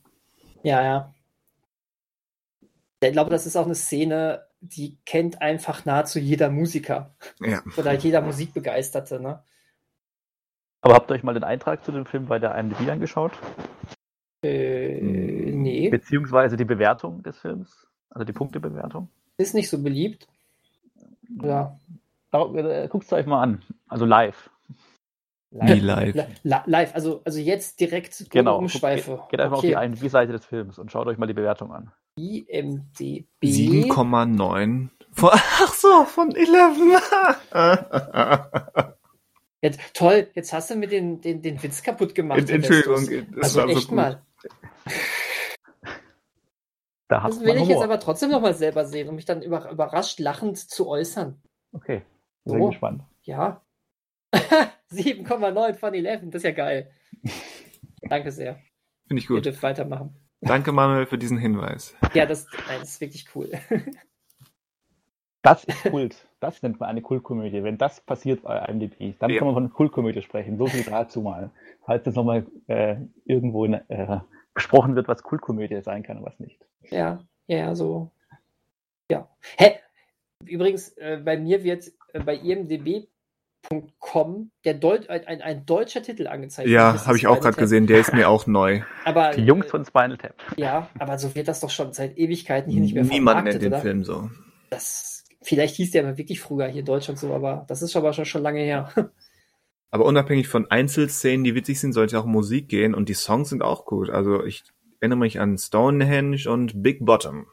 Ja, 0.62 0.82
ja. 0.84 1.14
Ich 3.00 3.12
glaube, 3.12 3.30
das 3.30 3.46
ist 3.46 3.56
auch 3.56 3.66
eine 3.66 3.74
Szene, 3.74 4.42
die 4.60 4.98
kennt 5.06 5.40
einfach 5.40 5.84
nahezu 5.84 6.18
jeder 6.18 6.50
Musiker 6.50 7.14
Ja. 7.40 7.62
oder 7.76 7.92
jeder 7.94 8.20
Musikbegeisterte. 8.20 9.20
Ne? 9.20 9.42
Aber 10.80 10.94
habt 10.94 11.10
ihr 11.10 11.14
euch 11.14 11.22
mal 11.22 11.34
den 11.34 11.44
Eintrag 11.44 11.84
zu 11.84 11.92
dem 11.92 12.06
Film 12.06 12.26
bei 12.26 12.38
der 12.38 12.54
IMDb 12.56 12.88
angeschaut? 12.88 13.32
Äh, 14.42 15.00
Hm. 15.00 15.62
nee, 15.62 15.88
Beziehungsweise 15.88 16.56
die 16.56 16.64
Bewertung 16.64 17.22
des 17.22 17.38
Films? 17.38 17.86
Also 18.10 18.24
die 18.24 18.32
Punktebewertung? 18.32 19.08
ist 19.38 19.54
nicht 19.54 19.68
so 19.68 19.82
beliebt. 19.82 20.26
Ja. 21.42 21.78
Guckt 22.88 23.04
es 23.06 23.12
euch 23.12 23.26
mal 23.26 23.42
an. 23.42 23.62
Also 23.88 24.04
live. 24.04 24.50
Wie 25.50 25.80
live. 25.80 26.14
Li- 26.14 26.24
li- 26.42 26.56
Live, 26.66 26.94
also, 26.94 27.22
also 27.24 27.38
jetzt 27.38 27.80
direkt 27.80 28.28
Genau. 28.30 28.58
Umschweife. 28.58 29.12
Geht, 29.12 29.28
geht 29.30 29.40
einfach 29.40 29.58
okay. 29.58 29.74
auf 29.76 29.80
die 29.82 29.86
IMDb-Seite 29.86 30.32
des 30.32 30.44
Films 30.44 30.78
und 30.78 30.90
schaut 30.92 31.06
euch 31.06 31.16
mal 31.18 31.26
die 31.26 31.34
Bewertung 31.34 31.72
an. 31.72 31.92
IMDB. 32.18 33.26
7,9. 33.42 34.88
Von- 35.12 35.30
Ach 35.32 35.72
so, 35.72 36.04
von 36.04 36.34
11. 36.34 36.78
Jetzt, 39.62 39.80
toll, 39.94 40.28
jetzt 40.34 40.52
hast 40.52 40.70
du 40.70 40.76
mir 40.76 40.86
den, 40.86 41.20
den, 41.22 41.40
den 41.42 41.60
Witz 41.62 41.82
kaputt 41.82 42.14
gemacht. 42.14 42.48
Entschuldigung, 42.50 43.26
das 43.34 43.44
Also 43.56 43.60
war 43.60 43.68
so 43.68 43.74
echt 43.78 43.88
gut. 43.88 43.96
mal. 43.96 44.22
Da 47.08 47.20
Das 47.26 47.40
will 47.40 47.48
ich 47.48 47.60
Humor. 47.62 47.68
jetzt 47.70 47.82
aber 47.82 47.98
trotzdem 47.98 48.30
nochmal 48.30 48.54
selber 48.54 48.84
sehen, 48.84 49.08
um 49.08 49.14
mich 49.16 49.24
dann 49.24 49.42
über, 49.42 49.70
überrascht 49.70 50.20
lachend 50.20 50.58
zu 50.58 50.88
äußern. 50.88 51.40
Okay, 51.72 52.02
bin 52.52 52.60
So. 52.62 52.68
gespannt. 52.68 53.02
Ja. 53.22 53.62
7,9 54.90 55.74
von 55.74 55.94
11, 55.94 56.22
das 56.26 56.34
ist 56.36 56.42
ja 56.44 56.50
geil. 56.52 56.90
Danke 58.02 58.30
sehr. 58.30 58.58
Finde 59.08 59.22
ich 59.22 59.28
Ihr 59.30 59.36
gut. 59.36 59.44
dürft 59.46 59.62
weitermachen. 59.62 60.14
Danke, 60.40 60.70
Manuel, 60.72 61.06
für 61.06 61.18
diesen 61.18 61.38
Hinweis. 61.38 61.94
Ja, 62.14 62.26
das, 62.26 62.46
nein, 62.68 62.80
das 62.80 62.90
ist 62.90 63.00
wirklich 63.00 63.26
cool. 63.34 63.50
Das 65.42 65.62
ist 65.62 65.80
Kult. 65.84 66.26
Das 66.40 66.60
nennt 66.62 66.80
man 66.80 66.88
eine 66.88 67.02
Kultkomödie. 67.02 67.62
Wenn 67.62 67.78
das 67.78 68.00
passiert 68.00 68.42
bei 68.42 68.58
IMDb, 68.66 69.16
dann 69.20 69.30
Ja. 69.30 69.38
kann 69.38 69.46
man 69.46 69.54
von 69.54 69.72
Kultkomödie 69.72 70.20
sprechen. 70.22 70.58
So 70.58 70.66
viel 70.66 70.82
dazu 70.82 71.20
mal. 71.20 71.50
Falls 71.84 72.02
das 72.02 72.16
nochmal 72.16 72.46
äh, 72.66 72.96
irgendwo 73.26 73.64
in, 73.64 73.74
äh, 73.74 74.18
besprochen 74.54 74.96
wird, 74.96 75.06
was 75.06 75.22
Kultkomödie 75.22 75.80
sein 75.82 76.02
kann 76.02 76.18
und 76.18 76.24
was 76.24 76.40
nicht. 76.40 76.58
Ja, 76.90 77.20
ja, 77.46 77.76
so. 77.76 78.10
Ja. 79.08 79.28
Hä? 79.56 79.78
Übrigens, 80.44 80.88
äh, 80.98 81.20
bei 81.24 81.36
mir 81.38 81.62
wird 81.62 81.92
bei 82.20 82.36
IMDB 82.36 83.08
Elvis.com 83.70 84.50
der 84.64 84.74
Deut 84.74 85.08
ein, 85.08 85.40
ein, 85.40 85.66
deutscher 85.66 86.02
Titel 86.02 86.26
angezeigt. 86.26 86.68
Ja, 86.68 87.06
habe 87.06 87.16
ich 87.16 87.26
auch 87.26 87.40
gerade 87.40 87.56
gesehen, 87.56 87.86
der 87.86 88.00
ist 88.00 88.12
mir 88.12 88.28
auch 88.28 88.46
neu. 88.46 88.82
Aber, 89.04 89.30
Die 89.30 89.44
Jungs 89.44 89.66
von 89.66 89.84
Spinal 89.84 90.18
Tap. 90.18 90.34
Ja, 90.56 90.88
aber 90.98 91.18
so 91.18 91.34
wird 91.34 91.48
das 91.48 91.60
doch 91.60 91.70
schon 91.70 91.92
seit 91.92 92.16
Ewigkeiten 92.18 92.70
hier 92.70 92.80
nicht 92.80 92.94
mehr 92.94 93.04
Niemand 93.04 93.44
nennt 93.44 93.62
den 93.62 93.72
oder? 93.72 93.80
Film 93.80 94.04
so. 94.04 94.30
Das, 94.70 95.24
vielleicht 95.42 95.76
hieß 95.76 95.92
der 95.92 96.04
aber 96.04 96.18
wirklich 96.18 96.40
früher 96.40 96.66
hier 96.66 96.80
in 96.80 96.86
Deutschland 96.86 97.18
so, 97.18 97.32
aber 97.34 97.64
das 97.68 97.82
ist 97.82 97.96
aber 97.96 98.12
schon, 98.12 98.24
schon 98.24 98.42
lange 98.42 98.60
her. 98.60 98.90
Aber 99.92 100.04
unabhängig 100.04 100.48
von 100.48 100.68
Einzelszenen, 100.68 101.44
die 101.44 101.54
witzig 101.54 101.80
sind, 101.80 101.92
sollte 101.92 102.18
auch 102.18 102.26
Musik 102.26 102.68
gehen 102.68 102.92
und 102.92 103.08
die 103.08 103.14
Songs 103.14 103.50
sind 103.50 103.62
auch 103.62 103.86
gut. 103.86 104.10
Also 104.10 104.44
ich 104.44 104.64
erinnere 105.00 105.20
mich 105.20 105.38
an 105.38 105.56
Stonehenge 105.56 106.50
und 106.50 106.82
Big 106.82 107.06
Bottom. 107.06 107.46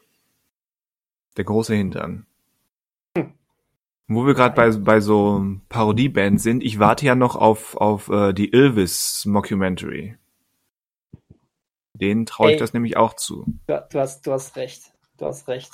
Der 1.36 1.44
große 1.44 1.74
Hintern. 1.74 2.26
Wo 4.06 4.26
wir 4.26 4.34
gerade 4.34 4.54
bei, 4.54 4.70
bei 4.70 5.00
so 5.00 5.42
Parodiebands 5.68 6.42
sind, 6.42 6.62
ich 6.62 6.78
warte 6.78 7.06
ja 7.06 7.14
noch 7.14 7.36
auf, 7.36 7.76
auf 7.76 8.08
äh, 8.10 8.34
die 8.34 8.52
Elvis 8.52 9.24
Mockumentary. 9.24 10.16
Den 11.94 12.26
traue 12.26 12.48
ich 12.48 12.54
Ey. 12.54 12.58
das 12.60 12.74
nämlich 12.74 12.96
auch 12.96 13.14
zu. 13.14 13.46
Du, 13.66 13.86
du, 13.90 13.98
hast, 13.98 14.26
du 14.26 14.32
hast 14.32 14.56
recht. 14.56 14.92
Du 15.16 15.26
hast 15.26 15.48
recht. 15.48 15.72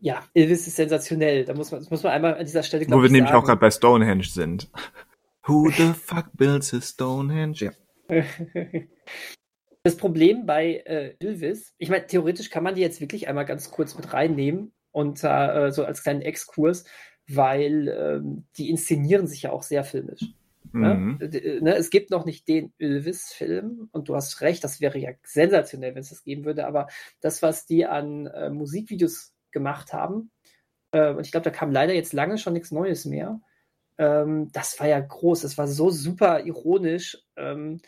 Ja, 0.00 0.24
Elvis 0.32 0.66
ist 0.66 0.76
sensationell. 0.76 1.44
Da 1.44 1.52
muss 1.52 1.70
man, 1.70 1.80
das 1.80 1.90
muss 1.90 2.02
man 2.02 2.12
einmal 2.12 2.38
an 2.38 2.46
dieser 2.46 2.62
Stelle, 2.62 2.86
Wo 2.88 2.98
wir 2.98 3.04
ich, 3.04 3.12
nämlich 3.12 3.32
auch 3.32 3.34
sagen. 3.34 3.46
gerade 3.46 3.60
bei 3.60 3.70
Stonehenge 3.70 4.24
sind. 4.24 4.70
Who 5.44 5.68
the 5.70 5.92
fuck 5.92 6.30
builds 6.34 6.72
a 6.72 6.80
Stonehenge? 6.80 7.56
Ja. 8.08 8.22
Das 9.82 9.96
Problem 9.96 10.46
bei 10.46 10.76
äh, 10.86 11.16
Elvis, 11.18 11.74
ich 11.76 11.90
meine, 11.90 12.06
theoretisch 12.06 12.50
kann 12.50 12.62
man 12.62 12.76
die 12.76 12.80
jetzt 12.80 13.00
wirklich 13.00 13.26
einmal 13.26 13.44
ganz 13.44 13.72
kurz 13.72 13.96
mit 13.96 14.12
reinnehmen 14.12 14.72
und 14.92 15.24
äh, 15.24 15.70
so 15.72 15.84
als 15.84 16.02
kleinen 16.02 16.22
Exkurs, 16.22 16.84
weil 17.28 17.88
ähm, 17.88 18.44
die 18.56 18.70
inszenieren 18.70 19.26
sich 19.26 19.42
ja 19.42 19.52
auch 19.52 19.62
sehr 19.62 19.84
filmisch. 19.84 20.22
Mhm. 20.72 21.18
Ne? 21.18 21.28
D- 21.28 21.60
Ne? 21.60 21.74
Es 21.76 21.90
gibt 21.90 22.10
noch 22.10 22.24
nicht 22.24 22.46
den 22.48 22.72
Elvis-Film 22.78 23.88
und 23.92 24.08
du 24.08 24.14
hast 24.14 24.40
recht, 24.40 24.62
das 24.64 24.80
wäre 24.80 24.98
ja 24.98 25.10
sensationell, 25.24 25.94
wenn 25.94 26.02
es 26.02 26.10
das 26.10 26.24
geben 26.24 26.44
würde, 26.44 26.66
aber 26.66 26.86
das, 27.20 27.42
was 27.42 27.66
die 27.66 27.86
an 27.86 28.26
äh, 28.26 28.50
Musikvideos 28.50 29.34
gemacht 29.50 29.92
haben, 29.92 30.30
äh, 30.92 31.10
und 31.12 31.26
ich 31.26 31.32
glaube, 31.32 31.44
da 31.44 31.50
kam 31.50 31.72
leider 31.72 31.94
jetzt 31.94 32.12
lange 32.12 32.38
schon 32.38 32.52
nichts 32.52 32.70
Neues 32.70 33.04
mehr, 33.04 33.40
ähm, 33.98 34.50
das 34.52 34.78
war 34.80 34.88
ja 34.88 35.00
groß, 35.00 35.42
das 35.42 35.58
war 35.58 35.68
so 35.68 35.90
super 35.90 36.44
ironisch. 36.44 37.18
Ähm, 37.36 37.80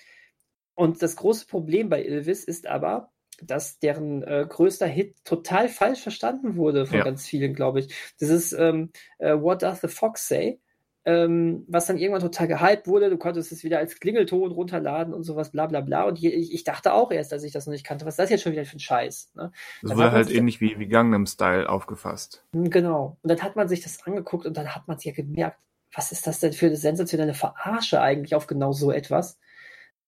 und 0.75 1.03
das 1.03 1.17
große 1.17 1.47
Problem 1.47 1.89
bei 1.89 2.03
Elvis 2.03 2.45
ist 2.45 2.67
aber, 2.67 3.13
dass 3.43 3.79
deren 3.79 4.23
äh, 4.23 4.47
größter 4.49 4.87
Hit 4.87 5.17
total 5.25 5.69
falsch 5.69 6.01
verstanden 6.01 6.57
wurde 6.57 6.87
von 6.87 6.99
Ja. 6.99 7.05
ganz 7.05 7.27
vielen, 7.27 7.55
glaube 7.55 7.81
ich. 7.81 7.95
Das 8.21 8.29
ist 8.29 8.53
ähm, 8.53 8.91
äh, 9.19 9.35
What 9.35 9.63
Does 9.63 9.81
the 9.81 9.89
Fox 9.89 10.29
Say? 10.29 10.61
Ähm, 11.07 11.67
was 11.69 11.85
dann 11.85 11.99
irgendwann 11.99 12.23
total 12.23 12.49
gehypt 12.49 12.87
wurde. 12.87 13.11
Du 13.11 13.19
konntest 13.19 13.53
es 13.53 13.63
wieder 13.63 13.79
als 13.79 14.01
Klingelton 14.01 14.51
runterladen 14.53 15.13
und 15.13 15.23
sowas, 15.23 15.51
bla 15.51 15.67
bla 15.67 15.83
bla. 15.83 16.05
Und 16.05 16.17
hier, 16.17 16.33
ich, 16.35 16.55
ich 16.55 16.65
dachte 16.65 16.95
auch 16.95 17.11
erst, 17.11 17.31
dass 17.31 17.45
ich 17.45 17.53
das 17.53 17.67
noch 17.67 17.73
nicht 17.73 17.85
kannte. 17.85 18.07
Was 18.07 18.15
ist 18.15 18.21
das 18.21 18.31
jetzt 18.31 18.43
schon 18.43 18.53
wieder 18.53 18.65
für 18.65 18.77
ein 18.77 18.81
Scheiß? 18.81 19.33
Ne? 19.35 19.53
Das 19.83 19.91
Dann 19.91 19.99
wurde 19.99 20.07
hat 20.07 20.13
man 20.15 20.25
halt 20.25 20.35
ähnlich 20.35 20.63
wie, 20.63 20.79
wie 20.79 20.87
Gangnam 20.89 21.27
Style 21.27 21.69
aufgefasst. 21.69 22.43
Hm, 22.55 22.71
Genau. 22.71 23.19
Und 23.23 23.29
dann 23.29 23.43
hat 23.43 23.55
man 23.55 23.69
sich 23.69 23.83
das 23.83 24.03
angeguckt 24.07 24.47
und 24.47 24.57
dann 24.57 24.75
hat 24.75 24.89
man 24.89 24.97
sich 24.97 25.05
ja 25.05 25.13
gemerkt, 25.13 25.59
was 25.95 26.11
ist 26.11 26.27
das 26.27 26.41
denn 26.41 26.55
für 26.55 26.67
eine 26.67 26.77
sensationelle 26.77 27.35
Verarsche 27.35 28.01
eigentlich 28.01 28.35
auf 28.35 28.47
genau 28.47 28.73
so 28.73 28.91
etwas? 28.91 29.39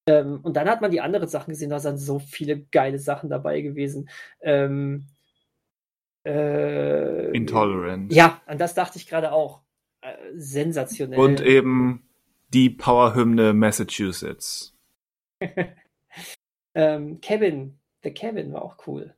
Ähm, 0.07 0.41
und 0.43 0.57
dann 0.57 0.69
hat 0.69 0.81
man 0.81 0.91
die 0.91 1.01
anderen 1.01 1.29
Sachen 1.29 1.51
gesehen, 1.51 1.71
da 1.71 1.81
sind 1.81 1.99
so 1.99 2.19
viele 2.19 2.61
geile 2.61 2.99
Sachen 2.99 3.29
dabei 3.29 3.61
gewesen. 3.61 4.09
Ähm, 4.41 5.07
äh, 6.25 7.31
Intolerant. 7.33 8.13
Ja, 8.13 8.41
an 8.47 8.59
das 8.59 8.75
dachte 8.75 8.99
ich 8.99 9.07
gerade 9.07 9.33
auch. 9.33 9.63
Äh, 10.01 10.15
sensationell. 10.35 11.19
Und 11.19 11.41
eben 11.41 12.07
die 12.53 12.71
Powerhymne 12.71 13.53
Massachusetts. 13.53 14.77
ähm, 16.75 17.21
Kevin, 17.21 17.79
der 18.05 18.15
Kevin 18.15 18.53
war 18.53 18.63
auch 18.63 18.87
cool. 18.87 19.15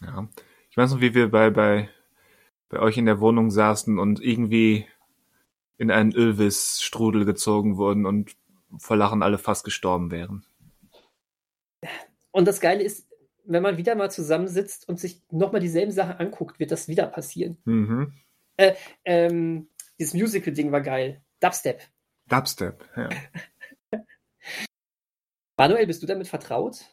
Ja. 0.00 0.28
Ich 0.70 0.76
weiß 0.76 0.92
noch, 0.92 1.00
wie 1.00 1.14
wir 1.14 1.30
bei, 1.30 1.50
bei, 1.50 1.88
bei 2.68 2.80
euch 2.80 2.96
in 2.96 3.06
der 3.06 3.20
Wohnung 3.20 3.50
saßen 3.50 3.98
und 3.98 4.20
irgendwie 4.20 4.86
in 5.76 5.90
einen 5.90 6.12
Elvis-Strudel 6.12 7.24
gezogen 7.24 7.76
wurden 7.76 8.06
und 8.06 8.36
vor 8.78 8.96
Lachen 8.96 9.22
alle 9.22 9.38
fast 9.38 9.64
gestorben 9.64 10.10
wären. 10.10 10.44
Und 12.30 12.48
das 12.48 12.60
Geile 12.60 12.82
ist, 12.82 13.08
wenn 13.44 13.62
man 13.62 13.76
wieder 13.76 13.94
mal 13.94 14.10
zusammensitzt 14.10 14.88
und 14.88 14.98
sich 14.98 15.22
nochmal 15.30 15.60
dieselben 15.60 15.92
Sachen 15.92 16.16
anguckt, 16.16 16.58
wird 16.58 16.70
das 16.70 16.88
wieder 16.88 17.06
passieren. 17.06 17.58
Mhm. 17.64 18.12
Ähm, 19.04 19.68
dieses 19.98 20.14
Musical-Ding 20.14 20.72
war 20.72 20.80
geil. 20.80 21.22
Dubstep. 21.40 21.82
Dubstep, 22.28 22.88
ja. 22.96 23.08
Manuel, 25.56 25.86
bist 25.86 26.02
du 26.02 26.06
damit 26.06 26.26
vertraut? 26.26 26.84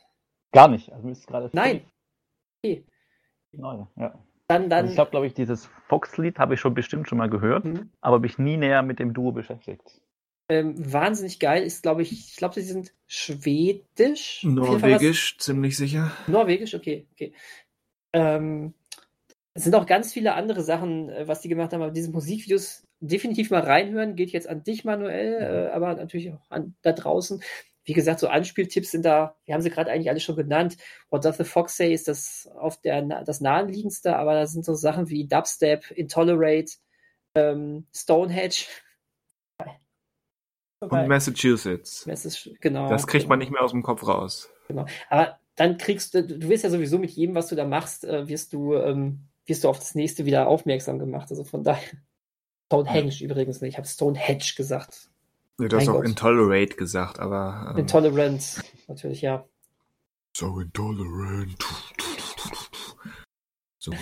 Gar 0.52 0.68
nicht. 0.68 0.92
Also 0.92 1.06
mir 1.06 1.14
ist 1.14 1.28
gerade 1.28 1.50
Nein. 1.54 1.86
Okay. 2.64 2.86
Neu, 3.54 3.86
ja. 3.96 4.20
Dann, 4.48 4.70
dann. 4.70 4.84
Also 4.84 4.94
ich 4.94 5.00
habe, 5.00 5.12
glaube 5.12 5.28
ich, 5.28 5.34
dieses 5.34 5.68
Fox-Lied 5.88 6.38
habe 6.38 6.56
ich 6.56 6.60
schon 6.60 6.74
bestimmt 6.74 7.08
schon 7.08 7.18
mal 7.18 7.30
gehört, 7.30 7.64
hm, 7.64 7.90
aber 8.02 8.20
mich 8.20 8.38
nie 8.38 8.58
näher 8.58 8.84
mit 8.84 9.00
dem 9.00 9.14
Duo 9.14 9.32
beschäftigt. 9.32 10.02
Ähm, 10.52 10.76
wahnsinnig 10.92 11.40
geil 11.40 11.64
ist, 11.64 11.82
glaube 11.82 12.02
ich, 12.02 12.12
ich 12.12 12.36
glaube, 12.36 12.56
sie 12.56 12.68
sind 12.68 12.94
schwedisch. 13.08 14.44
Norwegisch, 14.44 15.38
ziemlich 15.38 15.78
sicher. 15.78 16.12
Norwegisch, 16.28 16.76
okay, 16.76 17.08
okay. 17.14 17.34
Ähm, 18.12 18.74
es 19.54 19.64
sind 19.64 19.76
auch 19.76 19.86
ganz 19.86 20.12
viele 20.12 20.34
andere 20.34 20.62
Sachen, 20.62 21.08
äh, 21.08 21.26
was 21.26 21.40
die 21.40 21.48
gemacht 21.48 21.72
haben, 21.72 21.82
aber 21.82 21.94
diese 21.94 22.12
Musikvideos 22.12 22.86
definitiv 23.00 23.50
mal 23.50 23.62
reinhören, 23.62 24.18
geht 24.18 24.32
jetzt 24.32 24.50
an 24.50 24.62
dich, 24.62 24.84
Manuel, 24.84 25.42
äh, 25.42 25.72
aber 25.74 25.96
natürlich 25.96 26.34
auch 26.34 26.52
an 26.52 26.76
da 26.82 26.92
draußen. 26.92 27.42
Wie 27.86 27.94
gesagt, 27.94 28.20
so 28.20 28.28
Anspieltipps 28.28 28.92
sind 28.92 29.06
da, 29.06 29.38
wir 29.46 29.54
haben 29.54 29.62
sie 29.62 29.70
gerade 29.70 29.90
eigentlich 29.90 30.10
alle 30.10 30.20
schon 30.20 30.36
genannt. 30.36 30.76
What 31.10 31.24
Does 31.24 31.38
the 31.38 31.46
Fox 31.46 31.78
Say 31.78 31.94
ist 31.94 32.10
das 32.10 32.50
auf 32.56 32.82
der 32.82 33.24
das 33.24 33.40
naheliegendste, 33.40 34.18
aber 34.18 34.34
da 34.34 34.48
sind 34.48 34.66
so 34.66 34.74
Sachen 34.74 35.10
wie 35.10 35.30
Dubstep, 35.30 35.92
Intolerate, 35.92 36.74
ähm, 37.36 37.88
Stonehenge. 37.96 38.66
Und 40.82 41.08
Massachusetts. 41.08 42.06
Das 42.08 42.26
ist, 42.26 42.50
genau, 42.60 42.90
Das 42.90 43.06
kriegt 43.06 43.30
man 43.30 43.40
genau. 43.40 43.50
nicht 43.50 43.54
mehr 43.54 43.64
aus 43.64 43.72
dem 43.72 43.84
Kopf 43.84 44.06
raus. 44.06 44.50
Aber 45.10 45.40
dann 45.56 45.78
kriegst 45.78 46.14
du, 46.14 46.24
du 46.24 46.50
wirst 46.50 46.64
ja 46.64 46.70
sowieso 46.70 46.98
mit 46.98 47.12
jedem, 47.12 47.36
was 47.36 47.48
du 47.48 47.56
da 47.56 47.66
machst, 47.66 48.04
äh, 48.04 48.28
wirst 48.28 48.54
du, 48.54 48.74
ähm, 48.76 49.20
wirst 49.46 49.64
du 49.64 49.70
auf 49.70 49.78
das 49.78 49.96
nächste 49.96 50.26
wieder 50.26 50.48
aufmerksam 50.48 50.98
gemacht. 50.98 51.30
Also 51.30 51.44
von 51.44 51.64
daher. 51.64 51.84
Stonehenge 52.72 53.22
übrigens 53.22 53.60
nicht. 53.62 53.74
Ich 53.74 53.78
habe 53.78 53.88
Stonehenge 53.88 54.54
gesagt. 54.56 55.10
Ja, 55.60 55.68
du 55.68 55.78
hast 55.78 55.90
auch. 55.90 56.04
Intolerate 56.04 56.78
gesagt, 56.78 57.20
aber. 57.20 57.72
Ähm, 57.72 57.80
Intolerance, 57.80 58.64
natürlich, 58.88 59.22
ja. 59.22 59.46
so 60.36 60.58
intolerant. 60.60 61.58
So 63.78 63.92
gut. 63.92 64.00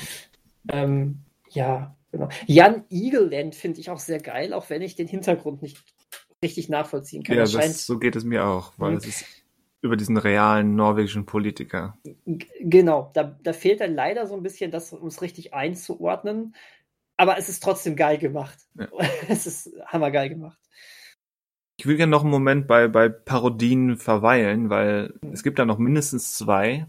Ähm, 0.71 1.23
ja, 1.49 1.95
genau. 2.11 2.29
Jan 2.45 2.83
Eagleland 2.89 3.55
finde 3.55 3.79
ich 3.79 3.89
auch 3.89 3.99
sehr 3.99 4.19
geil, 4.19 4.53
auch 4.53 4.69
wenn 4.69 4.83
ich 4.83 4.95
den 4.95 5.07
Hintergrund 5.07 5.63
nicht 5.63 5.83
richtig 6.43 6.69
nachvollziehen 6.69 7.23
kann. 7.23 7.35
Ja, 7.35 7.43
Er 7.43 7.47
scheint, 7.47 7.73
das, 7.75 7.85
so 7.85 7.99
geht 7.99 8.15
es 8.15 8.23
mir 8.23 8.45
auch, 8.45 8.73
weil 8.77 8.91
Mhm. 8.91 8.97
es 8.97 9.05
ist 9.07 9.25
über 9.81 9.95
diesen 9.95 10.17
realen 10.17 10.75
norwegischen 10.75 11.25
Politiker. 11.25 11.97
Genau, 12.59 13.11
da, 13.13 13.23
da 13.43 13.53
fehlt 13.53 13.79
dann 13.79 13.95
leider 13.95 14.27
so 14.27 14.35
ein 14.35 14.43
bisschen 14.43 14.71
das, 14.71 14.91
um 14.93 15.07
es 15.07 15.21
richtig 15.21 15.53
einzuordnen. 15.53 16.55
Aber 17.17 17.37
es 17.37 17.49
ist 17.49 17.61
trotzdem 17.63 17.95
geil 17.95 18.17
gemacht. 18.17 18.57
Ja. 18.75 18.87
Es 19.29 19.45
ist 19.47 19.71
hammergeil 19.85 20.29
gemacht. 20.29 20.57
Ich 21.77 21.85
will 21.85 21.95
gerne 21.95 22.09
noch 22.11 22.21
einen 22.23 22.31
Moment 22.31 22.67
bei, 22.67 22.89
bei 22.89 23.07
Parodien 23.07 23.95
verweilen, 23.97 24.69
weil 24.69 25.13
es 25.31 25.43
gibt 25.43 25.59
da 25.59 25.65
noch 25.65 25.77
mindestens 25.77 26.33
zwei. 26.37 26.87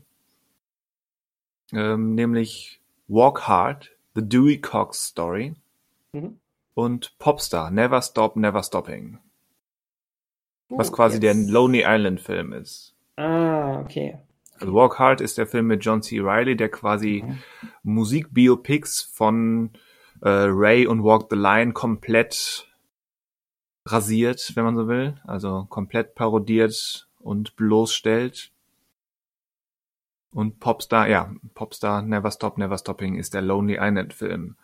Ähm, 1.72 2.14
nämlich 2.16 2.80
Walk 3.06 3.46
Hard, 3.46 3.92
The 4.16 4.28
Dewey 4.28 4.60
Cox 4.60 5.06
Story 5.06 5.54
Mhm. 6.12 6.40
und 6.74 7.16
Popstar, 7.20 7.70
Never 7.70 8.02
Stop, 8.02 8.34
Never 8.34 8.64
Stopping. 8.64 9.18
Was 10.70 10.90
Uh, 10.90 10.92
quasi 10.92 11.20
der 11.20 11.34
jetzt- 11.34 11.50
Lonely 11.50 11.84
Island 11.86 12.20
Film 12.20 12.52
ist. 12.52 12.94
Ah, 13.16 13.80
okay. 13.80 14.18
Also 14.58 14.72
Walk 14.74 14.98
Hard 14.98 15.20
ist 15.20 15.38
der 15.38 15.46
Film 15.46 15.66
mit 15.66 15.84
John 15.84 16.02
C. 16.02 16.20
Reilly, 16.20 16.56
der 16.56 16.68
quasi 16.70 17.22
Mhm. 17.26 17.38
Musikbiopics 17.82 19.02
von 19.02 19.70
äh, 20.22 20.28
Ray 20.28 20.86
und 20.86 21.02
Walk 21.02 21.28
the 21.30 21.36
Line 21.36 21.72
komplett 21.72 22.68
rasiert, 23.86 24.52
wenn 24.54 24.64
man 24.64 24.76
so 24.76 24.86
will. 24.86 25.18
Also 25.24 25.66
komplett 25.70 26.14
parodiert 26.14 27.08
und 27.18 27.56
bloßstellt. 27.56 28.52
Und 30.32 30.60
Popstar, 30.60 31.08
ja, 31.08 31.32
Popstar 31.54 32.02
Never 32.02 32.30
Stop, 32.30 32.58
Never 32.58 32.78
Stopping 32.78 33.16
ist 33.16 33.34
der 33.34 33.42
Lonely 33.42 33.78
Island 33.80 34.12
Film. 34.12 34.56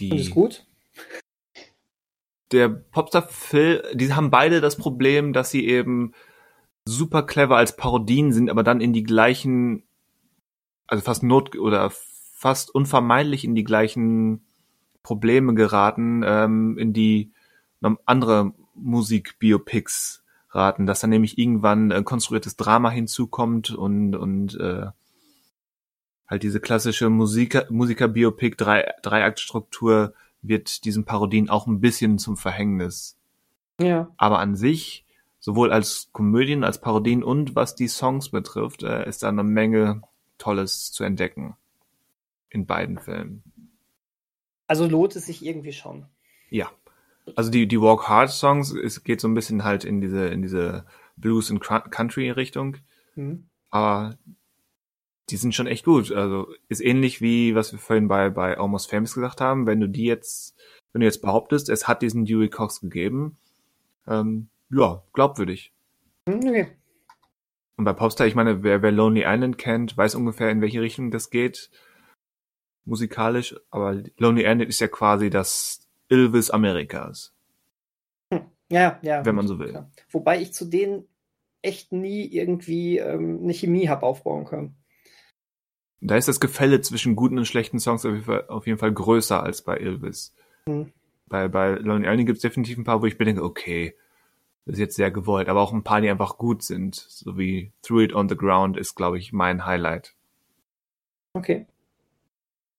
Die, 0.00 0.10
Und 0.10 0.18
ist 0.18 0.30
gut? 0.32 0.66
Der 2.52 2.68
Popstar-Film, 2.68 3.82
die 3.94 4.12
haben 4.12 4.30
beide 4.30 4.60
das 4.60 4.76
Problem, 4.76 5.32
dass 5.32 5.50
sie 5.50 5.66
eben 5.66 6.12
super 6.84 7.22
clever 7.22 7.56
als 7.56 7.76
Parodien 7.76 8.32
sind, 8.32 8.50
aber 8.50 8.62
dann 8.62 8.80
in 8.80 8.92
die 8.92 9.02
gleichen, 9.02 9.84
also 10.86 11.02
fast 11.02 11.22
not 11.22 11.56
oder 11.56 11.90
fast 11.90 12.74
unvermeidlich 12.74 13.44
in 13.44 13.54
die 13.54 13.64
gleichen 13.64 14.46
Probleme 15.02 15.54
geraten, 15.54 16.22
ähm, 16.24 16.78
in 16.78 16.92
die 16.92 17.32
andere 18.04 18.52
Musik-Biopics 18.74 20.24
raten, 20.50 20.86
dass 20.86 21.00
dann 21.00 21.10
nämlich 21.10 21.38
irgendwann 21.38 21.92
ein 21.92 22.04
konstruiertes 22.04 22.56
Drama 22.56 22.90
hinzukommt 22.90 23.70
und, 23.70 24.16
und 24.16 24.58
äh, 24.58 24.86
halt 26.26 26.42
diese 26.42 26.60
klassische 26.60 27.10
Musiker, 27.10 27.66
Musiker-Biopic, 27.70 28.56
drei, 28.56 28.92
Dreiaktstruktur 29.02 30.14
wird 30.42 30.84
diesen 30.84 31.04
Parodien 31.04 31.48
auch 31.48 31.66
ein 31.66 31.80
bisschen 31.80 32.18
zum 32.18 32.36
Verhängnis. 32.36 33.18
Ja. 33.80 34.12
Aber 34.16 34.38
an 34.38 34.54
sich, 34.56 35.04
sowohl 35.38 35.72
als 35.72 36.10
Komödien, 36.12 36.64
als 36.64 36.80
Parodien 36.80 37.22
und 37.22 37.54
was 37.54 37.74
die 37.74 37.88
Songs 37.88 38.30
betrifft, 38.30 38.82
äh, 38.82 39.08
ist 39.08 39.22
da 39.22 39.28
eine 39.28 39.44
Menge 39.44 40.02
Tolles 40.38 40.92
zu 40.92 41.04
entdecken. 41.04 41.56
In 42.50 42.66
beiden 42.66 42.98
Filmen. 42.98 43.42
Also 44.66 44.86
lohnt 44.86 45.14
es 45.16 45.26
sich 45.26 45.44
irgendwie 45.44 45.72
schon. 45.72 46.06
Ja. 46.50 46.70
Also 47.36 47.50
die, 47.50 47.68
die 47.68 47.80
Walk 47.80 48.08
Hard 48.08 48.30
Songs, 48.30 48.72
es 48.72 49.04
geht 49.04 49.20
so 49.20 49.28
ein 49.28 49.34
bisschen 49.34 49.64
halt 49.64 49.84
in 49.84 50.00
diese, 50.00 50.28
in 50.28 50.40
diese 50.40 50.86
Blues 51.16 51.50
und 51.50 51.60
Country 51.60 52.30
Richtung. 52.30 52.78
Mhm. 53.16 53.48
Aber 53.70 54.16
die 55.30 55.36
sind 55.36 55.54
schon 55.54 55.66
echt 55.66 55.84
gut. 55.84 56.12
Also 56.12 56.48
ist 56.68 56.80
ähnlich 56.80 57.20
wie 57.20 57.54
was 57.54 57.72
wir 57.72 57.78
vorhin 57.78 58.08
bei, 58.08 58.30
bei 58.30 58.58
Almost 58.58 58.90
Famous 58.90 59.14
gesagt 59.14 59.40
haben. 59.40 59.66
Wenn 59.66 59.80
du 59.80 59.88
die 59.88 60.04
jetzt, 60.04 60.56
wenn 60.92 61.00
du 61.00 61.06
jetzt 61.06 61.22
behauptest, 61.22 61.68
es 61.68 61.86
hat 61.86 62.02
diesen 62.02 62.24
Dewey 62.24 62.48
Cox 62.48 62.80
gegeben, 62.80 63.38
ähm, 64.06 64.48
ja, 64.70 65.02
glaubwürdig. 65.12 65.72
Mhm, 66.26 66.40
Okay. 66.46 66.68
Und 67.76 67.84
bei 67.84 67.92
Popstar, 67.92 68.26
ich 68.26 68.34
meine, 68.34 68.64
wer, 68.64 68.82
wer 68.82 68.90
Lonely 68.90 69.22
Island 69.24 69.56
kennt, 69.56 69.96
weiß 69.96 70.16
ungefähr, 70.16 70.50
in 70.50 70.60
welche 70.60 70.82
Richtung 70.82 71.12
das 71.12 71.30
geht. 71.30 71.70
Musikalisch. 72.84 73.54
Aber 73.70 74.02
Lonely 74.16 74.42
Island 74.42 74.62
ist 74.62 74.80
ja 74.80 74.88
quasi 74.88 75.30
das 75.30 75.88
Ilvis 76.08 76.50
Amerikas. 76.50 77.32
Ja, 78.70 78.98
ja. 79.02 79.24
Wenn 79.24 79.34
man 79.36 79.46
so 79.46 79.60
will. 79.60 79.68
Klar. 79.68 79.90
Wobei 80.10 80.42
ich 80.42 80.52
zu 80.52 80.64
denen 80.64 81.06
echt 81.62 81.92
nie 81.92 82.26
irgendwie 82.26 82.98
ähm, 82.98 83.40
eine 83.42 83.54
Chemie 83.54 83.88
habe 83.88 84.04
aufbauen 84.04 84.44
können. 84.44 84.76
Da 86.00 86.16
ist 86.16 86.28
das 86.28 86.40
Gefälle 86.40 86.80
zwischen 86.80 87.16
guten 87.16 87.38
und 87.38 87.46
schlechten 87.46 87.80
Songs 87.80 88.04
auf 88.04 88.12
jeden 88.12 88.24
Fall, 88.24 88.46
auf 88.48 88.66
jeden 88.66 88.78
Fall 88.78 88.92
größer 88.92 89.42
als 89.42 89.62
bei 89.62 89.78
Ilvis. 89.78 90.34
Hm. 90.66 90.92
Bei, 91.26 91.48
bei 91.48 91.72
Lonely 91.72 92.06
Island 92.06 92.26
gibt 92.26 92.36
es 92.36 92.42
definitiv 92.42 92.78
ein 92.78 92.84
paar, 92.84 93.02
wo 93.02 93.06
ich 93.06 93.18
mir 93.18 93.24
denke, 93.24 93.42
okay, 93.42 93.94
das 94.64 94.74
ist 94.74 94.80
jetzt 94.80 94.96
sehr 94.96 95.10
gewollt, 95.10 95.48
aber 95.48 95.60
auch 95.60 95.72
ein 95.72 95.82
paar, 95.82 96.00
die 96.00 96.10
einfach 96.10 96.38
gut 96.38 96.62
sind. 96.62 96.94
So 96.94 97.36
wie 97.38 97.72
Through 97.82 98.02
It 98.02 98.14
on 98.14 98.28
the 98.28 98.36
Ground 98.36 98.76
ist, 98.76 98.94
glaube 98.94 99.18
ich, 99.18 99.32
mein 99.32 99.66
Highlight. 99.66 100.14
Okay. 101.32 101.66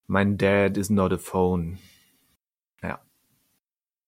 Mein 0.07 0.37
Dad 0.37 0.77
is 0.77 0.89
not 0.89 1.11
a 1.11 1.17
phone. 1.17 1.77
Ja. 2.81 3.01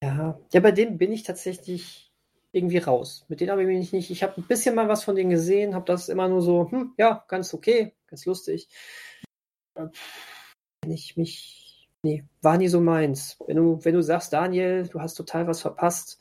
Ja, 0.01 0.59
bei 0.59 0.71
denen 0.71 0.97
bin 0.97 1.11
ich 1.11 1.23
tatsächlich 1.23 2.10
irgendwie 2.51 2.79
raus. 2.79 3.25
Mit 3.27 3.39
denen 3.39 3.51
habe 3.51 3.61
ich 3.63 3.67
mich 3.67 3.93
nicht. 3.93 4.11
Ich 4.11 4.23
habe 4.23 4.39
ein 4.39 4.47
bisschen 4.47 4.75
mal 4.75 4.87
was 4.89 5.03
von 5.03 5.15
denen 5.15 5.29
gesehen, 5.29 5.73
habe 5.75 5.85
das 5.85 6.09
immer 6.09 6.27
nur 6.27 6.41
so, 6.41 6.69
hm, 6.69 6.93
ja, 6.97 7.23
ganz 7.27 7.53
okay, 7.53 7.93
ganz 8.07 8.25
lustig. 8.25 8.67
Äh, 9.75 9.87
Wenn 10.83 10.91
ich 10.91 11.17
mich. 11.17 11.89
Nee, 12.03 12.23
war 12.41 12.57
nie 12.57 12.67
so 12.67 12.81
meins. 12.81 13.37
Wenn 13.45 13.57
du, 13.57 13.85
wenn 13.85 13.93
du 13.93 14.01
sagst, 14.01 14.33
Daniel, 14.33 14.87
du 14.87 14.99
hast 14.99 15.13
total 15.13 15.45
was 15.47 15.61
verpasst, 15.61 16.19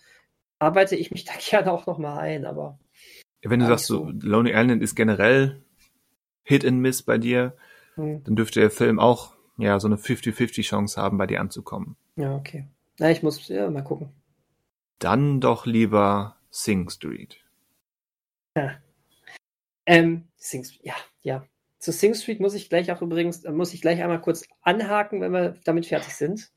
arbeite 0.59 0.95
ich 0.95 1.11
mich 1.11 1.25
da 1.27 1.33
gerne 1.39 1.73
auch 1.73 1.87
nochmal 1.87 2.19
ein, 2.19 2.45
aber. 2.45 2.79
Wenn 3.43 3.61
du 3.61 3.67
sagst, 3.67 3.87
so. 3.87 4.11
Lonely 4.21 4.53
Island 4.55 4.83
ist 4.83 4.95
generell 4.95 5.63
Hit 6.45 6.65
and 6.67 6.81
Miss 6.81 7.03
bei 7.03 7.17
dir, 7.19 7.57
Hm, 7.95 8.23
dann 8.25 8.37
dürfte 8.37 8.61
der 8.61 8.71
Film 8.71 8.99
auch 9.01 9.35
ja 9.57 9.81
so 9.81 9.89
eine 9.89 9.97
50-50 9.97 10.63
Chance 10.63 11.01
haben, 11.01 11.19
bei 11.19 11.27
dir 11.27 11.41
anzukommen. 11.41 11.97
ja, 12.17 12.35
okay. 12.37 12.67
Na, 12.99 13.11
ich 13.11 13.23
muss 13.23 13.49
ja 13.49 13.71
mal 13.71 13.83
gucken. 13.83 14.11
Dann 15.01 15.41
doch 15.41 15.67
lieber 15.67 16.37
Sing 16.51 16.89
Street. 16.91 17.43
Ähm, 19.87 20.29
Sing 20.37 20.65
Street, 20.65 20.85
ja, 20.85 20.95
ja. 21.23 21.45
Zu 21.79 21.91
Sing 21.93 22.15
Street 22.15 22.39
muss 22.41 22.55
ich 22.55 22.69
gleich 22.69 22.93
auch 22.93 23.01
übrigens, 23.03 23.45
äh, 23.45 23.51
muss 23.51 23.73
ich 23.75 23.81
gleich 23.81 24.03
einmal 24.03 24.21
kurz 24.21 24.47
anhaken, 24.63 25.21
wenn 25.23 25.33
wir 25.33 25.59
damit 25.65 25.87
fertig 25.87 26.15
sind. 26.15 26.53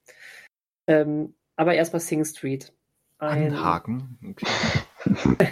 Ähm, 0.87 1.33
aber 1.55 1.73
erstmal 1.73 2.01
Sing 2.01 2.23
Street. 2.25 2.73
Ein- 3.17 3.53
Anhaken. 3.53 4.19
Okay. 4.29 4.45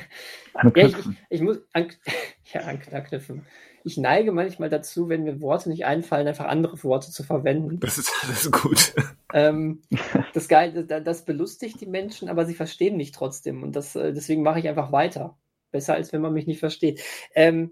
Ja, 0.54 0.68
ich, 0.76 0.94
Anknüpfen. 0.96 1.18
ich, 1.30 1.38
ich 1.38 1.42
muss 1.42 1.60
an, 1.72 1.92
ja, 2.54 2.62
anknüpfen. 2.62 3.46
Ich 3.84 3.98
neige 3.98 4.32
manchmal 4.32 4.70
dazu, 4.70 5.10
wenn 5.10 5.24
mir 5.24 5.42
Worte 5.42 5.70
nicht 5.70 5.86
einfallen, 5.86 6.28
einfach 6.28 6.46
andere 6.46 6.82
Worte 6.84 7.12
zu 7.12 7.24
verwenden. 7.24 7.80
Das 7.80 7.98
ist 7.98 8.12
alles 8.24 8.52
gut. 8.52 8.94
Ähm, 9.34 9.82
das, 10.34 10.48
Geil, 10.48 10.86
das, 10.86 11.04
das 11.04 11.26
belustigt 11.26 11.82
die 11.82 11.88
Menschen, 11.88 12.30
aber 12.30 12.46
sie 12.46 12.54
verstehen 12.54 12.98
mich 12.98 13.12
trotzdem. 13.12 13.64
Und 13.64 13.76
das, 13.76 13.96
äh, 13.96 14.14
deswegen 14.14 14.44
mache 14.44 14.60
ich 14.60 14.68
einfach 14.68 14.92
weiter. 14.92 15.38
Besser, 15.72 15.94
als 15.94 16.12
wenn 16.12 16.22
man 16.22 16.34
mich 16.34 16.48
nicht 16.48 16.60
versteht. 16.60 17.02
Ähm, 17.34 17.72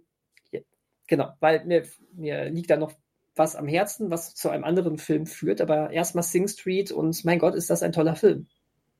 genau, 1.08 1.34
weil 1.40 1.66
mir, 1.66 1.84
mir 2.14 2.50
liegt 2.50 2.70
da 2.70 2.78
noch 2.78 2.94
was 3.36 3.56
am 3.56 3.68
Herzen, 3.68 4.12
was 4.12 4.36
zu 4.36 4.50
einem 4.50 4.64
anderen 4.64 4.98
Film 4.98 5.26
führt. 5.26 5.62
Aber 5.62 5.92
erstmal 5.92 6.24
Sing 6.24 6.48
Street 6.48 6.92
und 6.92 7.24
mein 7.26 7.40
Gott, 7.40 7.56
ist 7.56 7.70
das 7.70 7.84
ein 7.84 7.92
toller 7.92 8.16
Film. 8.16 8.48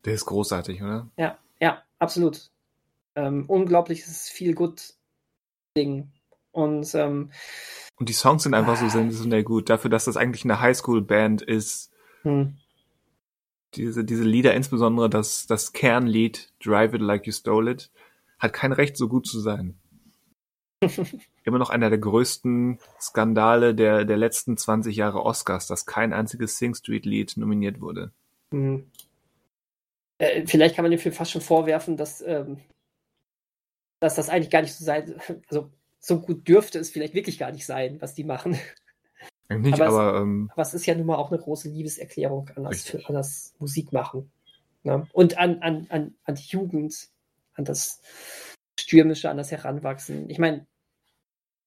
Der 0.06 0.14
ist 0.14 0.26
großartig, 0.26 0.82
oder? 0.82 1.10
Ja, 1.18 1.38
ja, 1.60 1.84
absolut. 2.00 2.52
Ähm, 3.16 3.46
unglaubliches 3.48 4.30
Feel-Good-Ding. 4.30 6.12
Und 6.52 6.94
ähm, 6.96 7.32
Und 7.98 8.10
die 8.10 8.14
Songs 8.14 8.44
sind 8.44 8.54
einfach 8.54 8.78
so 8.78 8.90
sensationell 8.90 9.44
gut. 9.44 9.70
Dafür, 9.70 9.90
dass 9.90 10.06
das 10.06 10.18
eigentlich 10.18 10.44
eine 10.44 10.60
Highschool-Band 10.60 11.42
ist. 11.42 11.92
hm, 12.24 12.58
Diese, 13.76 14.04
diese 14.04 14.24
Lieder, 14.24 14.54
insbesondere 14.54 15.10
das, 15.10 15.46
das 15.48 15.74
Kernlied 15.74 16.52
Drive 16.64 16.94
It 16.94 17.02
Like 17.02 17.28
You 17.28 17.34
Stole 17.34 17.72
It, 17.72 17.92
hat 18.40 18.54
kein 18.54 18.72
Recht, 18.72 18.98
so 18.98 19.08
gut 19.08 19.28
zu 19.28 19.40
sein. 19.40 19.78
Immer 21.44 21.58
noch 21.58 21.70
einer 21.70 21.90
der 21.90 22.00
größten 22.00 22.80
Skandale 23.00 23.76
der, 23.76 24.06
der 24.06 24.18
letzten 24.18 24.58
20 24.58 24.96
Jahre 24.96 25.24
Oscars, 25.24 25.68
dass 25.68 25.86
kein 25.86 26.14
einziges 26.14 26.58
Sing 26.58 26.74
Street-Lied 26.76 27.38
nominiert 27.38 27.82
wurde. 27.82 28.12
hm. 28.52 28.90
Äh, 30.18 30.46
vielleicht 30.48 30.76
kann 30.76 30.84
man 30.84 30.92
dem 30.92 31.00
Film 31.00 31.16
fast 31.16 31.32
schon 31.32 31.42
vorwerfen, 31.42 31.96
dass, 31.98 32.22
ähm, 32.22 32.60
dass 34.02 34.16
das 34.16 34.30
eigentlich 34.30 34.50
gar 34.50 34.62
nicht 34.62 34.74
so 34.74 34.84
sein, 34.84 35.20
also 35.50 35.72
so 36.00 36.20
gut 36.22 36.48
dürfte 36.48 36.80
es 36.80 36.90
vielleicht 36.90 37.14
wirklich 37.14 37.38
gar 37.38 37.52
nicht 37.52 37.66
sein, 37.66 38.02
was 38.02 38.14
die 38.16 38.24
machen. 38.24 38.58
Nicht, 39.50 39.74
Aber 39.74 39.88
es- 39.88 39.94
aber, 39.94 40.20
ähm, 40.22 40.50
Aber 40.54 40.62
es 40.62 40.74
ist 40.74 40.86
ja 40.86 40.96
nun 40.96 41.08
mal 41.08 41.16
auch 41.16 41.32
eine 41.32 41.42
große 41.42 41.70
Liebeserklärung 41.70 42.50
an 42.56 42.64
das, 42.66 42.72
Richtig. 42.74 43.08
an 43.08 43.16
das 43.16 43.54
Musikmachen. 43.60 44.32
Ne? 44.84 45.08
Und 45.12 45.38
an, 45.38 45.60
an, 45.62 45.88
an, 45.90 46.16
an 46.24 46.36
die 46.36 46.48
Jugend, 46.48 47.10
an 47.56 47.66
das 47.66 48.00
Stürmische, 48.80 49.30
an 49.30 49.38
das 49.38 49.52
Heranwachsen. 49.52 50.30
Ich 50.30 50.38
meine, 50.40 50.66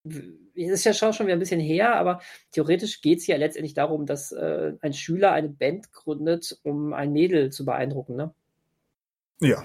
es 0.05 0.71
ist 0.71 0.85
ja 0.85 0.95
schon 0.95 1.13
schon 1.13 1.27
wieder 1.27 1.37
ein 1.37 1.41
bisschen 1.41 1.61
her, 1.61 1.95
aber 1.97 2.21
theoretisch 2.53 3.03
geht 3.03 3.19
es 3.19 3.27
ja 3.27 3.37
letztendlich 3.37 3.75
darum, 3.75 4.07
dass 4.07 4.33
äh, 4.33 4.73
ein 4.81 4.95
Schüler 4.95 5.33
eine 5.33 5.49
Band 5.49 5.93
gründet, 5.93 6.59
um 6.63 6.93
ein 6.93 7.13
Mädel 7.13 7.51
zu 7.51 7.65
beeindrucken. 7.65 8.17
Ne? 8.17 8.35
ja, 9.41 9.65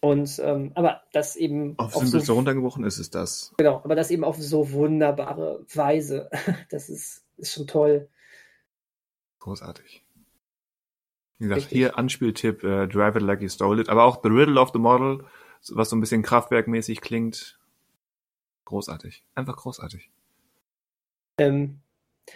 Und 0.00 0.40
ähm, 0.44 0.70
aber 0.74 1.02
das 1.12 1.34
eben 1.34 1.76
auf 1.76 1.96
auf 1.96 2.02
simpelste 2.02 2.26
so, 2.26 2.34
runtergebrochen 2.34 2.84
ist 2.84 2.98
es 2.98 3.10
das. 3.10 3.52
genau, 3.56 3.80
aber 3.82 3.96
das 3.96 4.10
eben 4.10 4.22
auf 4.22 4.36
so 4.36 4.70
wunderbare 4.72 5.64
Weise. 5.74 6.30
Das 6.70 6.88
ist, 6.88 7.24
ist 7.36 7.52
schon 7.52 7.66
toll. 7.66 8.08
Großartig. 9.40 10.04
Wie 11.38 11.44
gesagt, 11.44 11.62
Richtig. 11.62 11.78
hier 11.78 11.98
Anspieltipp, 11.98 12.62
äh, 12.64 12.86
Drive 12.86 13.16
It 13.16 13.22
Like 13.22 13.40
You 13.40 13.48
Stole 13.48 13.80
It, 13.80 13.88
aber 13.88 14.04
auch 14.04 14.22
The 14.22 14.28
Riddle 14.28 14.60
of 14.60 14.70
the 14.72 14.78
Model, 14.78 15.24
was 15.68 15.90
so 15.90 15.96
ein 15.96 16.00
bisschen 16.00 16.22
kraftwerkmäßig 16.22 17.00
klingt. 17.00 17.58
Großartig. 18.64 19.24
Einfach 19.34 19.56
großartig. 19.56 20.10
Ähm, 21.38 21.80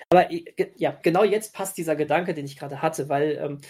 aber 0.09 0.29
ja, 0.77 0.97
genau 1.03 1.25
jetzt 1.25 1.55
passt 1.55 1.77
dieser 1.77 1.97
Gedanke, 1.97 2.35
den 2.35 2.47
ich 2.47 2.57
gerade 2.57 2.81
hatte, 2.81 3.09
weil 3.09 3.39
ähm, 3.43 3.59
äh, 3.59 3.63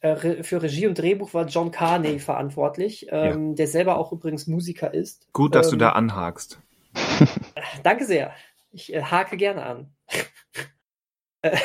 für 0.00 0.62
Regie 0.62 0.86
und 0.86 0.98
Drehbuch 0.98 1.34
war 1.34 1.46
John 1.46 1.70
Carney 1.70 2.20
verantwortlich, 2.20 3.06
ähm, 3.10 3.56
der 3.56 3.66
selber 3.66 3.98
auch 3.98 4.12
übrigens 4.12 4.46
Musiker 4.46 4.94
ist. 4.94 5.32
Gut, 5.32 5.54
dass 5.54 5.70
du 5.70 5.74
Ähm, 5.74 5.80
da 5.80 5.90
anhakst. 5.90 6.60
Danke 7.82 8.04
sehr. 8.04 8.32
Ich 8.70 8.92
äh, 8.94 9.02
hake 9.02 9.36
gerne 9.36 9.64
an. 9.64 9.92
äh, 11.42 11.56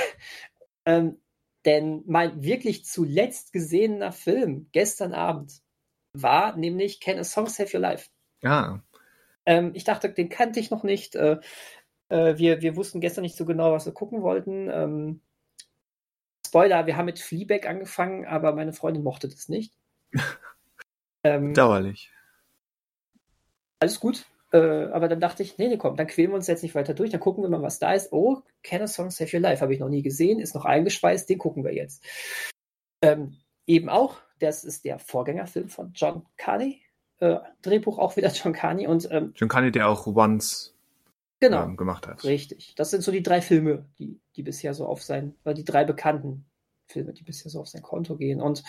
ähm, 0.86 1.18
denn 1.66 2.04
mein 2.08 2.42
wirklich 2.44 2.86
zuletzt 2.86 3.54
gesehener 3.54 4.12
Film 4.12 4.68
gestern 4.72 5.14
Abend 5.14 5.62
war 6.14 6.56
nämlich 6.56 7.00
Can 7.00 7.20
a 7.20 7.24
Song 7.24 7.48
Save 7.48 7.70
Your 7.74 7.82
Life? 7.82 8.10
Ja, 8.42 8.82
Ähm, 9.46 9.72
ich 9.74 9.84
dachte, 9.84 10.10
den 10.10 10.30
kannte 10.30 10.60
ich 10.60 10.72
noch 10.72 10.84
nicht. 10.84 11.16
Äh, 11.16 11.40
äh, 12.10 12.38
wir, 12.38 12.62
wir 12.62 12.76
wussten 12.76 13.02
gestern 13.02 13.24
nicht 13.24 13.36
so 13.36 13.46
genau, 13.46 13.72
was 13.74 13.86
wir 13.86 13.94
gucken 13.94 14.22
wollten. 14.22 14.70
Spoiler, 16.54 16.86
wir 16.86 16.98
haben 16.98 17.08
mit 17.08 17.18
Fleabag 17.18 17.68
angefangen, 17.68 18.28
aber 18.28 18.54
meine 18.54 18.74
Freundin 18.74 19.02
mochte 19.02 19.28
das 19.28 19.50
nicht. 19.50 19.74
ähm, 21.24 21.56
dauerlich. 21.56 22.12
alles 23.80 24.00
gut. 24.00 24.28
Äh, 24.52 24.86
aber 24.92 25.08
dann 25.08 25.20
dachte 25.20 25.42
ich, 25.42 25.58
nee, 25.58 25.68
nee, 25.68 25.78
komm, 25.78 25.96
dann 25.96 26.06
quälen 26.06 26.30
wir 26.30 26.36
uns 26.36 26.46
jetzt 26.46 26.62
nicht 26.62 26.76
weiter 26.76 26.94
durch, 26.94 27.10
dann 27.10 27.20
gucken 27.20 27.44
wir 27.44 27.50
mal, 27.50 27.64
was 27.64 27.80
da 27.80 27.94
ist. 27.94 28.14
Oh, 28.14 28.44
Can 28.62 28.84
a 28.84 28.88
Song 28.88 29.10
Save 29.10 29.32
Your 29.34 29.42
Life 29.42 29.64
habe 29.64 29.74
ich 29.74 29.80
noch 29.80 29.90
nie 29.90 30.04
gesehen, 30.04 30.40
ist 30.40 30.54
noch 30.54 30.66
eingeschweißt, 30.66 31.28
den 31.28 31.40
gucken 31.40 31.64
wir 31.64 31.74
jetzt. 31.74 32.06
Ähm, 33.02 33.38
eben 33.66 33.90
auch 33.90 34.18
das 34.38 34.64
ist 34.64 34.86
der 34.86 35.00
Vorgängerfilm 35.00 35.70
von 35.70 35.92
John 35.96 36.24
Carney. 36.38 36.84
Äh, 37.18 37.40
Drehbuch 37.64 37.98
auch 37.98 38.16
wieder 38.16 38.30
John 38.32 38.54
Carney 38.54 38.86
und 38.86 39.08
ähm, 39.10 39.34
John 39.36 39.50
Carney, 39.50 39.72
der 39.72 39.90
auch 39.90 40.06
Once 40.06 40.73
genau, 41.50 41.64
ähm, 41.64 41.78
gemacht 41.78 42.08
hat. 42.08 42.24
richtig. 42.24 42.74
Das 42.76 42.92
sind 42.92 43.04
so 43.04 43.12
die 43.12 43.24
drei 43.24 43.42
Filme, 43.42 43.86
die, 44.00 44.20
die 44.36 44.44
bisher 44.44 44.74
so 44.74 44.86
auf 44.86 45.04
sein, 45.04 45.36
oder 45.44 45.54
die 45.54 45.66
drei 45.66 45.84
bekannten 45.84 46.46
Filme, 46.88 47.14
die 47.14 47.24
bisher 47.24 47.52
so 47.52 47.62
auf 47.62 47.68
sein 47.68 47.82
Konto 47.82 48.16
gehen. 48.18 48.42
Und 48.42 48.64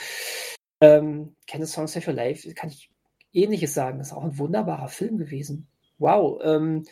ähm, 0.80 1.36
Kenneth 1.46 1.68
Song 1.68 1.86
Save 1.86 2.08
Your 2.08 2.14
Life 2.14 2.52
kann 2.54 2.70
ich 2.70 2.90
ähnliches 3.32 3.74
sagen. 3.74 3.98
Das 3.98 4.08
ist 4.08 4.12
auch 4.12 4.24
ein 4.24 4.38
wunderbarer 4.38 4.88
Film 4.88 5.18
gewesen. 5.18 5.68
Wow. 5.98 6.40
Ähm, 6.42 6.84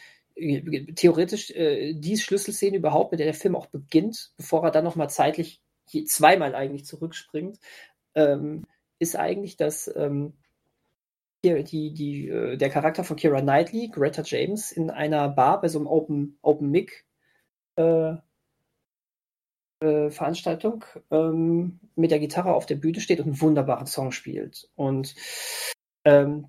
theoretisch 0.95 1.51
äh, 1.51 1.95
die 1.95 2.17
Schlüsselszene 2.17 2.77
überhaupt, 2.77 3.13
mit 3.13 3.21
der 3.21 3.27
der 3.27 3.35
Film 3.35 3.55
auch 3.55 3.67
beginnt, 3.67 4.33
bevor 4.37 4.65
er 4.65 4.71
dann 4.71 4.85
nochmal 4.85 5.11
zeitlich 5.11 5.61
je, 5.89 6.05
zweimal 6.05 6.55
eigentlich 6.55 6.85
zurückspringt, 6.85 7.59
ähm, 8.15 8.65
ist 8.99 9.17
eigentlich, 9.17 9.57
dass 9.57 9.93
ähm, 9.95 10.35
die, 11.45 11.93
die, 11.93 12.29
äh, 12.29 12.57
der 12.57 12.71
Charakter 12.71 13.05
von 13.05 13.17
Kira 13.17 13.41
Knightley, 13.41 13.89
Greta 13.89 14.23
James, 14.25 14.73
in 14.73 14.91
einer 14.91 15.29
Bar 15.29 15.61
bei 15.61 15.69
so 15.69 15.79
einem 15.79 15.89
Open, 15.89 16.39
Open 16.43 16.71
Mic 16.71 17.05
äh, 17.77 18.15
äh, 19.81 20.11
Veranstaltung 20.11 20.85
ähm, 21.11 21.81
mit 21.97 22.11
der 22.11 22.21
Gitarre 22.21 22.55
auf 22.55 22.67
der 22.67 22.77
Bühne 22.77 23.01
steht 23.01 23.19
und 23.21 23.27
einen 23.27 23.41
wunderbaren 23.41 23.87
Song 23.87 24.13
spielt. 24.13 24.69
Und 24.77 25.15
ähm, 26.05 26.47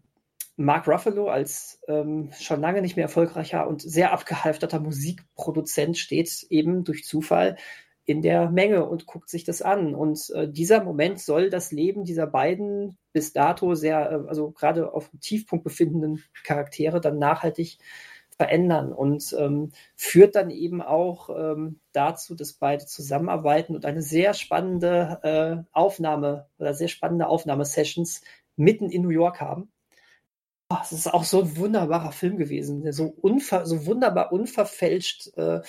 Mark 0.55 0.87
Ruffalo 0.87 1.29
als 1.29 1.81
ähm, 1.87 2.31
schon 2.39 2.61
lange 2.61 2.81
nicht 2.81 2.95
mehr 2.95 3.05
erfolgreicher 3.05 3.67
und 3.67 3.81
sehr 3.81 4.13
abgehalfterter 4.13 4.79
Musikproduzent 4.79 5.97
steht 5.97 6.45
eben 6.49 6.83
durch 6.83 7.05
Zufall 7.05 7.57
in 8.05 8.21
der 8.21 8.49
Menge 8.49 8.85
und 8.85 9.05
guckt 9.05 9.29
sich 9.29 9.43
das 9.43 9.61
an. 9.61 9.95
Und 9.95 10.29
äh, 10.31 10.49
dieser 10.49 10.83
Moment 10.83 11.19
soll 11.19 11.49
das 11.49 11.71
Leben 11.71 12.03
dieser 12.03 12.27
beiden 12.27 12.97
bis 13.13 13.31
dato 13.33 13.75
sehr, 13.75 14.11
äh, 14.11 14.27
also 14.27 14.51
gerade 14.51 14.93
auf 14.93 15.09
dem 15.09 15.19
Tiefpunkt 15.19 15.63
befindenden 15.63 16.23
Charaktere 16.43 16.99
dann 16.99 17.19
nachhaltig 17.19 17.77
verändern 18.35 18.91
und 18.91 19.35
ähm, 19.39 19.71
führt 19.95 20.35
dann 20.35 20.49
eben 20.49 20.81
auch 20.81 21.29
ähm, 21.29 21.79
dazu, 21.91 22.35
dass 22.35 22.53
beide 22.53 22.85
zusammenarbeiten 22.85 23.75
und 23.75 23.85
eine 23.85 24.01
sehr 24.01 24.33
spannende 24.33 25.19
äh, 25.23 25.69
Aufnahme 25.71 26.47
oder 26.57 26.73
sehr 26.73 26.87
spannende 26.87 27.27
Aufnahmesessions 27.27 28.21
mitten 28.55 28.89
in 28.89 29.03
New 29.03 29.09
York 29.09 29.39
haben. 29.39 29.71
Oh, 30.69 30.77
es 30.81 30.91
ist 30.91 31.13
auch 31.13 31.23
so 31.23 31.41
ein 31.41 31.57
wunderbarer 31.57 32.11
Film 32.11 32.37
gewesen, 32.37 32.91
so, 32.91 33.05
unver 33.05 33.65
so 33.65 33.85
wunderbar 33.85 34.31
unverfälscht 34.31 35.37
äh, 35.37 35.61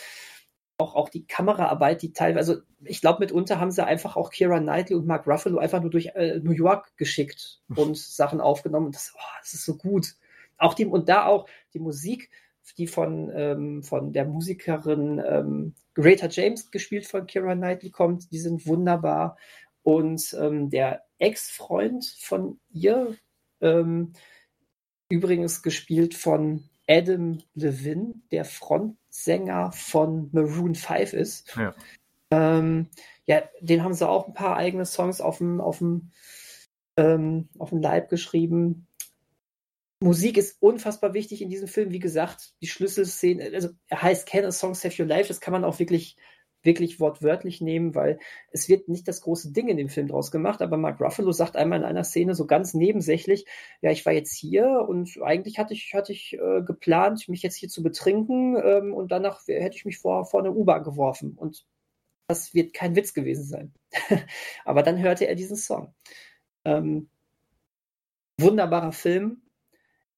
auch, 0.76 0.94
auch 0.94 1.08
die 1.08 1.26
Kameraarbeit, 1.26 2.02
die 2.02 2.12
teilweise, 2.12 2.52
also 2.52 2.62
ich 2.84 3.00
glaube, 3.00 3.20
mitunter 3.20 3.60
haben 3.60 3.70
sie 3.70 3.84
einfach 3.84 4.16
auch 4.16 4.30
Kira 4.30 4.58
Knightley 4.58 4.96
und 4.96 5.06
Mark 5.06 5.26
Ruffalo 5.26 5.58
einfach 5.58 5.80
nur 5.80 5.90
durch 5.90 6.06
äh, 6.14 6.40
New 6.40 6.52
York 6.52 6.96
geschickt 6.96 7.60
und 7.74 7.96
Sachen 7.96 8.40
aufgenommen. 8.40 8.92
Das, 8.92 9.12
oh, 9.16 9.38
das 9.40 9.54
ist 9.54 9.64
so 9.64 9.76
gut. 9.76 10.14
Auch 10.58 10.74
die, 10.74 10.86
und 10.86 11.08
da 11.08 11.26
auch 11.26 11.48
die 11.72 11.78
Musik, 11.78 12.30
die 12.78 12.86
von, 12.86 13.30
ähm, 13.34 13.82
von 13.82 14.12
der 14.12 14.24
Musikerin 14.24 15.22
ähm, 15.24 15.74
Greta 15.94 16.28
James 16.28 16.70
gespielt 16.70 17.06
von 17.06 17.26
Kira 17.26 17.54
Knightley 17.54 17.90
kommt, 17.90 18.32
die 18.32 18.38
sind 18.38 18.66
wunderbar. 18.66 19.36
Und 19.82 20.34
ähm, 20.40 20.70
der 20.70 21.04
Ex-Freund 21.18 22.04
von 22.18 22.58
ihr, 22.70 23.16
ähm, 23.60 24.14
übrigens 25.08 25.62
gespielt 25.62 26.14
von 26.14 26.64
Adam 26.88 27.38
Levine, 27.54 28.14
der 28.32 28.44
Frontsänger 29.14 29.72
von 29.72 30.28
Maroon 30.32 30.74
5 30.74 31.12
ist. 31.12 31.56
Ja. 31.56 31.74
Ähm, 32.30 32.88
ja, 33.26 33.42
den 33.60 33.82
haben 33.82 33.94
sie 33.94 34.08
auch 34.08 34.26
ein 34.26 34.34
paar 34.34 34.56
eigene 34.56 34.84
Songs 34.84 35.20
auf 35.20 35.38
dem, 35.38 35.60
auf 35.60 35.78
dem, 35.78 36.10
ähm, 36.96 37.48
auf 37.58 37.70
dem 37.70 37.80
Leib 37.80 38.10
geschrieben. 38.10 38.86
Musik 40.00 40.36
ist 40.36 40.60
unfassbar 40.60 41.14
wichtig 41.14 41.40
in 41.40 41.48
diesem 41.48 41.68
Film. 41.68 41.92
Wie 41.92 42.00
gesagt, 42.00 42.54
die 42.60 42.66
Schlüsselszene, 42.66 43.52
also 43.54 43.70
er 43.86 44.02
heißt 44.02 44.26
Can 44.26 44.44
a 44.44 44.52
Song 44.52 44.74
Save 44.74 45.02
Your 45.02 45.08
Life, 45.08 45.28
das 45.28 45.40
kann 45.40 45.52
man 45.52 45.64
auch 45.64 45.78
wirklich, 45.78 46.16
wirklich 46.64 47.00
wortwörtlich 47.00 47.60
nehmen, 47.60 47.94
weil 47.94 48.18
es 48.50 48.68
wird 48.68 48.88
nicht 48.88 49.06
das 49.08 49.20
große 49.20 49.52
Ding 49.52 49.68
in 49.68 49.76
dem 49.76 49.88
Film 49.88 50.08
draus 50.08 50.30
gemacht, 50.30 50.62
aber 50.62 50.76
Mark 50.76 51.00
Ruffalo 51.00 51.32
sagt 51.32 51.56
einmal 51.56 51.80
in 51.80 51.84
einer 51.84 52.04
Szene 52.04 52.34
so 52.34 52.46
ganz 52.46 52.74
nebensächlich, 52.74 53.46
ja, 53.82 53.90
ich 53.90 54.04
war 54.06 54.12
jetzt 54.12 54.34
hier 54.34 54.84
und 54.88 55.18
eigentlich 55.22 55.58
hatte 55.58 55.74
ich, 55.74 55.94
hatte 55.94 56.12
ich 56.12 56.34
äh, 56.34 56.62
geplant, 56.62 57.28
mich 57.28 57.42
jetzt 57.42 57.56
hier 57.56 57.68
zu 57.68 57.82
betrinken 57.82 58.56
ähm, 58.56 58.94
und 58.94 59.12
danach 59.12 59.40
hätte 59.46 59.76
ich 59.76 59.84
mich 59.84 59.98
vor, 59.98 60.24
vor 60.24 60.40
eine 60.40 60.52
U-Bahn 60.52 60.84
geworfen 60.84 61.34
und 61.36 61.66
das 62.26 62.54
wird 62.54 62.72
kein 62.72 62.96
Witz 62.96 63.12
gewesen 63.12 63.44
sein. 63.44 63.74
aber 64.64 64.82
dann 64.82 64.98
hörte 64.98 65.26
er 65.26 65.34
diesen 65.34 65.56
Song. 65.56 65.94
Ähm, 66.64 67.10
wunderbarer 68.38 68.92
Film, 68.92 69.42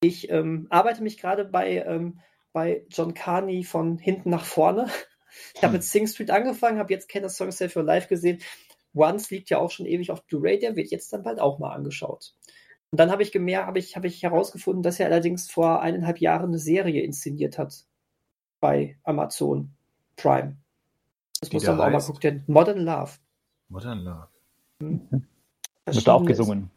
ich 0.01 0.31
ähm, 0.31 0.67
arbeite 0.71 1.03
mich 1.03 1.19
gerade 1.19 1.45
bei, 1.45 1.83
ähm, 1.85 2.21
bei 2.53 2.85
John 2.91 3.15
Carney 3.15 3.65
von 3.65 3.99
hinten 3.99 4.31
nach 4.31 4.45
vorne. 4.45 4.87
Ich 5.55 5.63
habe 5.63 5.69
hm. 5.69 5.75
mit 5.75 5.85
Sing 5.85 6.07
Street 6.07 6.31
angefangen, 6.31 6.79
habe 6.79 6.93
jetzt 6.93 7.09
Kenner 7.09 7.29
Song 7.29 7.51
Save 7.51 7.73
Your 7.79 7.85
Life 7.85 8.09
gesehen. 8.09 8.41
Once 8.95 9.31
liegt 9.31 9.51
ja 9.51 9.59
auch 9.59 9.71
schon 9.71 9.87
ewig 9.87 10.11
auf 10.11 10.25
Blu-ray, 10.25 10.59
der 10.59 10.75
wird 10.75 10.91
jetzt 10.91 11.13
dann 11.13 11.23
bald 11.23 11.39
auch 11.39 11.59
mal 11.59 11.73
angeschaut. 11.73 12.35
Und 12.91 13.01
dann 13.01 13.11
habe 13.11 13.23
ich 13.23 13.33
gemerkt, 13.33 13.67
habe 13.67 13.79
ich, 13.79 13.97
hab 13.97 14.05
ich 14.05 14.23
herausgefunden, 14.23 14.83
dass 14.83 14.99
er 14.99 15.07
allerdings 15.07 15.51
vor 15.51 15.83
eineinhalb 15.83 16.19
Jahren 16.19 16.49
eine 16.49 16.59
Serie 16.59 17.03
inszeniert 17.03 17.59
hat 17.59 17.85
bei 18.61 18.97
Amazon 19.03 19.71
Prime. 20.17 20.57
Das 21.41 21.53
muss 21.53 21.67
man 21.67 21.81
auch 21.81 21.91
mal 21.91 22.01
gucken. 22.01 22.45
Modern 22.47 22.79
Love. 22.79 23.13
Modern 23.69 23.99
Love. 23.99 24.29
Hm. 24.81 25.27
Wird 25.85 26.09
auch 26.09 26.25
gesungen. 26.25 26.71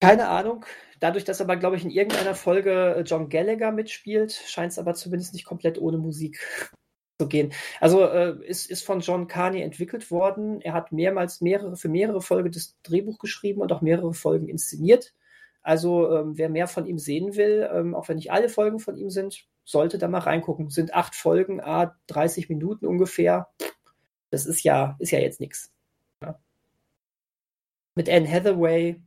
Keine 0.00 0.28
Ahnung. 0.28 0.64
Dadurch, 0.98 1.24
dass 1.24 1.40
aber, 1.40 1.56
glaube 1.56 1.76
ich, 1.76 1.84
in 1.84 1.90
irgendeiner 1.90 2.34
Folge 2.34 2.96
äh, 2.96 3.00
John 3.02 3.28
Gallagher 3.28 3.70
mitspielt, 3.70 4.32
scheint 4.32 4.72
es 4.72 4.78
aber 4.78 4.94
zumindest 4.94 5.32
nicht 5.32 5.44
komplett 5.44 5.80
ohne 5.80 5.98
Musik 5.98 6.40
zu 7.22 7.28
gehen. 7.28 7.52
Also 7.80 8.04
äh, 8.04 8.36
ist, 8.44 8.70
ist 8.70 8.84
von 8.84 9.00
John 9.00 9.28
Carney 9.28 9.62
entwickelt 9.62 10.10
worden. 10.10 10.60
Er 10.60 10.72
hat 10.72 10.92
mehrmals 10.92 11.40
mehrere, 11.40 11.76
für 11.76 11.88
mehrere 11.88 12.20
Folgen 12.20 12.50
das 12.50 12.76
Drehbuch 12.82 13.18
geschrieben 13.18 13.60
und 13.60 13.72
auch 13.72 13.80
mehrere 13.80 14.12
Folgen 14.12 14.48
inszeniert. 14.48 15.14
Also 15.62 16.12
ähm, 16.16 16.36
wer 16.36 16.48
mehr 16.48 16.66
von 16.66 16.86
ihm 16.86 16.98
sehen 16.98 17.36
will, 17.36 17.68
ähm, 17.72 17.94
auch 17.94 18.08
wenn 18.08 18.16
nicht 18.16 18.32
alle 18.32 18.48
Folgen 18.48 18.80
von 18.80 18.96
ihm 18.96 19.10
sind, 19.10 19.46
sollte 19.64 19.98
da 19.98 20.08
mal 20.08 20.18
reingucken. 20.18 20.70
Sind 20.70 20.92
acht 20.92 21.14
Folgen, 21.14 21.60
a 21.60 21.96
30 22.08 22.48
Minuten 22.48 22.86
ungefähr. 22.86 23.48
Das 24.30 24.46
ist 24.46 24.64
ja, 24.64 24.96
ist 24.98 25.12
ja 25.12 25.20
jetzt 25.20 25.40
nichts. 25.40 25.72
Ja. 26.20 26.40
Mit 27.94 28.08
Anne 28.08 28.28
Hathaway, 28.28 29.00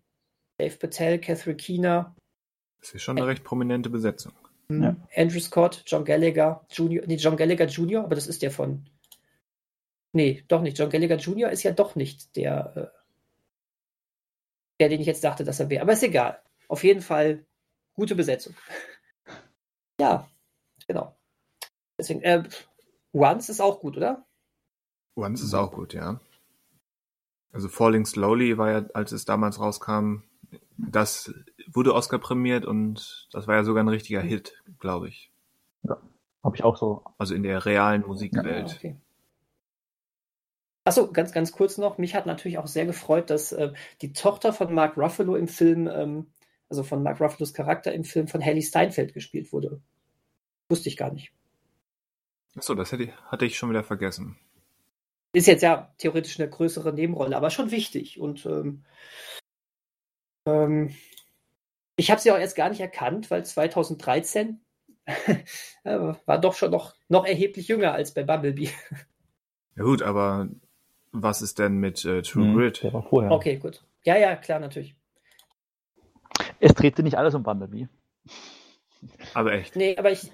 Dave 0.57 0.77
Patel, 0.77 1.19
Catherine 1.19 1.57
Keener. 1.57 2.15
Das 2.79 2.93
ist 2.93 3.01
schon 3.01 3.17
eine 3.17 3.27
recht 3.27 3.43
prominente 3.43 3.89
Besetzung. 3.89 4.31
Hm, 4.67 4.83
ja. 4.83 4.95
Andrew 5.15 5.39
Scott, 5.39 5.83
John 5.85 6.05
Gallagher 6.05 6.65
Jr., 6.69 7.03
nee, 7.05 7.15
John 7.15 7.37
Gallagher 7.37 7.67
Jr., 7.67 8.03
aber 8.03 8.15
das 8.15 8.27
ist 8.27 8.41
der 8.41 8.51
von. 8.51 8.85
Nee, 10.13 10.43
doch 10.47 10.61
nicht. 10.61 10.77
John 10.77 10.89
Gallagher 10.89 11.17
Jr. 11.17 11.49
ist 11.49 11.63
ja 11.63 11.71
doch 11.71 11.95
nicht 11.95 12.35
der, 12.35 12.73
äh, 12.75 12.99
der, 14.79 14.89
den 14.89 15.01
ich 15.01 15.07
jetzt 15.07 15.23
dachte, 15.23 15.43
dass 15.43 15.59
er 15.59 15.69
wäre. 15.69 15.81
Aber 15.81 15.93
ist 15.93 16.03
egal. 16.03 16.41
Auf 16.67 16.83
jeden 16.83 17.01
Fall 17.01 17.45
gute 17.93 18.15
Besetzung. 18.15 18.55
ja, 19.99 20.27
genau. 20.87 21.15
Deswegen, 21.97 22.21
äh, 22.21 22.43
Once 23.13 23.49
ist 23.49 23.61
auch 23.61 23.79
gut, 23.79 23.97
oder? 23.97 24.25
Once 25.15 25.41
ist 25.41 25.53
auch 25.53 25.71
gut, 25.71 25.93
ja. 25.93 26.19
Also 27.51 27.69
Falling 27.69 28.05
Slowly 28.05 28.57
war 28.57 28.71
ja, 28.71 28.85
als 28.93 29.13
es 29.13 29.23
damals 29.23 29.59
rauskam, 29.59 30.23
das 30.77 31.33
wurde 31.71 31.93
Oscar 31.93 32.19
prämiert 32.19 32.65
und 32.65 33.27
das 33.31 33.47
war 33.47 33.55
ja 33.55 33.63
sogar 33.63 33.83
ein 33.83 33.89
richtiger 33.89 34.21
Hit, 34.21 34.61
glaube 34.79 35.09
ich. 35.09 35.31
Ja, 35.83 35.97
habe 36.43 36.55
ich 36.55 36.63
auch 36.63 36.77
so. 36.77 37.03
Also 37.17 37.35
in 37.35 37.43
der 37.43 37.65
realen 37.65 38.05
Musikwelt. 38.05 38.69
Ja, 38.69 38.75
okay. 38.75 38.97
Achso, 40.85 41.11
ganz, 41.11 41.31
ganz 41.31 41.51
kurz 41.51 41.79
noch. 41.79 41.97
Mich 41.97 42.13
hat 42.13 42.27
natürlich 42.27 42.59
auch 42.59 42.67
sehr 42.67 42.85
gefreut, 42.85 43.31
dass 43.31 43.51
äh, 43.51 43.73
die 44.01 44.13
Tochter 44.13 44.53
von 44.53 44.71
Mark 44.73 44.97
Ruffalo 44.97 45.35
im 45.35 45.47
Film, 45.47 45.87
ähm, 45.87 46.27
also 46.69 46.83
von 46.83 47.01
Mark 47.01 47.19
Ruffalos 47.19 47.53
Charakter 47.53 47.91
im 47.91 48.03
Film 48.03 48.27
von 48.27 48.43
Haley 48.43 48.61
Steinfeld 48.61 49.13
gespielt 49.15 49.51
wurde. 49.51 49.81
Wusste 50.69 50.89
ich 50.89 50.97
gar 50.97 51.11
nicht. 51.11 51.33
Achso, 52.55 52.75
das 52.75 52.91
hätte, 52.91 53.11
hatte 53.25 53.45
ich 53.45 53.57
schon 53.57 53.71
wieder 53.71 53.83
vergessen. 53.83 54.37
Ist 55.33 55.47
jetzt 55.47 55.63
ja 55.63 55.93
theoretisch 55.97 56.39
eine 56.39 56.49
größere 56.49 56.93
Nebenrolle, 56.93 57.35
aber 57.35 57.49
schon 57.49 57.71
wichtig. 57.71 58.19
Und 58.19 58.45
ähm, 58.45 58.85
ähm, 60.47 60.95
ich 61.95 62.11
habe 62.11 62.21
sie 62.21 62.31
auch 62.31 62.37
erst 62.37 62.55
gar 62.55 62.69
nicht 62.69 62.81
erkannt, 62.81 63.31
weil 63.31 63.45
2013 63.45 64.61
war 65.83 66.39
doch 66.39 66.53
schon 66.53 66.71
noch, 66.71 66.95
noch 67.09 67.25
erheblich 67.25 67.67
jünger 67.67 67.93
als 67.93 68.13
bei 68.13 68.23
Bumblebee. 68.23 68.69
Ja 69.75 69.83
gut, 69.83 70.01
aber 70.01 70.47
was 71.11 71.41
ist 71.41 71.59
denn 71.59 71.77
mit 71.77 72.03
äh, 72.05 72.21
True 72.21 72.71
hm, 72.71 72.93
war 72.93 73.03
vorher. 73.03 73.31
Okay, 73.31 73.57
gut. 73.57 73.83
Ja, 74.03 74.17
ja, 74.17 74.35
klar, 74.35 74.59
natürlich. 74.59 74.95
Es 76.59 76.73
drehte 76.73 77.03
nicht 77.03 77.17
alles 77.17 77.35
um 77.35 77.43
Bumblebee. 77.43 77.87
Aber 79.33 79.53
echt. 79.53 79.75
Nee, 79.75 79.97
aber 79.97 80.11
ich, 80.11 80.31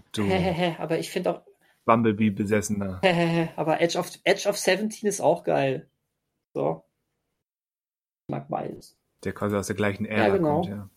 aber 0.77 0.99
ich 0.99 1.09
finde 1.09 1.31
auch. 1.31 1.41
Bumblebee-Besessener. 1.85 3.01
aber 3.55 3.81
Edge 3.81 3.97
of, 3.97 4.11
Edge 4.23 4.47
of 4.47 4.57
17 4.57 5.09
ist 5.09 5.19
auch 5.19 5.43
geil. 5.43 5.89
So. 6.53 6.83
Ich 8.23 8.31
mag 8.31 8.47
beides. 8.49 8.97
Der 9.23 9.33
quasi 9.33 9.55
aus 9.55 9.67
der 9.67 9.75
gleichen 9.75 10.05
Ära 10.05 10.27
Ja, 10.27 10.35
genau. 10.35 10.61
kommt, 10.61 10.67
ja. 10.67 10.89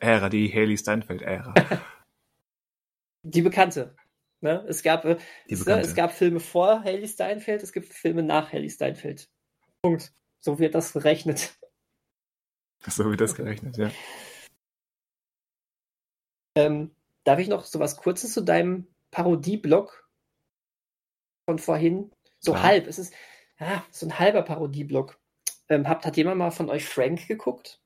Ära, 0.00 0.28
die 0.28 0.52
Haley 0.52 0.76
Steinfeld-Ära. 0.76 1.54
Die 3.22 3.42
bekannte. 3.42 3.94
Ne? 4.40 4.64
Es, 4.68 4.82
gab, 4.82 5.04
äh, 5.04 5.16
Die 5.48 5.54
es, 5.54 5.64
bekannte. 5.64 5.86
es 5.86 5.94
gab 5.94 6.12
Filme 6.12 6.40
vor 6.40 6.82
Haley 6.84 7.08
Steinfeld, 7.08 7.62
es 7.62 7.72
gibt 7.72 7.92
Filme 7.92 8.22
nach 8.22 8.52
Haley 8.52 8.70
Steinfeld. 8.70 9.28
Punkt. 9.82 10.12
So 10.40 10.58
wird 10.58 10.74
das 10.74 10.92
gerechnet. 10.92 11.58
so 12.86 13.04
wird 13.10 13.20
das 13.20 13.34
gerechnet, 13.34 13.76
ja. 13.76 13.90
Ähm, 16.54 16.92
darf 17.24 17.38
ich 17.38 17.48
noch 17.48 17.64
so 17.64 17.80
was 17.80 17.96
Kurzes 17.96 18.32
zu 18.32 18.40
deinem 18.40 18.86
Parodie-Blog 19.10 20.08
von 21.46 21.58
vorhin? 21.58 22.12
So 22.38 22.52
Klar. 22.52 22.64
halb. 22.64 22.86
Es 22.86 22.98
ist 22.98 23.12
ja, 23.58 23.84
so 23.90 24.06
ein 24.06 24.18
halber 24.18 24.42
Parodie-Blog. 24.42 25.18
Ähm, 25.68 25.88
habt, 25.88 26.06
hat 26.06 26.16
jemand 26.16 26.38
mal 26.38 26.50
von 26.50 26.70
euch 26.70 26.88
Frank 26.88 27.26
geguckt? 27.26 27.80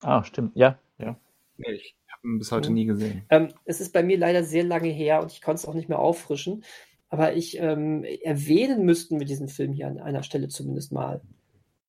Ah, 0.00 0.22
stimmt. 0.24 0.54
Ja, 0.56 0.78
ja. 0.98 1.18
Nee, 1.58 1.72
ich 1.72 1.96
habe 2.10 2.26
ihn 2.26 2.38
bis 2.38 2.52
heute 2.52 2.70
Mhm. 2.70 2.74
nie 2.74 2.86
gesehen. 2.86 3.22
Ähm, 3.30 3.52
es 3.64 3.80
ist 3.80 3.92
bei 3.92 4.02
mir 4.02 4.18
leider 4.18 4.44
sehr 4.44 4.64
lange 4.64 4.88
her 4.88 5.22
und 5.22 5.32
ich 5.32 5.42
konnte 5.42 5.60
es 5.60 5.66
auch 5.66 5.74
nicht 5.74 5.88
mehr 5.88 5.98
auffrischen. 5.98 6.64
Aber 7.08 7.34
ich 7.34 7.58
ähm, 7.58 8.04
erwähnen 8.04 8.84
müssten 8.84 9.20
wir 9.20 9.26
diesen 9.26 9.48
Film 9.48 9.72
hier 9.72 9.86
an 9.86 10.00
einer 10.00 10.22
Stelle 10.22 10.48
zumindest 10.48 10.92
mal. 10.92 11.20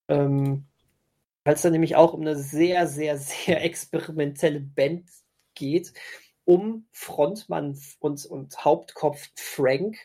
Ähm, 0.07 0.65
weil 1.44 1.56
es 1.56 1.61
da 1.61 1.69
nämlich 1.69 1.95
auch 1.95 2.14
um 2.14 2.22
eine 2.22 2.35
sehr, 2.35 2.88
sehr, 2.88 3.18
sehr 3.18 3.64
experimentelle 3.65 4.60
Band 4.60 5.10
geht, 5.56 5.94
um 6.45 6.85
Frontmann 6.91 7.77
und, 7.99 8.26
und 8.26 8.64
Hauptkopf 8.64 9.30
Frank, 9.35 9.98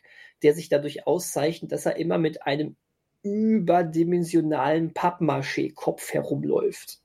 der 0.43 0.55
sich 0.55 0.68
dadurch 0.68 1.06
auszeichnet, 1.06 1.72
dass 1.72 1.86
er 1.86 1.97
immer 1.97 2.18
mit 2.18 2.43
einem 2.47 2.76
überdimensionalen 3.22 4.94
Pappmaché-Kopf 4.94 6.12
herumläuft. 6.12 7.02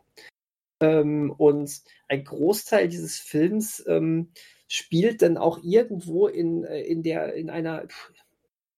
Ähm, 0.79 1.31
und 1.37 1.81
ein 2.07 2.23
Großteil 2.23 2.87
dieses 2.87 3.17
Films 3.19 3.83
ähm, 3.87 4.31
spielt 4.67 5.21
dann 5.21 5.37
auch 5.37 5.63
irgendwo 5.63 6.27
in, 6.27 6.63
äh, 6.63 6.81
in 6.81 7.03
der, 7.03 7.33
in 7.33 7.49
einer, 7.49 7.85
ich 7.85 7.95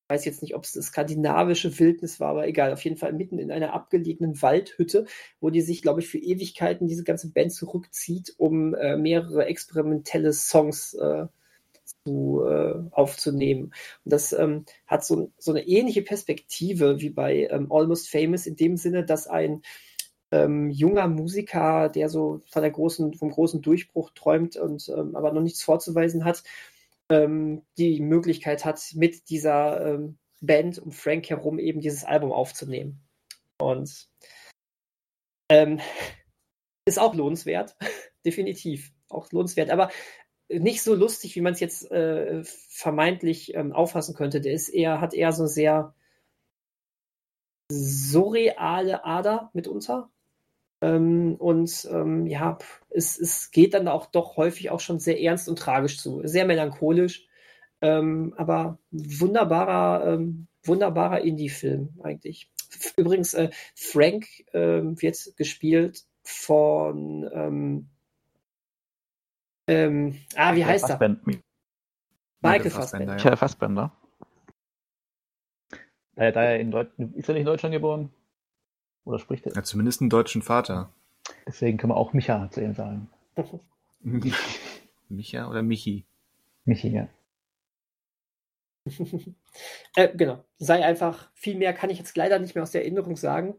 weiß 0.08 0.24
jetzt 0.24 0.42
nicht, 0.42 0.54
ob 0.54 0.64
es 0.64 0.74
eine 0.74 0.82
skandinavische 0.82 1.78
Wildnis 1.78 2.18
war, 2.18 2.30
aber 2.30 2.48
egal, 2.48 2.72
auf 2.72 2.82
jeden 2.82 2.96
Fall 2.96 3.12
mitten 3.12 3.38
in 3.38 3.52
einer 3.52 3.72
abgelegenen 3.74 4.40
Waldhütte, 4.40 5.06
wo 5.40 5.50
die 5.50 5.60
sich, 5.60 5.82
glaube 5.82 6.00
ich, 6.00 6.08
für 6.08 6.18
Ewigkeiten 6.18 6.88
diese 6.88 7.04
ganze 7.04 7.32
Band 7.32 7.52
zurückzieht, 7.52 8.34
um 8.38 8.74
äh, 8.74 8.96
mehrere 8.96 9.46
experimentelle 9.46 10.32
Songs 10.32 10.94
äh, 10.94 11.26
zu, 12.04 12.42
äh, 12.44 12.74
aufzunehmen. 12.92 13.72
Und 14.04 14.12
das 14.12 14.32
ähm, 14.32 14.64
hat 14.86 15.04
so, 15.04 15.32
so 15.38 15.52
eine 15.52 15.66
ähnliche 15.66 16.02
Perspektive 16.02 17.00
wie 17.00 17.10
bei 17.10 17.48
ähm, 17.50 17.70
Almost 17.70 18.10
Famous 18.10 18.46
in 18.46 18.56
dem 18.56 18.76
Sinne, 18.76 19.04
dass 19.04 19.26
ein 19.26 19.62
ähm, 20.32 20.70
junger 20.70 21.08
Musiker, 21.08 21.88
der 21.88 22.08
so 22.08 22.40
von 22.50 22.62
der 22.62 22.70
großen, 22.70 23.14
vom 23.14 23.30
großen 23.30 23.62
Durchbruch 23.62 24.10
träumt 24.10 24.56
und 24.56 24.88
ähm, 24.88 25.16
aber 25.16 25.32
noch 25.32 25.42
nichts 25.42 25.62
vorzuweisen 25.62 26.24
hat, 26.24 26.44
ähm, 27.08 27.62
die 27.78 28.00
Möglichkeit 28.00 28.64
hat, 28.64 28.80
mit 28.94 29.28
dieser 29.30 29.94
ähm, 29.94 30.18
Band 30.40 30.78
um 30.78 30.92
Frank 30.92 31.28
herum 31.28 31.58
eben 31.58 31.80
dieses 31.80 32.04
Album 32.04 32.32
aufzunehmen. 32.32 33.00
Und 33.58 34.08
ähm, 35.50 35.80
ist 36.86 36.98
auch 36.98 37.14
lohnenswert, 37.14 37.76
definitiv 38.24 38.92
auch 39.08 39.30
lohnenswert, 39.32 39.70
aber 39.70 39.90
nicht 40.48 40.82
so 40.82 40.94
lustig, 40.94 41.36
wie 41.36 41.40
man 41.40 41.52
es 41.52 41.60
jetzt 41.60 41.90
äh, 41.90 42.42
vermeintlich 42.44 43.54
ähm, 43.54 43.72
auffassen 43.72 44.14
könnte. 44.14 44.40
Der 44.40 44.52
ist 44.52 44.68
eher, 44.68 45.00
hat 45.00 45.14
eher 45.14 45.32
so 45.32 45.46
sehr 45.46 45.94
surreale 47.70 49.04
Ader 49.04 49.50
mitunter. 49.52 50.10
Ähm, 50.80 51.34
und 51.36 51.88
ähm, 51.90 52.26
ja, 52.26 52.58
es, 52.88 53.18
es 53.18 53.50
geht 53.50 53.74
dann 53.74 53.88
auch 53.88 54.06
doch 54.06 54.36
häufig 54.36 54.70
auch 54.70 54.80
schon 54.80 54.98
sehr 54.98 55.20
ernst 55.20 55.48
und 55.48 55.58
tragisch 55.58 55.98
zu, 55.98 56.22
sehr 56.24 56.46
melancholisch, 56.46 57.26
ähm, 57.82 58.34
aber 58.36 58.78
wunderbarer, 58.90 60.14
ähm, 60.14 60.46
wunderbarer 60.64 61.20
Indie-Film 61.20 62.00
eigentlich. 62.02 62.50
Übrigens, 62.96 63.34
äh, 63.34 63.50
Frank 63.74 64.26
ähm, 64.52 65.00
wird 65.00 65.18
gespielt 65.36 66.04
von 66.22 67.28
ähm, 67.32 67.90
ähm, 69.70 70.18
ah, 70.34 70.54
wie 70.56 70.64
heißt 70.64 70.84
er? 70.84 70.98
Fassbender. 70.98 71.40
Michael 72.42 72.70
Fassbender. 72.70 73.14
Michael 73.14 73.36
Fassbender. 73.36 73.92
Er, 76.16 76.32
da 76.32 76.42
er 76.42 76.58
in 76.58 76.72
Deut 76.72 76.90
ist 76.98 77.28
er 77.28 77.34
nicht 77.34 77.42
in 77.42 77.46
Deutschland 77.46 77.72
geboren? 77.72 78.12
Oder 79.04 79.18
spricht 79.18 79.46
er? 79.46 79.54
Ja, 79.54 79.62
zumindest 79.62 80.00
einen 80.00 80.10
deutschen 80.10 80.42
Vater. 80.42 80.92
Deswegen 81.46 81.78
können 81.78 81.92
wir 81.92 81.96
auch 81.96 82.12
Micha 82.12 82.50
zu 82.50 82.62
ihm 82.62 82.74
sagen. 82.74 83.08
Micha 85.08 85.48
oder 85.48 85.62
Michi? 85.62 86.04
Michi, 86.64 86.88
ja. 86.88 87.08
äh, 89.96 90.16
genau. 90.16 90.44
Sei 90.58 90.84
einfach, 90.84 91.30
viel 91.34 91.56
mehr 91.56 91.72
kann 91.72 91.90
ich 91.90 91.98
jetzt 91.98 92.16
leider 92.16 92.38
nicht 92.38 92.54
mehr 92.54 92.62
aus 92.62 92.70
der 92.70 92.82
Erinnerung 92.82 93.16
sagen. 93.16 93.54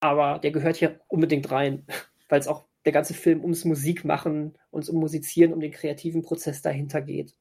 Aber 0.00 0.38
der 0.38 0.50
gehört 0.50 0.76
hier 0.76 1.00
unbedingt 1.08 1.50
rein, 1.50 1.86
weil 2.28 2.40
es 2.40 2.48
auch 2.48 2.64
der 2.84 2.92
ganze 2.92 3.14
Film 3.14 3.40
ums 3.40 3.64
Musikmachen, 3.64 4.58
uns 4.70 4.90
um 4.90 5.00
Musizieren, 5.00 5.54
um 5.54 5.60
den 5.60 5.72
kreativen 5.72 6.22
Prozess 6.22 6.60
dahinter 6.60 7.00
geht. 7.00 7.34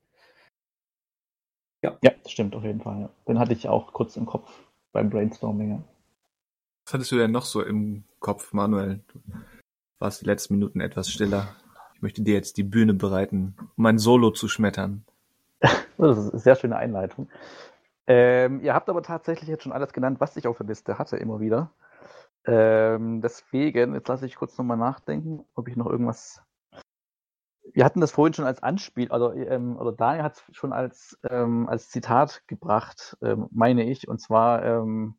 Ja, 1.81 1.98
das 2.02 2.31
stimmt 2.31 2.56
auf 2.56 2.64
jeden 2.64 2.80
Fall. 2.80 3.02
Ja. 3.02 3.10
Den 3.27 3.40
hatte 3.40 3.52
ich 3.52 3.68
auch 3.68 3.91
kurz 3.91 4.15
im 4.15 4.26
Kopf 4.26 4.49
beim 4.94 5.10
Brainstorming. 5.10 5.84
Was 6.85 6.93
hattest 6.93 7.11
du 7.11 7.18
denn 7.18 7.31
noch 7.31 7.45
so 7.45 7.61
im 7.61 8.03
Kopf, 8.19 8.53
Manuel? 8.53 9.01
Du 9.07 9.19
warst 9.99 10.22
die 10.22 10.26
letzten 10.26 10.55
Minuten 10.55 10.81
etwas 10.81 11.10
stiller. 11.10 11.55
Ich 11.95 12.01
möchte 12.01 12.22
dir 12.22 12.34
jetzt 12.34 12.57
die 12.57 12.64
Bühne 12.64 12.93
bereiten, 12.93 13.55
um 13.77 13.85
ein 13.85 13.97
Solo 13.97 14.31
zu 14.31 14.47
schmettern. 14.47 15.05
Das 15.95 16.18
ist 16.18 16.31
eine 16.31 16.39
sehr 16.39 16.55
schöne 16.55 16.76
Einleitung. 16.76 17.30
Ähm, 18.07 18.61
ihr 18.61 18.73
habt 18.73 18.89
aber 18.89 19.03
tatsächlich 19.03 19.47
jetzt 19.47 19.64
schon 19.64 19.72
alles 19.72 19.93
genannt, 19.93 20.19
was 20.19 20.35
ich 20.35 20.47
auf 20.47 20.57
der 20.57 20.65
Liste 20.65 20.97
hatte, 20.97 21.18
immer 21.18 21.39
wieder. 21.39 21.72
Ähm, 22.45 23.22
deswegen, 23.22 23.93
jetzt 23.93 24.07
lasse 24.07 24.26
ich 24.26 24.35
kurz 24.35 24.57
nochmal 24.57 24.76
nachdenken, 24.76 25.45
ob 25.53 25.68
ich 25.69 25.77
noch 25.77 25.85
irgendwas. 25.85 26.41
Wir 27.72 27.85
hatten 27.85 28.01
das 28.01 28.11
vorhin 28.11 28.34
schon 28.34 28.45
als 28.45 28.61
Anspiel, 28.61 29.10
also, 29.11 29.31
ähm, 29.34 29.77
oder 29.77 29.93
Daniel 29.93 30.23
hat 30.23 30.34
es 30.34 30.43
schon 30.57 30.73
als, 30.73 31.18
ähm, 31.30 31.69
als 31.69 31.89
Zitat 31.89 32.41
gebracht, 32.47 33.15
ähm, 33.22 33.47
meine 33.51 33.84
ich. 33.89 34.07
Und 34.07 34.19
zwar 34.19 34.65
ähm, 34.65 35.15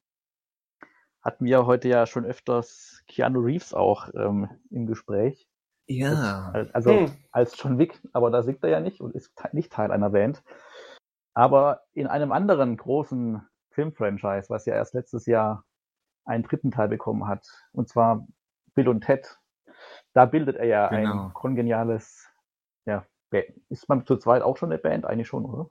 hatten 1.25 1.45
wir 1.47 1.67
heute 1.67 1.89
ja 1.89 2.07
schon 2.07 2.25
öfters 2.25 3.03
Keanu 3.09 3.41
Reeves 3.41 3.73
auch 3.75 4.09
ähm, 4.15 4.49
im 4.71 4.87
Gespräch. 4.87 5.49
Ja. 5.87 6.51
Als- 6.53 6.75
Also 6.75 6.91
Hm. 6.91 7.13
als 7.33 7.61
John 7.61 7.79
Wick, 7.79 8.01
aber 8.13 8.31
da 8.31 8.43
singt 8.43 8.63
er 8.63 8.71
ja 8.71 8.81
nicht 8.81 9.01
und 9.01 9.15
ist 9.15 9.33
nicht 9.53 9.73
Teil 9.73 9.91
einer 9.91 10.11
Band. 10.11 10.43
Aber 11.35 11.83
in 11.95 12.07
einem 12.07 12.31
anderen 12.33 12.77
großen 12.77 13.43
Filmfranchise, 13.71 14.51
was 14.51 14.67
ja 14.67 14.75
erst 14.75 14.95
letztes 14.95 15.27
Jahr 15.27 15.65
einen 16.25 16.45
dritten 16.45 16.71
Teil 16.71 16.89
bekommen 16.89 17.27
hat, 17.27 17.47
und 17.73 17.89
zwar 17.89 18.27
Bill 18.75 18.89
und 18.89 19.03
Ted, 19.03 19.39
da 20.13 20.27
bildet 20.27 20.57
er 20.57 20.67
ja 20.67 20.89
Genau. 20.89 21.27
ein 21.27 21.35
kongeniales, 21.35 22.29
ja, 22.87 23.05
ist 23.69 23.89
man 23.89 24.07
zu 24.07 24.17
zweit 24.17 24.43
auch 24.43 24.57
schon 24.57 24.71
eine 24.71 24.79
Band? 24.81 25.05
Eigentlich 25.07 25.27
schon, 25.29 25.45
oder? 25.45 25.69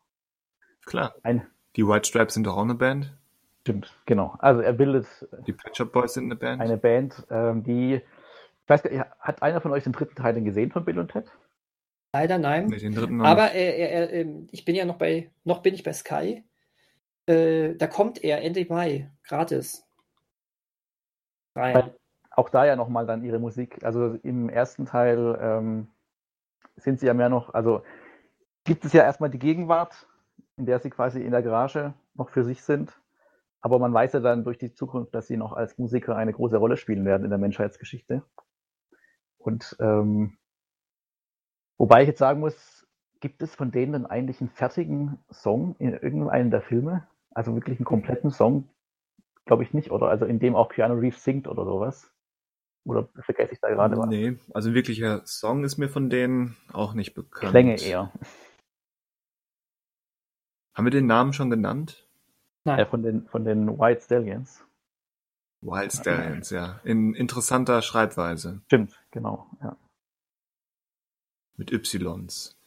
Klar. 0.86 1.16
Ein, 1.24 1.48
Die 1.78 1.88
White 1.88 2.08
Stripes 2.10 2.34
sind 2.34 2.46
doch 2.46 2.58
auch 2.58 2.64
eine 2.64 2.76
Band. 2.76 3.18
Stimmt, 3.64 3.98
genau. 4.06 4.36
Also 4.40 4.62
er 4.62 4.74
bildet 4.74 5.08
Die 5.48 5.54
Pet 5.54 5.76
Shop 5.76 5.92
Boys 5.92 6.14
sind 6.14 6.26
eine 6.26 6.36
Band. 6.36 6.62
eine 6.62 6.78
Band, 6.78 7.26
ähm, 7.30 7.64
die, 7.64 7.96
ich 7.96 8.70
weiß 8.70 8.84
nicht, 8.84 9.00
hat 9.20 9.42
einer 9.42 9.62
von 9.62 9.72
euch 9.72 9.84
den 9.84 9.94
dritten 9.94 10.16
Teil 10.16 10.34
denn 10.34 10.46
gesehen 10.46 10.72
von 10.72 10.86
Bill 10.86 11.00
und 11.00 11.12
Ted? 11.12 11.32
Leider 12.14 12.38
nein. 12.38 12.68
Nee, 12.68 12.78
den 12.78 12.94
dritten 12.94 13.18
noch 13.18 13.26
Aber 13.26 13.52
er, 13.52 13.78
er, 13.78 13.90
er, 13.90 14.14
ähm, 14.14 14.48
ich 14.52 14.66
bin 14.66 14.76
ja 14.76 14.86
noch 14.86 14.98
bei, 14.98 15.32
noch 15.46 15.62
bin 15.62 15.74
ich 15.74 15.84
bei 15.84 15.94
Sky. 15.94 16.44
Äh, 17.26 17.76
da 17.76 17.88
kommt 17.88 18.24
er 18.24 18.42
Ende 18.42 18.66
Mai, 18.68 19.10
gratis. 19.24 19.88
Rein. 21.56 21.76
Weil 21.76 21.96
auch 22.32 22.50
da 22.50 22.66
ja 22.66 22.76
nochmal 22.76 23.06
dann 23.06 23.24
ihre 23.24 23.40
Musik, 23.40 23.84
also 23.84 24.16
im 24.24 24.50
ersten 24.50 24.86
Teil 24.86 25.38
ähm, 25.40 25.88
sind 26.76 27.00
sie 27.00 27.06
ja 27.06 27.14
mehr 27.14 27.30
noch, 27.30 27.54
also 27.54 27.84
gibt 28.64 28.86
es 28.86 28.94
ja 28.94 29.04
erstmal 29.04 29.30
die 29.30 29.40
Gegenwart, 29.40 30.08
in 30.58 30.66
der 30.66 30.80
sie 30.80 30.90
quasi 30.90 31.22
in 31.22 31.32
der 31.32 31.44
Garage 31.44 31.94
noch 32.16 32.30
für 32.30 32.44
sich 32.44 32.64
sind. 32.64 33.00
Aber 33.64 33.80
man 33.80 33.94
weiß 33.94 34.12
ja 34.12 34.20
dann 34.20 34.44
durch 34.44 34.58
die 34.58 34.74
Zukunft, 34.74 35.16
dass 35.16 35.28
sie 35.28 35.38
noch 35.38 35.54
als 35.54 35.78
Musiker 35.78 36.18
eine 36.18 36.34
große 36.34 36.58
Rolle 36.58 36.76
spielen 36.76 37.06
werden 37.06 37.24
in 37.24 37.30
der 37.30 37.40
Menschheitsgeschichte. 37.40 38.22
Und 39.38 39.78
ähm, 39.80 40.38
wobei 41.78 42.02
ich 42.02 42.10
jetzt 42.10 42.20
sagen 42.20 42.42
muss, 42.42 42.86
gibt 43.22 43.42
es 43.42 43.56
von 43.56 43.72
denen 43.72 43.94
denn 43.94 44.06
eigentlich 44.06 44.42
einen 44.42 44.50
fertigen 44.50 45.18
Song 45.32 45.78
in 45.80 45.94
irgendeinem 45.94 46.52
der 46.52 46.62
Filme? 46.62 47.08
Also 47.32 47.56
wirklich 47.56 47.78
einen 47.78 47.86
kompletten 47.86 48.32
Song? 48.32 48.68
Glaube 49.46 49.64
ich 49.64 49.74
nicht, 49.74 49.92
oder? 49.92 50.10
Also 50.10 50.26
in 50.26 50.40
dem 50.40 50.58
auch 50.58 50.68
Keanu 50.68 50.96
Reeves 50.96 51.24
singt 51.24 51.48
oder 51.48 51.64
sowas. 51.64 52.12
Oder 52.86 53.08
vergesse 53.22 53.54
ich 53.54 53.62
da 53.62 53.70
gerade 53.70 53.98
was? 53.98 54.08
Nee, 54.08 54.40
also 54.54 54.70
ein 54.70 54.76
wirklicher 54.76 55.26
Song 55.26 55.64
ist 55.64 55.78
mir 55.78 55.88
von 55.88 56.10
denen 56.10 56.58
auch 56.74 56.94
nicht 56.94 57.14
bekannt. 57.14 57.52
Klänge 57.52 57.82
eher. 57.82 58.12
Haben 60.74 60.86
wir 60.86 60.92
den 60.92 61.06
Namen 61.06 61.32
schon 61.32 61.50
genannt? 61.50 62.03
Äh, 62.66 62.70
Nein. 62.70 62.88
von, 62.88 63.04
den, 63.04 63.26
von 63.28 63.44
den 63.44 63.80
White 63.80 64.02
Stallions. 64.02 64.64
Wild 65.62 65.94
Stallions, 65.94 66.50
ja. 66.50 66.80
In 66.84 67.14
interessanter 67.14 67.82
Schreibweise. 67.82 68.62
Stimmt, 68.66 69.00
genau, 69.12 69.48
ja. 69.62 69.78
Mit 71.56 71.72
Ys. 71.72 72.58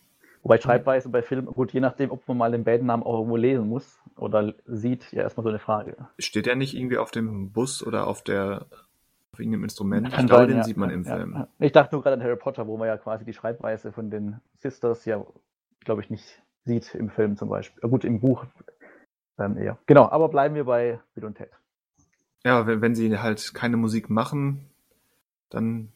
Wobei 0.43 0.61
Schreibweise 0.61 1.09
bei 1.09 1.23
Filmen, 1.23 1.47
gut, 1.47 1.73
je 1.73 1.81
nachdem, 1.81 2.11
ob 2.13 2.27
man 2.29 2.37
mal 2.37 2.53
den 2.53 2.63
Bandnamen 2.65 3.05
auch 3.05 3.19
irgendwo 3.19 3.37
lesen 3.37 3.69
muss 3.69 4.01
oder 4.17 4.55
sieht, 4.65 5.11
ja 5.13 5.23
erstmal 5.23 5.43
so 5.43 5.49
eine 5.49 5.59
Frage. 5.59 5.97
Steht 6.19 6.47
der 6.47 6.55
nicht 6.55 6.75
irgendwie 6.75 6.99
auf 6.99 7.11
dem 7.11 7.51
Bus 7.51 7.85
oder 7.85 8.07
auf 8.07 8.23
der 8.23 8.67
auf 9.33 9.41
irgendeinem 9.41 9.65
Instrument? 9.65 10.13
Kann 10.13 10.25
ich 10.25 10.31
glaube, 10.31 10.47
den 10.47 10.59
ja, 10.59 10.63
sieht 10.63 10.77
man 10.77 10.91
ja, 10.91 10.95
im 10.95 11.05
ja, 11.05 11.17
Film. 11.17 11.35
ja. 11.35 11.49
Ich 11.59 11.73
dachte 11.73 11.95
nur 11.97 12.03
gerade 12.03 12.15
an 12.15 12.23
Harry 12.23 12.37
Potter, 12.37 12.67
wo 12.69 12.77
man 12.77 12.87
ja 12.87 12.97
quasi 12.97 13.25
die 13.25 13.33
Schreibweise 13.33 13.93
von 13.93 14.09
den 14.09 14.41
Sisters 14.59 15.05
ja, 15.05 15.25
glaube 15.81 16.03
ich, 16.03 16.11
nicht 16.11 16.43
sieht 16.65 16.95
im 16.95 17.11
Film 17.11 17.37
zum 17.37 17.49
Beispiel. 17.49 17.83
Äh, 17.83 17.89
Gut, 17.89 18.05
im 18.05 18.21
Buch 18.21 18.45
dann 19.37 19.57
eher. 19.57 19.79
Genau, 19.87 20.09
aber 20.09 20.29
bleiben 20.29 20.55
wir 20.55 20.65
bei 20.65 21.01
Bill 21.15 21.25
und 21.25 21.37
Ted. 21.37 21.51
Ja, 22.45 22.67
wenn, 22.67 22.81
wenn 22.81 22.95
sie 22.95 23.19
halt 23.19 23.55
keine 23.55 23.77
Musik 23.77 24.09
machen, 24.09 24.67
dann 25.51 25.93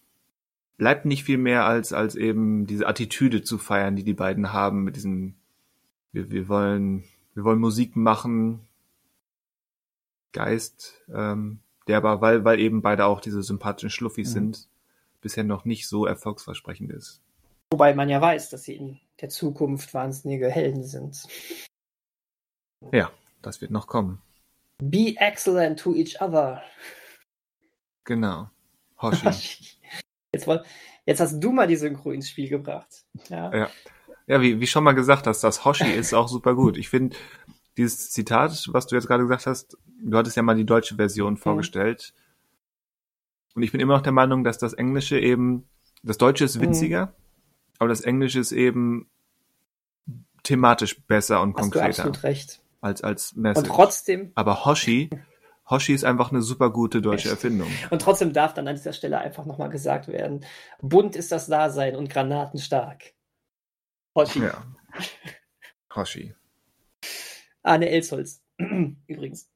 bleibt 0.76 1.04
nicht 1.04 1.24
viel 1.24 1.38
mehr 1.38 1.64
als, 1.64 1.92
als 1.92 2.14
eben 2.14 2.66
diese 2.66 2.86
Attitüde 2.86 3.42
zu 3.42 3.58
feiern, 3.58 3.96
die 3.96 4.04
die 4.04 4.14
beiden 4.14 4.52
haben 4.52 4.82
mit 4.82 4.96
diesem, 4.96 5.34
wir, 6.12 6.30
wir 6.30 6.48
wollen, 6.48 7.04
wir 7.34 7.44
wollen 7.44 7.60
Musik 7.60 7.96
machen, 7.96 8.60
Geist, 10.32 11.02
ähm, 11.12 11.60
der 11.88 11.98
aber, 11.98 12.20
weil, 12.20 12.44
weil 12.44 12.60
eben 12.60 12.82
beide 12.82 13.04
auch 13.06 13.20
diese 13.20 13.42
sympathischen 13.42 13.90
Schluffis 13.90 14.28
Mhm. 14.30 14.32
sind, 14.32 14.68
bisher 15.20 15.44
noch 15.44 15.64
nicht 15.64 15.88
so 15.88 16.06
erfolgsversprechend 16.06 16.90
ist. 16.92 17.20
Wobei 17.72 17.94
man 17.94 18.08
ja 18.08 18.20
weiß, 18.20 18.50
dass 18.50 18.64
sie 18.64 18.76
in 18.76 19.00
der 19.20 19.28
Zukunft 19.28 19.92
wahnsinnige 19.92 20.48
Helden 20.48 20.84
sind. 20.84 21.22
Ja, 22.92 23.10
das 23.42 23.60
wird 23.60 23.70
noch 23.70 23.86
kommen. 23.86 24.20
Be 24.78 25.14
excellent 25.18 25.78
to 25.78 25.94
each 25.94 26.20
other. 26.20 26.62
Genau. 28.04 28.50
Hoshi. 29.00 29.28
Jetzt, 30.32 30.48
jetzt 31.06 31.18
hast 31.20 31.40
du 31.40 31.50
mal 31.50 31.66
die 31.66 31.74
Synchro 31.74 32.12
ins 32.12 32.28
Spiel 32.30 32.48
gebracht. 32.48 33.04
Ja. 33.28 33.52
Ja. 33.52 33.70
Ja, 34.28 34.40
wie, 34.40 34.60
wie 34.60 34.66
schon 34.68 34.84
mal 34.84 34.92
gesagt 34.92 35.26
hast, 35.26 35.42
das 35.42 35.64
Hoshi 35.64 35.90
ist 35.92 36.14
auch 36.14 36.28
super 36.28 36.54
gut. 36.54 36.76
Ich 36.78 36.88
finde, 36.88 37.16
dieses 37.76 38.10
Zitat, 38.12 38.68
was 38.70 38.86
du 38.86 38.94
jetzt 38.94 39.08
gerade 39.08 39.24
gesagt 39.24 39.46
hast, 39.46 39.76
du 40.00 40.16
hattest 40.16 40.36
ja 40.36 40.44
mal 40.44 40.54
die 40.54 40.64
deutsche 40.64 40.94
Version 40.94 41.36
vorgestellt. 41.36 42.14
Und 43.56 43.64
ich 43.64 43.72
bin 43.72 43.80
immer 43.80 43.94
noch 43.94 44.02
der 44.02 44.12
Meinung, 44.12 44.44
dass 44.44 44.58
das 44.58 44.72
Englische 44.72 45.18
eben, 45.18 45.68
das 46.04 46.16
Deutsche 46.16 46.44
ist 46.44 46.56
Mhm. 46.56 46.60
witziger, 46.60 47.12
aber 47.80 47.88
das 47.88 48.02
Englische 48.02 48.38
ist 48.38 48.52
eben 48.52 49.10
thematisch 50.44 51.00
besser 51.02 51.42
und 51.42 51.56
Hast 51.56 51.66
du 51.66 51.70
konkreter 51.70 51.88
absolut 52.04 52.22
recht. 52.22 52.62
Als, 52.80 53.02
als 53.02 53.32
Und 53.32 53.42
Message. 53.42 53.68
trotzdem, 53.68 54.32
aber 54.34 54.64
Hoshi, 54.64 55.10
Hoshi 55.68 55.94
ist 55.94 56.04
einfach 56.04 56.30
eine 56.32 56.42
super 56.42 56.70
gute 56.70 57.00
deutsche? 57.00 57.28
Erfindung. 57.28 57.68
und 57.90 58.02
trotzdem 58.02 58.32
darf 58.32 58.54
dann 58.54 58.66
an 58.68 58.76
dieser 58.76 58.92
Stelle 58.92 59.18
einfach 59.18 59.44
nochmal 59.46 59.70
gesagt 59.70 60.08
werden, 60.08 60.44
bunt 60.80 61.16
ist 61.16 61.30
das 61.32 61.46
Dasein 61.46 61.96
und 61.96 62.10
granatenstark. 62.10 63.14
Hoshi. 64.16 64.42
Ja. 64.42 64.64
Hoshi. 65.94 66.34
Arne 67.62 67.88
Elsholz, 67.90 68.42
übrigens, 69.06 69.48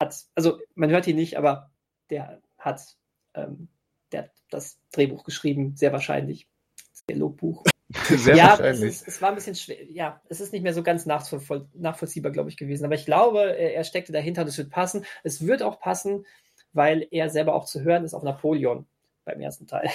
hat, 0.00 0.14
also 0.34 0.60
man 0.74 0.90
hört 0.90 1.06
ihn 1.06 1.16
nicht, 1.16 1.36
aber 1.36 1.70
der 2.10 2.40
hat, 2.58 2.96
ähm, 3.34 3.68
der 4.12 4.24
hat 4.24 4.30
das 4.50 4.78
Drehbuch 4.92 5.24
geschrieben, 5.24 5.76
sehr 5.76 5.92
wahrscheinlich. 5.92 6.48
Das 6.92 7.04
Dialogbuch. 7.06 7.64
Sehr 8.08 8.36
ja, 8.36 8.52
es, 8.52 8.58
wahrscheinlich. 8.58 8.90
ist, 8.90 9.08
es 9.08 9.22
war 9.22 9.30
ein 9.30 9.34
bisschen 9.34 9.54
schwer. 9.54 9.90
Ja, 9.90 10.20
es 10.28 10.40
ist 10.40 10.52
nicht 10.52 10.62
mehr 10.62 10.74
so 10.74 10.82
ganz 10.82 11.06
nachvoll, 11.06 11.68
nachvollziehbar, 11.74 12.32
glaube 12.32 12.50
ich, 12.50 12.56
gewesen. 12.58 12.84
Aber 12.84 12.94
ich 12.94 13.06
glaube, 13.06 13.56
er 13.56 13.82
steckte 13.84 14.12
dahinter 14.12 14.42
und 14.42 14.48
es 14.48 14.58
wird 14.58 14.70
passen. 14.70 15.06
Es 15.22 15.46
wird 15.46 15.62
auch 15.62 15.80
passen, 15.80 16.26
weil 16.72 17.06
er 17.10 17.30
selber 17.30 17.54
auch 17.54 17.64
zu 17.64 17.82
hören 17.82 18.04
ist 18.04 18.12
auf 18.12 18.22
Napoleon 18.22 18.86
beim 19.24 19.40
ersten 19.40 19.66
Teil. 19.66 19.88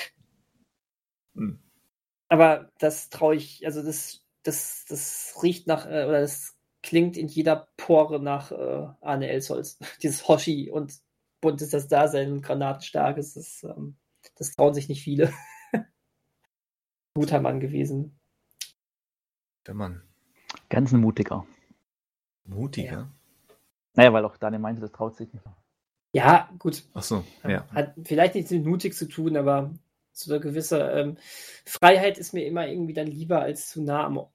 Hm. 1.36 1.60
Aber 2.30 2.72
das 2.80 3.10
traue 3.10 3.36
ich, 3.36 3.66
also 3.66 3.84
das, 3.84 4.26
das, 4.44 4.86
das 4.88 5.36
riecht 5.44 5.68
nach, 5.68 5.86
äh, 5.86 6.06
oder 6.06 6.22
das 6.22 6.56
klingt 6.82 7.16
in 7.16 7.28
jeder 7.28 7.68
Pore 7.78 8.20
nach 8.20 8.52
äh, 8.52 8.88
Arne 9.02 9.30
Elsholz. 9.30 9.78
Dieses 10.02 10.28
Hoshi 10.28 10.72
und 10.72 10.94
bunt 11.42 11.62
ist 11.62 11.74
das 11.74 11.88
Dasein 11.88 12.32
und 12.32 12.42
granatenstark 12.42 13.18
ist 13.18 13.36
das, 13.36 13.64
ähm, 13.64 13.98
das 14.36 14.56
trauen 14.56 14.74
sich 14.74 14.90
nicht 14.90 15.04
viele. 15.04 15.32
Guter 17.16 17.42
Mann 17.42 17.60
gewesen. 17.60 18.20
Der 19.68 19.74
Mann. 19.74 20.02
Ganz 20.70 20.92
ein 20.92 21.00
mutiger. 21.00 21.46
Mutiger. 22.46 23.10
Naja, 23.94 24.12
weil 24.12 24.26
auch 24.26 24.38
Daniel 24.38 24.60
meinte, 24.60 24.82
das 24.82 24.92
traut 24.92 25.16
sich 25.16 25.32
nicht. 25.32 25.46
Ja, 26.12 26.50
gut. 26.60 26.84
Ach 26.94 27.04
so, 27.04 27.24
ja. 27.48 27.68
Hat 27.70 27.94
vielleicht 28.04 28.36
nichts 28.36 28.52
mit 28.52 28.66
mutig 28.66 28.96
zu 28.96 29.08
tun, 29.08 29.38
aber 29.38 29.72
so 30.12 30.34
eine 30.34 30.42
gewisse 30.42 30.80
ähm, 30.80 31.18
Freiheit 31.66 32.18
ist 32.18 32.34
mir 32.34 32.46
immer 32.46 32.68
irgendwie 32.68 32.94
dann 32.94 33.08
lieber, 33.08 33.42
als 33.42 33.70
zu 33.70 33.82
nah 33.82 34.06
am 34.06 34.26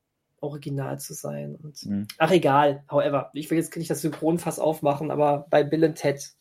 Original 0.41 0.99
zu 1.01 1.15
sein. 1.15 1.57
Und, 1.57 1.85
Mhm. 1.85 2.07
Ach, 2.19 2.31
egal. 2.31 2.85
However, 2.91 3.31
ich 3.35 3.51
will 3.51 3.59
jetzt 3.59 3.77
nicht 3.77 3.91
das 3.91 4.03
Synchronfass 4.03 4.59
aufmachen, 4.59 5.11
aber 5.11 5.47
bei 5.51 5.65
Bill 5.65 5.85
und 5.85 5.97
Ted 5.97 6.33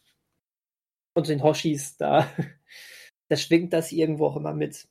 und 1.14 1.28
den 1.28 1.44
Hoshis, 1.44 1.98
da, 1.98 2.28
da 3.30 3.36
schwingt 3.36 3.74
das 3.74 3.92
irgendwo 3.92 4.28
auch 4.28 4.38
immer 4.38 4.54
mit. 4.54 4.88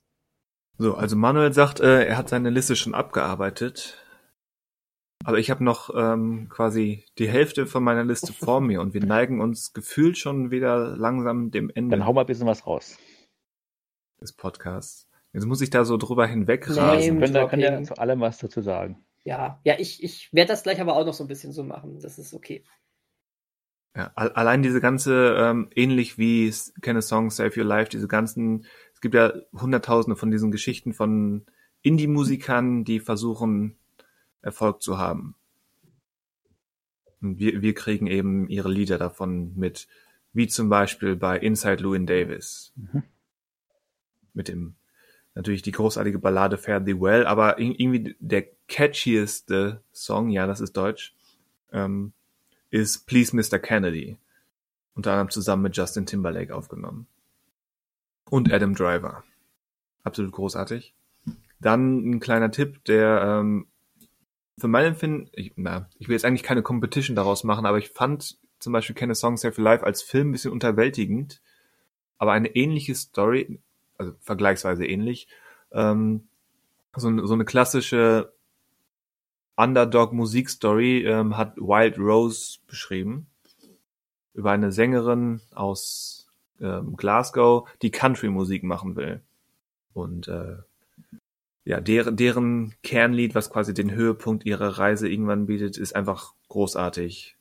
So, 0.77 0.93
also 0.95 1.15
Manuel 1.15 1.53
sagt, 1.53 1.79
äh, 1.79 2.05
er 2.05 2.17
hat 2.17 2.29
seine 2.29 2.49
Liste 2.49 2.75
schon 2.75 2.93
abgearbeitet. 2.93 4.03
Aber 5.25 5.39
ich 5.39 5.49
habe 5.49 5.63
noch 5.63 5.89
ähm, 5.95 6.47
quasi 6.49 7.03
die 7.17 7.27
Hälfte 7.27 7.65
von 7.65 7.83
meiner 7.83 8.03
Liste 8.03 8.31
vor 8.33 8.61
mir 8.61 8.81
und 8.81 8.93
wir 8.93 9.03
neigen 9.03 9.41
uns 9.41 9.73
gefühlt 9.73 10.17
schon 10.17 10.51
wieder 10.51 10.95
langsam 10.95 11.49
dem 11.51 11.69
Ende 11.73 11.97
Dann 11.97 12.05
hau 12.05 12.13
mal 12.13 12.21
ein 12.21 12.27
bisschen 12.27 12.47
was 12.47 12.65
raus. 12.67 12.97
des 14.21 14.33
Podcasts. 14.33 15.09
Jetzt 15.33 15.45
muss 15.45 15.61
ich 15.61 15.69
da 15.69 15.83
so 15.85 15.97
drüber 15.97 16.25
hinweg 16.27 16.67
Name 16.69 16.81
rasen. 16.93 17.19
Könnt 17.19 17.35
ihr, 17.35 17.47
könnt 17.47 17.61
ihr 17.63 17.69
Dropping. 17.71 17.85
zu 17.85 17.97
allem 17.97 18.21
was 18.21 18.37
dazu 18.37 18.61
sagen. 18.61 19.03
Ja, 19.23 19.59
ja, 19.65 19.75
ich, 19.77 20.01
ich 20.03 20.31
werde 20.31 20.49
das 20.49 20.63
gleich 20.63 20.79
aber 20.79 20.95
auch 20.95 21.05
noch 21.05 21.13
so 21.13 21.23
ein 21.23 21.27
bisschen 21.27 21.51
so 21.51 21.63
machen. 21.63 21.99
Das 21.99 22.17
ist 22.17 22.33
okay. 22.33 22.63
Ja, 23.95 24.11
al- 24.15 24.31
allein 24.33 24.61
diese 24.63 24.79
ganze, 24.79 25.35
ähm, 25.37 25.69
ähnlich 25.75 26.17
wie 26.17 26.53
Can 26.81 26.95
a 26.97 27.01
Song 27.01 27.29
Save 27.31 27.59
Your 27.59 27.65
Life, 27.65 27.89
diese 27.89 28.07
ganzen, 28.07 28.65
es 28.97 29.01
gibt 29.01 29.13
ja 29.13 29.31
hunderttausende 29.53 30.15
von 30.15 30.31
diesen 30.31 30.49
Geschichten 30.49 30.91
von 30.91 31.45
Indie-Musikern, 31.83 32.83
die 32.83 32.99
versuchen, 32.99 33.75
Erfolg 34.41 34.81
zu 34.81 34.97
haben. 34.97 35.35
Und 37.21 37.37
wir, 37.37 37.61
wir 37.61 37.75
kriegen 37.75 38.07
eben 38.07 38.49
ihre 38.49 38.71
Lieder 38.71 38.97
davon 38.97 39.55
mit, 39.55 39.87
wie 40.33 40.47
zum 40.47 40.69
Beispiel 40.69 41.15
bei 41.15 41.37
Inside 41.37 41.83
Llewyn 41.83 42.07
Davis. 42.07 42.73
Mhm. 42.75 43.03
Mit 44.33 44.47
dem, 44.47 44.73
natürlich 45.35 45.61
die 45.61 45.73
großartige 45.73 46.17
Ballade 46.17 46.57
Fare 46.57 46.83
Thee 46.83 46.99
Well, 46.99 47.27
aber 47.27 47.59
ir- 47.59 47.75
irgendwie 47.79 48.15
der 48.19 48.47
catchieste 48.67 49.83
Song, 49.93 50.29
ja, 50.31 50.47
das 50.47 50.59
ist 50.59 50.75
Deutsch, 50.75 51.15
ähm, 51.71 52.13
ist 52.71 53.05
Please 53.05 53.35
Mr. 53.35 53.59
Kennedy. 53.59 54.17
Unter 54.95 55.11
anderem 55.11 55.29
zusammen 55.29 55.61
mit 55.61 55.77
Justin 55.77 56.07
Timberlake 56.07 56.55
aufgenommen. 56.55 57.05
Und 58.29 58.51
Adam 58.51 58.75
Driver. 58.75 59.23
Absolut 60.03 60.31
großartig. 60.31 60.93
Dann 61.59 62.09
ein 62.09 62.19
kleiner 62.19 62.51
Tipp, 62.51 62.83
der 62.85 63.21
ähm, 63.41 63.67
für 64.57 64.67
mein 64.67 64.85
Empfinden, 64.85 65.29
ich, 65.33 65.53
na, 65.55 65.89
ich 65.99 66.07
will 66.07 66.13
jetzt 66.15 66.25
eigentlich 66.25 66.43
keine 66.43 66.63
Competition 66.63 67.15
daraus 67.15 67.43
machen, 67.43 67.65
aber 67.65 67.77
ich 67.77 67.89
fand 67.89 68.37
zum 68.59 68.73
Beispiel 68.73 68.95
Can 68.95 69.11
a 69.11 69.15
Song 69.15 69.37
Save 69.37 69.61
Life 69.61 69.83
als 69.85 70.01
Film 70.01 70.29
ein 70.29 70.31
bisschen 70.31 70.51
unterwältigend, 70.51 71.41
aber 72.17 72.31
eine 72.31 72.55
ähnliche 72.55 72.95
Story, 72.95 73.59
also 73.97 74.13
vergleichsweise 74.21 74.85
ähnlich, 74.85 75.27
ähm, 75.71 76.27
so, 76.95 77.07
eine- 77.07 77.27
so 77.27 77.33
eine 77.33 77.45
klassische 77.45 78.33
Underdog-Musikstory 79.55 81.03
ähm, 81.05 81.37
hat 81.37 81.57
Wild 81.57 81.97
Rose 81.97 82.59
beschrieben. 82.67 83.27
Über 84.33 84.51
eine 84.51 84.71
Sängerin 84.71 85.41
aus 85.53 86.16
ähm, 86.61 86.95
Glasgow, 86.95 87.67
die 87.81 87.91
Country-Musik 87.91 88.63
machen 88.63 88.95
will. 88.95 89.21
Und 89.93 90.27
äh, 90.27 90.57
ja, 91.65 91.81
deren, 91.81 92.15
deren 92.15 92.73
Kernlied, 92.83 93.35
was 93.35 93.49
quasi 93.49 93.73
den 93.73 93.91
Höhepunkt 93.91 94.45
ihrer 94.45 94.77
Reise 94.77 95.09
irgendwann 95.09 95.47
bietet, 95.47 95.77
ist 95.77 95.95
einfach 95.95 96.33
großartig. 96.47 97.35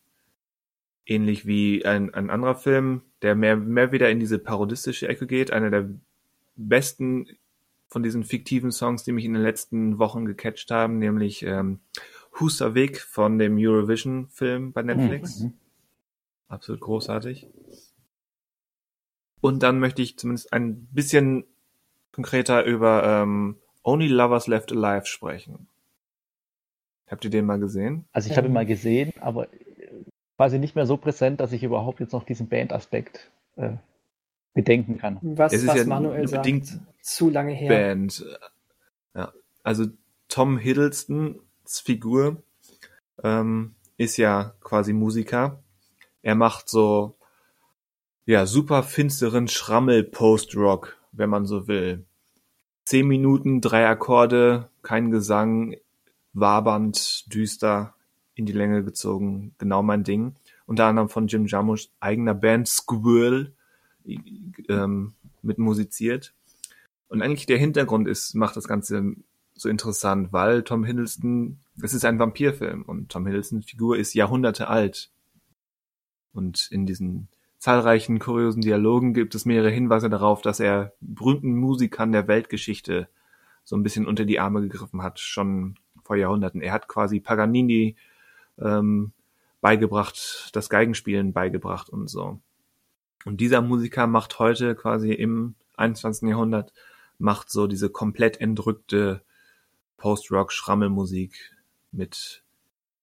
Ähnlich 1.08 1.46
wie 1.46 1.84
ein, 1.84 2.12
ein 2.12 2.30
anderer 2.30 2.56
Film, 2.56 3.02
der 3.22 3.36
mehr, 3.36 3.56
mehr 3.56 3.92
wieder 3.92 4.10
in 4.10 4.18
diese 4.18 4.40
parodistische 4.40 5.06
Ecke 5.06 5.28
geht. 5.28 5.52
Einer 5.52 5.70
der 5.70 5.88
besten 6.56 7.28
von 7.86 8.02
diesen 8.02 8.24
fiktiven 8.24 8.72
Songs, 8.72 9.04
die 9.04 9.12
mich 9.12 9.24
in 9.24 9.34
den 9.34 9.42
letzten 9.42 9.98
Wochen 9.98 10.24
gecatcht 10.24 10.72
haben, 10.72 10.98
nämlich 10.98 11.44
ähm, 11.44 11.78
Husavik 12.40 13.00
von 13.00 13.38
dem 13.38 13.56
Eurovision-Film 13.56 14.72
bei 14.72 14.82
Netflix. 14.82 15.40
Mhm. 15.40 15.52
Absolut 16.48 16.80
großartig. 16.80 17.48
Und 19.46 19.62
dann 19.62 19.78
möchte 19.78 20.02
ich 20.02 20.18
zumindest 20.18 20.52
ein 20.52 20.86
bisschen 20.86 21.44
konkreter 22.10 22.64
über 22.64 23.04
ähm, 23.04 23.56
Only 23.84 24.08
Lovers 24.08 24.48
Left 24.48 24.72
Alive 24.72 25.06
sprechen. 25.06 25.68
Habt 27.06 27.24
ihr 27.24 27.30
den 27.30 27.46
mal 27.46 27.60
gesehen? 27.60 28.06
Also 28.12 28.28
ich 28.28 28.36
habe 28.36 28.48
ihn 28.48 28.52
mal 28.52 28.66
gesehen, 28.66 29.12
aber 29.20 29.46
quasi 30.36 30.58
nicht 30.58 30.74
mehr 30.74 30.86
so 30.86 30.96
präsent, 30.96 31.38
dass 31.40 31.52
ich 31.52 31.62
überhaupt 31.62 32.00
jetzt 32.00 32.12
noch 32.12 32.24
diesen 32.24 32.48
Band-Aspekt 32.48 33.30
äh, 33.54 33.74
bedenken 34.52 34.98
kann. 34.98 35.18
Was, 35.22 35.52
Es 35.52 35.62
ist 35.62 35.68
was 35.68 35.76
ja 35.76 35.84
Manuel 35.84 36.26
sagt, 36.26 36.42
bedingt 36.42 36.80
zu 37.00 37.30
lange 37.30 37.52
her. 37.52 37.68
Band. 37.68 38.24
Ja, 39.14 39.32
also 39.62 39.86
Tom 40.28 40.58
Hiddlestons 40.58 41.38
Figur 41.84 42.42
ähm, 43.22 43.76
ist 43.96 44.16
ja 44.16 44.54
quasi 44.60 44.92
Musiker. 44.92 45.62
Er 46.22 46.34
macht 46.34 46.68
so 46.68 47.15
ja 48.26 48.44
super 48.44 48.82
finsteren 48.82 49.48
Schrammel 49.48 50.02
Post-Rock, 50.02 50.98
wenn 51.12 51.30
man 51.30 51.46
so 51.46 51.68
will. 51.68 52.04
Zehn 52.84 53.06
Minuten, 53.06 53.60
drei 53.60 53.88
Akkorde, 53.88 54.68
kein 54.82 55.10
Gesang, 55.10 55.76
wabernd, 56.32 57.32
düster, 57.32 57.94
in 58.34 58.44
die 58.44 58.52
Länge 58.52 58.84
gezogen, 58.84 59.54
genau 59.58 59.82
mein 59.82 60.04
Ding. 60.04 60.34
Unter 60.66 60.86
anderem 60.86 61.08
von 61.08 61.28
Jim 61.28 61.46
Jarmusch 61.46 61.88
eigener 62.00 62.34
Band 62.34 62.68
Squirrel 62.68 63.54
ähm, 64.68 65.14
mit 65.42 65.58
musiziert. 65.58 66.34
Und 67.08 67.22
eigentlich 67.22 67.46
der 67.46 67.58
Hintergrund 67.58 68.08
ist, 68.08 68.34
macht 68.34 68.56
das 68.56 68.68
Ganze 68.68 69.14
so 69.54 69.68
interessant, 69.68 70.32
weil 70.32 70.64
Tom 70.64 70.84
Hiddleston, 70.84 71.58
es 71.80 71.94
ist 71.94 72.04
ein 72.04 72.18
Vampirfilm 72.18 72.82
und 72.82 73.10
Tom 73.10 73.26
Hiddlestons 73.26 73.64
Figur 73.64 73.96
ist 73.96 74.14
Jahrhunderte 74.14 74.68
alt. 74.68 75.10
Und 76.32 76.68
in 76.70 76.84
diesen 76.84 77.28
zahlreichen 77.58 78.18
kuriosen 78.18 78.62
Dialogen 78.62 79.14
gibt 79.14 79.34
es 79.34 79.44
mehrere 79.44 79.70
Hinweise 79.70 80.10
darauf, 80.10 80.42
dass 80.42 80.60
er 80.60 80.92
berühmten 81.00 81.56
Musikern 81.56 82.12
der 82.12 82.28
Weltgeschichte 82.28 83.08
so 83.64 83.76
ein 83.76 83.82
bisschen 83.82 84.06
unter 84.06 84.24
die 84.24 84.38
Arme 84.38 84.62
gegriffen 84.62 85.02
hat, 85.02 85.18
schon 85.18 85.76
vor 86.02 86.16
Jahrhunderten. 86.16 86.60
Er 86.60 86.72
hat 86.72 86.88
quasi 86.88 87.18
Paganini 87.18 87.96
ähm, 88.58 89.12
beigebracht, 89.60 90.50
das 90.52 90.68
Geigenspielen 90.68 91.32
beigebracht 91.32 91.88
und 91.88 92.08
so. 92.08 92.38
Und 93.24 93.40
dieser 93.40 93.60
Musiker 93.60 94.06
macht 94.06 94.38
heute 94.38 94.76
quasi 94.76 95.12
im 95.12 95.56
21. 95.76 96.28
Jahrhundert, 96.28 96.72
macht 97.18 97.50
so 97.50 97.66
diese 97.66 97.90
komplett 97.90 98.40
entrückte 98.40 99.22
Post-Rock-Schrammelmusik 99.96 101.56
mit, 101.90 102.44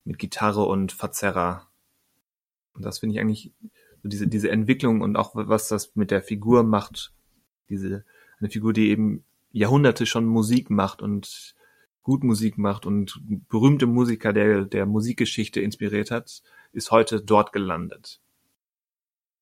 mit 0.05 0.19
Gitarre 0.19 0.63
und 0.63 0.91
Verzerrer. 0.91 1.67
Und 2.73 2.85
das 2.85 2.99
finde 2.99 3.15
ich 3.15 3.21
eigentlich, 3.21 3.51
diese, 4.03 4.27
diese 4.27 4.51
Entwicklung 4.51 5.01
und 5.01 5.15
auch 5.15 5.31
was 5.33 5.67
das 5.67 5.95
mit 5.95 6.11
der 6.11 6.21
Figur 6.21 6.63
macht, 6.63 7.13
diese, 7.69 8.05
eine 8.39 8.49
Figur, 8.49 8.73
die 8.73 8.89
eben 8.89 9.23
Jahrhunderte 9.51 10.05
schon 10.05 10.25
Musik 10.25 10.69
macht 10.69 11.01
und 11.01 11.55
gut 12.01 12.23
Musik 12.23 12.57
macht 12.57 12.85
und 12.85 13.21
berühmte 13.49 13.87
Musiker 13.87 14.33
der, 14.33 14.65
der 14.65 14.85
Musikgeschichte 14.85 15.61
inspiriert 15.61 16.11
hat, 16.11 16.41
ist 16.73 16.91
heute 16.91 17.21
dort 17.21 17.53
gelandet. 17.53 18.19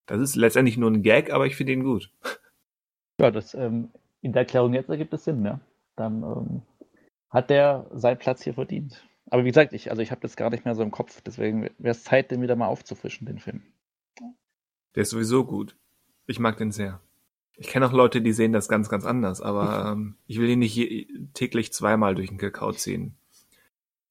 Das 0.05 0.21
ist 0.21 0.35
letztendlich 0.35 0.77
nur 0.77 0.91
ein 0.91 1.01
Gag, 1.01 1.31
aber 1.31 1.47
ich 1.47 1.55
finde 1.55 1.73
ihn 1.73 1.83
gut. 1.83 2.11
Ja, 3.19 3.31
das 3.31 3.53
ähm, 3.53 3.89
in 4.21 4.33
der 4.33 4.41
Erklärung 4.41 4.73
jetzt 4.73 4.89
ergibt 4.89 5.13
es 5.13 5.23
Sinn, 5.23 5.45
ja. 5.45 5.59
Dann 5.95 6.23
ähm, 6.23 6.61
hat 7.29 7.49
der 7.49 7.87
seinen 7.93 8.17
Platz 8.17 8.43
hier 8.43 8.53
verdient. 8.53 9.03
Aber 9.29 9.43
wie 9.43 9.49
gesagt, 9.49 9.73
ich, 9.73 9.89
also 9.89 10.01
ich 10.01 10.11
habe 10.11 10.21
das 10.21 10.35
gar 10.35 10.49
nicht 10.49 10.65
mehr 10.65 10.75
so 10.75 10.83
im 10.83 10.91
Kopf, 10.91 11.21
deswegen 11.21 11.69
wäre 11.77 11.91
es 11.91 12.03
Zeit, 12.03 12.31
den 12.31 12.41
wieder 12.41 12.55
mal 12.55 12.67
aufzufrischen, 12.67 13.25
den 13.25 13.39
Film. 13.39 13.61
Der 14.95 15.03
ist 15.03 15.09
sowieso 15.09 15.45
gut. 15.45 15.75
Ich 16.27 16.39
mag 16.39 16.57
den 16.57 16.71
sehr. 16.71 16.99
Ich 17.55 17.67
kenne 17.67 17.85
auch 17.85 17.91
Leute, 17.91 18.21
die 18.21 18.33
sehen 18.33 18.53
das 18.53 18.67
ganz, 18.67 18.89
ganz 18.89 19.05
anders, 19.05 19.41
aber 19.41 19.91
ähm, 19.91 20.15
ich 20.25 20.39
will 20.39 20.49
ihn 20.49 20.59
nicht 20.59 20.75
je, 20.75 21.07
täglich 21.33 21.71
zweimal 21.73 22.15
durch 22.15 22.29
den 22.29 22.37
Kakao 22.37 22.71
ziehen. 22.71 23.15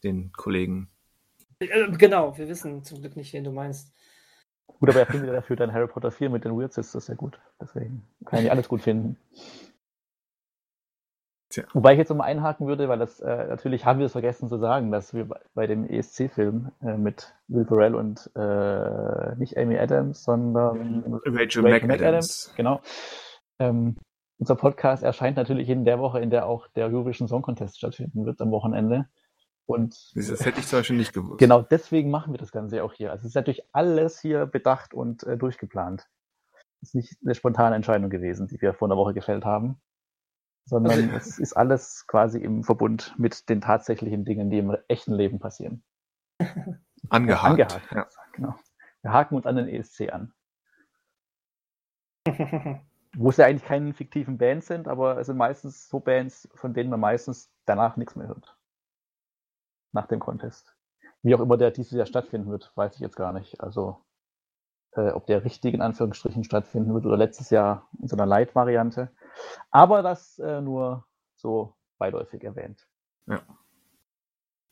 Den 0.04 0.32
Kollegen. 0.32 0.88
Äh, 1.58 1.90
Genau, 1.92 2.36
wir 2.38 2.48
wissen 2.48 2.84
zum 2.84 3.00
Glück 3.00 3.16
nicht, 3.16 3.32
wen 3.32 3.44
du 3.44 3.52
meinst. 3.52 3.92
Gut, 4.66 4.88
aber 4.88 5.00
er 5.00 5.06
findet 5.06 5.30
dafür 5.30 5.56
dann 5.56 5.72
Harry 5.72 5.88
Potter 5.88 6.10
4 6.10 6.30
mit 6.30 6.44
den 6.44 6.56
Weirds 6.56 6.78
ist 6.78 6.94
das 6.94 7.08
ja 7.08 7.14
gut. 7.14 7.38
Deswegen 7.60 8.02
kann 8.24 8.44
ich 8.44 8.50
alles 8.50 8.68
gut 8.68 8.82
finden. 8.82 9.16
Tja. 11.50 11.64
Wobei 11.72 11.92
ich 11.92 11.98
jetzt 11.98 12.10
nochmal 12.10 12.28
einhaken 12.28 12.68
würde, 12.68 12.88
weil 12.88 13.00
das 13.00 13.18
äh, 13.18 13.48
natürlich 13.48 13.84
haben 13.84 13.98
wir 13.98 14.06
es 14.06 14.12
vergessen 14.12 14.48
zu 14.48 14.58
sagen, 14.58 14.92
dass 14.92 15.12
wir 15.14 15.28
bei, 15.52 15.66
dem 15.66 15.84
ESC-Film 15.84 16.70
äh, 16.80 16.96
mit 16.96 17.34
Will 17.48 17.64
Ferrell 17.64 17.96
und 17.96 18.30
äh, 18.36 19.34
nicht 19.34 19.58
Amy 19.58 19.76
Adams, 19.76 20.22
sondern 20.22 21.20
Rachel, 21.24 21.66
Rachel 21.66 21.88
McAdams. 21.88 22.52
genau. 22.56 22.80
Ähm, 23.58 23.96
unser 24.38 24.54
Podcast 24.54 25.02
erscheint 25.02 25.36
natürlich 25.36 25.68
in 25.68 25.84
der 25.84 25.98
Woche, 25.98 26.20
in 26.20 26.30
der 26.30 26.46
auch 26.46 26.68
der 26.68 26.86
Eurovision 26.86 27.26
Song 27.26 27.42
Contest 27.42 27.78
stattfinden 27.78 28.24
wird, 28.24 28.40
am 28.40 28.52
Wochenende. 28.52 29.06
Und 29.66 30.12
Das 30.14 30.44
hätte 30.44 30.60
ich 30.60 30.68
zum 30.68 30.78
Beispiel 30.78 30.96
nicht 30.96 31.12
gewusst. 31.12 31.38
genau 31.38 31.62
deswegen 31.62 32.10
machen 32.10 32.32
wir 32.32 32.38
das 32.38 32.52
Ganze 32.52 32.82
auch 32.84 32.92
hier. 32.92 33.10
Also 33.10 33.22
es 33.22 33.30
ist 33.30 33.34
natürlich 33.34 33.64
alles 33.72 34.20
hier 34.20 34.46
bedacht 34.46 34.94
und 34.94 35.24
äh, 35.24 35.36
durchgeplant. 35.36 36.06
Es 36.80 36.90
ist 36.90 36.94
nicht 36.94 37.16
eine 37.24 37.34
spontane 37.34 37.74
Entscheidung 37.74 38.08
gewesen, 38.08 38.46
die 38.46 38.60
wir 38.60 38.72
vor 38.72 38.86
einer 38.86 38.96
Woche 38.96 39.14
gefällt 39.14 39.44
haben, 39.44 39.80
sondern 40.64 41.10
es 41.14 41.38
ist 41.38 41.54
alles 41.54 42.06
quasi 42.06 42.38
im 42.38 42.64
Verbund 42.64 43.14
mit 43.18 43.48
den 43.48 43.60
tatsächlichen 43.60 44.24
Dingen, 44.24 44.50
die 44.50 44.58
im 44.58 44.76
echten 44.88 45.14
Leben 45.14 45.38
passieren. 45.38 45.82
Angehakt. 47.08 47.44
Angehakt. 47.44 47.92
Ja. 47.92 48.06
Genau. 48.32 48.54
Wir 49.02 49.12
haken 49.12 49.36
uns 49.36 49.46
an 49.46 49.56
den 49.56 49.68
ESC 49.68 50.12
an. 50.12 50.32
Wo 53.16 53.30
es 53.30 53.38
ja 53.38 53.46
eigentlich 53.46 53.64
keine 53.64 53.92
fiktiven 53.92 54.38
Bands 54.38 54.68
sind, 54.68 54.86
aber 54.86 55.18
es 55.18 55.26
sind 55.26 55.36
meistens 55.36 55.88
so 55.88 55.98
Bands, 55.98 56.48
von 56.54 56.74
denen 56.74 56.90
man 56.90 57.00
meistens 57.00 57.52
danach 57.64 57.96
nichts 57.96 58.14
mehr 58.14 58.28
hört. 58.28 58.56
Nach 59.92 60.06
dem 60.06 60.20
Contest. 60.20 60.76
Wie 61.22 61.34
auch 61.34 61.40
immer 61.40 61.56
der 61.56 61.72
dieses 61.72 61.92
Jahr 61.92 62.06
stattfinden 62.06 62.50
wird, 62.50 62.72
weiß 62.76 62.94
ich 62.94 63.00
jetzt 63.00 63.16
gar 63.16 63.32
nicht. 63.32 63.60
Also, 63.60 63.98
äh, 64.92 65.10
ob 65.10 65.26
der 65.26 65.44
richtig 65.44 65.74
in 65.74 65.82
Anführungsstrichen 65.82 66.44
stattfinden 66.44 66.94
wird 66.94 67.04
oder 67.04 67.16
letztes 67.16 67.50
Jahr 67.50 67.88
in 68.00 68.06
so 68.06 68.16
einer 68.16 68.26
Light-Variante. 68.26 69.10
Aber 69.70 70.02
das 70.02 70.38
äh, 70.38 70.60
nur 70.60 71.06
so 71.34 71.74
beiläufig 71.98 72.42
erwähnt. 72.42 72.86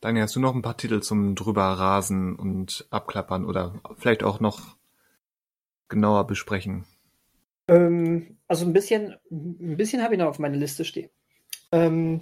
Daniel, 0.01 0.23
hast 0.23 0.35
du 0.35 0.39
noch 0.39 0.55
ein 0.55 0.61
paar 0.61 0.77
Titel 0.77 1.01
zum 1.01 1.35
drüber 1.35 1.63
rasen 1.63 2.35
und 2.35 2.87
abklappern 2.89 3.45
oder 3.45 3.81
vielleicht 3.97 4.23
auch 4.23 4.39
noch 4.39 4.77
genauer 5.87 6.27
besprechen? 6.27 6.85
ähm, 7.69 8.37
also 8.47 8.65
ein 8.65 8.73
bisschen, 8.73 9.15
ein 9.29 9.77
bisschen 9.77 10.01
habe 10.03 10.15
ich 10.15 10.19
noch 10.19 10.27
auf 10.27 10.39
meiner 10.39 10.57
Liste 10.57 10.83
stehen. 10.83 11.09
Ähm, 11.71 12.21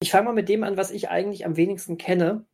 ich 0.00 0.10
fange 0.10 0.26
mal 0.26 0.34
mit 0.34 0.48
dem 0.48 0.64
an, 0.64 0.76
was 0.76 0.90
ich 0.90 1.08
eigentlich 1.08 1.46
am 1.46 1.56
wenigsten 1.56 1.98
kenne. 1.98 2.46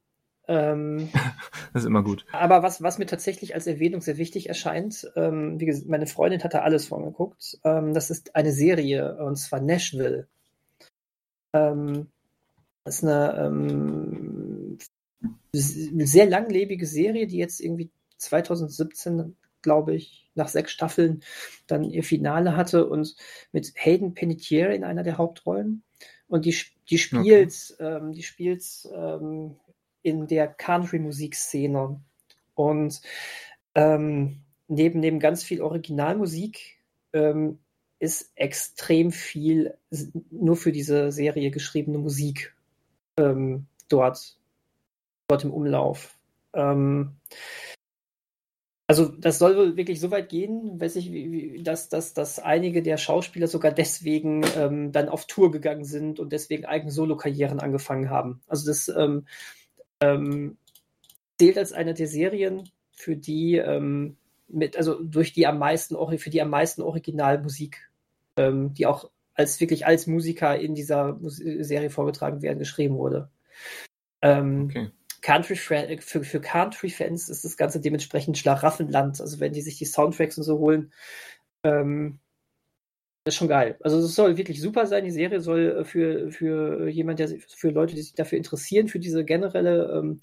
Ähm, 0.46 1.08
Das 1.72 1.82
ist 1.82 1.86
immer 1.88 2.02
gut. 2.02 2.24
aber 2.30 2.62
was, 2.62 2.82
was 2.82 2.98
mir 2.98 3.06
tatsächlich 3.06 3.54
als 3.54 3.66
Erwähnung 3.66 4.00
sehr 4.00 4.16
wichtig 4.18 4.48
erscheint, 4.48 5.10
ähm, 5.16 5.58
wie 5.58 5.66
gesagt, 5.66 5.88
meine 5.88 6.06
Freundin 6.06 6.42
hat 6.44 6.54
da 6.54 6.60
alles 6.62 6.86
von 6.86 7.04
geguckt. 7.04 7.58
Ähm, 7.64 7.94
das 7.94 8.10
ist 8.10 8.36
eine 8.36 8.52
Serie, 8.52 9.16
und 9.16 9.36
zwar 9.36 9.60
Nashville. 9.60 10.28
Ähm, 11.52 12.08
das 12.84 12.96
ist 12.96 13.04
eine 13.04 13.44
ähm, 13.46 14.78
sehr 15.52 16.26
langlebige 16.26 16.86
Serie, 16.86 17.26
die 17.26 17.38
jetzt 17.38 17.60
irgendwie 17.60 17.90
2017, 18.18 19.36
glaube 19.62 19.94
ich, 19.94 20.30
nach 20.34 20.48
sechs 20.48 20.72
Staffeln 20.72 21.22
dann 21.66 21.84
ihr 21.84 22.02
Finale 22.04 22.56
hatte 22.56 22.88
und 22.88 23.16
mit 23.52 23.72
Hayden 23.76 24.14
Panettiere 24.14 24.74
in 24.74 24.84
einer 24.84 25.02
der 25.02 25.16
Hauptrollen. 25.18 25.82
Und 26.28 26.44
die, 26.44 26.50
sp- 26.52 26.74
die 26.90 26.98
spielt, 26.98 27.76
ähm, 27.78 28.12
die 28.12 28.22
spielt 28.22 28.64
ähm, 28.92 29.56
in 30.04 30.28
der 30.28 30.46
Country-Musikszene. 30.46 32.00
Und 32.54 33.00
ähm, 33.74 34.42
neben, 34.68 35.00
neben 35.00 35.18
ganz 35.18 35.42
viel 35.42 35.60
Originalmusik 35.60 36.78
ähm, 37.12 37.58
ist 37.98 38.32
extrem 38.36 39.10
viel 39.10 39.76
nur 40.30 40.56
für 40.56 40.72
diese 40.72 41.10
Serie 41.10 41.50
geschriebene 41.50 41.98
Musik 41.98 42.54
ähm, 43.16 43.66
dort, 43.88 44.38
dort 45.26 45.44
im 45.44 45.52
Umlauf. 45.52 46.16
Ähm, 46.52 47.16
also 48.86 49.08
das 49.08 49.38
soll 49.38 49.78
wirklich 49.78 49.98
so 49.98 50.10
weit 50.10 50.28
gehen, 50.28 50.78
ich, 50.82 51.62
dass, 51.64 51.88
dass, 51.88 52.12
dass 52.12 52.38
einige 52.38 52.82
der 52.82 52.98
Schauspieler 52.98 53.46
sogar 53.46 53.72
deswegen 53.72 54.44
ähm, 54.56 54.92
dann 54.92 55.08
auf 55.08 55.26
Tour 55.26 55.50
gegangen 55.50 55.84
sind 55.84 56.20
und 56.20 56.32
deswegen 56.32 56.66
eigene 56.66 56.90
Solo-Karrieren 56.92 57.60
angefangen 57.60 58.10
haben. 58.10 58.42
Also 58.46 58.66
das 58.66 58.88
ähm, 60.00 60.56
zählt 61.38 61.58
als 61.58 61.72
eine 61.72 61.94
der 61.94 62.06
Serien, 62.06 62.70
für 62.92 63.16
die 63.16 63.56
ähm, 63.56 64.16
mit, 64.48 64.76
also 64.76 65.02
durch 65.02 65.32
die 65.32 65.46
am 65.46 65.58
meisten, 65.58 65.96
für 66.18 66.30
die 66.30 66.42
am 66.42 66.50
meisten 66.50 66.82
Originalmusik, 66.82 67.90
ähm, 68.36 68.72
die 68.74 68.86
auch 68.86 69.10
als 69.34 69.60
wirklich 69.60 69.86
als 69.86 70.06
Musiker 70.06 70.58
in 70.58 70.74
dieser 70.74 71.14
Mus 71.14 71.36
Serie 71.36 71.90
vorgetragen 71.90 72.42
werden, 72.42 72.58
geschrieben 72.58 72.96
wurde. 72.96 73.30
Ähm, 74.22 74.66
Okay. 74.66 74.90
Country 75.24 75.56
für, 75.56 76.22
für 76.22 76.40
Country-Fans 76.40 77.30
ist 77.30 77.46
das 77.46 77.56
Ganze 77.56 77.80
dementsprechend 77.80 78.36
Schlaraffenland. 78.36 79.22
Also 79.22 79.40
wenn 79.40 79.54
die 79.54 79.62
sich 79.62 79.78
die 79.78 79.86
Soundtracks 79.86 80.36
und 80.36 80.44
so 80.44 80.58
holen, 80.58 80.92
ähm, 81.62 82.18
das 83.24 83.34
ist 83.34 83.38
schon 83.38 83.48
geil. 83.48 83.78
Also 83.80 83.98
es 83.98 84.14
soll 84.14 84.36
wirklich 84.36 84.60
super 84.60 84.86
sein. 84.86 85.04
Die 85.04 85.10
Serie 85.10 85.40
soll 85.40 85.78
äh, 85.80 85.84
für, 85.84 86.30
für 86.30 86.88
jemand, 86.88 87.18
der 87.18 87.28
für 87.28 87.70
Leute, 87.70 87.94
die 87.94 88.02
sich 88.02 88.14
dafür 88.14 88.36
interessieren, 88.36 88.88
für 88.88 88.98
diese 88.98 89.24
generelle 89.24 89.90
ähm, 89.98 90.20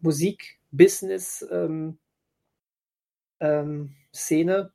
Musik-Business, 0.00 1.46
ähm, 1.50 1.98
ähm, 3.38 3.94
Szene 4.12 4.72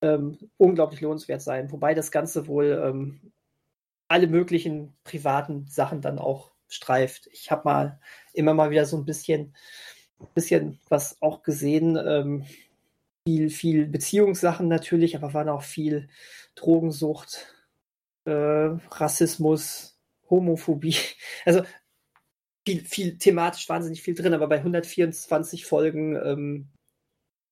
ähm, 0.00 0.38
unglaublich 0.58 1.00
lohnenswert 1.00 1.42
sein. 1.42 1.72
Wobei 1.72 1.94
das 1.94 2.12
Ganze 2.12 2.46
wohl 2.46 2.80
ähm, 2.84 3.32
alle 4.06 4.28
möglichen 4.28 4.94
privaten 5.02 5.66
Sachen 5.68 6.02
dann 6.02 6.18
auch 6.18 6.52
streift. 6.68 7.28
Ich 7.32 7.50
habe 7.50 7.62
mal 7.64 8.00
immer 8.32 8.54
mal 8.54 8.70
wieder 8.70 8.86
so 8.86 8.96
ein 8.96 9.04
bisschen, 9.04 9.54
bisschen 10.34 10.78
was 10.88 11.20
auch 11.20 11.42
gesehen. 11.42 11.96
Ähm, 11.96 12.44
viel, 13.26 13.50
viel 13.50 13.86
Beziehungssachen 13.86 14.68
natürlich, 14.68 15.16
aber 15.16 15.34
waren 15.34 15.48
auch 15.48 15.62
viel 15.62 16.08
Drogensucht, 16.54 17.46
äh, 18.24 18.30
Rassismus, 18.30 19.98
Homophobie. 20.30 20.96
Also 21.44 21.62
viel, 22.64 22.84
viel 22.84 23.18
thematisch 23.18 23.68
wahnsinnig 23.68 24.02
viel 24.02 24.14
drin, 24.14 24.34
aber 24.34 24.48
bei 24.48 24.58
124 24.58 25.66
Folgen, 25.66 26.14
ähm, 26.16 26.68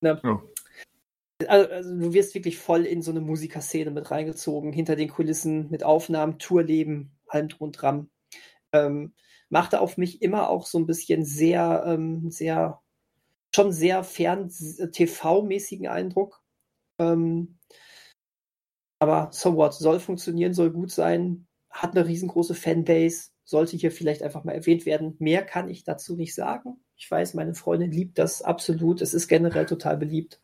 ne, 0.01 0.21
oh. 0.23 0.41
also, 1.49 1.71
also, 1.71 1.99
du 1.99 2.13
wirst 2.13 2.35
wirklich 2.35 2.59
voll 2.59 2.87
in 2.87 3.03
so 3.03 3.11
eine 3.11 3.21
Musikerszene 3.21 3.91
mit 3.91 4.11
reingezogen, 4.11 4.73
hinter 4.73 4.97
den 4.97 5.09
Kulissen, 5.09 5.69
mit 5.71 5.83
Aufnahmen, 5.83 6.39
Tourleben, 6.39 7.19
allem 7.27 7.49
drum 7.49 7.69
und 7.69 7.73
dran. 7.73 8.11
Ähm, 8.73 9.15
machte 9.49 9.81
auf 9.81 9.97
mich 9.97 10.23
immer 10.23 10.49
auch 10.49 10.67
so 10.67 10.79
ein 10.79 10.87
bisschen 10.87 11.25
sehr, 11.25 11.83
ähm, 11.87 12.31
sehr, 12.31 12.81
schon 13.55 13.73
sehr 13.73 14.05
fern 14.05 14.49
TV-mäßigen 14.49 15.89
Eindruck. 15.89 16.41
Ähm, 16.99 17.59
aber 19.01 19.31
so 19.33 19.57
what, 19.57 19.75
soll 19.75 19.99
funktionieren, 19.99 20.55
soll 20.55 20.71
gut 20.71 20.93
sein, 20.93 21.47
hat 21.71 21.97
eine 21.97 22.07
riesengroße 22.07 22.55
Fanbase, 22.55 23.31
sollte 23.45 23.77
hier 23.77 23.91
vielleicht 23.91 24.23
einfach 24.23 24.45
mal 24.45 24.53
erwähnt 24.53 24.87
werden. 24.87 25.17
Mehr 25.19 25.43
kann 25.43 25.69
ich 25.69 25.85
dazu 25.85 26.17
nicht 26.17 26.35
sagen. 26.35 26.77
Ich 26.97 27.11
weiß, 27.11 27.35
meine 27.35 27.55
Freundin 27.55 27.91
liebt 27.91 28.19
das 28.19 28.43
absolut. 28.43 29.01
Es 29.01 29.15
ist 29.15 29.27
generell 29.27 29.67
total 29.67 29.97
beliebt. 29.97 30.41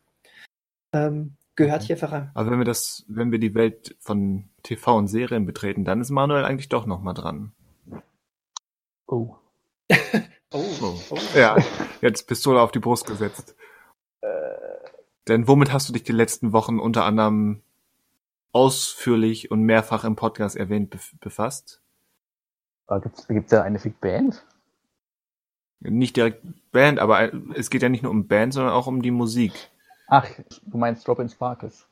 Ähm, 0.91 1.35
gehört 1.55 1.83
hier 1.83 1.97
voran. 1.97 2.31
Aber 2.33 2.49
wenn 2.49 2.57
wir 2.57 2.65
das, 2.65 3.05
wenn 3.07 3.31
wir 3.31 3.39
die 3.39 3.53
Welt 3.53 3.95
von 3.99 4.49
TV 4.63 4.97
und 4.97 5.07
Serien 5.07 5.45
betreten, 5.45 5.85
dann 5.85 6.01
ist 6.01 6.09
Manuel 6.09 6.43
eigentlich 6.43 6.69
doch 6.69 6.87
noch 6.87 7.01
mal 7.01 7.13
dran. 7.13 7.53
Oh. 9.05 9.35
oh. 10.51 10.65
oh. 10.81 10.99
oh. 11.11 11.17
Ja, 11.35 11.57
jetzt 12.01 12.27
Pistole 12.27 12.59
auf 12.59 12.71
die 12.71 12.79
Brust 12.79 13.05
gesetzt. 13.05 13.55
Äh. 14.21 14.27
Denn 15.27 15.47
womit 15.47 15.71
hast 15.71 15.87
du 15.87 15.93
dich 15.93 16.03
die 16.03 16.11
letzten 16.11 16.53
Wochen 16.53 16.79
unter 16.79 17.05
anderem 17.05 17.61
ausführlich 18.57 19.51
und 19.51 19.61
mehrfach 19.61 20.03
im 20.03 20.15
Podcast 20.15 20.57
erwähnt 20.57 20.97
befasst? 21.19 21.79
Gibt 23.27 23.45
es 23.45 23.49
da 23.49 23.61
eine 23.61 23.77
Big 23.77 24.01
Band? 24.01 24.43
Nicht 25.79 26.15
direkt 26.15 26.43
Band, 26.71 26.97
aber 26.97 27.31
es 27.53 27.69
geht 27.69 27.83
ja 27.83 27.89
nicht 27.89 28.01
nur 28.01 28.11
um 28.11 28.27
Band, 28.27 28.55
sondern 28.55 28.73
auch 28.73 28.87
um 28.87 29.03
die 29.03 29.11
Musik. 29.11 29.53
Ach, 30.07 30.27
du 30.63 30.77
meinst 30.77 31.07
Robin 31.07 31.29
Sparkles. 31.29 31.87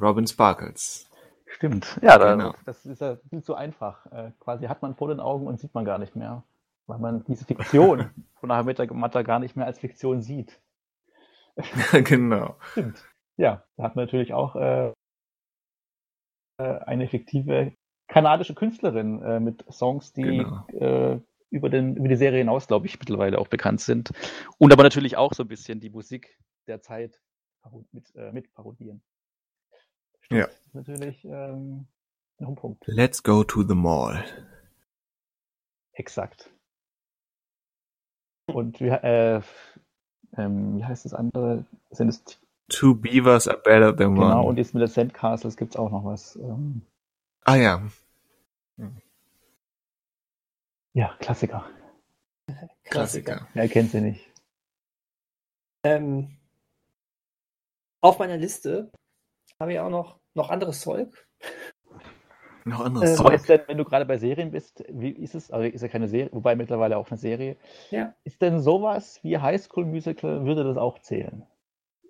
Robin 0.00 0.26
Sparkles. 0.26 1.10
Stimmt. 1.44 1.98
Ja, 2.00 2.16
da, 2.16 2.32
genau. 2.32 2.54
das 2.64 2.86
ist 2.86 3.02
ja 3.02 3.18
viel 3.28 3.42
zu 3.42 3.54
einfach. 3.54 4.06
Äh, 4.06 4.30
quasi 4.40 4.68
hat 4.68 4.80
man 4.80 4.94
vor 4.94 5.08
den 5.08 5.20
Augen 5.20 5.46
und 5.46 5.60
sieht 5.60 5.74
man 5.74 5.84
gar 5.84 5.98
nicht 5.98 6.16
mehr. 6.16 6.44
Weil 6.86 6.98
man 6.98 7.24
diese 7.24 7.44
Fiktion 7.44 8.10
von 8.40 8.48
der 8.48 8.94
Matter 8.94 9.22
gar 9.22 9.38
nicht 9.38 9.54
mehr 9.54 9.66
als 9.66 9.80
Fiktion 9.80 10.22
sieht. 10.22 10.58
genau. 12.04 12.56
Stimmt. 12.70 13.04
Ja, 13.36 13.64
da 13.76 13.82
hat 13.82 13.96
man 13.96 14.06
natürlich 14.06 14.32
auch 14.32 14.56
äh 14.56 14.92
eine 16.62 17.08
fiktive 17.08 17.72
kanadische 18.08 18.54
Künstlerin 18.54 19.22
äh, 19.22 19.40
mit 19.40 19.64
Songs, 19.70 20.12
die 20.12 20.22
genau. 20.22 20.66
äh, 20.68 21.20
über, 21.50 21.70
den, 21.70 21.96
über 21.96 22.08
die 22.08 22.16
Serie 22.16 22.38
hinaus, 22.38 22.66
glaube 22.66 22.86
ich, 22.86 22.98
mittlerweile 22.98 23.38
auch 23.38 23.48
bekannt 23.48 23.80
sind. 23.80 24.10
Und 24.58 24.72
aber 24.72 24.82
natürlich 24.82 25.16
auch 25.16 25.32
so 25.34 25.44
ein 25.44 25.48
bisschen 25.48 25.80
die 25.80 25.90
Musik 25.90 26.38
der 26.66 26.82
Zeit 26.82 27.20
mit, 27.92 28.14
äh, 28.14 28.32
mit 28.32 28.52
parodieren. 28.54 29.02
Stimmt, 30.20 30.40
ja. 30.40 30.48
Natürlich 30.72 31.24
ähm, 31.24 31.86
noch 32.38 32.48
ein 32.48 32.54
Punkt. 32.56 32.82
Let's 32.86 33.22
go 33.22 33.44
to 33.44 33.62
the 33.62 33.74
mall. 33.74 34.22
Exakt. 35.92 36.50
Und 38.46 38.80
wie, 38.80 38.88
äh, 38.88 39.40
ähm, 40.36 40.78
wie 40.78 40.84
heißt 40.84 41.04
das 41.04 41.14
andere? 41.14 41.64
Sind 41.90 42.08
es 42.08 42.24
Two 42.68 42.94
Beavers 42.94 43.48
are 43.48 43.58
better 43.58 43.94
than 43.94 44.14
genau, 44.14 44.22
one. 44.22 44.30
Genau, 44.30 44.48
und 44.48 44.56
jetzt 44.56 44.74
mit 44.74 44.80
der 44.80 44.88
Sandcastles 44.88 45.56
gibt 45.56 45.74
es 45.74 45.76
auch 45.76 45.90
noch 45.90 46.04
was. 46.04 46.36
Ähm, 46.36 46.82
ah 47.44 47.56
ja. 47.56 47.82
Ja, 50.94 51.16
Klassiker. 51.20 51.64
Klassiker. 52.84 53.48
Wer 53.54 53.68
kennt 53.68 53.92
sie 53.92 54.00
nicht? 54.00 54.30
Ähm, 55.84 56.36
auf 58.02 58.18
meiner 58.18 58.36
Liste 58.36 58.90
habe 59.58 59.72
ich 59.72 59.80
auch 59.80 59.90
noch, 59.90 60.18
noch 60.34 60.50
anderes 60.50 60.80
Zeug. 60.80 61.26
Noch 62.64 62.80
anderes 62.80 63.10
ähm, 63.10 63.16
Zeug. 63.16 63.46
Denn, 63.46 63.60
wenn 63.66 63.78
du 63.78 63.84
gerade 63.84 64.04
bei 64.04 64.18
Serien 64.18 64.50
bist, 64.50 64.84
wie 64.88 65.10
ist 65.10 65.34
es? 65.34 65.50
Also 65.50 65.66
ist 65.66 65.82
ja 65.82 65.88
keine 65.88 66.08
Serie, 66.08 66.30
wobei 66.32 66.54
mittlerweile 66.56 66.96
auch 66.96 67.08
eine 67.10 67.18
Serie. 67.18 67.56
Ja. 67.90 68.14
Ist 68.24 68.42
denn 68.42 68.60
sowas 68.60 69.18
wie 69.22 69.38
High 69.38 69.60
School 69.60 69.86
Musical, 69.86 70.44
würde 70.44 70.62
das 70.64 70.76
auch 70.76 70.98
zählen? 71.00 71.44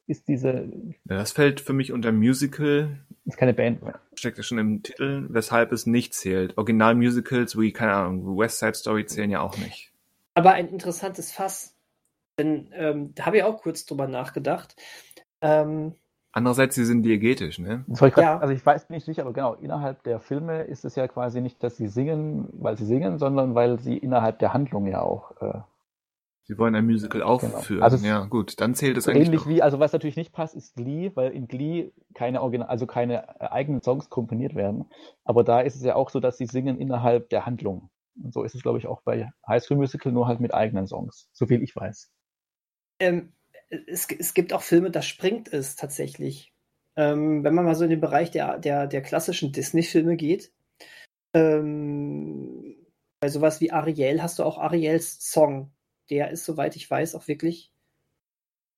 Ist 0.07 0.29
diese. 0.29 0.69
Ja, 1.09 1.17
das 1.17 1.33
fällt 1.33 1.61
für 1.61 1.73
mich 1.73 1.93
unter 1.93 2.13
Musical. 2.13 2.99
Ist 3.25 3.39
keine 3.39 3.55
Band 3.55 3.83
mehr. 3.83 4.01
Steckt 4.15 4.37
ja 4.37 4.43
schon 4.43 4.59
im 4.59 4.83
Titel, 4.83 5.27
weshalb 5.31 5.73
es 5.73 5.87
nicht 5.87 6.13
zählt. 6.15 6.59
Original-Musicals 6.59 7.59
wie, 7.59 7.73
keine 7.73 7.93
Ahnung, 7.95 8.37
West 8.37 8.59
Side 8.59 8.75
Story 8.75 9.07
zählen 9.07 9.31
ja 9.31 9.41
auch 9.41 9.57
nicht. 9.59 9.93
Aber 10.35 10.53
ein 10.53 10.69
interessantes 10.69 11.31
Fass. 11.31 11.77
Denn 12.39 12.69
ähm, 12.73 13.15
da 13.15 13.27
habe 13.27 13.39
ich 13.39 13.43
auch 13.45 13.63
kurz 13.63 13.85
drüber 13.85 14.09
nachgedacht. 14.09 14.75
Ähm, 15.41 15.95
Andererseits, 16.35 16.75
sie 16.75 16.87
sind 16.87 17.03
diegetisch, 17.03 17.59
ne? 17.59 17.85
Ich 17.93 17.99
grad, 17.99 18.17
ja. 18.17 18.39
Also 18.39 18.55
ich 18.55 18.65
weiß 18.65 18.89
nicht 18.89 19.05
sicher, 19.05 19.23
aber 19.23 19.35
genau, 19.35 19.53
innerhalb 19.55 20.03
der 20.03 20.19
Filme 20.19 20.63
ist 20.63 20.87
es 20.87 20.97
ja 20.97 21.07
quasi 21.07 21.43
nicht, 21.43 21.63
dass 21.63 21.77
sie 21.77 21.89
singen, 21.89 22.49
weil 22.53 22.79
sie 22.79 22.87
singen, 22.87 23.19
sondern 23.19 23.55
weil 23.55 23.79
sie 23.79 23.99
innerhalb 23.99 24.39
der 24.39 24.55
Handlung 24.55 24.87
ja 24.87 25.03
auch. 25.03 25.33
Äh, 25.43 25.61
sie 26.45 26.59
wollen 26.59 26.75
ein 26.75 26.85
Musical 26.85 27.21
genau. 27.21 27.33
aufführen. 27.33 27.81
Genau. 27.81 27.85
Also 27.85 28.07
ja, 28.07 28.25
gut, 28.25 28.61
dann 28.61 28.75
zählt 28.75 28.97
es 28.97 29.09
eigentlich. 29.09 29.29
Ähnlich 29.29 29.41
noch. 29.41 29.49
wie, 29.49 29.63
also 29.63 29.79
was 29.79 29.93
natürlich 29.93 30.17
nicht 30.17 30.33
passt, 30.33 30.55
ist 30.55 30.75
Glee, 30.75 31.13
weil 31.15 31.33
in 31.33 31.49
Glee 31.49 31.93
keine 32.15 32.43
Original, 32.43 32.69
also 32.69 32.87
keine 32.87 33.29
äh, 33.41 33.47
eigenen 33.47 33.83
Songs 33.83 34.11
komponiert 34.11 34.55
werden. 34.55 34.87
Aber 35.25 35.45
da 35.45 35.61
ist 35.61 35.77
es 35.77 35.83
ja 35.83 35.95
auch 35.95 36.11
so, 36.11 36.21
dass 36.21 36.39
sie 36.39 36.47
singen 36.47 36.79
innerhalb 36.79 37.29
der 37.31 37.47
Handlung. 37.47 37.91
Und 38.23 38.35
so 38.35 38.43
ist 38.43 38.55
es, 38.55 38.63
glaube 38.63 38.79
ich, 38.79 38.87
auch 38.87 39.03
bei 39.03 39.31
High 39.47 39.63
School 39.63 39.79
Musical, 39.79 40.13
nur 40.13 40.27
halt 40.27 40.41
mit 40.41 40.53
eigenen 40.53 40.87
Songs, 40.87 41.29
so 41.33 41.47
viel 41.47 41.63
ich 41.63 41.75
weiß. 41.75 42.11
Ähm, 43.01 43.33
es, 43.87 44.07
es 44.11 44.35
gibt 44.35 44.53
auch 44.53 44.63
Filme, 44.63 44.91
da 44.91 45.03
springt 45.03 45.53
es 45.53 45.77
tatsächlich. 45.77 46.53
Ähm, 46.95 47.43
wenn 47.43 47.55
man 47.55 47.65
mal 47.65 47.75
so 47.75 47.85
in 47.85 47.91
den 47.91 48.01
Bereich 48.01 48.31
der, 48.31 48.59
der, 48.59 48.87
der 48.87 49.01
klassischen 49.01 49.53
Disney-Filme 49.53 50.17
geht, 50.17 50.53
ähm, 51.35 52.77
bei 53.21 53.29
sowas 53.29 53.61
wie 53.61 53.73
Ariel 53.73 54.23
hast 54.23 54.39
du 54.39 54.45
auch 54.45 54.59
Ariels 54.59 55.19
Song. 55.21 55.73
Der 56.11 56.31
ist, 56.31 56.45
soweit 56.45 56.77
ich 56.77 56.91
weiß, 56.91 57.15
auch 57.15 57.29
wirklich 57.29 57.73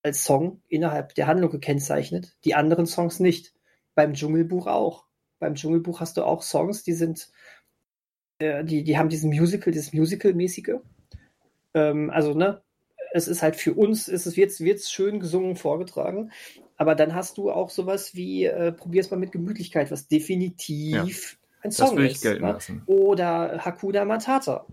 als 0.03 0.25
Song 0.25 0.61
innerhalb 0.69 1.15
der 1.15 1.27
Handlung 1.27 1.51
gekennzeichnet. 1.51 2.37
Die 2.45 2.55
anderen 2.55 2.87
Songs 2.87 3.21
nicht. 3.21 3.55
Beim 3.95 4.15
Dschungelbuch 4.15 4.67
auch. 4.67 5.07
Beim 5.39 5.55
Dschungelbuch 5.55 6.01
hast 6.01 6.17
du 6.17 6.25
auch 6.25 6.43
Songs, 6.43 6.83
die 6.83 6.93
sind, 6.93 7.31
äh, 8.39 8.65
die, 8.65 8.85
die 8.85 8.99
haben 8.99 9.09
diesen 9.09 9.31
Musical, 9.31 9.73
dieses 9.73 9.93
Musical-mäßige. 9.93 10.77
Ähm, 11.75 12.11
also, 12.11 12.35
ne, 12.35 12.63
es 13.13 13.29
ist 13.29 13.43
halt 13.43 13.57
für 13.57 13.75
uns, 13.75 14.09
ist 14.09 14.27
es 14.27 14.37
wird 14.37 14.59
wird's 14.61 14.91
schön 14.91 15.21
gesungen 15.21 15.57
vorgetragen, 15.57 16.33
aber 16.77 16.95
dann 16.95 17.15
hast 17.15 17.39
du 17.39 17.51
auch 17.51 17.71
sowas 17.71 18.15
wie 18.15 18.45
äh, 18.45 18.73
probier's 18.73 19.11
mal 19.11 19.17
mit 19.17 19.33
Gemütlichkeit, 19.33 19.91
was 19.91 20.09
definitiv 20.09 20.93
ja, 20.93 21.59
ein 21.63 21.71
Song 21.71 21.99
ist. 21.99 22.25
Ne? 22.25 22.59
Oder 22.87 23.65
Hakuna 23.65 24.05
Matata. 24.05 24.67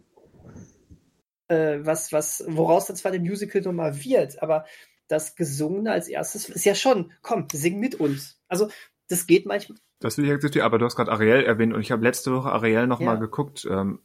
Äh, 1.52 1.86
was, 1.86 2.14
was, 2.14 2.46
woraus 2.48 2.86
dann 2.86 2.96
zwar 2.96 3.12
der 3.12 3.20
Musical 3.20 3.62
nochmal 3.62 4.06
wird, 4.06 4.42
aber 4.42 4.64
das 5.10 5.36
Gesungene 5.36 5.92
als 5.92 6.08
erstes 6.08 6.48
ist 6.48 6.64
ja 6.64 6.76
schon, 6.76 7.12
komm, 7.22 7.48
sing 7.52 7.78
mit 7.78 7.96
uns. 7.96 8.40
Also, 8.48 8.70
das 9.10 9.28
geht 9.28 9.46
manchmal. 9.46 9.78
Das 10.00 10.18
will 10.18 10.24
ich 10.24 10.32
akzeptieren, 10.32 10.66
aber 10.66 10.78
du 10.78 10.86
hast 10.86 10.96
gerade 10.96 11.12
Ariel 11.12 11.44
erwähnt 11.44 11.74
und 11.74 11.82
ich 11.82 11.92
habe 11.92 12.04
letzte 12.04 12.34
Woche 12.34 12.54
Ariel 12.54 12.88
nochmal 12.88 13.16
ja. 13.16 13.20
geguckt. 13.20 13.68
Ähm, 13.70 14.00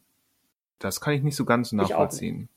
das 0.81 1.01
kann 1.01 1.15
ich 1.15 1.23
nicht 1.23 1.37
so 1.37 1.45
ganz 1.45 1.71
nachvollziehen. 1.73 2.49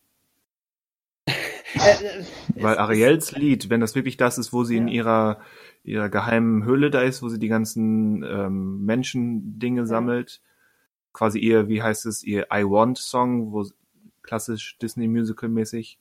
Äh, 1.75 1.91
äh, 2.03 2.25
Weil 2.55 2.79
Ariels 2.79 3.33
Lied, 3.33 3.69
wenn 3.69 3.79
das 3.79 3.93
wirklich 3.93 4.17
das 4.17 4.39
ist, 4.39 4.51
wo 4.51 4.63
sie 4.63 4.77
ja. 4.77 4.81
in 4.81 4.87
ihrer, 4.87 5.39
ihrer 5.83 6.09
geheimen 6.09 6.63
Höhle 6.63 6.89
da 6.89 7.03
ist, 7.03 7.21
wo 7.21 7.29
sie 7.29 7.37
die 7.37 7.47
ganzen 7.47 8.23
ähm, 8.23 8.85
Menschen-Dinge 8.85 9.81
ja. 9.81 9.85
sammelt, 9.85 10.41
quasi 11.13 11.37
ihr, 11.37 11.67
wie 11.67 11.83
heißt 11.83 12.07
es, 12.07 12.23
ihr 12.23 12.47
I 12.51 12.63
Want 12.63 12.97
Song, 12.97 13.51
wo 13.51 13.67
klassisch 14.23 14.77
Disney 14.77 15.07
Musical 15.07 15.49
mäßig, 15.49 15.97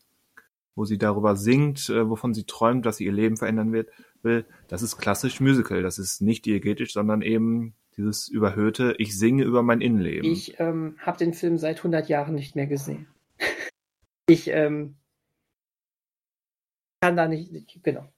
wo 0.75 0.85
sie 0.85 0.99
darüber 0.99 1.37
singt, 1.37 1.89
äh, 1.89 2.09
wovon 2.09 2.35
sie 2.35 2.45
träumt, 2.45 2.87
dass 2.87 2.99
sie 2.99 3.05
ihr 3.05 3.13
Leben 3.13 3.37
verändern 3.37 3.73
wird, 3.73 3.91
will, 4.23 4.45
das 4.69 4.83
ist 4.83 4.99
klassisch 4.99 5.41
Musical. 5.41 5.83
Das 5.83 5.99
ist 5.99 6.21
nicht 6.21 6.47
diegetisch, 6.47 6.93
sondern 6.93 7.23
eben 7.23 7.75
dieses 7.97 8.29
überhöhte, 8.29 8.95
ich 8.99 9.19
singe 9.19 9.43
über 9.43 9.63
mein 9.63 9.81
Innenleben. 9.81 10.31
Ich 10.31 10.61
ähm, 10.61 10.97
habe 11.01 11.19
den 11.19 11.35
Film 11.35 11.59
seit 11.59 11.79
100 11.79 12.09
Jahren 12.09 12.35
nicht 12.35 12.55
mehr 12.55 12.69
gesehen. 12.69 13.09
ich 14.29 14.49
ähm, 14.49 14.97
kann 17.01 17.17
da 17.17 17.27
nicht, 17.27 17.83
genau. 17.83 18.09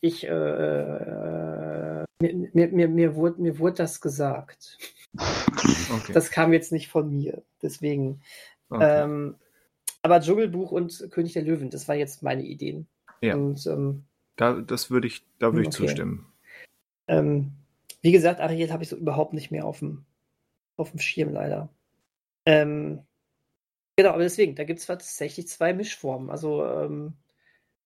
ich, 0.00 0.26
äh, 0.26 0.30
äh, 0.30 2.04
mir, 2.20 2.50
mir, 2.52 2.68
mir, 2.68 2.88
mir, 2.88 3.14
wurde, 3.14 3.40
mir 3.40 3.58
wurde 3.58 3.76
das 3.76 4.00
gesagt. 4.00 4.78
Okay. 5.16 6.12
Das 6.12 6.30
kam 6.30 6.52
jetzt 6.52 6.70
nicht 6.72 6.88
von 6.88 7.10
mir. 7.10 7.42
Deswegen. 7.62 8.20
okay. 8.68 9.02
Ähm, 9.02 9.36
aber 10.02 10.20
Dschungelbuch 10.20 10.70
und 10.72 11.08
König 11.10 11.32
der 11.34 11.42
Löwen, 11.42 11.70
das 11.70 11.88
waren 11.88 11.98
jetzt 11.98 12.22
meine 12.22 12.42
Ideen. 12.42 12.88
Ja. 13.20 13.34
Und 13.34 13.66
ähm, 13.66 14.04
da, 14.36 14.60
das 14.60 14.90
würde 14.90 15.06
ich, 15.06 15.24
da 15.38 15.52
würde 15.52 15.62
ich 15.62 15.68
Okay. 15.68 15.76
zustimmen. 15.76 16.32
ähm, 17.08 17.52
wie 18.02 18.12
gesagt, 18.12 18.40
Ariel 18.40 18.72
habe 18.72 18.82
ich 18.82 18.88
so 18.88 18.96
überhaupt 18.96 19.34
nicht 19.34 19.50
mehr 19.50 19.66
auf 19.66 19.80
dem, 19.80 20.06
auf 20.76 20.90
dem 20.90 21.00
Schirm 21.00 21.32
leider. 21.34 21.68
Ähm, 22.46 23.02
genau, 23.96 24.10
aber 24.10 24.22
deswegen, 24.22 24.54
da 24.54 24.64
gibt 24.64 24.80
es 24.80 24.86
tatsächlich 24.86 25.48
zwei 25.48 25.74
Mischformen. 25.74 26.30
Also, 26.30 26.64
ähm, 26.64 27.14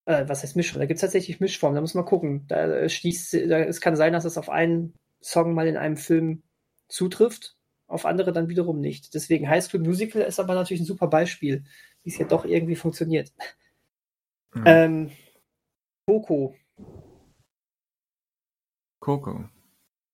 äh, 0.05 0.23
was 0.27 0.43
heißt 0.43 0.55
Mischformen? 0.55 0.83
Da 0.83 0.85
gibt 0.85 0.97
es 0.97 1.01
tatsächlich 1.01 1.41
Mischformen, 1.41 1.75
da 1.75 1.81
muss 1.81 1.95
man 1.95 2.05
gucken. 2.05 2.45
Da 2.47 2.65
äh, 2.65 2.89
schließt, 2.89 3.33
da, 3.33 3.59
es 3.59 3.81
kann 3.81 3.97
sein, 3.97 4.13
dass 4.13 4.23
es 4.23 4.37
auf 4.37 4.49
einen 4.49 4.93
Song 5.21 5.53
mal 5.53 5.67
in 5.67 5.75
einem 5.75 5.97
Film 5.97 6.43
zutrifft, 6.87 7.57
auf 7.87 8.05
andere 8.05 8.31
dann 8.31 8.47
wiederum 8.47 8.79
nicht. 8.79 9.13
Deswegen 9.13 9.49
High 9.49 9.63
School 9.63 9.81
Musical 9.81 10.21
ist 10.21 10.39
aber 10.39 10.53
natürlich 10.53 10.81
ein 10.81 10.85
super 10.85 11.07
Beispiel, 11.07 11.65
wie 12.05 12.09
es 12.11 12.17
ja 12.17 12.25
doch 12.25 12.45
irgendwie 12.45 12.77
funktioniert. 12.77 13.33
Ja. 14.55 14.63
Ähm, 14.85 15.11
Coco 16.07 16.55
Coco. 18.99 19.49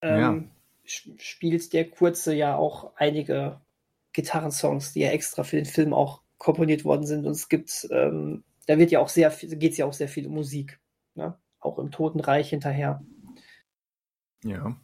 ähm, 0.02 0.50
sp- 0.84 1.16
spielt 1.20 1.72
der 1.74 1.90
Kurze 1.90 2.34
ja 2.34 2.56
auch 2.56 2.96
einige 2.96 3.62
Gitarrensongs, 4.14 4.94
die 4.94 5.02
ja 5.02 5.12
extra 5.12 5.44
für 5.44 5.58
den 5.58 5.66
Film 5.66 5.94
auch 5.94 6.24
komponiert 6.38 6.84
worden 6.84 7.06
sind. 7.06 7.26
Und 7.26 7.34
es 7.34 7.48
gibt, 7.50 7.88
ähm, 7.92 8.44
da 8.68 8.78
wird 8.78 8.92
ja 8.92 9.00
auch 9.00 9.10
sehr 9.10 9.32
viel, 9.32 9.56
geht 9.58 9.74
es 9.74 9.78
ja 9.78 9.86
auch 9.86 9.94
sehr 9.94 10.10
viel 10.10 10.28
um 10.28 10.34
Musik. 10.34 10.80
Ne? 11.16 11.38
Auch 11.60 11.78
im 11.78 11.92
Totenreich 11.92 12.50
hinterher. 12.50 13.06
Ja, 14.44 14.76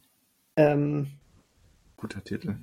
Ähm, 0.56 1.08
guter 1.96 2.22
Titel. 2.22 2.56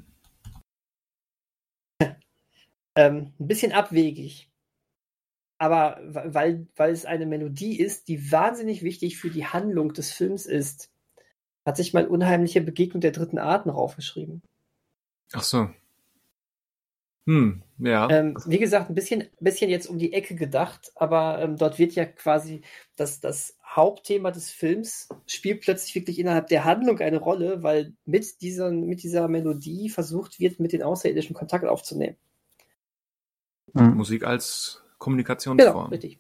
Ähm, 2.95 3.33
ein 3.39 3.47
bisschen 3.47 3.71
abwegig. 3.71 4.49
Aber 5.57 5.99
weil, 6.05 6.67
weil 6.75 6.91
es 6.91 7.05
eine 7.05 7.25
Melodie 7.25 7.79
ist, 7.79 8.07
die 8.07 8.31
wahnsinnig 8.31 8.83
wichtig 8.83 9.17
für 9.17 9.29
die 9.29 9.45
Handlung 9.45 9.93
des 9.93 10.11
Films 10.11 10.45
ist, 10.45 10.91
hat 11.65 11.77
sich 11.77 11.93
mal 11.93 12.07
unheimliche 12.07 12.61
Begegnung 12.61 13.01
der 13.01 13.11
dritten 13.11 13.39
Art 13.39 13.65
noch 13.65 13.75
aufgeschrieben. 13.75 14.41
Ach 15.33 15.43
so. 15.43 15.69
Hm, 17.27 17.63
ja. 17.79 18.07
Ähm, 18.11 18.37
wie 18.45 18.59
gesagt, 18.59 18.89
ein 18.89 18.95
bisschen, 18.95 19.23
bisschen 19.39 19.71
jetzt 19.71 19.87
um 19.87 19.97
die 19.97 20.13
Ecke 20.13 20.35
gedacht, 20.35 20.91
aber 20.95 21.41
ähm, 21.41 21.57
dort 21.57 21.79
wird 21.79 21.93
ja 21.93 22.05
quasi 22.05 22.61
das, 22.95 23.19
das 23.19 23.57
Hauptthema 23.65 24.29
des 24.29 24.51
Films 24.51 25.09
spielt 25.25 25.61
plötzlich 25.61 25.95
wirklich 25.95 26.19
innerhalb 26.19 26.47
der 26.47 26.65
Handlung 26.65 26.99
eine 26.99 27.17
Rolle, 27.17 27.63
weil 27.63 27.93
mit 28.05 28.41
dieser, 28.41 28.69
mit 28.71 29.01
dieser 29.01 29.27
Melodie 29.27 29.89
versucht 29.89 30.39
wird, 30.39 30.59
mit 30.59 30.71
den 30.71 30.83
Außerirdischen 30.83 31.35
Kontakt 31.35 31.65
aufzunehmen. 31.65 32.15
Mhm. 33.75 33.97
Musik 33.97 34.23
als 34.25 34.81
Genau, 34.81 34.95
Kommunikationsform. 34.99 35.89
richtig. 35.89 36.19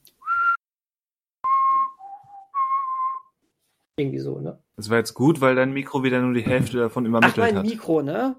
Irgendwie 3.97 4.19
so, 4.19 4.39
ne? 4.39 4.61
Das 4.75 4.89
war 4.89 4.97
jetzt 4.97 5.13
gut, 5.13 5.39
weil 5.39 5.55
dein 5.55 5.71
Mikro 5.71 6.03
wieder 6.03 6.21
nur 6.21 6.33
die 6.33 6.43
Hälfte 6.43 6.77
davon 6.77 7.05
Ach, 7.05 7.09
übermittelt 7.09 7.37
mein 7.37 7.57
hat. 7.57 7.65
Mikro, 7.65 8.01
ne? 8.01 8.35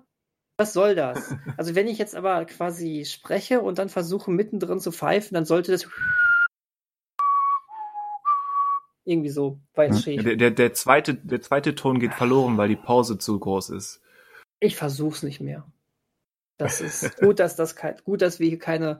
Was 0.59 0.73
soll 0.73 0.95
das? 0.95 1.35
Also 1.57 1.75
wenn 1.75 1.89
ich 1.89 1.99
jetzt 1.99 2.15
aber 2.15 2.45
quasi 2.45 3.05
spreche 3.07 3.61
und 3.61 3.79
dann 3.79 3.89
versuche 3.89 4.31
mittendrin 4.31 4.81
zu 4.81 4.93
pfeifen, 4.93 5.35
dann 5.35 5.45
sollte 5.45 5.73
das 5.73 5.89
irgendwie 9.05 9.31
so, 9.31 9.61
war 9.75 9.87
jetzt 9.87 10.05
Ja. 10.07 10.23
Der, 10.23 10.37
der, 10.37 10.51
der, 10.51 10.75
zweite, 10.75 11.15
der 11.15 11.41
zweite 11.41 11.75
Ton 11.75 12.01
geht 12.01 12.15
verloren, 12.15 12.59
weil 12.59 12.69
die 12.69 12.77
Pause 12.77 13.19
zu 13.19 13.39
groß 13.39 13.71
ist. 13.71 14.03
Ich 14.61 14.77
versuch's 14.77 15.23
nicht 15.23 15.41
mehr. 15.41 15.65
Das 16.59 16.81
ist 16.81 17.19
gut, 17.21 17.39
dass 17.39 17.57
das 17.57 17.77
kein, 17.77 17.97
gut, 18.05 18.23
dass 18.23 18.41
wir 18.41 18.49
hier 18.49 18.59
keine, 18.59 18.99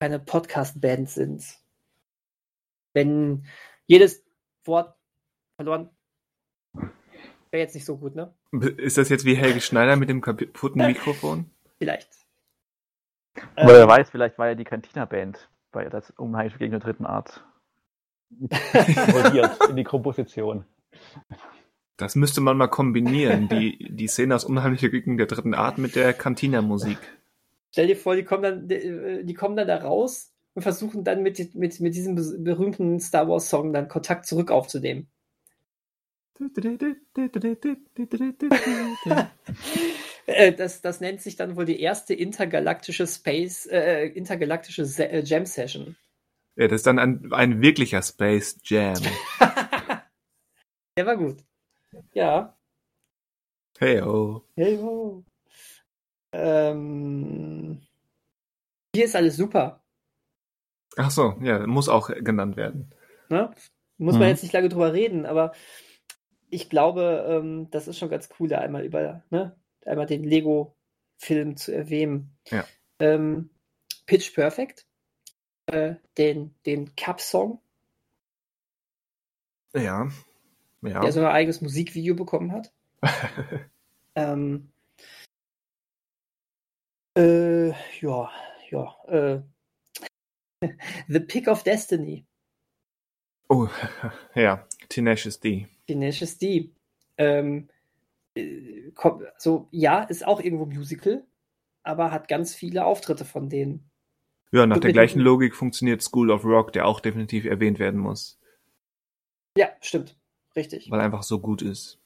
keine 0.00 0.18
Podcast-Band 0.18 1.08
sind. 1.08 1.44
Wenn 2.92 3.46
jedes 3.86 4.24
Wort 4.64 4.96
verloren 5.56 5.90
wäre 7.54 7.62
jetzt 7.62 7.74
nicht 7.74 7.84
so 7.84 7.96
gut, 7.96 8.16
ne? 8.16 8.34
Ist 8.76 8.98
das 8.98 9.08
jetzt 9.08 9.24
wie 9.24 9.36
Helge 9.36 9.60
Schneider 9.60 9.94
mit 9.96 10.08
dem 10.08 10.20
kaputten 10.20 10.84
Mikrofon? 10.84 11.50
Vielleicht. 11.78 12.10
Aber 13.54 13.74
wer 13.74 13.82
Ähm, 13.82 13.88
weiß, 13.88 14.10
vielleicht 14.10 14.38
war 14.38 14.48
ja 14.48 14.54
die 14.56 14.64
Cantina-Band 14.64 15.48
bei 15.70 15.84
das 15.88 16.10
Unheimliche 16.10 16.58
gegen 16.58 16.72
der 16.72 16.80
dritten 16.80 17.06
Art 17.06 17.44
involviert 18.30 19.68
in 19.68 19.76
die 19.76 19.84
Komposition. 19.84 20.64
Das 21.96 22.16
müsste 22.16 22.40
man 22.40 22.56
mal 22.56 22.66
kombinieren, 22.66 23.48
die, 23.48 23.78
die 23.90 24.08
Szene 24.08 24.34
aus 24.34 24.44
Unheimliche 24.44 24.90
gegen 24.90 25.16
der 25.16 25.26
dritten 25.26 25.54
Art 25.54 25.78
mit 25.78 25.94
der 25.94 26.12
Cantina-Musik. 26.12 26.98
Stell 27.70 27.86
dir 27.86 27.96
vor, 27.96 28.16
die 28.16 28.24
kommen 28.24 28.42
dann, 28.42 28.68
die, 28.68 29.24
die 29.24 29.34
kommen 29.34 29.56
dann 29.56 29.68
da 29.68 29.76
raus 29.76 30.32
und 30.54 30.62
versuchen 30.62 31.04
dann 31.04 31.22
mit, 31.22 31.54
mit, 31.54 31.80
mit 31.80 31.94
diesem 31.94 32.16
berühmten 32.42 32.98
Star 33.00 33.28
Wars 33.28 33.48
Song 33.48 33.72
dann 33.72 33.88
Kontakt 33.88 34.26
zurück 34.26 34.50
aufzunehmen. 34.50 35.08
Äh, 40.26 40.54
das, 40.54 40.80
das 40.80 41.00
nennt 41.00 41.20
sich 41.20 41.36
dann 41.36 41.54
wohl 41.54 41.66
die 41.66 41.78
erste 41.78 42.14
intergalaktische 42.14 43.06
Space, 43.06 43.66
äh, 43.66 44.06
intergalaktische 44.06 44.86
Se 44.86 45.06
äh, 45.06 45.22
Jam 45.22 45.44
Session. 45.44 45.96
Ja, 46.56 46.66
das 46.66 46.80
ist 46.80 46.86
dann 46.86 46.98
ein, 46.98 47.30
ein 47.30 47.60
wirklicher 47.60 48.00
Space 48.00 48.58
Jam. 48.64 48.94
Der 50.96 51.04
war 51.04 51.18
gut. 51.18 51.44
Ja. 52.12 52.56
Hey, 53.78 54.00
oh. 54.02 54.42
Hey, 54.56 54.76
ho. 54.78 55.24
Ähm, 56.32 57.80
hier 58.94 59.04
ist 59.04 59.16
alles 59.16 59.36
super. 59.36 59.82
Ach 60.96 61.10
so, 61.10 61.34
ja, 61.40 61.66
muss 61.66 61.88
auch 61.88 62.08
genannt 62.08 62.56
werden. 62.56 62.92
Ne? 63.28 63.52
Muss 63.98 64.14
man 64.14 64.22
Mhm. 64.22 64.28
jetzt 64.28 64.42
nicht 64.42 64.52
lange 64.52 64.68
drüber 64.68 64.92
reden, 64.92 65.26
aber 65.26 65.52
ich 66.50 66.70
glaube, 66.70 67.24
ähm, 67.28 67.68
das 67.70 67.88
ist 67.88 67.98
schon 67.98 68.10
ganz 68.10 68.28
cool, 68.38 68.48
da 68.48 68.58
einmal 68.58 68.84
über, 68.84 69.24
ne, 69.30 69.56
einmal 69.84 70.06
den 70.06 70.22
Lego-Film 70.22 71.56
zu 71.56 71.74
erwähnen. 71.74 72.36
Ja. 72.48 72.64
Ähm, 73.00 73.50
Pitch 74.06 74.34
Perfect, 74.34 74.86
äh, 75.66 75.96
den, 76.18 76.54
den 76.66 76.94
Cup-Song, 76.94 77.60
Ja. 79.74 80.08
Ja. 80.84 81.00
der 81.00 81.12
so 81.12 81.20
ein 81.20 81.26
eigenes 81.26 81.60
Musikvideo 81.60 82.14
bekommen 82.14 82.52
hat. 82.52 82.72
Ähm, 84.16 84.70
äh, 87.16 87.70
ja, 88.00 88.30
ja, 88.70 88.96
äh, 89.08 89.42
The 91.08 91.20
Pick 91.20 91.48
of 91.48 91.62
Destiny. 91.64 92.24
oh, 93.48 93.68
ja. 94.34 94.66
Tenacious 94.88 95.40
D. 95.40 95.66
Tenacious 95.86 96.38
D. 96.38 96.72
Ähm, 97.16 97.68
äh, 98.36 98.92
so, 99.38 99.68
ja, 99.70 100.02
ist 100.04 100.26
auch 100.26 100.40
irgendwo 100.40 100.66
Musical, 100.66 101.24
aber 101.82 102.10
hat 102.10 102.28
ganz 102.28 102.54
viele 102.54 102.84
Auftritte 102.84 103.24
von 103.24 103.48
denen. 103.48 103.90
Ja, 104.52 104.66
nach 104.66 104.78
der 104.78 104.92
gleichen 104.92 105.20
Logik 105.20 105.56
funktioniert 105.56 106.02
School 106.02 106.30
of 106.30 106.44
Rock, 106.44 106.72
der 106.72 106.86
auch 106.86 107.00
definitiv 107.00 107.44
erwähnt 107.44 107.80
werden 107.80 107.98
muss, 107.98 108.38
Ja, 109.58 109.70
stimmt. 109.80 110.16
Richtig. 110.56 110.90
weil 110.90 111.00
einfach 111.00 111.22
so 111.22 111.38
gut 111.38 111.62
ist. 111.62 111.98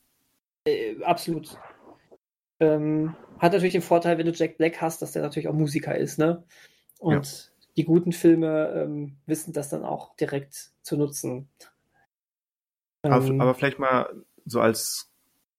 Äh, 0.64 1.02
absolut. 1.02 1.58
Ähm, 2.60 3.14
hat 3.38 3.52
natürlich 3.52 3.72
den 3.72 3.82
Vorteil, 3.82 4.18
wenn 4.18 4.26
du 4.26 4.32
Jack 4.32 4.58
Black 4.58 4.80
hast, 4.80 5.02
dass 5.02 5.12
der 5.12 5.22
natürlich 5.22 5.48
auch 5.48 5.54
Musiker 5.54 5.96
ist, 5.96 6.18
ne? 6.18 6.44
Und 6.98 7.52
die 7.76 7.84
guten 7.84 8.12
Filme 8.12 8.72
ähm, 8.74 9.16
wissen 9.26 9.52
das 9.52 9.68
dann 9.68 9.84
auch 9.84 10.16
direkt 10.16 10.72
zu 10.82 10.96
nutzen. 10.96 11.48
Aber, 13.02 13.24
Ähm, 13.24 13.40
aber 13.40 13.54
vielleicht 13.54 13.78
mal 13.78 14.12
so 14.44 14.60
als 14.60 15.08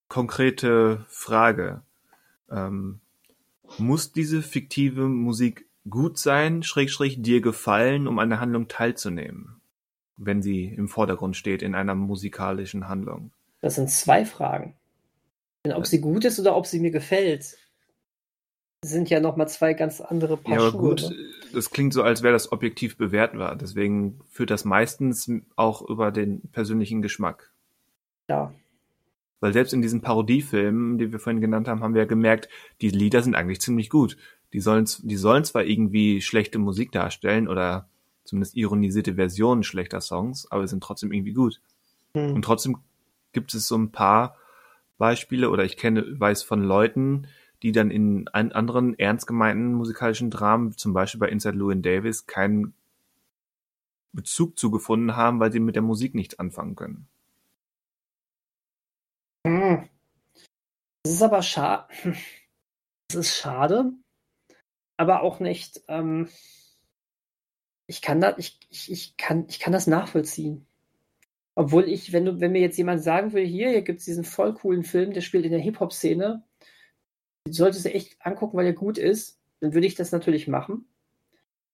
konkrete 0.09 1.05
Frage. 1.07 1.81
Ähm, 2.51 2.99
muss 3.77 4.11
diese 4.11 4.41
fiktive 4.41 5.07
Musik 5.07 5.65
gut 5.89 6.17
sein, 6.17 6.63
schräg, 6.63 6.89
schräg 6.89 7.23
dir 7.23 7.39
gefallen, 7.39 8.07
um 8.07 8.19
an 8.19 8.29
der 8.29 8.41
Handlung 8.41 8.67
teilzunehmen? 8.67 9.58
Wenn 10.21 10.41
sie 10.41 10.65
im 10.65 10.87
Vordergrund 10.89 11.37
steht 11.37 11.61
in 11.61 11.75
einer 11.75 11.95
musikalischen 11.95 12.87
Handlung. 12.89 13.31
Das 13.61 13.75
sind 13.75 13.89
zwei 13.89 14.25
Fragen. 14.25 14.75
Denn 15.65 15.73
ob 15.73 15.87
sie 15.87 16.01
gut 16.01 16.25
ist 16.25 16.39
oder 16.39 16.55
ob 16.55 16.65
sie 16.65 16.79
mir 16.79 16.91
gefällt, 16.91 17.57
sind 18.83 19.09
ja 19.09 19.19
nochmal 19.19 19.47
zwei 19.49 19.73
ganz 19.73 19.99
andere 19.99 20.37
Paar 20.37 20.53
Ja, 20.53 20.59
aber 20.59 20.71
Schuhe. 20.71 20.81
gut, 20.81 21.01
Ne? 21.09 21.15
das 21.53 21.69
klingt 21.69 21.93
so, 21.93 22.03
als 22.03 22.21
wäre 22.23 22.33
das 22.33 22.51
objektiv 22.51 22.97
bewertbar. 22.97 23.55
Deswegen 23.55 24.19
führt 24.29 24.51
das 24.51 24.63
meistens 24.65 25.29
auch 25.55 25.81
über 25.81 26.11
den 26.11 26.41
persönlichen 26.51 27.01
Geschmack. 27.01 27.51
Ja, 28.29 28.53
Weil 29.41 29.53
selbst 29.53 29.73
in 29.73 29.81
diesen 29.81 30.01
Parodiefilmen, 30.01 30.97
die 30.97 31.11
wir 31.11 31.19
vorhin 31.19 31.41
genannt 31.41 31.67
haben, 31.67 31.81
haben 31.81 31.93
wir 31.93 32.01
ja 32.03 32.07
gemerkt, 32.07 32.47
die 32.81 32.89
Lieder 32.89 33.21
sind 33.23 33.35
eigentlich 33.35 33.61
ziemlich 33.61 33.89
gut. 33.89 34.17
Die 34.53 34.59
sollen, 34.59 34.85
die 35.03 35.15
sollen 35.15 35.43
zwar 35.45 35.63
irgendwie 35.63 36.21
schlechte 36.21 36.59
Musik 36.59 36.91
darstellen 36.91 37.47
oder 37.47 37.87
zumindest 38.29 38.55
ironisierte 38.55 39.15
Versionen 39.15 39.63
schlechter 39.63 40.01
Songs, 40.01 40.49
aber 40.51 40.67
sind 40.67 40.83
trotzdem 40.83 41.11
irgendwie 41.11 41.33
gut. 41.33 41.61
Hm. 42.13 42.33
Und 42.35 42.43
trotzdem 42.43 42.77
gibt 43.33 43.53
es 43.53 43.67
so 43.67 43.77
ein 43.77 43.91
paar 43.91 44.37
Beispiele 44.97 45.49
oder 45.49 45.63
ich 45.63 45.77
kenne, 45.77 46.19
weiß 46.19 46.43
von 46.43 46.63
Leuten, 46.63 47.27
die 47.63 47.71
dann 47.71 47.91
in 47.91 48.27
anderen 48.29 48.97
ernst 48.97 49.27
gemeinten 49.27 49.73
musikalischen 49.73 50.29
Dramen, 50.29 50.77
zum 50.77 50.93
Beispiel 50.93 51.19
bei 51.19 51.29
Inside 51.29 51.57
Llewyn 51.57 51.81
Davis, 51.81 52.27
keinen 52.27 52.73
Bezug 54.13 54.57
zugefunden 54.57 55.15
haben, 55.15 55.39
weil 55.39 55.51
sie 55.51 55.59
mit 55.59 55.75
der 55.75 55.83
Musik 55.83 56.15
nichts 56.15 56.39
anfangen 56.39 56.75
können. 56.75 57.07
Hm. 59.45 59.89
Das 61.03 61.13
ist 61.13 61.21
aber 61.21 61.41
schade. 61.41 61.87
Das 63.11 63.25
ist 63.25 63.37
schade, 63.37 63.91
aber 64.97 65.23
auch 65.23 65.39
nicht. 65.39 65.81
Ähm, 65.87 66.29
ich 67.89 68.03
kann 68.03 68.21
das, 68.21 68.35
ich, 68.37 68.59
ich, 68.69 68.91
ich, 68.91 69.17
kann, 69.17 69.45
ich 69.49 69.59
kann 69.59 69.73
das 69.73 69.87
nachvollziehen. 69.87 70.67
Obwohl 71.55 71.89
ich, 71.89 72.13
wenn 72.13 72.23
du, 72.23 72.39
wenn 72.39 72.51
mir 72.51 72.61
jetzt 72.61 72.77
jemand 72.77 73.01
sagen 73.01 73.33
will, 73.33 73.45
hier, 73.45 73.69
hier 73.69 73.81
gibt 73.81 73.99
es 73.99 74.05
diesen 74.05 74.23
voll 74.23 74.53
coolen 74.53 74.83
Film, 74.83 75.11
der 75.11 75.21
spielt 75.21 75.43
in 75.43 75.51
der 75.51 75.59
Hip-Hop-Szene, 75.59 76.43
solltest 77.49 77.85
du 77.85 77.93
echt 77.93 78.15
angucken, 78.19 78.55
weil 78.57 78.67
er 78.67 78.73
gut 78.73 78.99
ist, 78.99 79.39
dann 79.59 79.73
würde 79.73 79.87
ich 79.87 79.95
das 79.95 80.11
natürlich 80.11 80.47
machen. 80.47 80.85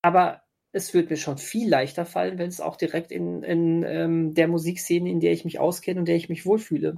Aber 0.01 0.41
es 0.71 0.93
wird 0.93 1.09
mir 1.09 1.17
schon 1.17 1.37
viel 1.37 1.69
leichter 1.69 2.05
fallen, 2.05 2.37
wenn 2.37 2.47
es 2.47 2.61
auch 2.61 2.77
direkt 2.77 3.11
in, 3.11 3.43
in 3.43 3.83
ähm, 3.83 4.33
der 4.33 4.47
Musikszene, 4.47 5.09
in 5.09 5.19
der 5.19 5.33
ich 5.33 5.43
mich 5.43 5.59
auskenne 5.59 5.99
und 5.99 6.07
der 6.07 6.15
ich 6.15 6.29
mich 6.29 6.45
wohlfühle, 6.45 6.95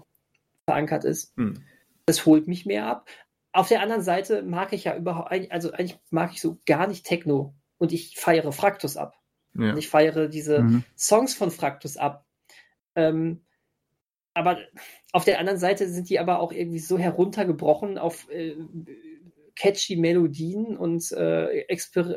verankert 0.65 1.06
ist. 1.06 1.35
Hm. 1.38 1.64
Das 2.06 2.27
holt 2.27 2.48
mich 2.48 2.68
mehr 2.68 2.85
ab. 2.85 3.10
Auf 3.52 3.68
der 3.68 3.81
anderen 3.81 4.03
Seite 4.03 4.44
mag 4.44 4.73
ich 4.73 4.84
ja 4.84 4.95
überhaupt, 4.95 5.31
also 5.52 5.72
eigentlich 5.72 5.98
mag 6.11 6.34
ich 6.34 6.39
so 6.39 6.60
gar 6.68 6.85
nicht 6.85 7.03
Techno 7.03 7.56
und 7.78 7.91
ich 7.91 8.18
feiere 8.18 8.52
Fraktus 8.52 8.98
ab. 8.98 9.16
Ja. 9.54 9.72
Und 9.72 9.78
ich 9.78 9.90
feiere 9.90 10.28
diese 10.28 10.62
mhm. 10.62 10.84
Songs 10.98 11.34
von 11.34 11.52
Fraktus 11.52 11.98
ab. 11.98 12.26
Ähm, 12.95 13.44
aber 14.34 14.60
auf 15.14 15.26
der 15.26 15.40
anderen 15.40 15.60
Seite 15.60 15.90
sind 15.90 16.10
die 16.10 16.20
aber 16.20 16.40
auch 16.40 16.52
irgendwie 16.52 16.80
so 16.80 16.98
heruntergebrochen 16.98 17.98
auf 17.98 18.30
äh, 18.30 18.56
catchy 19.56 19.95
Melodien 19.95 20.78
und, 20.78 21.12
äh, 21.12 21.66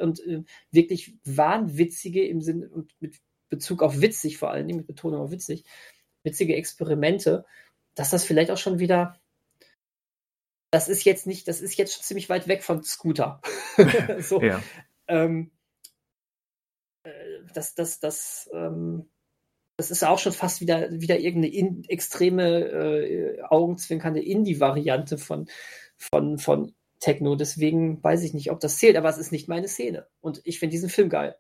und 0.01 0.21
äh, 0.27 0.43
wirklich 0.71 1.15
wahnwitzige 1.25 2.27
im 2.27 2.43
Sinne 2.43 2.69
und 2.69 2.93
mit 3.01 3.17
Bezug 3.49 3.83
auf 3.83 4.01
witzig 4.03 4.37
vor 4.37 4.51
allen 4.51 4.69
Dingen, 4.69 4.81
mit 4.81 4.87
Betonung 4.87 5.23
auf 5.23 5.31
witzig, 5.31 5.65
witzige 6.23 6.57
Experimente, 6.57 7.47
dass 7.95 8.11
das 8.11 8.25
vielleicht 8.25 8.51
auch 8.51 8.59
schon 8.59 8.79
wieder 8.79 9.19
das 10.71 10.89
ist 10.89 11.05
jetzt 11.05 11.27
nicht, 11.27 11.49
das 11.49 11.61
ist 11.61 11.77
jetzt 11.77 11.95
schon 11.95 12.05
ziemlich 12.05 12.29
weit 12.29 12.47
weg 12.47 12.63
von 12.63 12.83
Scooter. 12.85 13.41
so, 14.21 14.41
ja. 14.41 14.63
Ähm, 15.11 15.51
äh, 17.03 17.11
das, 17.55 17.75
das, 17.75 18.01
das, 18.01 18.51
ähm, 18.53 19.11
das 19.77 19.91
ist 19.91 20.05
auch 20.05 20.19
schon 20.19 20.33
fast 20.33 20.61
wieder, 20.61 20.91
wieder 20.91 21.19
irgendeine 21.19 21.55
in, 21.55 21.85
extreme, 21.85 22.61
äh, 22.61 23.43
augenzwinkernde 23.43 24.23
Indie-Variante 24.23 25.19
von, 25.19 25.49
von, 25.97 26.39
von 26.39 26.75
Techno. 27.01 27.35
Deswegen 27.35 28.03
weiß 28.03 28.23
ich 28.23 28.35
nicht, 28.35 28.51
ob 28.51 28.61
das 28.61 28.79
zählt, 28.79 28.97
aber 28.97 29.09
es 29.09 29.19
ist 29.19 29.33
nicht 29.33 29.49
meine 29.49 29.69
Szene. 29.69 30.07
Und 30.21 30.41
ich 30.45 30.59
finde 30.59 30.73
diesen 30.73 30.91
Film 30.91 31.09
geil. 31.09 31.37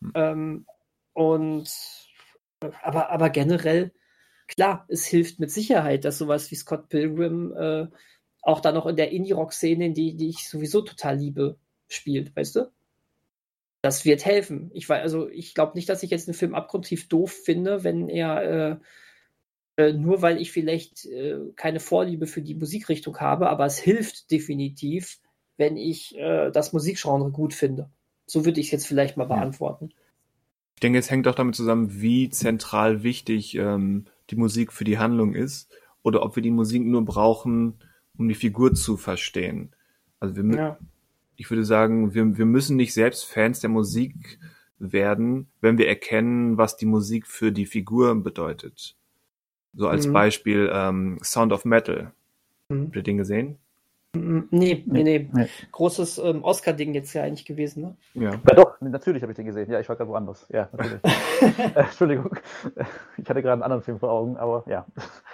Hm. 0.00 0.12
Ähm, 0.14 0.66
und 1.12 1.70
aber, 2.82 3.10
aber 3.10 3.30
generell, 3.30 3.92
klar, 4.46 4.84
es 4.88 5.04
hilft 5.04 5.40
mit 5.40 5.50
Sicherheit, 5.50 6.04
dass 6.04 6.18
sowas 6.18 6.50
wie 6.50 6.56
Scott 6.56 6.88
Pilgrim 6.88 7.52
äh, 7.56 7.86
auch 8.42 8.60
dann 8.60 8.74
noch 8.74 8.86
in 8.86 8.96
der 8.96 9.12
Indie-Rock-Szene, 9.12 9.92
die, 9.92 10.16
die 10.16 10.28
ich 10.30 10.48
sowieso 10.48 10.82
total 10.82 11.16
liebe, 11.16 11.58
spielt, 11.88 12.34
weißt 12.34 12.56
du? 12.56 12.72
Das 13.82 14.04
wird 14.04 14.24
helfen. 14.24 14.70
Ich 14.72 14.88
weiß, 14.88 15.02
also 15.02 15.28
ich 15.28 15.54
glaube 15.54 15.72
nicht, 15.74 15.88
dass 15.88 16.04
ich 16.04 16.10
jetzt 16.10 16.28
einen 16.28 16.36
Film 16.36 16.54
abgrundtief 16.54 17.08
doof 17.08 17.32
finde, 17.32 17.82
wenn 17.82 18.08
er 18.08 18.42
äh, 18.42 18.76
äh, 19.76 19.92
nur 19.92 20.22
weil 20.22 20.40
ich 20.40 20.52
vielleicht 20.52 21.04
äh, 21.06 21.38
keine 21.56 21.80
Vorliebe 21.80 22.28
für 22.28 22.42
die 22.42 22.54
Musikrichtung 22.54 23.18
habe, 23.18 23.50
aber 23.50 23.66
es 23.66 23.78
hilft 23.78 24.30
definitiv, 24.30 25.18
wenn 25.56 25.76
ich 25.76 26.16
äh, 26.16 26.50
das 26.52 26.72
Musikgenre 26.72 27.30
gut 27.32 27.54
finde. 27.54 27.90
So 28.24 28.44
würde 28.44 28.60
ich 28.60 28.66
es 28.66 28.72
jetzt 28.72 28.86
vielleicht 28.86 29.16
mal 29.16 29.26
beantworten. 29.26 29.90
Ich 30.76 30.80
denke, 30.80 31.00
es 31.00 31.10
hängt 31.10 31.26
auch 31.26 31.34
damit 31.34 31.56
zusammen, 31.56 32.00
wie 32.00 32.30
zentral 32.30 33.02
wichtig 33.02 33.56
ähm, 33.56 34.06
die 34.30 34.36
Musik 34.36 34.72
für 34.72 34.84
die 34.84 34.98
Handlung 34.98 35.34
ist 35.34 35.70
oder 36.02 36.22
ob 36.22 36.36
wir 36.36 36.42
die 36.42 36.50
Musik 36.50 36.84
nur 36.84 37.04
brauchen, 37.04 37.74
um 38.16 38.28
die 38.28 38.34
Figur 38.34 38.74
zu 38.74 38.96
verstehen. 38.96 39.74
Also 40.20 40.36
wir, 40.36 40.56
ja 40.56 40.78
ich 41.36 41.50
würde 41.50 41.64
sagen, 41.64 42.14
wir, 42.14 42.36
wir 42.36 42.46
müssen 42.46 42.76
nicht 42.76 42.94
selbst 42.94 43.24
Fans 43.24 43.60
der 43.60 43.70
Musik 43.70 44.38
werden, 44.78 45.48
wenn 45.60 45.78
wir 45.78 45.88
erkennen, 45.88 46.58
was 46.58 46.76
die 46.76 46.86
Musik 46.86 47.26
für 47.26 47.52
die 47.52 47.66
Figur 47.66 48.14
bedeutet. 48.22 48.96
So 49.74 49.88
als 49.88 50.06
mhm. 50.06 50.12
Beispiel 50.12 50.70
ähm, 50.72 51.18
Sound 51.22 51.52
of 51.52 51.64
Metal. 51.64 52.12
Mhm. 52.68 52.86
Habt 52.86 52.96
ihr 52.96 53.02
den 53.02 53.18
gesehen? 53.18 53.58
Nee, 54.14 54.84
nee, 54.84 55.02
nee. 55.02 55.30
nee. 55.32 55.48
Großes 55.70 56.18
ähm, 56.18 56.44
Oscar-Ding 56.44 56.92
jetzt 56.92 57.14
ja 57.14 57.22
eigentlich 57.22 57.46
gewesen, 57.46 57.82
ne? 57.82 57.96
Ja, 58.12 58.32
ja 58.32 58.54
doch, 58.54 58.78
natürlich 58.82 59.22
habe 59.22 59.32
ich 59.32 59.36
den 59.36 59.46
gesehen. 59.46 59.70
Ja, 59.70 59.80
ich 59.80 59.88
war 59.88 59.96
gerade 59.96 60.10
woanders. 60.10 60.46
Ja, 60.50 60.68
natürlich. 60.72 61.00
äh, 61.76 61.80
Entschuldigung. 61.80 62.36
Ich 63.16 63.28
hatte 63.30 63.40
gerade 63.40 63.52
einen 63.52 63.62
anderen 63.62 63.82
Film 63.82 63.98
vor 63.98 64.10
Augen, 64.10 64.36
aber 64.36 64.64
ja. 64.66 64.84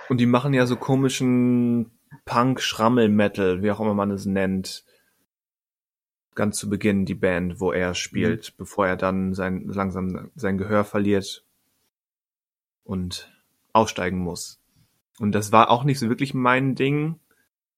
Und 0.09 0.21
die 0.21 0.27
machen 0.27 0.53
ja 0.53 0.67
so 0.67 0.77
komischen 0.77 1.91
Punk-Schrammel-Metal, 2.25 3.63
wie 3.63 3.71
auch 3.71 3.81
immer 3.81 3.95
man 3.95 4.11
es 4.11 4.27
nennt 4.27 4.85
ganz 6.39 6.57
zu 6.57 6.71
Beginn 6.71 7.05
die 7.05 7.17
Band, 7.17 7.59
wo 7.59 7.73
er 7.73 7.95
spielt, 7.95 8.53
mhm. 8.53 8.55
bevor 8.59 8.87
er 8.87 8.97
dann 8.97 9.35
sein, 9.35 9.65
langsam 9.67 10.31
sein 10.37 10.57
Gehör 10.57 10.85
verliert 10.85 11.45
und 12.85 13.31
aussteigen 13.73 14.19
muss. 14.19 14.61
Und 15.19 15.33
das 15.33 15.51
war 15.51 15.69
auch 15.69 15.83
nicht 15.83 15.99
so 15.99 16.09
wirklich 16.09 16.35
mein 16.35 16.77
Ding, 16.77 17.19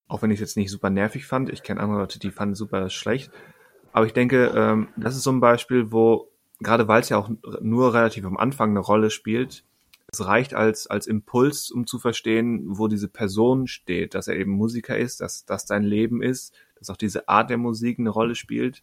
auch 0.09 0.21
wenn 0.21 0.31
ich 0.31 0.37
es 0.37 0.41
jetzt 0.41 0.57
nicht 0.59 0.71
super 0.71 0.91
nervig 0.91 1.27
fand. 1.27 1.49
Ich 1.49 1.63
kenne 1.63 1.81
andere 1.81 2.01
Leute, 2.01 2.19
die 2.19 2.31
fanden 2.31 2.55
super 2.55 2.91
schlecht. 2.91 3.33
Aber 3.93 4.05
ich 4.05 4.13
denke, 4.13 4.53
ähm, 4.55 4.89
das 4.95 5.17
ist 5.17 5.23
so 5.23 5.33
ein 5.33 5.41
Beispiel, 5.41 5.91
wo, 5.91 6.31
gerade 6.61 6.87
weil 6.87 7.01
es 7.01 7.09
ja 7.09 7.17
auch 7.17 7.31
nur 7.63 7.95
relativ 7.95 8.27
am 8.27 8.37
Anfang 8.37 8.71
eine 8.71 8.81
Rolle 8.81 9.09
spielt, 9.09 9.65
es 10.13 10.27
reicht 10.27 10.53
als, 10.55 10.87
als 10.87 11.07
Impuls, 11.07 11.71
um 11.71 11.87
zu 11.87 11.99
verstehen, 11.99 12.65
wo 12.67 12.89
diese 12.89 13.09
Person 13.09 13.69
steht, 13.69 14.15
dass 14.15 14.29
er 14.29 14.37
eben 14.37 14.51
Musiker 14.51 14.99
ist, 14.99 15.21
dass 15.23 15.47
das 15.47 15.67
sein 15.67 15.85
Leben 15.85 16.23
ist, 16.23 16.53
dass 16.81 16.91
auch 16.91 16.97
diese 16.97 17.29
Art 17.29 17.51
der 17.51 17.59
Musik 17.59 17.99
eine 17.99 18.11
Rolle 18.11 18.35
spielt. 18.35 18.83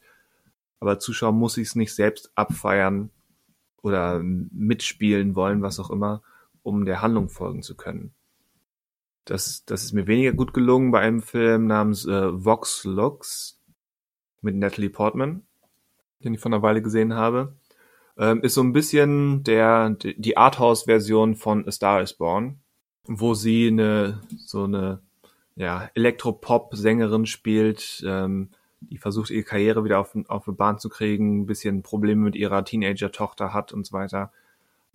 Aber 0.79 0.99
Zuschauer 0.99 1.33
muss 1.33 1.57
ich 1.57 1.69
es 1.69 1.75
nicht 1.75 1.93
selbst 1.93 2.31
abfeiern 2.35 3.09
oder 3.81 4.19
mitspielen 4.21 5.35
wollen, 5.35 5.61
was 5.61 5.79
auch 5.79 5.89
immer, 5.89 6.21
um 6.63 6.85
der 6.85 7.01
Handlung 7.01 7.29
folgen 7.29 7.63
zu 7.63 7.75
können. 7.75 8.13
Das, 9.25 9.65
das 9.65 9.83
ist 9.83 9.93
mir 9.93 10.07
weniger 10.07 10.31
gut 10.31 10.53
gelungen 10.53 10.91
bei 10.91 11.01
einem 11.01 11.21
Film 11.21 11.67
namens 11.67 12.05
äh, 12.05 12.45
Vox 12.45 12.85
Lux 12.85 13.59
mit 14.41 14.55
Natalie 14.55 14.89
Portman, 14.89 15.43
den 16.23 16.33
ich 16.33 16.39
vor 16.39 16.51
einer 16.51 16.61
Weile 16.61 16.81
gesehen 16.81 17.13
habe. 17.13 17.57
Ähm, 18.17 18.41
ist 18.41 18.53
so 18.53 18.61
ein 18.61 18.73
bisschen 18.73 19.43
der, 19.43 19.89
die 19.89 20.37
Arthouse-Version 20.37 21.35
von 21.35 21.67
A 21.67 21.71
Star 21.71 22.01
is 22.01 22.13
Born, 22.13 22.59
wo 23.05 23.33
sie 23.33 23.67
eine, 23.67 24.21
so 24.37 24.63
eine 24.63 25.01
ja, 25.57 25.89
Elektropop-Sängerin 25.95 27.25
spielt, 27.25 28.03
ähm, 28.07 28.49
die 28.79 28.99
versucht, 28.99 29.31
ihre 29.31 29.43
Karriere 29.43 29.83
wieder 29.83 29.99
auf, 29.99 30.15
auf 30.27 30.47
eine 30.47 30.55
Bahn 30.55 30.77
zu 30.79 30.87
kriegen, 30.87 31.41
ein 31.41 31.45
bisschen 31.47 31.81
Probleme 31.81 32.21
mit 32.21 32.35
ihrer 32.35 32.63
Teenager-Tochter 32.63 33.53
hat 33.53 33.73
und 33.73 33.85
so 33.85 33.93
weiter. 33.93 34.31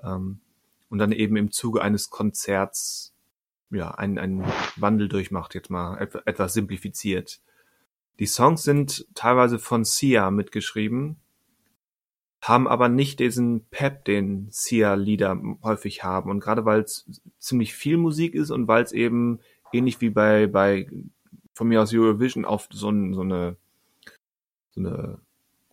Ähm, 0.02 0.40
und 0.88 0.98
dann 0.98 1.10
eben 1.10 1.36
im 1.36 1.50
Zuge 1.50 1.82
eines 1.82 2.10
Konzerts 2.10 3.12
ja, 3.70 3.90
einen, 3.90 4.18
einen 4.18 4.44
Wandel 4.76 5.08
durchmacht, 5.08 5.54
jetzt 5.54 5.70
mal 5.70 6.00
et 6.00 6.14
etwas 6.26 6.52
simplifiziert. 6.52 7.40
Die 8.18 8.26
Songs 8.26 8.62
sind 8.62 9.06
teilweise 9.14 9.58
von 9.58 9.84
Sia 9.84 10.30
mitgeschrieben, 10.30 11.16
haben 12.40 12.68
aber 12.68 12.88
nicht 12.88 13.18
diesen 13.20 13.64
Pep, 13.70 14.04
den 14.04 14.48
Sia-Lieder 14.50 15.40
häufig 15.62 16.04
haben. 16.04 16.30
Und 16.30 16.40
gerade 16.40 16.64
weil 16.64 16.82
es 16.82 17.08
ziemlich 17.38 17.74
viel 17.74 17.96
Musik 17.96 18.34
ist 18.34 18.50
und 18.50 18.68
weil 18.68 18.84
es 18.84 18.92
eben 18.92 19.40
ähnlich 19.72 20.00
wie 20.00 20.10
bei, 20.10 20.46
bei 20.46 20.88
von 21.54 21.68
mir 21.68 21.82
aus 21.82 21.92
Eurovision 21.92 22.44
auf 22.44 22.68
so, 22.70 22.90
ein, 22.90 23.14
so 23.14 23.20
eine 23.22 23.56
so 24.72 24.80
eine 24.80 25.18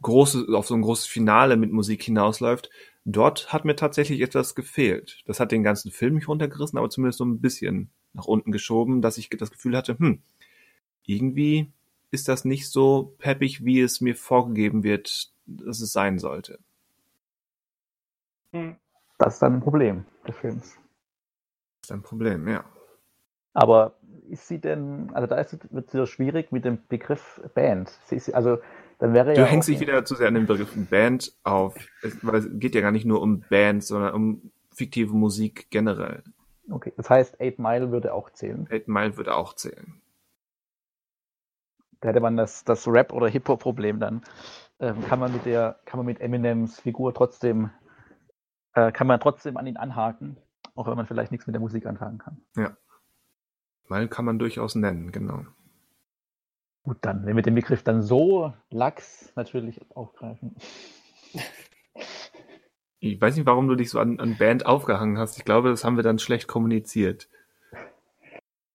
große, 0.02 0.48
auf 0.54 0.68
so 0.68 0.76
ein 0.76 0.82
großes 0.82 1.08
Finale 1.08 1.58
mit 1.58 1.72
Musik 1.72 2.04
hinausläuft, 2.04 2.70
dort 3.06 3.52
hat 3.52 3.66
mir 3.66 3.76
tatsächlich 3.76 4.22
etwas 4.22 4.56
gefehlt. 4.56 5.22
Das 5.26 5.40
hat 5.40 5.52
den 5.52 5.64
ganzen 5.64 5.92
Film 5.92 6.16
nicht 6.16 6.28
runtergerissen, 6.28 6.78
aber 6.78 6.90
zumindest 6.90 7.20
so 7.20 7.26
ein 7.26 7.42
bisschen 7.42 7.90
nach 8.14 8.26
unten 8.26 8.52
geschoben, 8.52 9.02
dass 9.02 9.18
ich 9.18 9.30
das 9.30 9.52
Gefühl 9.52 9.76
hatte, 9.76 9.98
hm, 9.98 10.22
irgendwie 11.06 11.72
ist 12.12 12.28
das 12.28 12.46
nicht 12.46 12.70
so 12.70 13.16
peppig, 13.20 13.64
wie 13.64 13.82
es 13.82 14.02
mir 14.02 14.16
vorgegeben 14.16 14.84
wird, 14.84 15.32
dass 15.46 15.80
es 15.80 15.92
sein 15.92 16.20
sollte. 16.20 16.60
Hm. 18.52 18.78
Das 19.18 19.36
ist 19.36 19.42
dann 19.42 19.56
ein 19.56 19.62
Problem 19.62 20.06
des 20.28 20.36
Films. 20.38 20.76
Das 21.82 21.90
ist 21.90 21.92
ein 21.92 22.02
Problem, 22.02 22.48
ja. 22.48 22.64
Aber 23.60 23.96
ist 24.30 24.48
sie 24.48 24.60
denn, 24.60 25.10
also 25.14 25.28
da 25.28 25.36
ist, 25.38 25.74
wird 25.74 25.88
es 25.88 25.94
wieder 25.94 26.08
schwierig 26.08 26.52
mit 26.52 26.64
dem 26.64 26.80
Begriff 26.88 27.42
Band. 27.54 27.90
Sie, 28.06 28.34
also 28.34 28.60
dann 29.00 29.14
wäre 29.14 29.34
du 29.34 29.42
ja. 29.42 29.48
hängst 29.48 29.68
dich 29.68 29.80
wieder 29.80 30.06
zu 30.06 30.16
sehr 30.16 30.28
an 30.28 30.36
den 30.36 30.46
Begriff 30.46 30.74
Band 30.90 31.34
auf, 31.44 31.76
weil 32.22 32.36
es 32.36 32.48
geht 32.54 32.76
ja 32.76 32.82
gar 32.82 32.92
nicht 32.92 33.06
nur 33.06 33.22
um 33.22 33.42
Band, 33.50 33.84
sondern 33.84 34.14
um 34.14 34.52
fiktive 34.72 35.14
Musik 35.14 35.70
generell. 35.72 36.24
Okay, 36.72 36.94
das 36.96 37.10
heißt, 37.10 37.42
Eight 37.42 37.60
Mile 37.60 37.92
würde 37.92 38.14
auch 38.14 38.30
zählen. 38.30 38.68
Eight 38.70 38.88
Mile 38.88 39.18
würde 39.18 39.36
auch 39.36 39.54
zählen. 39.54 40.02
Da 42.00 42.10
hätte 42.10 42.22
man 42.22 42.38
das, 42.38 42.64
das 42.64 42.88
Rap- 42.88 43.12
oder 43.12 43.28
Hip-Hop-Problem 43.28 44.00
dann. 44.00 44.22
Ähm, 44.80 45.04
kann 45.06 45.20
man 45.20 45.34
mit 45.34 45.46
der, 45.46 45.80
kann 45.84 45.98
man 45.98 46.06
mit 46.06 46.22
Eminems 46.22 46.80
Figur 46.80 47.14
trotzdem, 47.14 47.72
äh, 48.74 48.92
kann 48.94 49.08
man 49.08 49.20
trotzdem 49.20 49.58
an 49.58 49.68
ihn 49.68 49.76
anhaken, 49.76 50.38
auch 50.76 50.88
wenn 50.88 50.96
man 50.96 51.08
vielleicht 51.08 51.32
nichts 51.32 51.48
mit 51.48 51.56
der 51.56 51.60
Musik 51.60 51.86
anfangen 51.86 52.20
kann. 52.20 52.42
Ja. 52.56 52.78
Mile 53.90 54.08
kann 54.08 54.26
man 54.26 54.40
durchaus 54.40 54.76
nennen, 54.76 55.12
genau. 55.12 55.46
Gut, 56.84 56.98
dann, 57.02 57.26
wenn 57.26 57.36
wir 57.36 57.44
den 57.44 57.56
Begriff 57.56 57.84
dann 57.84 58.02
so 58.02 58.54
lax 58.70 59.32
natürlich 59.36 59.80
aufgreifen. 59.96 60.56
Ich 63.02 63.22
weiß 63.22 63.38
nicht, 63.38 63.46
warum 63.46 63.70
du 63.70 63.76
dich 63.76 63.90
so 63.90 64.00
an, 64.00 64.20
an 64.20 64.38
Band 64.38 64.66
aufgehangen 64.66 65.18
hast. 65.18 65.38
Ich 65.38 65.46
glaube, 65.46 65.70
das 65.70 65.86
haben 65.86 65.96
wir 65.96 66.04
dann 66.04 66.20
schlecht 66.20 66.50
kommuniziert. 66.50 67.30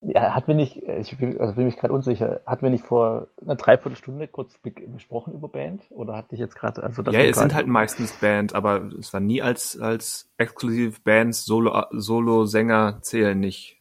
Ja, 0.01 0.35
hat 0.35 0.47
mir 0.47 0.55
nicht, 0.55 0.77
ich 0.77 1.17
bin, 1.17 1.39
also 1.39 1.53
bin 1.53 1.65
mich 1.65 1.77
gerade 1.77 1.93
unsicher, 1.93 2.41
hat 2.45 2.61
mir 2.61 2.69
nicht 2.69 2.85
vor 2.85 3.27
einer 3.41 3.55
Dreiviertelstunde 3.55 4.27
kurz 4.27 4.57
be 4.59 4.71
besprochen 4.71 5.33
über 5.33 5.47
Band? 5.47 5.83
Oder 5.89 6.15
hatte 6.15 6.35
ich 6.35 6.39
jetzt 6.39 6.55
gerade, 6.55 6.83
also 6.83 7.01
Ja, 7.03 7.21
es 7.21 7.37
sind 7.37 7.53
halt 7.53 7.67
meistens 7.67 8.13
Band, 8.13 8.53
aber 8.53 8.89
es 8.99 9.13
war 9.13 9.19
nie 9.19 9.41
als, 9.41 9.79
als 9.79 10.31
exklusiv 10.37 11.03
Bands, 11.03 11.45
Solo, 11.45 11.85
Solo-Sänger 11.91 12.99
zählen 13.01 13.39
nicht. 13.39 13.79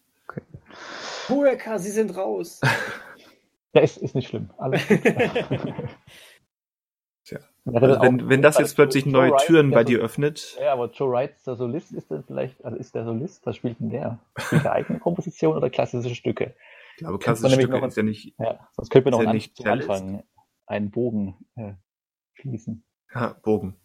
Hureka, 1.28 1.78
sie 1.78 1.90
sind 1.90 2.16
raus. 2.16 2.60
Ja, 3.74 3.80
ist, 3.82 3.96
ist 3.98 4.14
nicht 4.14 4.28
schlimm. 4.28 4.50
Alles 4.58 4.86
gut. 4.86 5.00
Tja. 7.24 7.38
Ja, 7.64 7.72
Also 7.80 8.00
wenn, 8.02 8.28
wenn 8.28 8.42
das 8.42 8.58
jetzt 8.58 8.74
plötzlich 8.74 9.06
neue 9.06 9.30
Joe 9.30 9.38
Türen 9.38 9.66
Wright, 9.70 9.74
bei 9.74 9.84
dir 9.84 10.00
öffnet, 10.00 10.56
Ja, 10.60 10.74
aber 10.74 10.90
Joe 10.90 11.10
Wright, 11.10 11.34
der 11.46 11.56
Solist, 11.56 11.92
ist 11.92 12.10
dann 12.10 12.22
vielleicht, 12.24 12.62
also 12.64 12.76
ist 12.76 12.94
der 12.94 13.04
Solist, 13.04 13.46
was 13.46 13.56
spielt 13.56 13.80
denn 13.80 13.88
der? 13.90 14.18
Spielt 14.38 14.64
der 14.64 14.72
eigene 14.72 14.98
Komposition 14.98 15.56
oder 15.56 15.70
klassische 15.70 16.14
Stücke? 16.14 16.54
ich 16.96 16.98
glaube, 16.98 17.18
klassische 17.18 17.54
Stücke 17.54 17.78
noch- 17.80 17.86
ist 17.88 17.96
ja 17.96 18.02
nicht, 18.02 18.34
Ja, 18.38 18.68
sonst 18.72 18.90
könnte 18.90 19.10
man 19.10 19.24
noch 19.24 19.32
nicht 19.32 19.56
zum? 19.56 19.66
Anfang 19.66 20.22
einen 20.66 20.90
Bogen 20.90 21.36
äh, 21.56 21.72
schließen. 22.34 22.84
ja, 23.14 23.28
Bogen. 23.42 23.76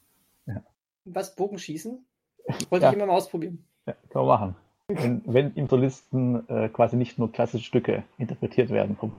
Was, 1.06 1.34
Bogenschießen? 1.36 2.06
Wollte 2.70 2.84
Ja. 2.86 2.92
ich 2.92 2.98
immer 2.98 3.06
mal 3.08 3.14
ausprobieren. 3.16 3.66
Ja, 3.88 3.94
kann 4.10 4.26
man 4.26 4.28
machen. 4.28 4.56
Wenn, 4.90 5.22
wenn 5.26 5.54
im 5.54 5.68
Solisten 5.68 6.50
äh, 6.50 6.68
quasi 6.70 6.96
nicht 6.96 7.20
nur 7.20 7.32
klassische 7.32 7.64
Stücke 7.64 8.04
interpretiert 8.18 8.72
werden 8.72 8.98
vom 8.98 9.14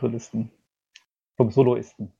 Solisten, 0.00 0.52
vom 1.36 1.50
Soloisten. 1.50 2.12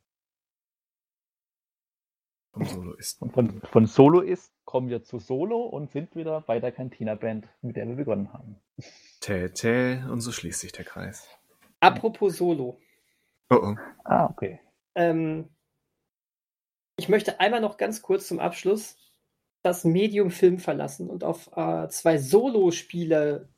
Vom 2.53 2.65
Soloisten. 2.65 3.23
Und 3.23 3.33
von, 3.33 3.61
von 3.63 3.87
Soloist 3.87 4.53
kommen 4.65 4.89
wir 4.89 5.05
zu 5.05 5.21
Solo 5.21 5.63
und 5.67 5.93
sind 5.93 6.17
wieder 6.17 6.41
bei 6.41 6.59
der 6.59 6.73
Cantina 6.73 7.15
Band, 7.15 7.47
mit 7.63 7.77
der 7.77 7.87
wir 7.87 7.95
begonnen 7.95 8.33
haben. 8.33 8.57
Tä, 9.21 9.49
tä, 9.49 10.05
und 10.11 10.21
so 10.21 10.33
schließt 10.33 10.59
sich 10.59 10.73
der 10.73 10.85
Kreis. 10.85 11.29
Apropos 11.79 12.37
Solo. 12.37 12.81
Oh, 13.51 13.57
oh. 13.57 13.77
Ah, 14.03 14.27
okay. 14.27 14.59
Ähm, 14.97 15.49
ich 16.97 17.09
möchte 17.09 17.39
einmal 17.39 17.61
noch 17.61 17.77
ganz 17.77 18.03
kurz 18.03 18.27
zum 18.27 18.41
Abschluss 18.41 18.97
das 19.63 19.85
Medium 19.85 20.31
Film 20.31 20.59
verlassen 20.59 21.11
und 21.11 21.25
auf 21.25 21.51
äh, 21.57 21.89
zwei 21.89 22.19
Solo-Spiele, 22.19 23.49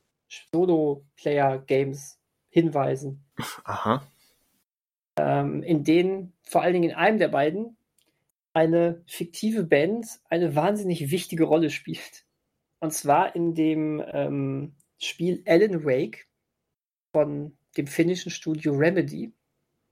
Solo-Player-Games 0.51 2.19
hinweisen, 2.49 3.23
Aha. 3.63 4.05
ähm, 5.17 5.63
in 5.63 5.83
denen 5.83 6.33
vor 6.43 6.61
allen 6.61 6.73
Dingen 6.73 6.89
in 6.89 6.95
einem 6.95 7.19
der 7.19 7.29
beiden 7.29 7.77
eine 8.53 9.01
fiktive 9.07 9.63
Band 9.63 10.19
eine 10.29 10.55
wahnsinnig 10.55 11.11
wichtige 11.11 11.45
Rolle 11.45 11.69
spielt. 11.69 12.25
Und 12.79 12.93
zwar 12.93 13.35
in 13.35 13.53
dem 13.53 14.03
ähm, 14.11 14.73
Spiel 14.97 15.43
Alan 15.45 15.85
Wake 15.85 16.27
von 17.13 17.55
dem 17.77 17.87
finnischen 17.87 18.31
Studio 18.31 18.73
Remedy. 18.73 19.31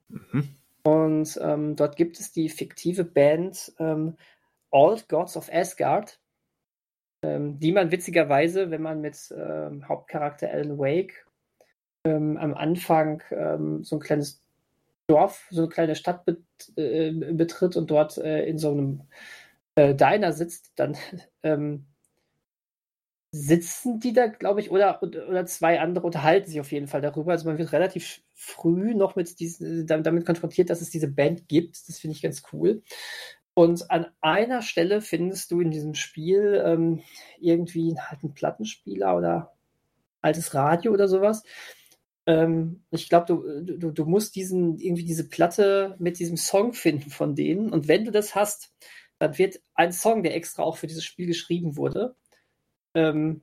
Mhm. 0.10 0.56
Und 0.84 1.40
ähm, 1.42 1.76
dort 1.76 1.96
gibt 1.96 2.20
es 2.20 2.32
die 2.32 2.50
fiktive 2.50 3.04
Band 3.04 3.74
ähm, 3.80 4.18
Old 4.72 5.08
Gods 5.10 5.38
of 5.38 5.50
Asgard, 5.52 6.20
ähm, 7.24 7.60
die 7.60 7.72
man 7.72 7.92
witzigerweise, 7.92 8.72
wenn 8.72 8.82
man 8.82 9.02
mit 9.02 9.34
ähm, 9.36 9.88
Hauptcharakter 9.88 10.50
Alan 10.50 10.78
Wake 10.78 11.26
ähm, 12.06 12.38
am 12.38 12.54
Anfang 12.54 13.22
ähm, 13.32 13.84
so 13.84 13.98
ein 13.98 14.02
kleines 14.02 14.42
Dorf, 15.08 15.48
so 15.50 15.64
eine 15.64 15.70
kleine 15.70 15.96
Stadt 15.96 16.26
bet 16.26 16.40
äh, 16.78 17.12
betritt 17.12 17.76
und 17.76 17.90
dort 17.90 18.18
äh, 18.18 18.46
in 18.46 18.58
so 18.58 18.72
einem 18.72 19.02
äh, 19.76 19.96
Diner 19.96 20.34
sitzt, 20.34 20.72
dann 20.76 20.96
ähm, 21.44 21.86
sitzen 23.32 24.00
die 24.00 24.14
da, 24.14 24.28
glaube 24.28 24.60
ich, 24.60 24.72
oder, 24.72 25.04
oder 25.04 25.46
zwei 25.46 25.80
andere 25.80 26.06
unterhalten 26.06 26.50
sich 26.50 26.60
auf 26.60 26.72
jeden 26.72 26.88
Fall 26.88 27.02
darüber. 27.02 27.32
Also 27.32 27.48
man 27.48 27.58
wird 27.60 27.72
relativ 27.74 28.22
früh 28.34 28.96
noch 28.96 29.16
mit 29.16 29.40
diesen, 29.40 29.86
damit 29.86 30.26
konfrontiert, 30.26 30.70
dass 30.70 30.82
es 30.82 30.90
diese 30.90 31.08
Band 31.08 31.48
gibt. 31.48 31.88
Das 31.88 32.00
finde 32.00 32.16
ich 32.16 32.24
ganz 32.24 32.42
cool. 32.52 32.82
Und 33.60 33.92
an 33.92 34.06
einer 34.22 34.62
Stelle 34.62 35.02
findest 35.02 35.52
du 35.52 35.60
in 35.60 35.70
diesem 35.70 35.94
Spiel 35.94 36.64
ähm, 36.66 37.02
irgendwie 37.42 38.00
halt 38.00 38.24
einen 38.24 38.34
Plattenspieler 38.34 39.18
oder 39.18 39.52
altes 40.22 40.54
Radio 40.54 40.94
oder 40.94 41.10
sowas. 41.10 41.44
Ähm, 42.26 42.86
ich 42.90 43.10
glaube, 43.10 43.26
du, 43.26 43.78
du, 43.78 43.92
du 43.92 44.06
musst 44.06 44.38
diesen, 44.38 44.78
irgendwie 44.78 45.04
diese 45.04 45.28
Platte 45.28 45.98
mit 46.00 46.20
diesem 46.20 46.38
Song 46.38 46.72
finden 46.86 47.10
von 47.10 47.36
denen. 47.36 47.74
Und 47.74 47.90
wenn 47.90 48.06
du 48.06 48.12
das 48.12 48.34
hast, 48.34 48.74
dann 49.18 49.38
wird 49.38 49.60
ein 49.74 49.92
Song, 49.92 50.24
der 50.24 50.38
extra 50.38 50.64
auch 50.64 50.78
für 50.78 50.88
dieses 50.88 51.04
Spiel 51.04 51.28
geschrieben 51.28 51.76
wurde, 51.76 52.16
ähm, 52.94 53.42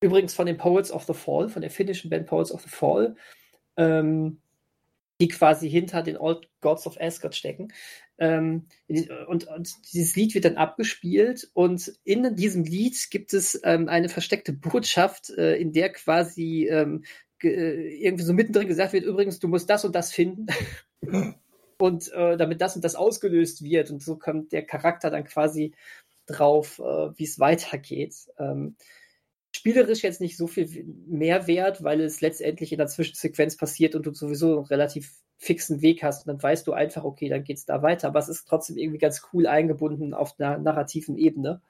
übrigens 0.00 0.34
von 0.34 0.46
den 0.46 0.56
Poets 0.56 0.92
of 0.92 1.02
the 1.02 1.14
Fall, 1.14 1.48
von 1.48 1.62
der 1.62 1.70
finnischen 1.72 2.10
Band 2.10 2.28
Poets 2.28 2.52
of 2.52 2.62
the 2.62 2.68
Fall, 2.68 3.16
ähm, 3.76 4.40
die 5.22 5.28
quasi 5.28 5.70
hinter 5.70 6.02
den 6.02 6.16
Old 6.16 6.48
Gods 6.60 6.84
of 6.88 7.00
Asgard 7.00 7.36
stecken. 7.36 7.72
Ähm, 8.18 8.66
und, 9.28 9.46
und, 9.46 9.72
dieses 9.92 10.16
Lied 10.16 10.34
wird 10.34 10.44
dann 10.44 10.56
abgespielt 10.56 11.48
und 11.54 11.92
in 12.02 12.34
diesem 12.34 12.64
Lied 12.64 12.96
gibt 13.10 13.32
es 13.32 13.60
ähm, 13.62 13.88
eine 13.88 14.08
versteckte 14.08 14.52
Botschaft, 14.52 15.30
äh, 15.30 15.54
in 15.56 15.72
der 15.72 15.92
quasi 15.92 16.68
ähm, 16.68 17.04
irgendwie 17.40 18.24
so 18.24 18.32
mittendrin 18.32 18.66
gesagt 18.66 18.92
wird, 18.92 19.04
übrigens, 19.04 19.38
du 19.38 19.46
musst 19.46 19.70
das 19.70 19.84
und 19.84 19.94
das 19.94 20.12
finden. 20.12 20.46
und 21.78 22.12
äh, 22.12 22.36
damit 22.36 22.60
das 22.60 22.74
und 22.74 22.84
das 22.84 22.96
ausgelöst 22.96 23.62
wird. 23.62 23.90
Und 23.90 24.02
so 24.02 24.16
kommt 24.16 24.50
der 24.50 24.64
Charakter 24.64 25.08
dann 25.10 25.24
quasi 25.24 25.72
drauf, 26.26 26.80
äh, 26.80 27.16
wie 27.16 27.24
es 27.24 27.38
weitergeht. 27.38 28.14
Ähm, 28.38 28.76
spielerisch 29.54 30.02
jetzt 30.02 30.20
nicht 30.20 30.36
so 30.36 30.46
viel 30.46 30.84
Mehrwert, 31.06 31.82
weil 31.82 32.00
es 32.00 32.20
letztendlich 32.20 32.72
in 32.72 32.78
der 32.78 32.86
Zwischensequenz 32.86 33.56
passiert 33.56 33.94
und 33.94 34.06
du 34.06 34.12
sowieso 34.12 34.58
einen 34.58 34.66
relativ 34.66 35.12
fixen 35.36 35.82
Weg 35.82 36.02
hast 36.02 36.26
und 36.26 36.32
dann 36.32 36.42
weißt 36.42 36.66
du 36.66 36.72
einfach, 36.72 37.04
okay, 37.04 37.28
dann 37.28 37.44
geht's 37.44 37.66
da 37.66 37.82
weiter. 37.82 38.08
Aber 38.08 38.18
es 38.18 38.28
ist 38.28 38.46
trotzdem 38.48 38.78
irgendwie 38.78 38.98
ganz 38.98 39.22
cool 39.32 39.46
eingebunden 39.46 40.14
auf 40.14 40.34
einer 40.38 40.58
narrativen 40.58 41.16
Ebene. 41.18 41.60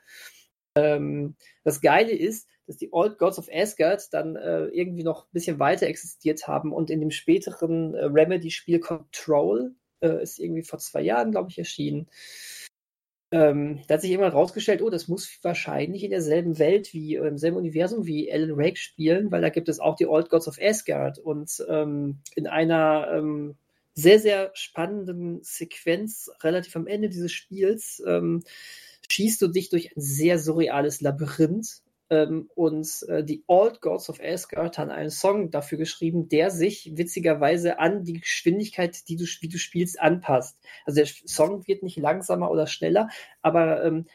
Ähm, 0.76 1.36
das 1.64 1.80
Geile 1.80 2.12
ist, 2.12 2.48
dass 2.66 2.76
die 2.76 2.92
Old 2.92 3.18
Gods 3.18 3.38
of 3.38 3.48
Asgard 3.52 4.12
dann 4.12 4.36
äh, 4.36 4.66
irgendwie 4.66 5.02
noch 5.02 5.24
ein 5.24 5.32
bisschen 5.32 5.58
weiter 5.58 5.86
existiert 5.86 6.46
haben 6.46 6.72
und 6.72 6.90
in 6.90 7.00
dem 7.00 7.10
späteren 7.10 7.94
äh, 7.94 8.04
Remedy-Spiel 8.04 8.78
Control 8.80 9.74
äh, 10.00 10.22
ist 10.22 10.38
irgendwie 10.38 10.62
vor 10.62 10.78
zwei 10.78 11.02
Jahren, 11.02 11.32
glaube 11.32 11.50
ich, 11.50 11.58
erschienen. 11.58 12.08
Ähm, 13.32 13.80
da 13.88 13.94
hat 13.94 14.02
sich 14.02 14.10
immer 14.10 14.24
herausgestellt, 14.24 14.82
oh, 14.82 14.90
das 14.90 15.08
muss 15.08 15.38
wahrscheinlich 15.42 16.04
in 16.04 16.10
derselben 16.10 16.58
Welt 16.58 16.92
wie 16.92 17.16
äh, 17.16 17.26
im 17.26 17.38
selben 17.38 17.56
Universum 17.56 18.06
wie 18.06 18.30
Alan 18.30 18.58
Wake 18.58 18.76
spielen, 18.76 19.32
weil 19.32 19.40
da 19.40 19.48
gibt 19.48 19.70
es 19.70 19.80
auch 19.80 19.96
die 19.96 20.06
Old 20.06 20.28
Gods 20.28 20.48
of 20.48 20.58
Asgard. 20.60 21.18
Und 21.18 21.64
ähm, 21.68 22.18
in 22.36 22.46
einer 22.46 23.08
ähm, 23.10 23.56
sehr, 23.94 24.18
sehr 24.18 24.50
spannenden 24.54 25.42
Sequenz 25.42 26.30
relativ 26.42 26.76
am 26.76 26.86
Ende 26.86 27.08
dieses 27.08 27.32
Spiels 27.32 28.02
ähm, 28.06 28.42
schießt 29.08 29.40
du 29.42 29.48
dich 29.48 29.70
durch 29.70 29.96
ein 29.96 30.00
sehr 30.00 30.38
surreales 30.38 31.00
Labyrinth 31.00 31.81
ähm, 32.12 32.50
und 32.54 32.86
äh, 33.08 33.24
die 33.24 33.42
Old 33.46 33.80
Gods 33.80 34.10
of 34.10 34.20
Asgard 34.22 34.76
haben 34.76 34.90
einen 34.90 35.08
Song 35.08 35.50
dafür 35.50 35.78
geschrieben, 35.78 36.28
der 36.28 36.50
sich 36.50 36.92
witzigerweise 36.94 37.78
an 37.78 38.04
die 38.04 38.20
Geschwindigkeit, 38.20 39.08
die 39.08 39.16
du, 39.16 39.24
wie 39.40 39.48
du 39.48 39.56
spielst, 39.56 39.98
anpasst. 39.98 40.58
Also 40.84 40.96
der 41.00 41.06
Song 41.06 41.66
wird 41.66 41.82
nicht 41.82 41.96
langsamer 41.96 42.50
oder 42.50 42.66
schneller, 42.66 43.08
aber 43.40 43.82
ähm, 43.82 44.06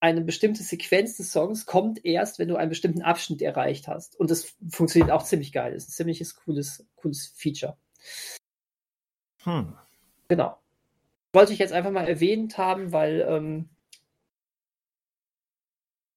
eine 0.00 0.22
bestimmte 0.22 0.64
Sequenz 0.64 1.18
des 1.18 1.30
Songs 1.30 1.66
kommt 1.66 2.04
erst, 2.04 2.40
wenn 2.40 2.48
du 2.48 2.56
einen 2.56 2.70
bestimmten 2.70 3.02
Abschnitt 3.02 3.42
erreicht 3.42 3.86
hast. 3.86 4.18
Und 4.18 4.32
das 4.32 4.56
funktioniert 4.68 5.12
auch 5.12 5.22
ziemlich 5.22 5.52
geil. 5.52 5.74
Das 5.74 5.84
ist 5.84 5.90
ein 5.90 5.92
ziemliches 5.92 6.34
cooles, 6.34 6.84
cooles 6.96 7.32
Feature. 7.36 7.76
Hm. 9.44 9.76
Genau. 10.26 10.58
Wollte 11.32 11.52
ich 11.52 11.60
jetzt 11.60 11.72
einfach 11.72 11.92
mal 11.92 12.08
erwähnt 12.08 12.58
haben, 12.58 12.90
weil 12.90 13.24
ähm, 13.28 13.68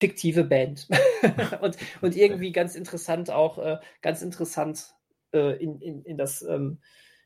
fiktive 0.03 0.43
Band. 0.43 0.89
und, 1.61 1.77
und 2.01 2.15
irgendwie 2.15 2.51
ganz 2.51 2.75
interessant 2.75 3.31
auch, 3.31 3.57
äh, 3.57 3.77
ganz 4.01 4.21
interessant 4.21 4.93
äh, 5.33 5.55
in, 5.63 5.79
in, 5.79 6.03
in 6.03 6.17
das, 6.17 6.41
ähm, 6.41 6.79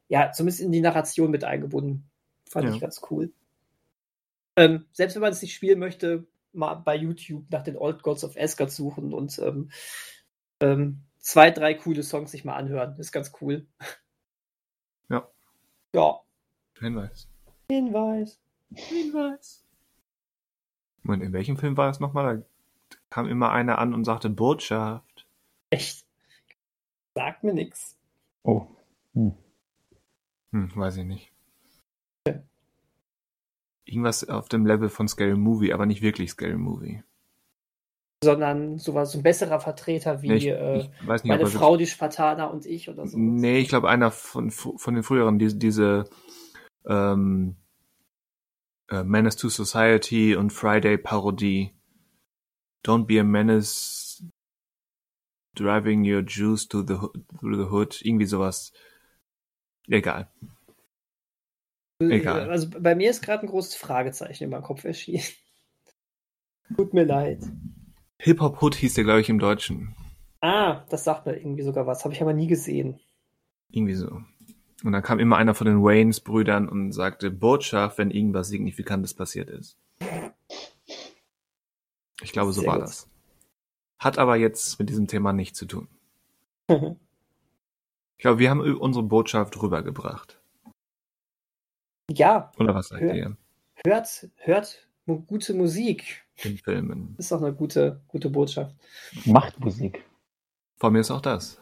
ja, 0.10 0.32
zumindest 0.32 0.62
in 0.62 0.72
die 0.72 0.82
Narration 0.82 1.32
mit 1.32 1.44
eingebunden. 1.44 2.08
Fand 2.48 2.68
Ja. 2.68 2.76
ich 2.76 2.80
ganz 2.80 3.02
cool. 3.10 3.34
Ähm, 4.56 4.86
selbst 4.92 5.16
wenn 5.16 5.22
man 5.22 5.32
es 5.32 5.42
nicht 5.42 5.56
spielen 5.56 5.80
möchte, 5.80 6.28
mal 6.54 6.76
bei 6.76 6.96
YouTube 6.96 7.46
nach 7.50 7.64
den 7.64 7.78
Old 7.78 8.04
Gods 8.04 8.24
of 8.24 8.38
Asgard 8.38 8.72
suchen 8.72 9.12
und 9.12 9.40
ähm, 9.40 9.72
ähm, 10.60 11.02
zwei, 11.18 11.50
drei 11.50 11.74
coole 11.74 12.04
Songs 12.04 12.32
sich 12.32 12.46
mal 12.46 12.56
anhören. 12.56 12.96
Ist 13.00 13.12
ganz 13.12 13.32
cool. 13.42 13.66
Ja. 15.10 15.26
Ja. 15.96 16.20
Hinweis. 16.80 17.30
Hinweis. 17.72 18.42
Hinweis. 18.74 19.64
Und 21.06 21.22
in 21.22 21.32
welchem 21.32 21.56
Film 21.56 21.78
war 21.78 21.88
das 21.88 22.02
nochmal? 22.02 22.40
Da 22.40 22.46
kam 23.10 23.28
immer 23.28 23.52
einer 23.52 23.80
an 23.80 23.94
und 23.94 24.04
sagte 24.04 24.30
Botschaft. 24.30 25.28
Echt? 25.70 26.06
Sagt 27.16 27.44
mir 27.44 27.54
nix. 27.54 27.98
Oh. 28.44 28.68
Hm. 29.14 29.34
Hm, 30.52 30.72
weiß 30.76 30.98
ich 30.98 31.06
nicht. 31.06 31.32
Irgendwas 33.86 34.28
auf 34.28 34.50
dem 34.50 34.66
Level 34.66 34.90
von 34.90 35.08
Scary 35.08 35.36
Movie, 35.36 35.74
aber 35.74 35.86
nicht 35.86 36.02
wirklich 36.02 36.32
Scary 36.32 36.58
Movie. 36.58 37.04
Sondern 38.24 38.80
sowas, 38.80 39.12
so 39.12 39.20
ein 39.20 39.24
besserer 39.24 39.60
Vertreter 39.60 40.22
wie 40.22 40.30
Nee, 40.30 40.36
ich, 40.36 40.48
äh, 40.48 40.78
ich 40.80 40.90
weiß 41.06 41.24
nicht, 41.24 41.30
meine 41.30 41.46
Frau, 41.46 41.78
die 41.78 41.86
Spartaner 41.86 42.52
und 42.52 42.66
ich 42.66 42.90
oder 42.90 43.08
so. 43.08 43.18
Nee, 43.18 43.60
ich 43.60 43.70
glaube 43.70 43.90
einer 43.90 44.12
von, 44.12 44.52
von 44.52 44.94
den 44.94 45.04
früheren, 45.04 45.40
diese, 45.40 45.56
diese 45.58 46.10
ähm, 46.86 47.56
äh, 48.90 49.04
Menace 49.04 49.36
to 49.38 49.50
Society 49.50 50.36
und 50.36 50.52
Friday 50.52 50.98
Parodie. 50.98 51.77
Don't 52.84 53.06
be 53.06 53.20
a 53.20 53.24
menace 53.24 54.24
driving 55.56 56.06
your 56.06 56.22
Jews 56.22 56.68
to 56.68 56.84
the, 56.84 56.98
through 57.40 57.58
the 57.58 57.70
hood. 57.70 58.00
Irgendwie 58.04 58.26
sowas. 58.26 58.72
Egal. 59.90 60.28
egal. 62.00 62.50
Also 62.50 62.70
bei 62.70 62.96
mir 62.96 63.10
ist 63.10 63.22
gerade 63.22 63.44
ein 63.44 63.50
großes 63.50 63.76
Fragezeichen 63.76 64.46
in 64.46 64.50
meinem 64.50 64.64
Kopf 64.64 64.84
erschienen. 64.84 65.24
Tut 66.76 66.94
mir 66.94 67.06
leid. 67.06 67.40
Hip-Hop 68.20 68.62
Hood 68.62 68.76
hieß 68.76 68.96
der, 68.96 69.04
glaube 69.04 69.22
ich, 69.22 69.30
im 69.30 69.40
Deutschen. 69.40 69.96
Ah, 70.42 70.86
das 70.90 71.04
sagt 71.04 71.26
mir 71.26 71.38
irgendwie 71.38 71.64
sogar 71.64 71.88
was. 71.88 72.04
Habe 72.04 72.14
ich 72.14 72.22
aber 72.22 72.34
nie 72.34 72.48
gesehen. 72.48 73.00
Irgendwie 73.70 73.96
so. 73.96 74.22
Und 74.84 74.92
dann 74.92 75.02
kam 75.02 75.20
immer 75.20 75.38
einer 75.38 75.56
von 75.56 75.66
den 75.66 75.84
Waynes-Brüdern 75.84 76.70
und 76.70 76.92
sagte 76.92 77.32
Botschaft, 77.32 77.98
wenn 77.98 78.12
irgendwas 78.12 78.50
Signifikantes 78.50 79.14
passiert 79.14 79.50
ist. 79.50 79.78
Ich 82.22 82.32
glaube, 82.32 82.52
so 82.52 82.62
Sehr 82.62 82.70
war 82.70 82.78
gut. 82.80 82.88
das. 82.88 83.08
Hat 84.00 84.18
aber 84.18 84.36
jetzt 84.36 84.80
mit 84.80 84.90
diesem 84.90 85.08
Thema 85.08 85.34
nichts 85.34 85.58
zu 85.58 85.66
tun. 85.66 85.88
Ich 86.70 88.22
glaube, 88.22 88.40
wir 88.40 88.50
haben 88.50 88.60
unsere 88.78 89.04
Botschaft 89.04 89.60
rübergebracht. 89.62 90.40
ja, 92.12 92.52
Oder 92.60 92.76
was 92.76 92.88
sagt 92.90 93.02
Ja. 93.04 93.14
ihr? 93.14 93.38
hört, 93.86 94.30
hört 94.38 94.88
gute 95.06 95.54
Musik. 95.54 96.26
In 96.44 96.58
Filmen. 96.58 97.16
Ist 97.18 97.32
doch 97.32 97.42
eine 97.42 97.54
gute, 97.54 98.02
gute 98.08 98.30
Botschaft. 98.30 98.76
Macht 99.26 99.60
Musik. 99.60 100.04
Vor 100.78 100.92
mir 100.92 101.00
ist 101.00 101.12
auch 101.12 101.22
das. 101.22 101.60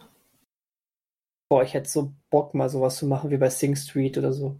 Boah, 1.49 1.63
ich 1.63 1.73
hätte 1.73 1.87
so 1.89 2.13
Bock, 2.29 2.53
mal 2.55 2.69
sowas 2.69 2.97
zu 2.97 3.05
machen 3.05 3.29
wie 3.29 3.37
bei 3.37 3.49
Sing 3.49 3.75
Street 3.75 4.17
oder 4.17 4.33
so. 4.33 4.59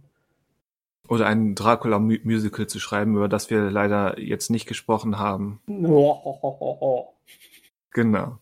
Oder 1.08 1.26
ein 1.26 1.54
Dracula-Musical 1.54 2.66
zu 2.66 2.80
schreiben, 2.80 3.14
über 3.16 3.28
das 3.28 3.50
wir 3.50 3.70
leider 3.70 4.18
jetzt 4.18 4.50
nicht 4.50 4.66
gesprochen 4.66 5.18
haben. 5.18 5.60
Wo, 5.66 7.14
Genau. 7.92 8.38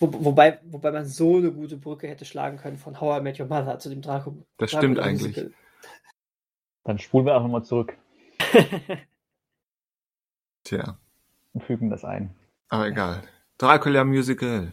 wobei, 0.00 0.58
wobei 0.64 0.90
man 0.92 1.06
so 1.06 1.36
eine 1.36 1.52
gute 1.52 1.76
Brücke 1.76 2.08
hätte 2.08 2.24
schlagen 2.24 2.56
können 2.58 2.76
von 2.78 3.00
How 3.00 3.18
I 3.18 3.22
Met 3.22 3.38
Your 3.40 3.46
Mother 3.46 3.78
zu 3.78 3.88
dem 3.90 4.02
Draco. 4.02 4.36
Das 4.58 4.70
stimmt 4.70 4.96
Dracula 4.98 5.08
eigentlich. 5.10 5.36
Musical. 5.36 5.52
Dann 6.84 6.98
spulen 6.98 7.26
wir 7.26 7.34
einfach 7.36 7.48
mal 7.48 7.62
zurück 7.62 7.96
Tja, 10.64 10.98
und 11.52 11.62
fügen 11.64 11.90
das 11.90 12.04
ein. 12.04 12.34
aber 12.68 12.86
egal. 12.88 13.22
Dracula 13.58 14.04
Musical. 14.04 14.72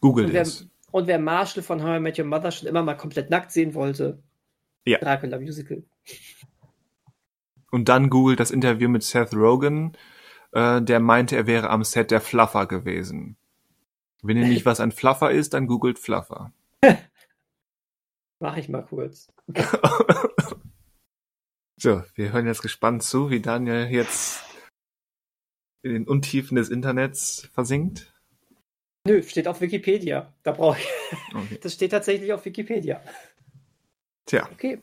Google 0.00 0.26
Und 0.26 0.32
wer, 0.32 0.42
es. 0.42 0.66
Und 0.94 1.08
wer 1.08 1.18
Marshall 1.18 1.64
von 1.64 1.82
How 1.82 1.96
I 1.96 2.00
Met 2.00 2.20
Your 2.20 2.24
Mother 2.24 2.52
schon 2.52 2.68
immer 2.68 2.84
mal 2.84 2.94
komplett 2.94 3.28
nackt 3.28 3.50
sehen 3.50 3.74
wollte, 3.74 4.22
Ja. 4.84 4.98
Dracula 4.98 5.40
Musical. 5.40 5.82
Und 7.72 7.88
dann 7.88 8.10
googelt 8.10 8.38
das 8.38 8.52
Interview 8.52 8.88
mit 8.88 9.02
Seth 9.02 9.34
Rogen, 9.34 9.96
äh, 10.52 10.80
der 10.80 11.00
meinte, 11.00 11.34
er 11.34 11.48
wäre 11.48 11.68
am 11.68 11.82
Set 11.82 12.12
der 12.12 12.20
Fluffer 12.20 12.66
gewesen. 12.66 13.36
Wenn 14.22 14.36
ihr 14.36 14.46
nicht 14.46 14.66
was 14.66 14.78
ein 14.78 14.92
Fluffer 14.92 15.32
ist, 15.32 15.54
dann 15.54 15.66
googelt 15.66 15.98
Fluffer. 15.98 16.52
Mach 18.38 18.56
ich 18.56 18.68
mal 18.68 18.86
kurz. 18.86 19.32
so, 21.76 22.04
wir 22.14 22.32
hören 22.32 22.46
jetzt 22.46 22.62
gespannt 22.62 23.02
zu, 23.02 23.30
wie 23.30 23.40
Daniel 23.40 23.88
jetzt 23.90 24.44
in 25.82 25.92
den 25.92 26.06
Untiefen 26.06 26.54
des 26.54 26.68
Internets 26.68 27.50
versinkt. 27.52 28.13
Nö, 29.06 29.22
steht 29.22 29.46
auf 29.48 29.60
Wikipedia. 29.60 30.32
Da 30.42 30.52
brauche 30.52 30.78
ich. 30.78 30.88
Okay. 31.34 31.58
Das 31.62 31.74
steht 31.74 31.90
tatsächlich 31.90 32.32
auf 32.32 32.44
Wikipedia. 32.44 33.02
Tja, 34.26 34.48
Okay. 34.52 34.80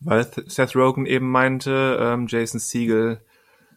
weil 0.00 0.22
Th- 0.22 0.50
Seth 0.50 0.76
Rogen 0.76 1.06
eben 1.06 1.30
meinte, 1.30 1.96
ähm, 2.00 2.26
Jason 2.28 2.60
Siegel 2.60 3.24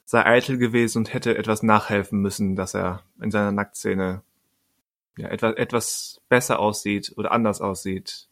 sei 0.04 0.26
eitel 0.26 0.58
gewesen 0.58 1.00
und 1.00 1.14
hätte 1.14 1.38
etwas 1.38 1.64
nachhelfen 1.64 2.20
müssen, 2.22 2.56
dass 2.58 2.74
er 2.74 3.04
in 3.22 3.32
seiner 3.32 3.52
Nacktszene 3.54 4.22
ja, 5.18 5.30
etwas, 5.30 5.56
etwas 5.56 6.22
besser 6.28 6.60
aussieht 6.60 7.14
oder 7.16 7.32
anders 7.32 7.62
aussieht, 7.62 8.28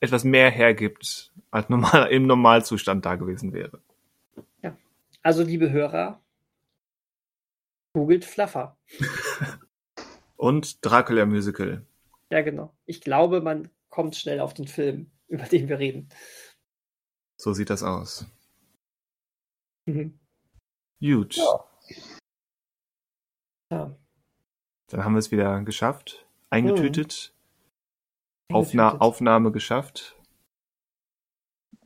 etwas 0.00 0.24
mehr 0.24 0.50
hergibt, 0.50 1.30
als 1.50 1.68
normal, 1.68 2.10
im 2.10 2.26
Normalzustand 2.26 3.04
da 3.04 3.16
gewesen 3.16 3.52
wäre. 3.52 3.80
Also, 5.24 5.44
liebe 5.44 5.70
Hörer, 5.70 6.20
googelt 7.92 8.24
Fluffer. 8.24 8.76
Und 10.42 10.84
Dracula 10.84 11.24
Musical. 11.24 11.86
Ja, 12.28 12.40
genau. 12.42 12.74
Ich 12.84 13.00
glaube, 13.00 13.42
man 13.42 13.70
kommt 13.90 14.16
schnell 14.16 14.40
auf 14.40 14.54
den 14.54 14.66
Film, 14.66 15.08
über 15.28 15.44
den 15.44 15.68
wir 15.68 15.78
reden. 15.78 16.08
So 17.40 17.52
sieht 17.52 17.70
das 17.70 17.84
aus. 17.84 18.26
Mhm. 19.86 20.18
Gut. 21.00 21.36
Ja. 21.36 21.64
Ja. 23.70 23.96
Dann 24.88 25.04
haben 25.04 25.12
wir 25.12 25.20
es 25.20 25.30
wieder 25.30 25.60
geschafft. 25.62 26.26
Eingetütet. 26.50 27.32
Mhm. 28.48 28.56
Aufna 28.56 28.82
Eingetütet. 28.86 29.00
Aufnahme 29.00 29.52
geschafft. 29.52 30.20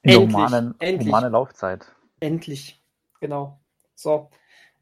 Endlich, 0.00 0.34
Humane, 0.34 0.74
endlich. 0.78 1.06
humane 1.06 1.28
Laufzeit. 1.28 1.94
Endlich. 2.20 2.82
Genau. 3.20 3.60
So. 3.94 4.30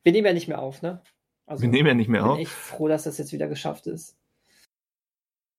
Wir 0.05 0.13
nehmen 0.13 0.27
ja 0.27 0.33
nicht 0.33 0.47
mehr 0.47 0.61
auf, 0.61 0.81
ne? 0.81 1.03
Also, 1.47 1.62
Wir 1.62 1.69
nehmen 1.69 1.89
ja 1.89 1.95
nicht 1.95 2.07
ich 2.07 2.11
mehr 2.11 2.23
bin 2.23 2.31
auf. 2.31 2.39
echt 2.39 2.51
froh, 2.51 2.89
dass 2.89 3.05
das 3.05 3.19
jetzt 3.19 3.33
wieder 3.33 3.49
geschafft 3.49 3.87
ist. 3.87 4.16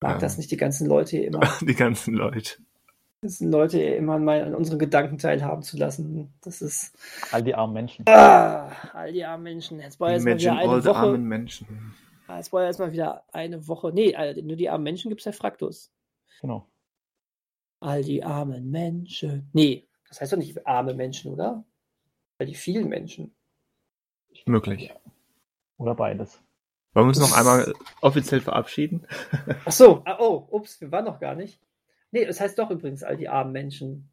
Mag 0.00 0.14
Ja. 0.14 0.18
das 0.18 0.36
nicht 0.36 0.50
die 0.50 0.56
ganzen 0.56 0.86
Leute 0.88 1.16
hier 1.16 1.26
immer, 1.26 1.40
Die 1.60 1.74
ganzen 1.74 2.14
Leute. 2.14 2.56
die 2.58 3.20
ganzen 3.22 3.50
Leute 3.50 3.78
hier 3.78 3.96
immer 3.96 4.18
mal 4.18 4.42
an 4.42 4.54
unseren 4.54 4.78
Gedanken 4.78 5.18
teilhaben 5.18 5.62
zu 5.62 5.76
lassen. 5.76 6.34
Das 6.42 6.60
ist. 6.60 6.96
All 7.32 7.42
die 7.42 7.54
armen 7.54 7.72
Menschen. 7.74 8.04
Ah, 8.08 8.68
all 8.92 9.12
die 9.12 9.24
armen 9.24 9.44
Menschen. 9.44 9.80
Jetzt 9.80 9.98
war 10.00 10.12
jetzt 10.12 10.24
mal 10.24 10.38
wieder 10.38 10.56
eine 10.56 10.68
all 10.70 10.82
the 10.82 10.88
Woche. 10.88 10.98
armen 10.98 11.24
Menschen. 11.24 11.94
Ah, 12.26 12.36
Jetzt 12.38 12.52
war 12.52 12.64
jetzt 12.66 12.78
mal 12.80 12.92
wieder 12.92 13.24
eine 13.32 13.68
Woche. 13.68 13.92
Nee, 13.92 14.14
nur 14.42 14.56
die 14.56 14.68
armen 14.68 14.82
Menschen 14.84 15.08
gibt 15.10 15.20
es 15.20 15.24
ja 15.26 15.32
Fraktus. 15.32 15.92
Genau. 16.40 16.66
All 17.80 18.02
die 18.02 18.24
armen 18.24 18.70
Menschen. 18.70 19.48
Nee, 19.52 19.86
das 20.08 20.20
heißt 20.20 20.32
doch 20.32 20.36
nicht 20.38 20.66
arme 20.66 20.94
Menschen, 20.94 21.32
oder? 21.32 21.64
All 22.38 22.46
die 22.46 22.54
vielen 22.56 22.88
Menschen. 22.88 23.32
Möglich. 24.44 24.92
Oder 25.78 25.94
beides. 25.94 26.40
Wollen 26.94 27.06
wir 27.06 27.08
uns 27.08 27.20
noch 27.20 27.36
einmal 27.36 27.72
offiziell 28.00 28.40
verabschieden? 28.40 29.06
Ach 29.64 29.72
so, 29.72 30.02
ah, 30.06 30.16
oh, 30.18 30.46
ups, 30.50 30.80
wir 30.80 30.90
waren 30.92 31.04
noch 31.04 31.20
gar 31.20 31.34
nicht. 31.34 31.60
Nee, 32.10 32.24
das 32.24 32.40
heißt 32.40 32.58
doch 32.58 32.70
übrigens 32.70 33.02
all 33.02 33.16
die 33.16 33.28
armen 33.28 33.52
Menschen. 33.52 34.10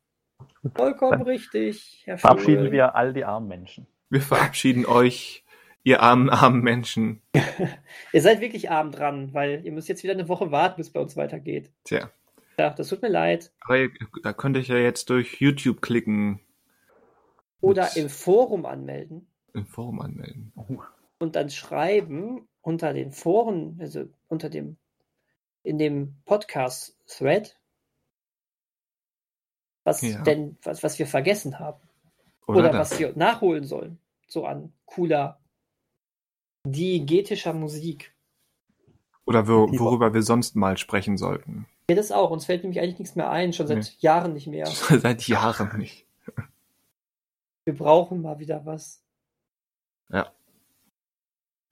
Vollkommen 0.75 1.11
Dann 1.19 1.21
richtig, 1.21 2.01
Herr 2.05 2.17
Verabschieden 2.17 2.57
Vogel. 2.65 2.71
wir 2.73 2.95
all 2.95 3.13
die 3.13 3.23
armen 3.23 3.47
Menschen. 3.47 3.87
Wir 4.09 4.19
verabschieden 4.21 4.85
euch, 4.85 5.45
ihr 5.83 6.01
armen, 6.01 6.29
armen 6.29 6.61
Menschen. 6.61 7.21
Ihr 8.13 8.21
seid 8.21 8.41
wirklich 8.41 8.69
arm 8.69 8.91
dran, 8.91 9.33
weil 9.33 9.65
ihr 9.65 9.71
müsst 9.71 9.87
jetzt 9.89 10.03
wieder 10.03 10.13
eine 10.13 10.27
Woche 10.27 10.51
warten, 10.51 10.77
bis 10.77 10.91
bei 10.91 10.99
uns 10.99 11.15
weitergeht. 11.15 11.71
Tja. 11.85 12.09
Ja, 12.59 12.69
das 12.71 12.89
tut 12.89 13.01
mir 13.01 13.09
leid. 13.09 13.51
Aber 13.61 13.77
ihr, 13.77 13.89
da 14.21 14.33
könnt 14.33 14.55
ihr 14.57 14.63
ja 14.63 14.77
jetzt 14.77 15.09
durch 15.09 15.39
YouTube 15.41 15.81
klicken, 15.81 16.39
Oder 17.61 17.83
Mit- 17.85 17.97
im 17.97 18.09
Forum 18.09 18.65
anmelden 18.65 19.27
im 19.53 19.65
Forum 19.67 20.01
anmelden. 20.01 20.51
Und 21.23 21.35
dann 21.35 21.49
schreiben 21.49 22.47
unter 22.61 22.93
den 22.93 23.11
Foren, 23.11 23.77
also 23.81 24.05
unter 24.27 24.49
dem, 24.49 24.77
in 25.63 25.77
dem 25.79 26.15
Podcast-Thread, 26.25 27.57
was 29.83 30.01
Ja. 30.01 30.21
denn, 30.21 30.57
was, 30.63 30.83
was 30.83 30.99
wir 30.99 31.07
vergessen 31.07 31.59
haben. 31.59 31.79
Oder, 32.45 32.59
Oder, 32.59 32.73
was 32.73 32.99
wir 32.99 33.13
nachholen 33.15 33.63
sollen. 33.65 33.97
So 34.27 34.45
an 34.45 34.73
cooler 34.85 35.39
diegetischer 36.65 37.53
Musik. 37.53 38.13
Oder 39.25 39.47
wo, 39.47 39.67
Tiefer. 39.67 39.83
worüber 39.85 40.13
wir 40.13 40.21
sonst 40.23 40.55
mal 40.55 40.77
sprechen 40.77 41.17
sollten. 41.17 41.65
Ja, 41.89 41.95
das 41.95 42.11
auch. 42.11 42.31
Uns 42.31 42.45
fällt 42.45 42.63
nämlich 42.63 42.79
eigentlich 42.81 42.99
nichts 42.99 43.15
mehr 43.15 43.29
ein, 43.29 43.51
schon 43.53 43.67
seit 43.67 43.77
Nee. 43.79 43.89
Jahren 43.99 44.33
nicht 44.33 44.47
mehr. 44.47 44.65
Seit 45.01 45.27
Jahren 45.27 45.77
nicht. 45.77 46.05
Wir 47.65 47.75
brauchen 47.75 48.21
mal 48.21 48.39
wieder 48.39 48.65
was. 48.65 49.01
Ja. 50.09 50.31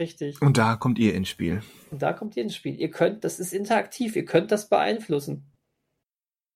Richtig. 0.02 0.42
Und 0.42 0.58
da 0.58 0.78
kommt 0.78 0.98
ihr 0.98 1.14
ins 1.14 1.30
Spiel. 1.30 1.62
Und 1.92 2.02
da 2.02 2.12
kommt 2.12 2.36
ihr 2.36 2.42
ins 2.42 2.56
Spiel. 2.56 2.74
Ihr 2.74 2.90
könnt, 2.90 3.24
das 3.24 3.40
ist 3.40 3.54
interaktiv, 3.54 4.16
ihr 4.16 4.26
könnt 4.26 4.52
das 4.52 4.68
beeinflussen. 4.68 5.46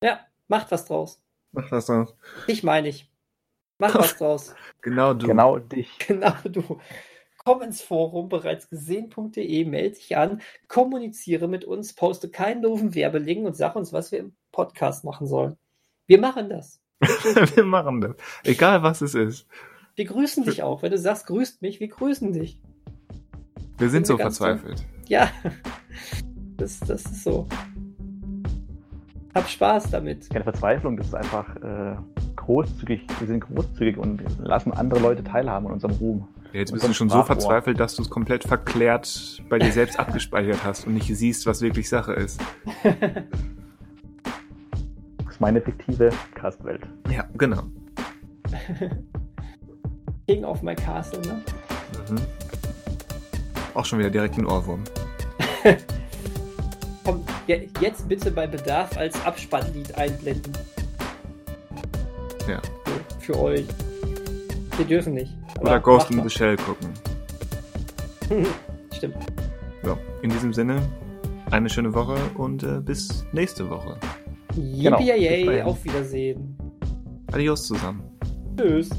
Ja, 0.01 0.19
macht 0.47 0.71
was 0.71 0.85
draus. 0.85 1.21
Mach 1.51 1.69
das 1.69 1.85
doch. 1.85 2.15
Dich 2.47 2.63
meine 2.63 2.87
ich. 2.87 3.07
Mach 3.77 3.93
was 3.93 4.17
draus. 4.17 4.55
Genau 4.81 5.13
du. 5.13 5.27
Genau 5.27 5.59
dich. 5.59 5.95
Genau 6.07 6.33
du. 6.43 6.79
Komm 7.43 7.61
ins 7.61 7.83
Forum 7.83 8.29
bereits 8.29 8.67
gesehen.de, 8.67 9.65
melde 9.65 9.95
dich 9.95 10.17
an, 10.17 10.41
kommuniziere 10.67 11.47
mit 11.47 11.65
uns, 11.65 11.93
poste 11.93 12.31
keinen 12.31 12.63
doofen 12.63 12.95
Werbelink 12.95 13.45
und 13.45 13.55
sag 13.55 13.75
uns, 13.75 13.93
was 13.93 14.11
wir 14.11 14.17
im 14.17 14.35
Podcast 14.51 15.03
machen 15.03 15.27
sollen. 15.27 15.55
Wir 16.07 16.19
machen 16.19 16.49
das. 16.49 16.81
wir 16.99 17.63
machen 17.63 18.01
das. 18.01 18.15
Egal 18.43 18.81
was 18.81 19.01
es 19.01 19.13
ist. 19.13 19.47
Wir 19.95 20.05
grüßen 20.05 20.45
dich 20.45 20.63
auch. 20.63 20.81
Wenn 20.81 20.89
du 20.89 20.97
sagst, 20.97 21.27
grüßt 21.27 21.61
mich, 21.61 21.79
wir 21.79 21.89
grüßen 21.89 22.33
dich. 22.33 22.59
Wir 23.77 23.89
sind 23.89 24.07
so 24.07 24.17
verzweifelt. 24.17 24.85
Ja, 25.07 25.29
das, 26.57 26.79
das 26.79 27.03
ist 27.05 27.23
so. 27.23 27.47
Hab 29.33 29.49
Spaß 29.49 29.91
damit. 29.91 30.29
Keine 30.29 30.43
Verzweiflung, 30.43 30.95
das 30.95 31.07
ist 31.07 31.15
einfach 31.15 31.55
äh, 31.57 31.95
großzügig. 32.37 33.05
Wir 33.19 33.27
sind 33.27 33.41
großzügig 33.41 33.97
und 33.97 34.23
lassen 34.39 34.71
andere 34.71 35.01
Leute 35.01 35.23
teilhaben 35.23 35.67
an 35.67 35.73
unserem 35.73 35.95
Ruhm. 35.95 36.27
Ja, 36.53 36.59
jetzt 36.61 36.71
bist 36.71 36.87
du 36.87 36.93
schon 36.93 37.09
so 37.09 37.21
verzweifelt, 37.23 37.77
dass 37.79 37.95
du 37.95 38.01
es 38.03 38.09
komplett 38.09 38.45
verklärt 38.45 39.43
bei 39.49 39.59
dir 39.59 39.73
selbst 39.73 39.99
abgespeichert 39.99 40.63
hast 40.63 40.87
und 40.87 40.93
nicht 40.93 41.13
siehst, 41.13 41.45
was 41.45 41.61
wirklich 41.61 41.89
Sache 41.89 42.13
ist. 42.13 42.41
Das 45.17 45.41
ist 45.41 45.41
meine 45.41 45.59
fiktive 45.59 46.11
Castwelt. 46.33 46.87
Ja, 47.11 47.27
genau. 47.37 47.63
King 50.29 50.45
of 50.45 50.61
my 50.61 50.73
castle, 50.73 51.19
ne? 51.23 51.41
Mhm. 52.09 52.44
Auch 53.75 53.85
schon 53.85 53.99
wieder 53.99 54.09
direkt 54.09 54.37
ein 54.37 54.45
Ohrwurm. 54.45 54.83
Komm, 57.03 57.23
je- 57.45 57.69
jetzt 57.81 58.07
bitte 58.09 58.31
bei 58.31 58.47
Bedarf 58.47 58.97
als 58.97 59.23
Abspannlied 59.25 59.95
einblenden. 59.97 60.53
Ja. 62.47 62.61
Für 63.19 63.39
euch. 63.39 63.65
Wir 64.77 64.85
dürfen 64.85 65.13
nicht. 65.13 65.33
Oder 65.61 65.79
Ghost 65.79 66.09
in 66.11 66.23
the 66.23 66.29
Shell 66.29 66.57
gucken. 66.57 66.89
Stimmt. 68.95 69.17
So, 69.83 69.97
in 70.21 70.29
diesem 70.31 70.53
Sinne, 70.53 70.81
eine 71.51 71.69
schöne 71.69 71.93
Woche 71.93 72.15
und 72.37 72.63
äh, 72.63 72.79
bis 72.81 73.25
nächste 73.33 73.69
Woche. 73.69 73.97
Genau, 74.55 74.99
Yippie 74.99 75.45
dahin. 75.45 75.61
auf 75.63 75.83
Wiedersehen. 75.83 76.57
Adios 77.31 77.67
zusammen. 77.67 78.01
Tschüss. 78.57 78.89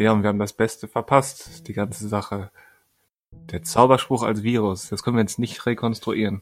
Ja, 0.00 0.12
und 0.12 0.22
wir 0.22 0.28
haben 0.30 0.38
das 0.38 0.54
Beste 0.54 0.88
verpasst, 0.88 1.68
die 1.68 1.74
ganze 1.74 2.08
Sache. 2.08 2.50
Der 3.32 3.62
Zauberspruch 3.62 4.22
als 4.22 4.42
Virus, 4.42 4.88
das 4.88 5.02
können 5.02 5.16
wir 5.16 5.20
jetzt 5.20 5.38
nicht 5.38 5.66
rekonstruieren. 5.66 6.40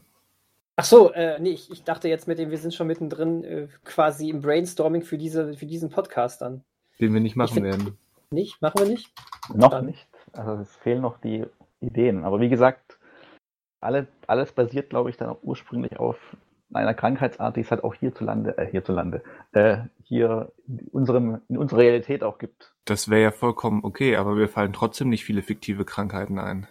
Ach 0.77 0.85
so, 0.85 1.11
äh, 1.11 1.37
nee, 1.41 1.49
ich, 1.49 1.69
ich 1.69 1.83
dachte 1.83 2.07
jetzt 2.07 2.25
mit 2.25 2.39
dem, 2.39 2.51
wir 2.51 2.57
sind 2.57 2.73
schon 2.73 2.87
mittendrin 2.87 3.43
äh, 3.43 3.67
quasi 3.83 4.29
im 4.29 4.39
Brainstorming 4.39 5.01
für, 5.01 5.17
diese, 5.17 5.55
für 5.55 5.65
diesen 5.65 5.89
Podcast 5.89 6.41
dann. 6.41 6.63
Den 7.01 7.13
wir 7.13 7.19
nicht 7.19 7.35
machen 7.35 7.55
find- 7.55 7.65
werden. 7.65 7.97
Nicht? 8.31 8.61
Machen 8.61 8.79
wir 8.79 8.87
nicht? 8.87 9.11
Noch 9.53 9.71
Dann- 9.71 9.87
nicht. 9.87 10.07
Also 10.31 10.53
es 10.61 10.73
fehlen 10.77 11.01
noch 11.01 11.19
die 11.19 11.45
Ideen. 11.81 12.23
Aber 12.23 12.39
wie 12.39 12.47
gesagt, 12.49 12.97
alle, 13.81 14.07
alles 14.25 14.53
basiert, 14.53 14.89
glaube 14.89 15.09
ich, 15.09 15.17
dann 15.17 15.27
auch 15.29 15.39
ursprünglich 15.43 15.99
auf 15.99 16.15
einer 16.73 16.93
Krankheitsart, 16.93 17.55
die 17.55 17.61
es 17.61 17.71
halt 17.71 17.83
auch 17.83 17.93
hierzulande, 17.95 18.57
äh, 18.57 18.67
hierzulande, 18.69 19.23
äh, 19.53 19.77
hier 20.03 20.51
in, 20.67 20.87
unserem, 20.91 21.41
in 21.49 21.57
unserer 21.57 21.79
Realität 21.79 22.23
auch 22.23 22.37
gibt. 22.37 22.73
Das 22.85 23.09
wäre 23.09 23.21
ja 23.21 23.31
vollkommen 23.31 23.83
okay, 23.83 24.15
aber 24.15 24.35
mir 24.35 24.47
fallen 24.47 24.73
trotzdem 24.73 25.09
nicht 25.09 25.25
viele 25.25 25.41
fiktive 25.41 25.85
Krankheiten 25.85 26.39
ein. 26.39 26.67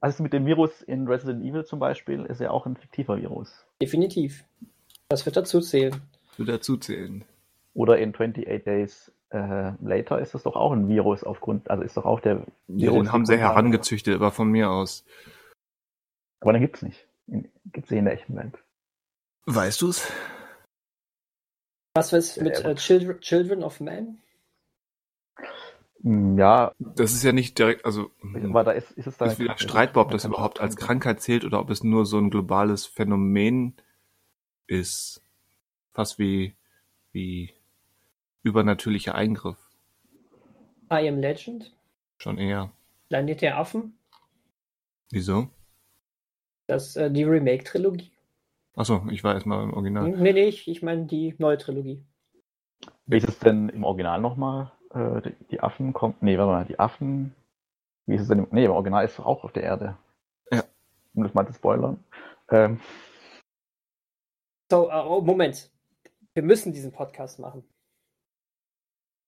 Also 0.00 0.22
mit 0.22 0.32
dem 0.32 0.46
Virus 0.46 0.80
in 0.82 1.06
Resident 1.06 1.44
Evil 1.44 1.64
zum 1.64 1.78
Beispiel 1.78 2.24
ist 2.24 2.40
ja 2.40 2.50
auch 2.50 2.66
ein 2.66 2.76
fiktiver 2.76 3.18
Virus. 3.20 3.66
Definitiv. 3.82 4.44
Das 5.08 5.26
wird 5.26 5.36
dazu 5.36 5.60
zählen. 5.60 5.94
Zu 6.36 6.44
dazu 6.44 6.76
zählen. 6.76 7.24
Oder 7.74 7.98
in 7.98 8.10
28 8.10 8.64
Days 8.64 9.12
äh, 9.30 9.72
Later 9.82 10.18
ist 10.20 10.34
das 10.34 10.42
doch 10.42 10.56
auch 10.56 10.72
ein 10.72 10.88
Virus 10.88 11.22
aufgrund, 11.22 11.70
also 11.70 11.82
ist 11.82 11.96
doch 11.96 12.04
auch 12.04 12.20
der 12.20 12.44
Ja, 12.68 12.92
Virus. 12.92 12.98
den 12.98 13.12
haben 13.12 13.26
sie 13.26 13.38
herangezüchtet, 13.38 14.14
aber 14.14 14.30
von 14.30 14.48
mir 14.48 14.70
aus. 14.70 15.04
Aber 16.40 16.52
den 16.52 16.62
gibt's 16.62 16.82
nicht. 16.82 17.06
Gibt 17.26 17.86
es 17.86 17.90
in 17.90 18.06
der 18.06 18.14
echten 18.14 18.34
Welt. 18.36 18.58
Weißt 19.54 19.82
du's? 19.82 20.06
Was 21.94 22.12
ist 22.12 22.40
mit 22.40 22.64
äh, 22.64 22.74
Children, 22.76 23.20
Children 23.20 23.62
of 23.64 23.80
Man? 23.80 24.18
Hm, 26.02 26.38
Ja, 26.38 26.72
Das 26.78 27.12
ist 27.12 27.24
ja 27.24 27.32
nicht 27.32 27.58
direkt, 27.58 27.84
also 27.84 28.12
aber 28.44 28.62
da 28.62 28.70
ist, 28.70 28.92
ist 28.92 29.08
es 29.08 29.16
da. 29.16 29.26
ist 29.26 29.40
wieder 29.40 29.58
streitbar, 29.58 30.04
ob 30.04 30.12
das 30.12 30.24
überhaupt 30.24 30.60
als 30.60 30.76
Krankheit 30.76 31.20
zählt 31.20 31.44
oder 31.44 31.58
ob 31.58 31.68
es 31.70 31.82
nur 31.82 32.06
so 32.06 32.18
ein 32.18 32.30
globales 32.30 32.86
Phänomen 32.86 33.74
ist. 34.68 35.20
Fast 35.92 36.20
wie, 36.20 36.54
wie 37.10 37.52
übernatürlicher 38.44 39.16
Eingriff. 39.16 39.58
I 40.92 41.08
Am 41.08 41.18
Legend? 41.18 41.74
Schon 42.18 42.38
eher. 42.38 42.70
Planet 43.08 43.40
der 43.42 43.58
Affen? 43.58 43.98
Wieso? 45.10 45.48
Das, 46.68 46.94
äh, 46.94 47.10
die 47.10 47.24
Remake-Trilogie? 47.24 48.12
Achso, 48.74 49.04
ich 49.10 49.24
war 49.24 49.34
erstmal 49.34 49.64
im 49.64 49.74
Original. 49.74 50.08
Nee, 50.10 50.32
nee, 50.32 50.48
ich, 50.48 50.68
ich 50.68 50.82
meine 50.82 51.06
die 51.06 51.34
neue 51.38 51.58
Trilogie. 51.58 52.04
Wie 53.06 53.16
ist 53.18 53.28
es 53.28 53.38
denn 53.38 53.68
im 53.68 53.84
Original 53.84 54.20
nochmal? 54.20 54.72
Äh, 54.94 55.22
die, 55.22 55.44
die 55.50 55.60
Affen 55.60 55.92
kommen. 55.92 56.14
Nee, 56.20 56.38
warte 56.38 56.52
mal, 56.52 56.64
die 56.64 56.78
Affen. 56.78 57.34
Wie 58.06 58.14
ist 58.14 58.22
es 58.22 58.28
denn? 58.28 58.38
Im, 58.40 58.48
nee, 58.52 58.64
im 58.64 58.70
Original 58.72 59.04
ist 59.04 59.14
es 59.14 59.20
auch 59.20 59.44
auf 59.44 59.52
der 59.52 59.64
Erde. 59.64 59.96
Ja. 60.52 60.64
Um 61.14 61.24
das 61.24 61.34
mal 61.34 61.46
zu 61.46 61.52
spoilern. 61.52 62.02
Ähm, 62.50 62.80
So, 64.70 64.88
äh, 64.88 65.04
oh, 65.06 65.20
Moment. 65.20 65.70
Wir 66.34 66.42
müssen 66.44 66.72
diesen 66.72 66.92
Podcast 66.92 67.40
machen. 67.40 67.64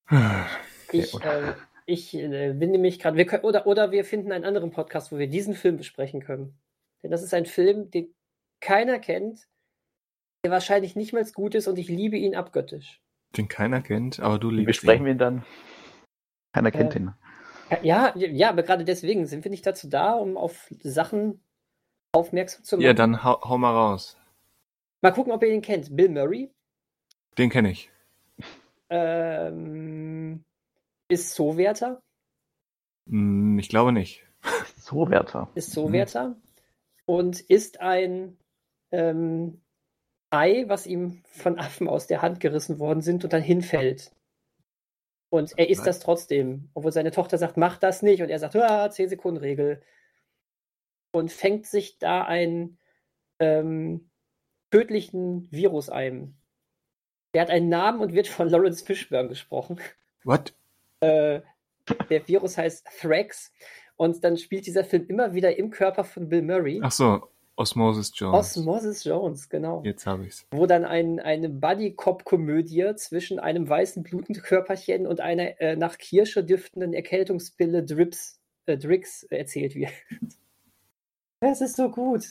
okay, 0.08 0.36
Ich, 0.92 1.14
äh, 1.24 1.54
ich 1.86 2.14
äh, 2.14 2.52
bin 2.54 2.70
nämlich 2.70 3.00
gerade, 3.00 3.16
wir 3.16 3.26
können, 3.26 3.44
oder, 3.44 3.66
oder 3.66 3.90
wir 3.90 4.04
finden 4.04 4.32
einen 4.32 4.44
anderen 4.44 4.70
Podcast, 4.70 5.10
wo 5.12 5.18
wir 5.18 5.28
diesen 5.28 5.54
Film 5.54 5.76
besprechen 5.76 6.20
können. 6.22 6.56
Denn 7.02 7.10
das 7.10 7.22
ist 7.22 7.34
ein 7.34 7.46
Film, 7.46 7.90
den 7.90 8.14
keiner 8.62 8.98
kennt, 8.98 9.46
der 10.44 10.50
wahrscheinlich 10.52 10.96
nicht 10.96 11.12
mal 11.12 11.24
gut 11.32 11.54
ist 11.54 11.68
und 11.68 11.78
ich 11.78 11.88
liebe 11.88 12.16
ihn 12.16 12.34
abgöttisch. 12.34 13.00
Den 13.36 13.48
keiner 13.48 13.82
kennt, 13.82 14.20
aber 14.20 14.38
du 14.38 14.50
liebst 14.50 14.66
besprechen 14.66 15.02
ihn. 15.02 15.06
wir 15.06 15.12
ihn 15.12 15.18
dann? 15.18 15.44
Keiner 16.54 16.70
kennt 16.70 16.94
Äh, 16.94 16.98
ihn. 16.98 17.14
Ja, 17.82 18.12
ja, 18.16 18.50
aber 18.50 18.62
gerade 18.62 18.84
deswegen 18.84 19.26
sind 19.26 19.44
wir 19.44 19.50
nicht 19.50 19.66
dazu 19.66 19.88
da, 19.88 20.12
um 20.12 20.36
auf 20.36 20.68
Sachen 20.82 21.42
aufmerksam 22.12 22.64
zu 22.64 22.76
machen. 22.76 22.84
Ja, 22.86 22.92
dann 22.92 23.24
hau, 23.24 23.40
hau 23.42 23.56
mal 23.56 23.72
raus. 23.72 24.18
Mal 25.00 25.12
gucken, 25.12 25.32
ob 25.32 25.42
ihr 25.42 25.48
ihn 25.48 25.62
kennt. 25.62 25.96
Bill 25.96 26.10
Murray 26.10 26.50
Den 27.38 27.48
kenne 27.50 27.70
ich. 27.70 27.90
ähm, 28.90 30.44
ist 31.08 31.34
So-Wärter, 31.34 32.00
Hm, 33.08 33.58
ich 33.58 33.68
glaube 33.68 33.92
nicht. 33.92 34.24
So, 34.76 35.08
Werther. 35.10 35.48
ist 35.54 35.72
So-Wärter 35.72 36.36
und 37.06 37.40
ist 37.40 37.80
ein 37.80 38.36
ähm, 38.92 39.60
Ei, 40.30 40.64
was 40.66 40.86
ihm 40.86 41.22
von 41.24 41.58
Affen 41.58 41.88
aus 41.88 42.06
der 42.06 42.22
Hand 42.22 42.40
gerissen 42.40 42.78
worden 42.78 43.02
sind 43.02 43.22
und 43.24 43.32
dann 43.32 43.42
hinfällt. 43.42 44.12
Und 45.28 45.58
er 45.58 45.68
isst 45.68 45.80
Was? 45.80 45.86
das 45.86 46.00
trotzdem, 46.00 46.70
obwohl 46.74 46.92
seine 46.92 47.10
Tochter 47.10 47.38
sagt, 47.38 47.56
mach 47.56 47.78
das 47.78 48.02
nicht. 48.02 48.22
Und 48.22 48.30
er 48.30 48.38
sagt, 48.38 48.56
ah, 48.56 48.90
10 48.90 49.10
Sekunden 49.10 49.40
Regel. 49.40 49.82
Und 51.10 51.30
fängt 51.32 51.66
sich 51.66 51.98
da 51.98 52.22
einen 52.22 52.78
ähm, 53.40 54.10
tödlichen 54.70 55.50
Virus 55.50 55.90
ein. 55.90 56.34
Der 57.34 57.42
hat 57.42 57.50
einen 57.50 57.68
Namen 57.68 58.00
und 58.00 58.14
wird 58.14 58.28
von 58.28 58.48
Lawrence 58.48 58.84
Fishburne 58.84 59.28
gesprochen. 59.28 59.80
What? 60.24 60.54
Äh, 61.00 61.40
der 62.08 62.28
Virus 62.28 62.56
heißt 62.56 62.86
Thrax. 63.00 63.52
Und 63.96 64.24
dann 64.24 64.36
spielt 64.36 64.66
dieser 64.66 64.84
Film 64.84 65.06
immer 65.08 65.34
wieder 65.34 65.56
im 65.56 65.70
Körper 65.70 66.04
von 66.04 66.28
Bill 66.28 66.42
Murray. 66.42 66.80
Ach 66.82 66.92
so, 66.92 67.28
Osmosis 67.56 68.12
Jones. 68.14 68.56
Osmosis 68.56 69.04
Jones, 69.04 69.48
genau. 69.48 69.82
Jetzt 69.84 70.06
habe 70.06 70.26
ich's. 70.26 70.46
Wo 70.50 70.66
dann 70.66 70.84
ein, 70.84 71.20
eine 71.20 71.48
Buddy-Cop-Komödie 71.48 72.94
zwischen 72.96 73.38
einem 73.38 73.68
weißen 73.68 74.02
blutenden 74.02 74.42
Körperchen 74.42 75.06
und 75.06 75.20
einer 75.20 75.60
äh, 75.60 75.76
nach 75.76 75.98
Kirsche 75.98 76.44
düftenden 76.44 76.94
Erkältungspille 76.94 77.84
Drips, 77.84 78.40
äh, 78.66 78.78
Drix 78.78 79.24
erzählt 79.24 79.74
wird. 79.74 79.92
Das 81.40 81.60
ist 81.60 81.74
so 81.74 81.90
gut. 81.90 82.24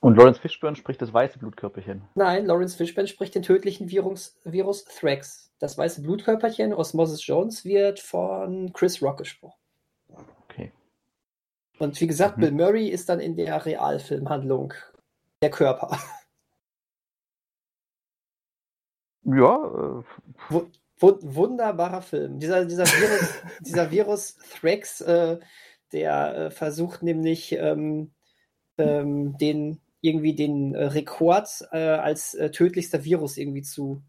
Und 0.00 0.16
Lawrence 0.16 0.40
Fishburne 0.40 0.76
spricht 0.76 1.00
das 1.00 1.14
weiße 1.14 1.38
Blutkörperchen. 1.38 2.02
Nein, 2.16 2.44
Lawrence 2.44 2.76
Fishburne 2.76 3.06
spricht 3.06 3.36
den 3.36 3.42
tödlichen 3.42 3.88
Virus, 3.88 4.36
Virus 4.42 4.84
Thrax. 4.84 5.52
Das 5.60 5.78
weiße 5.78 6.02
Blutkörperchen, 6.02 6.74
Osmosis 6.74 7.24
Jones, 7.24 7.64
wird 7.64 8.00
von 8.00 8.72
Chris 8.72 9.00
Rock 9.00 9.18
gesprochen. 9.18 9.63
Und 11.78 12.00
wie 12.00 12.06
gesagt, 12.06 12.36
Mhm. 12.36 12.40
Bill 12.40 12.52
Murray 12.52 12.88
ist 12.88 13.08
dann 13.08 13.20
in 13.20 13.36
der 13.36 13.64
Realfilmhandlung 13.66 14.74
der 15.42 15.50
Körper. 15.50 15.98
Ja, 19.26 19.56
äh, 19.56 20.02
Wu- 20.50 20.66
wu- 20.98 21.18
wunderbarer 21.22 22.02
Film. 22.02 22.38
Dieser, 22.38 22.66
dieser 22.66 22.84
Virus, 22.84 23.28
dieser 23.66 23.90
Virus 23.90 24.36
Thrax, 24.60 25.00
äh, 25.00 25.38
der 25.92 26.36
äh, 26.36 26.50
versucht 26.50 27.02
nämlich 27.02 27.52
ähm, 27.52 28.10
ähm, 28.76 29.38
den 29.38 29.80
irgendwie 30.02 30.34
den 30.34 30.74
äh, 30.74 30.84
Rekord 30.84 31.48
äh, 31.72 31.78
als 31.78 32.34
äh, 32.34 32.50
tödlichster 32.50 33.04
Virus 33.04 33.38
irgendwie 33.38 33.62
zu, 33.62 34.02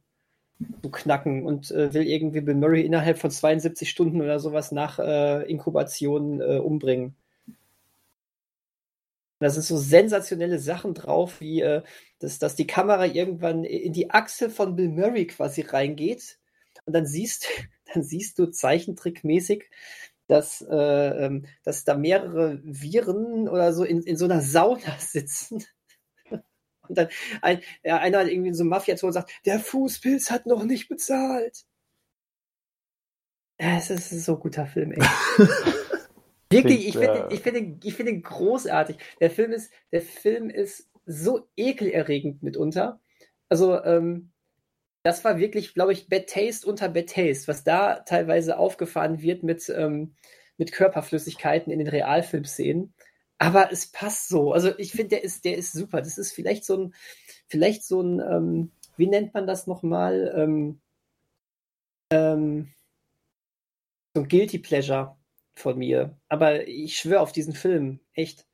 zu 0.82 0.92
knacken 0.92 1.46
und 1.46 1.70
will 1.70 2.04
irgendwie 2.08 2.42
Bill 2.42 2.56
Murray 2.56 2.82
innerhalb 2.82 3.18
von 3.18 3.32
72 3.32 3.90
Stunden 3.90 4.22
oder 4.22 4.40
sowas 4.40 4.72
nach 4.74 5.00
Inkubation 5.00 6.42
umbringen. 6.42 7.16
Da 9.46 9.52
sind 9.52 9.62
so 9.62 9.78
sensationelle 9.78 10.58
Sachen 10.58 10.96
drauf, 10.96 11.40
wie 11.40 11.62
äh, 11.62 11.84
dass, 12.18 12.40
dass 12.40 12.56
die 12.56 12.66
Kamera 12.66 13.06
irgendwann 13.06 13.64
in 13.64 13.94
die 13.94 14.10
Achsel 14.10 14.50
von 14.50 14.76
Bill 14.76 14.90
Murray 14.90 15.28
quasi 15.28 15.62
reingeht 15.62 16.40
und 16.86 16.94
dann 16.94 17.06
siehst, 17.06 17.46
dann 17.94 18.02
siehst 18.02 18.40
du 18.40 18.48
zeichentrickmäßig, 18.48 19.70
dass, 20.26 20.62
äh, 20.68 21.26
ähm, 21.26 21.46
dass 21.64 21.84
da 21.84 21.96
mehrere 21.96 22.60
Viren 22.64 23.48
oder 23.48 23.72
so 23.72 23.84
in, 23.84 24.02
in 24.02 24.18
so 24.18 24.26
einer 24.26 24.42
Sauna 24.42 24.98
sitzen. 25.00 25.64
Und 26.32 26.98
dann 26.98 27.10
ein, 27.44 27.62
ja, 27.84 28.00
einer 28.00 28.22
hat 28.22 28.28
irgendwie 28.30 28.52
so 28.56 28.64
Mafia-Ton 28.64 29.14
sagt, 29.14 29.30
der 29.46 29.60
Fußpilz 29.60 30.32
hat 30.32 30.48
noch 30.48 30.64
nicht 30.64 30.90
bezahlt. 30.90 31.66
Es 33.58 33.92
ist 33.92 34.12
ein 34.12 34.20
so 34.22 34.38
guter 34.40 34.66
Film, 34.66 34.94
ey. 34.94 35.08
Wirklich, 36.56 36.88
ich 36.88 36.98
finde, 36.98 37.28
ich 37.32 37.40
finde, 37.42 37.78
ich 37.84 37.94
finde 37.94 38.12
ihn 38.12 38.22
großartig. 38.22 38.98
Der 39.20 39.32
Film 39.32 39.52
ist, 39.52 39.72
der 39.92 40.02
Film 40.02 40.50
ist 40.50 40.90
so 41.06 41.48
ekelerregend 41.56 42.44
mitunter. 42.44 43.00
Also, 43.50 43.84
ähm, 43.84 44.32
das 45.04 45.24
war 45.24 45.38
wirklich, 45.38 45.76
glaube 45.76 45.94
ich, 45.94 46.10
Bad 46.10 46.28
Taste 46.28 46.68
unter 46.68 46.90
Bad 46.90 47.10
Taste, 47.10 47.48
was 47.48 47.64
da 47.64 48.00
teilweise 48.00 48.58
aufgefahren 48.58 49.22
wird 49.22 49.44
mit, 49.44 49.70
ähm, 49.70 50.16
mit 50.58 50.72
Körperflüssigkeiten 50.72 51.72
in 51.72 51.80
den 51.80 51.88
Realfilmszenen. 51.88 52.94
Aber 53.38 53.72
es 53.72 53.92
passt 53.92 54.30
so. 54.30 54.54
Also 54.54 54.72
ich 54.80 54.92
finde, 54.92 55.10
der 55.10 55.24
ist, 55.24 55.46
der 55.46 55.58
ist 55.58 55.74
super. 55.74 56.02
Das 56.02 56.18
ist 56.18 56.32
vielleicht 56.32 56.66
so 56.66 56.78
ein, 56.78 56.94
vielleicht 57.48 57.84
so 57.84 58.02
ein, 58.02 58.20
ähm, 58.20 58.72
wie 58.98 59.08
nennt 59.08 59.34
man 59.34 59.46
das 59.46 59.68
nochmal? 59.68 60.34
Ähm, 60.36 60.80
ähm, 62.12 62.74
so 64.16 64.22
ein 64.22 64.28
Guilty 64.28 64.60
Pleasure 64.60 65.18
von 65.56 65.78
mir. 65.78 66.20
Aber 66.30 66.68
ich 66.68 67.00
schwöre 67.00 67.22
auf 67.22 67.32
diesen 67.32 67.54
Film. 67.54 68.00
Echt. 68.14 68.46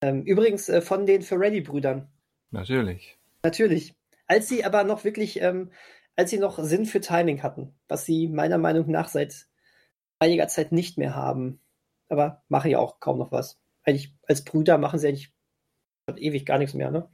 Ähm, 0.00 0.22
übrigens 0.22 0.68
äh, 0.68 0.80
von 0.80 1.06
den 1.06 1.22
Ferretti-Brüdern. 1.22 2.08
Natürlich. 2.50 3.18
Natürlich. 3.42 3.94
Als 4.26 4.48
sie 4.48 4.64
aber 4.64 4.84
noch 4.84 5.04
wirklich, 5.04 5.40
ähm, 5.40 5.70
als 6.16 6.30
sie 6.30 6.38
noch 6.38 6.58
Sinn 6.58 6.86
für 6.86 7.00
Timing 7.00 7.42
hatten, 7.42 7.74
was 7.88 8.04
sie 8.04 8.28
meiner 8.28 8.58
Meinung 8.58 8.90
nach 8.90 9.08
seit 9.08 9.46
einiger 10.18 10.48
Zeit 10.48 10.72
nicht 10.72 10.98
mehr 10.98 11.14
haben. 11.14 11.60
Aber 12.08 12.42
machen 12.48 12.70
ja 12.70 12.78
auch 12.78 13.00
kaum 13.00 13.18
noch 13.18 13.32
was. 13.32 13.60
Eigentlich 13.84 14.14
als 14.26 14.44
Brüder 14.44 14.78
machen 14.78 14.98
sie 14.98 15.08
eigentlich 15.08 15.32
ewig 16.16 16.46
gar 16.46 16.58
nichts 16.58 16.74
mehr, 16.74 16.90
ne? 16.90 17.08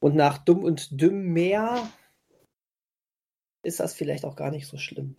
Und 0.00 0.16
nach 0.16 0.38
Dumm 0.38 0.64
und 0.64 1.00
Dümm 1.00 1.32
mehr 1.32 1.90
ist 3.62 3.80
das 3.80 3.94
vielleicht 3.94 4.24
auch 4.24 4.36
gar 4.36 4.50
nicht 4.50 4.66
so 4.66 4.78
schlimm. 4.78 5.16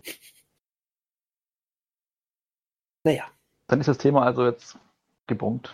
Naja. 3.04 3.26
dann 3.68 3.80
ist 3.80 3.88
das 3.88 3.98
Thema 3.98 4.24
also 4.26 4.46
jetzt 4.46 4.78
gebongt. 5.28 5.74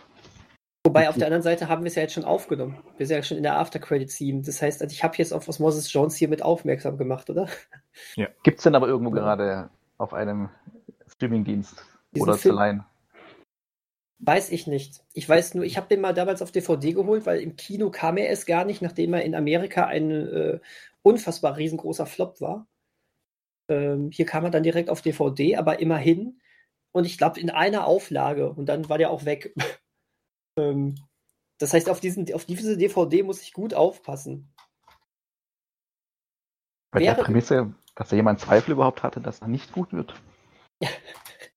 Wobei 0.86 1.10
auf 1.10 1.18
der 1.18 1.26
anderen 1.28 1.44
Seite 1.44 1.68
haben 1.68 1.84
wir 1.84 1.88
es 1.88 1.96
ja 1.96 2.04
jetzt 2.04 2.14
schon 2.14 2.24
aufgenommen. 2.24 2.78
Wir 2.96 3.06
sind 3.06 3.18
ja 3.18 3.24
schon 3.24 3.36
in 3.38 3.44
der 3.44 3.58
After-Credit-Scene. 3.58 4.42
Das 4.44 4.62
heißt, 4.62 4.82
also 4.82 4.94
ich 4.94 5.04
habe 5.04 5.16
jetzt 5.18 5.34
auf 5.34 5.50
Osmosis 5.50 5.92
Jones 5.92 6.16
hier 6.16 6.30
mit 6.30 6.42
aufmerksam 6.42 6.98
gemacht, 6.98 7.30
oder? 7.30 7.50
Gibt 8.44 8.60
es 8.60 8.64
denn 8.64 8.74
aber 8.76 8.88
irgendwo 8.88 9.14
Ja. 9.14 9.22
gerade 9.22 9.70
auf 9.98 10.14
einem 10.14 10.50
Streamingdienst 11.10 11.84
Diesen 12.16 12.24
oder 12.24 12.38
zu 12.38 12.52
leihen? 12.54 12.86
Weiß 14.20 14.50
ich 14.50 14.66
nicht. 14.66 15.04
Ich 15.14 15.28
weiß 15.28 15.56
nur, 15.56 15.66
ich 15.66 15.76
habe 15.76 15.88
den 15.88 16.00
mal 16.00 16.14
damals 16.14 16.42
auf 16.42 16.52
DVD 16.52 16.94
geholt, 16.94 17.26
weil 17.26 17.42
im 17.42 17.58
Kino 17.58 17.90
kam 17.92 18.16
er 18.16 18.30
erst 18.30 18.48
gar 18.48 18.64
nicht, 18.64 18.82
nachdem 18.82 19.14
er 19.14 19.24
in 19.24 19.36
Amerika 19.36 19.86
ein 19.86 20.10
äh, 20.12 20.60
unfassbar 21.02 21.58
riesengroßer 21.58 22.06
Flop 22.06 22.40
war. 22.40 22.66
Ähm, 23.68 24.10
hier 24.12 24.26
kam 24.26 24.46
er 24.46 24.52
dann 24.52 24.64
direkt 24.64 24.90
auf 24.90 25.02
DVD, 25.02 25.58
aber 25.58 25.80
immerhin. 25.80 26.40
Und 26.94 27.06
ich 27.06 27.18
glaube 27.18 27.40
in 27.40 27.50
einer 27.50 27.86
Auflage 27.86 28.52
und 28.52 28.66
dann 28.68 28.90
war 28.90 28.98
der 28.98 29.12
auch 29.12 29.26
weg. 29.26 29.54
ähm, 30.60 30.96
das 31.60 31.74
heißt, 31.74 31.90
auf, 31.90 32.00
diesen, 32.00 32.32
auf 32.34 32.46
diese 32.46 32.78
DVD 32.78 33.24
muss 33.24 33.42
ich 33.42 33.54
gut 33.54 33.74
aufpassen. 33.74 34.54
Bei 36.92 37.00
der 37.00 37.16
Wäre- 37.16 37.24
Prämisse, 37.26 37.74
dass 37.96 38.10
da 38.10 38.16
jemand 38.16 38.40
Zweifel 38.40 38.72
überhaupt 38.72 39.04
hatte, 39.04 39.22
dass 39.22 39.42
er 39.42 39.48
nicht 39.48 39.72
gut 39.72 39.94
wird. 39.94 40.14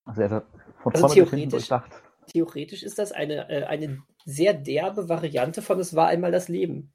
Also 0.07 0.23
er 0.23 0.31
hat 0.31 0.47
von 0.82 0.93
Also 0.94 1.07
vorne 1.07 1.15
theoretisch- 1.23 1.51
durchdacht. 1.51 1.93
Theoretisch 2.32 2.82
ist 2.82 2.98
das 2.98 3.12
eine, 3.12 3.48
äh, 3.48 3.65
eine 3.65 4.02
sehr 4.24 4.55
derbe 4.55 5.09
Variante 5.09 5.62
von 5.62 5.78
Es 5.78 5.94
war 5.94 6.09
einmal 6.09 6.32
das 6.32 6.48
Leben. 6.48 6.93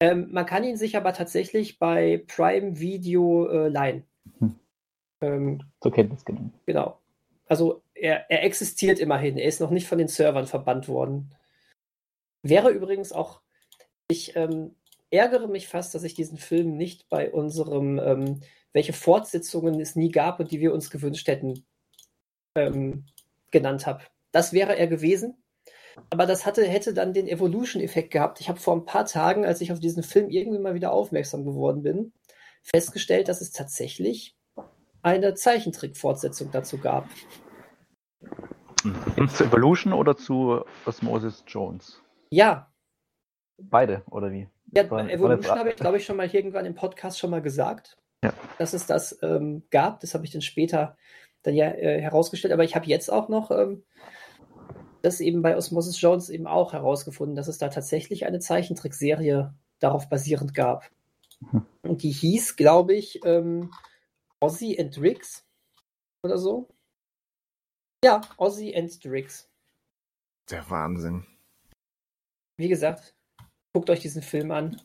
Ähm, 0.00 0.28
man 0.32 0.46
kann 0.46 0.64
ihn 0.64 0.76
sich 0.76 0.96
aber 0.96 1.12
tatsächlich 1.12 1.78
bei 1.78 2.24
Prime 2.26 2.80
Video 2.80 3.46
äh, 3.48 3.68
leihen. 3.68 4.04
Hm. 4.38 4.58
Ähm, 5.20 5.62
Zur 5.80 5.92
Kenntnis 5.92 6.24
genommen. 6.24 6.54
genau. 6.66 6.98
Also 7.48 7.82
er, 7.94 8.30
er 8.30 8.44
existiert 8.44 8.98
immerhin. 8.98 9.38
Er 9.38 9.48
ist 9.48 9.60
noch 9.60 9.70
nicht 9.70 9.88
von 9.88 9.98
den 9.98 10.08
Servern 10.08 10.46
verbannt 10.46 10.88
worden. 10.88 11.34
Wäre 12.42 12.70
übrigens 12.70 13.12
auch, 13.12 13.40
ich 14.08 14.36
ähm, 14.36 14.74
ärgere 15.10 15.48
mich 15.48 15.68
fast, 15.68 15.94
dass 15.94 16.04
ich 16.04 16.14
diesen 16.14 16.38
Film 16.38 16.76
nicht 16.76 17.08
bei 17.08 17.30
unserem, 17.30 17.98
ähm, 17.98 18.40
welche 18.72 18.92
Fortsetzungen 18.92 19.80
es 19.80 19.96
nie 19.96 20.10
gab 20.10 20.40
und 20.40 20.50
die 20.50 20.60
wir 20.60 20.72
uns 20.72 20.90
gewünscht 20.90 21.26
hätten, 21.26 21.64
ähm, 22.54 23.06
genannt 23.50 23.86
habe. 23.86 24.04
Das 24.30 24.52
wäre 24.52 24.76
er 24.76 24.86
gewesen. 24.86 25.42
Aber 26.10 26.26
das 26.26 26.46
hatte, 26.46 26.64
hätte 26.64 26.94
dann 26.94 27.12
den 27.12 27.26
Evolution-Effekt 27.26 28.12
gehabt. 28.12 28.40
Ich 28.40 28.48
habe 28.48 28.60
vor 28.60 28.76
ein 28.76 28.84
paar 28.84 29.04
Tagen, 29.06 29.44
als 29.44 29.60
ich 29.60 29.72
auf 29.72 29.80
diesen 29.80 30.04
Film 30.04 30.30
irgendwie 30.30 30.60
mal 30.60 30.74
wieder 30.74 30.92
aufmerksam 30.92 31.44
geworden 31.44 31.82
bin, 31.82 32.12
festgestellt, 32.62 33.28
dass 33.28 33.40
es 33.40 33.50
tatsächlich 33.50 34.37
eine 35.02 35.34
Zeichentrick-Fortsetzung 35.34 36.50
dazu 36.50 36.78
gab. 36.78 37.06
Mhm. 38.84 39.28
Zu 39.28 39.44
Evolution 39.44 39.92
oder 39.92 40.16
zu 40.16 40.64
Osmosis 40.86 41.44
Jones? 41.46 42.00
Ja, 42.30 42.70
Beide, 43.60 44.02
oder 44.10 44.30
wie? 44.30 44.48
ja 44.72 44.88
War- 44.90 45.10
Evolution 45.10 45.58
habe 45.58 45.70
ich, 45.70 45.76
glaube 45.76 45.96
ich, 45.96 46.04
schon 46.04 46.16
mal 46.16 46.28
irgendwann 46.32 46.64
im 46.64 46.74
Podcast 46.76 47.18
schon 47.18 47.30
mal 47.30 47.42
gesagt, 47.42 47.96
Ja. 48.22 48.32
dass 48.58 48.72
es 48.72 48.86
das 48.86 49.18
ähm, 49.22 49.64
gab. 49.70 49.98
Das 50.00 50.14
habe 50.14 50.24
ich 50.24 50.30
dann 50.30 50.42
später 50.42 50.96
dann 51.42 51.54
ja 51.54 51.66
äh, 51.72 52.00
herausgestellt. 52.00 52.52
Aber 52.54 52.62
ich 52.64 52.76
habe 52.76 52.86
jetzt 52.86 53.10
auch 53.10 53.28
noch 53.28 53.50
ähm, 53.50 53.82
das 55.02 55.20
eben 55.20 55.42
bei 55.42 55.56
Osmosis 55.56 56.00
Jones 56.00 56.28
eben 56.30 56.46
auch 56.46 56.72
herausgefunden, 56.72 57.34
dass 57.34 57.48
es 57.48 57.58
da 57.58 57.68
tatsächlich 57.68 58.26
eine 58.26 58.38
Zeichentrickserie 58.38 59.52
darauf 59.80 60.08
basierend 60.08 60.54
gab. 60.54 60.88
Mhm. 61.40 61.66
Und 61.82 62.02
die 62.04 62.10
hieß, 62.12 62.54
glaube 62.54 62.94
ich, 62.94 63.24
ähm, 63.24 63.72
Ozzy 64.40 64.76
and 64.78 64.96
Drix 64.96 65.46
oder 66.22 66.38
so. 66.38 66.68
Ja, 68.04 68.20
Ozzy 68.36 68.74
and 68.76 69.02
Drix. 69.04 69.50
Der 70.50 70.68
Wahnsinn. 70.70 71.26
Wie 72.56 72.68
gesagt, 72.68 73.14
guckt 73.72 73.90
euch 73.90 74.00
diesen 74.00 74.22
Film 74.22 74.50
an. 74.50 74.80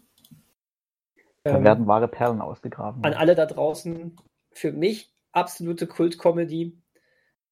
Da 1.43 1.57
Ähm, 1.57 1.63
werden 1.63 1.87
wahre 1.87 2.07
Perlen 2.07 2.41
ausgegraben. 2.41 3.03
an 3.03 3.13
alle 3.13 3.35
da 3.35 3.45
draußen, 3.45 4.15
für 4.53 4.71
mich 4.71 5.13
absolute 5.31 5.87
Kult-Comedy. 5.87 6.77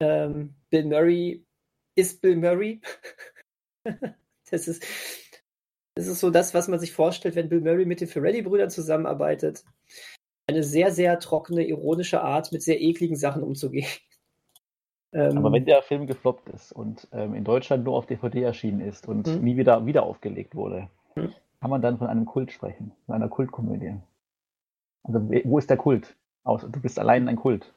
Ähm, 0.00 0.54
Bill 0.70 0.84
Murray 0.86 1.44
ist 1.94 2.20
Bill 2.22 2.36
Murray. 2.36 2.80
das, 4.50 4.68
ist, 4.68 4.84
das 5.94 6.06
ist 6.06 6.20
so 6.20 6.30
das, 6.30 6.54
was 6.54 6.68
man 6.68 6.78
sich 6.80 6.92
vorstellt, 6.92 7.34
wenn 7.34 7.48
Bill 7.48 7.60
Murray 7.60 7.84
mit 7.84 8.00
den 8.00 8.08
Ferretti-Brüdern 8.08 8.70
zusammenarbeitet. 8.70 9.64
Eine 10.46 10.62
sehr, 10.62 10.90
sehr 10.90 11.18
trockene, 11.18 11.64
ironische 11.64 12.22
Art, 12.22 12.52
mit 12.52 12.62
sehr 12.62 12.80
ekligen 12.80 13.16
Sachen 13.16 13.42
umzugehen. 13.42 13.88
Ähm, 15.14 15.36
Aber 15.36 15.52
wenn 15.52 15.66
der 15.66 15.82
Film 15.82 16.06
gefloppt 16.06 16.48
ist 16.48 16.72
und 16.72 17.06
ähm, 17.12 17.34
in 17.34 17.44
Deutschland 17.44 17.84
nur 17.84 17.98
auf 17.98 18.06
DVD 18.06 18.44
erschienen 18.44 18.80
ist 18.80 19.06
und 19.06 19.26
Mhm. 19.26 19.44
nie 19.44 19.56
wieder, 19.58 19.84
wieder 19.84 20.04
aufgelegt 20.04 20.54
wurde, 20.54 20.88
Mhm. 21.16 21.34
kann 21.60 21.68
man 21.68 21.82
dann 21.82 21.98
von 21.98 22.06
einem 22.06 22.24
Kult 22.24 22.50
sprechen, 22.50 22.92
von 23.04 23.16
einer 23.16 23.28
Kultkomödie. 23.28 23.94
Also 25.02 25.20
wo 25.44 25.58
ist 25.58 25.68
der 25.68 25.76
Kult? 25.76 26.16
Außer 26.44 26.66
du 26.70 26.80
bist 26.80 26.98
allein 26.98 27.28
ein 27.28 27.36
Kult. 27.36 27.74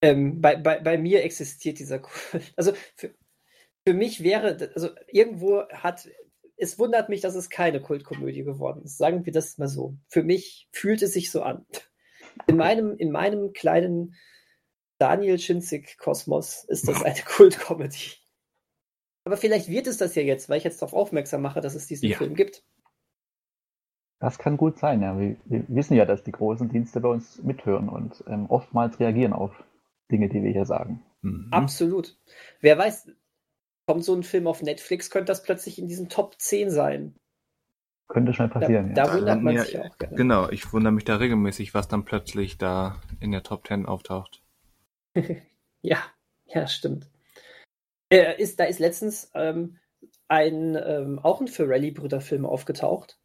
Ähm, 0.00 0.40
bei, 0.40 0.56
bei, 0.56 0.80
bei 0.80 0.96
mir 0.96 1.22
existiert 1.22 1.78
dieser 1.78 1.98
Kult. 1.98 2.14
Also 2.56 2.72
für, 2.96 3.10
für 3.86 3.92
mich 3.92 4.22
wäre, 4.22 4.70
also 4.74 4.88
irgendwo 5.08 5.68
hat, 5.68 6.08
es 6.56 6.78
wundert 6.78 7.10
mich, 7.10 7.20
dass 7.20 7.34
es 7.34 7.50
keine 7.50 7.82
Kultkomödie 7.82 8.42
geworden 8.44 8.84
ist. 8.84 8.96
Sagen 8.96 9.26
wir 9.26 9.34
das 9.34 9.58
mal 9.58 9.68
so. 9.68 9.96
Für 10.08 10.22
mich 10.22 10.66
fühlt 10.72 11.02
es 11.02 11.12
sich 11.12 11.30
so 11.30 11.42
an. 11.42 11.66
In 12.46 12.56
meinem, 12.56 12.96
in 12.96 13.10
meinem 13.10 13.52
kleinen 13.52 14.14
Daniel 14.98 15.38
Schinzig-Kosmos 15.38 16.64
ist 16.64 16.88
das 16.88 17.02
eine 17.02 17.20
Kultkomödie. 17.24 18.12
Aber 19.24 19.36
vielleicht 19.36 19.68
wird 19.68 19.86
es 19.86 19.98
das 19.98 20.14
ja 20.14 20.22
jetzt, 20.22 20.48
weil 20.48 20.58
ich 20.58 20.64
jetzt 20.64 20.80
darauf 20.82 20.94
aufmerksam 20.94 21.42
mache, 21.42 21.60
dass 21.60 21.74
es 21.74 21.86
diesen 21.86 22.08
Ja. 22.08 22.18
Film 22.18 22.34
gibt. 22.34 22.64
Das 24.18 24.38
kann 24.38 24.58
gut 24.58 24.78
sein, 24.78 25.00
ja. 25.00 25.18
Wir, 25.18 25.36
wir 25.46 25.64
wissen 25.68 25.94
ja, 25.94 26.04
dass 26.04 26.22
die 26.22 26.32
großen 26.32 26.68
Dienste 26.68 27.00
bei 27.00 27.08
uns 27.08 27.42
mithören 27.42 27.88
und 27.88 28.22
ähm, 28.26 28.46
oftmals 28.50 29.00
reagieren 29.00 29.32
auf 29.32 29.52
Dinge, 30.10 30.28
die 30.28 30.42
wir 30.42 30.52
hier 30.52 30.66
sagen. 30.66 31.02
Mhm. 31.22 31.48
Absolut. 31.50 32.18
Wer 32.60 32.76
weiß, 32.76 33.10
kommt 33.86 34.04
so 34.04 34.14
ein 34.14 34.22
Film 34.22 34.46
auf 34.46 34.62
Netflix, 34.62 35.10
könnte 35.10 35.26
das 35.26 35.42
plötzlich 35.42 35.78
in 35.78 35.88
diesen 35.88 36.08
Top 36.10 36.38
10 36.38 36.70
sein. 36.70 37.14
Könnte 38.10 38.34
schnell 38.34 38.48
Da, 38.48 38.58
passieren, 38.58 38.92
da 38.92 39.06
ja. 39.06 39.14
wundert 39.14 39.42
man 39.42 39.54
Ja, 39.54 39.64
sich 39.64 39.78
auch 39.78 39.96
gerne. 39.96 40.16
Genau, 40.16 40.48
ich 40.50 40.72
wundere 40.72 40.92
mich 40.92 41.04
da 41.04 41.16
regelmäßig, 41.16 41.74
was 41.74 41.86
dann 41.86 42.04
plötzlich 42.04 42.58
da 42.58 42.96
in 43.20 43.30
der 43.30 43.44
Top 43.44 43.66
10 43.66 43.86
auftaucht. 43.86 44.42
Ja, 45.82 45.96
ja, 46.44 46.66
stimmt. 46.66 47.08
Äh, 48.12 48.38
ist, 48.38 48.60
da 48.60 48.64
ist 48.64 48.80
letztens 48.80 49.30
ähm, 49.34 49.78
ein, 50.28 50.76
ähm, 50.76 51.18
auch 51.20 51.40
ein 51.40 51.48
Ferrelli-Brüder-Film 51.48 52.44
aufgetaucht, 52.44 53.18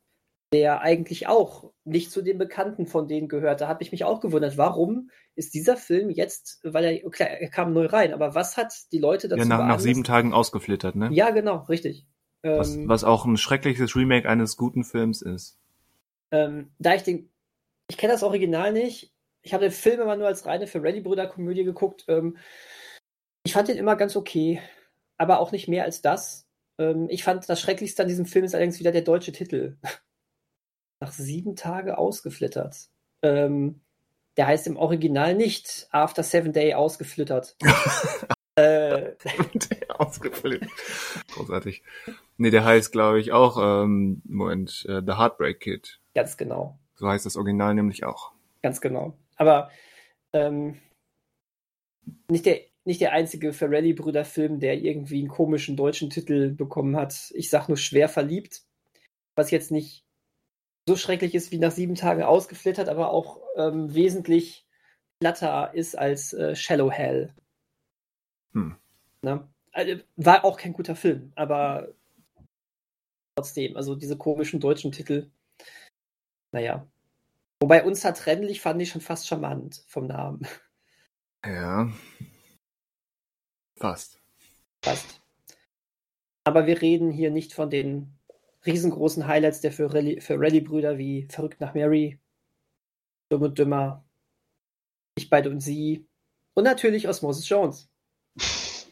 der 0.54 0.80
eigentlich 0.80 1.28
auch 1.28 1.74
nicht 1.84 2.12
zu 2.12 2.22
den 2.22 2.38
Bekannten 2.38 2.88
von 2.88 3.10
denen 3.10 3.28
gehört. 3.28 3.60
Da 3.60 3.68
habe 3.68 3.84
ich 3.84 3.92
mich 3.92 4.06
auch 4.06 4.22
gewundert, 4.22 4.58
warum 4.58 5.10
ist 5.36 5.54
dieser 5.54 5.76
Film 5.76 6.10
jetzt, 6.10 6.62
weil 6.64 6.86
er, 6.86 7.10
klar, 7.10 7.28
er 7.28 7.50
kam 7.50 7.74
neu 7.74 7.88
rein, 7.88 8.14
aber 8.14 8.36
was 8.36 8.56
hat 8.56 8.74
die 8.94 9.00
Leute 9.00 9.28
dazu 9.28 9.42
Ja, 9.42 9.46
nach, 9.46 9.68
nach 9.68 9.80
sieben 9.82 10.06
Tagen 10.06 10.34
ausgeflittert, 10.34 10.96
ne? 10.96 11.10
Ja, 11.12 11.32
genau, 11.32 11.64
richtig. 11.64 12.08
Was, 12.46 12.76
Ähm, 12.76 12.88
was 12.88 13.04
auch 13.04 13.26
ein 13.26 13.38
schreckliches 13.38 13.96
Remake 13.96 14.30
eines 14.30 14.56
guten 14.56 14.84
Films 14.84 15.22
ist. 15.22 15.58
Ähm, 16.32 16.72
da 16.78 16.94
ich 16.94 17.04
den, 17.04 17.32
ich 17.90 17.98
kenne 17.98 18.14
das 18.14 18.24
Original 18.24 18.72
nicht. 18.72 19.12
Ich 19.42 19.54
habe 19.54 19.66
den 19.66 19.72
Film 19.72 20.02
immer 20.02 20.16
nur 20.16 20.28
als 20.28 20.46
reine 20.46 20.68
Ferrelli-Brüder-Komödie 20.68 21.64
geguckt. 21.64 22.06
Ähm, 22.08 22.38
ich 23.44 23.54
fand 23.54 23.68
den 23.68 23.78
immer 23.78 23.96
ganz 23.96 24.16
okay, 24.16 24.62
aber 25.18 25.40
auch 25.40 25.52
nicht 25.52 25.68
mehr 25.68 25.84
als 25.84 26.02
das. 26.02 26.48
Ähm, 26.78 27.08
ich 27.10 27.24
fand 27.24 27.48
das 27.50 27.60
Schrecklichste 27.60 28.04
an 28.04 28.10
diesem 28.10 28.26
Film 28.26 28.46
ist 28.46 28.54
allerdings 28.54 28.80
wieder 28.80 28.92
der 28.92 29.02
deutsche 29.02 29.32
Titel. 29.32 29.78
Nach 31.00 31.12
sieben 31.12 31.56
Tage 31.56 31.98
ausgeflittert. 31.98 32.90
Ähm, 33.24 33.82
der 34.38 34.48
heißt 34.48 34.68
im 34.68 34.78
Original 34.78 35.34
nicht 35.34 35.88
After 35.92 36.24
Seven 36.24 36.54
Day 36.54 36.74
ausgeflittert. 36.74 37.56
äh, 38.56 39.14
Ausgeflippt. 39.90 40.70
Großartig. 41.34 41.84
Nee, 42.38 42.50
der 42.50 42.66
heißt, 42.66 42.92
glaube 42.92 43.20
ich, 43.20 43.32
auch, 43.32 43.58
ähm, 43.58 44.22
Moment, 44.26 44.86
äh, 44.88 45.02
The 45.06 45.14
Heartbreak 45.14 45.60
Kid. 45.60 46.00
ganz 46.14 46.38
genau. 46.38 46.78
So 46.96 47.08
heißt 47.08 47.26
das 47.26 47.36
Original 47.36 47.74
nämlich 47.76 48.06
auch. 48.06 48.32
Ganz 48.62 48.80
genau. 48.80 49.18
Aber 49.36 49.70
ähm, 50.34 50.80
nicht, 52.30 52.46
der, 52.46 52.62
nicht 52.86 53.02
der 53.02 53.12
einzige 53.12 53.52
Ferrelli-Brüder-Film, 53.52 54.60
der 54.60 54.78
irgendwie 54.78 55.20
einen 55.20 55.28
komischen 55.28 55.76
deutschen 55.76 56.10
Titel 56.10 56.52
bekommen 56.52 56.96
hat. 56.96 57.32
Ich 57.34 57.50
sag 57.50 57.68
nur 57.68 57.78
schwer 57.78 58.08
verliebt, 58.08 58.64
was 59.36 59.52
jetzt 59.52 59.72
nicht 59.72 60.06
so 60.88 60.96
schrecklich 60.96 61.36
ist 61.36 61.52
wie 61.52 61.58
nach 61.58 61.72
sieben 61.72 61.96
Tagen 61.96 62.24
ausgeflittert, 62.24 62.90
aber 62.90 63.10
auch 63.10 63.42
ähm, 63.58 63.94
wesentlich 63.94 64.66
platter 65.20 65.74
ist 65.74 65.98
als 65.98 66.34
äh, 66.34 66.56
Shallow 66.56 66.92
Hell. 66.92 67.34
Hm. 68.56 68.76
Ne? 69.22 69.48
Also, 69.72 70.02
war 70.16 70.46
auch 70.46 70.58
kein 70.58 70.74
guter 70.74 70.96
Film, 70.96 71.32
aber 71.36 71.94
trotzdem, 73.36 73.76
also 73.76 73.96
diese 73.96 74.18
komischen 74.18 74.60
deutschen 74.60 74.92
Titel, 74.92 75.30
naja. 76.52 76.88
Wobei 77.60 77.84
unzertrennlich 77.84 78.62
fand 78.62 78.82
ich 78.82 78.90
schon 78.90 79.02
fast 79.02 79.28
charmant 79.28 79.84
vom 79.88 80.08
Namen. 80.08 80.48
Ja. 81.46 81.92
Fast. 83.78 84.20
Fast. 84.84 85.22
Aber 86.44 86.66
wir 86.66 86.82
reden 86.82 87.12
hier 87.12 87.30
nicht 87.30 87.54
von 87.54 87.70
den 87.70 88.18
riesengroßen 88.66 89.28
Highlights 89.28 89.62
der 89.62 89.72
Ferrelli-Brüder 89.72 90.98
wie 90.98 91.28
Verrückt 91.30 91.62
nach 91.62 91.74
Mary, 91.74 92.20
Dumm 93.30 93.44
und 93.44 93.60
Dümmer, 93.60 94.06
Ich, 95.18 95.30
beide 95.30 95.50
und 95.50 95.60
sie 95.60 96.08
und 96.56 96.64
natürlich 96.64 97.08
Osmosis 97.08 97.48
Jones. 97.48 97.92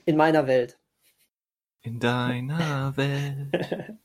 In 0.05 0.17
meiner 0.17 0.47
Welt. 0.47 0.79
In 1.81 1.99
deiner 1.99 2.93
Welt 2.97 3.97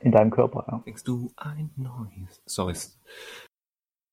In 0.00 0.12
deinem 0.12 0.30
Körper, 0.30 0.66
ja. 0.70 0.82
denkst 0.84 1.04
du 1.04 1.32
ein 1.36 1.70
neues. 1.76 2.42
Sorry. 2.46 2.74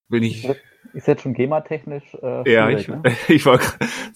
Bin 0.10 0.24
ich. 0.24 0.48
Ist 0.94 1.08
jetzt 1.08 1.22
schon 1.24 1.34
GEMA-technisch 1.34 2.16
äh, 2.22 2.50
Ja, 2.50 2.69
ich, 2.69 2.88
ne? 2.88 3.03
ich 3.27 3.45
war 3.45 3.60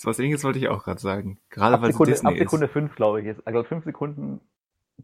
was 0.03 0.19
ähnliches 0.19 0.43
wollte 0.43 0.59
ich 0.59 0.69
auch 0.69 0.83
gerade 0.83 1.01
sagen. 1.01 1.37
Gerade 1.49 1.75
Ab 1.75 1.81
weil 1.81 1.89
es 1.89 1.95
Sekunde, 1.95 2.11
Disney 2.13 2.29
ab 2.29 2.37
Sekunde 2.37 2.65
ist. 2.67 2.71
5, 2.71 2.95
glaube 2.95 3.19
ich. 3.19 3.25
Jetzt. 3.25 3.45
Also 3.45 3.63
5 3.63 3.83
Sekunden 3.83 4.39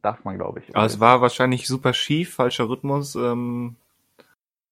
darf 0.01 0.23
man, 0.23 0.37
glaube 0.37 0.59
ich. 0.59 0.75
Aber 0.75 0.85
es 0.85 0.99
war 0.99 1.21
wahrscheinlich 1.21 1.67
super 1.67 1.93
schief, 1.93 2.33
falscher 2.35 2.69
Rhythmus. 2.69 3.15
Ähm, 3.15 3.75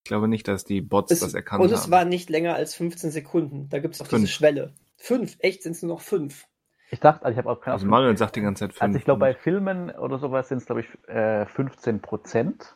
ich 0.03 0.07
glaube 0.07 0.27
nicht, 0.27 0.47
dass 0.47 0.63
die 0.63 0.81
Bots 0.81 1.11
Es, 1.11 1.19
das 1.19 1.33
erkannt 1.33 1.63
und 1.63 1.69
haben. 1.69 1.75
es 1.79 1.91
war 1.91 2.05
nicht 2.05 2.29
länger 2.29 2.55
als 2.55 2.75
15 2.75 3.11
Sekunden. 3.11 3.67
Da 3.69 3.79
gibt 3.79 3.95
es 3.95 4.01
auch 4.01 4.05
diese 4.05 4.17
Fünf. 4.19 4.29
Schwelle. 4.29 4.73
Fünf, 4.97 5.35
echt 5.39 5.63
sind 5.63 5.73
es 5.73 5.81
nur 5.81 5.95
noch 5.95 6.01
fünf. 6.01 6.47
Ich 6.91 6.99
dachte, 6.99 7.25
also 7.25 7.33
ich 7.33 7.37
habe 7.37 7.49
auch 7.49 7.61
keine 7.61 7.73
also 7.73 7.87
Manuel 7.87 8.15
sagt 8.17 8.35
die 8.35 8.41
ganze 8.41 8.65
Zeit 8.65 8.73
fünf. 8.73 8.81
Also 8.81 8.97
ich 8.97 9.05
glaube, 9.05 9.19
bei 9.19 9.33
Filmen 9.33 9.89
oder 9.91 10.19
sowas 10.19 10.47
sind 10.49 10.59
es, 10.59 10.65
glaube 10.65 10.81
ich, 10.81 11.09
äh, 11.09 11.45
15 11.45 12.01
Prozent. 12.01 12.75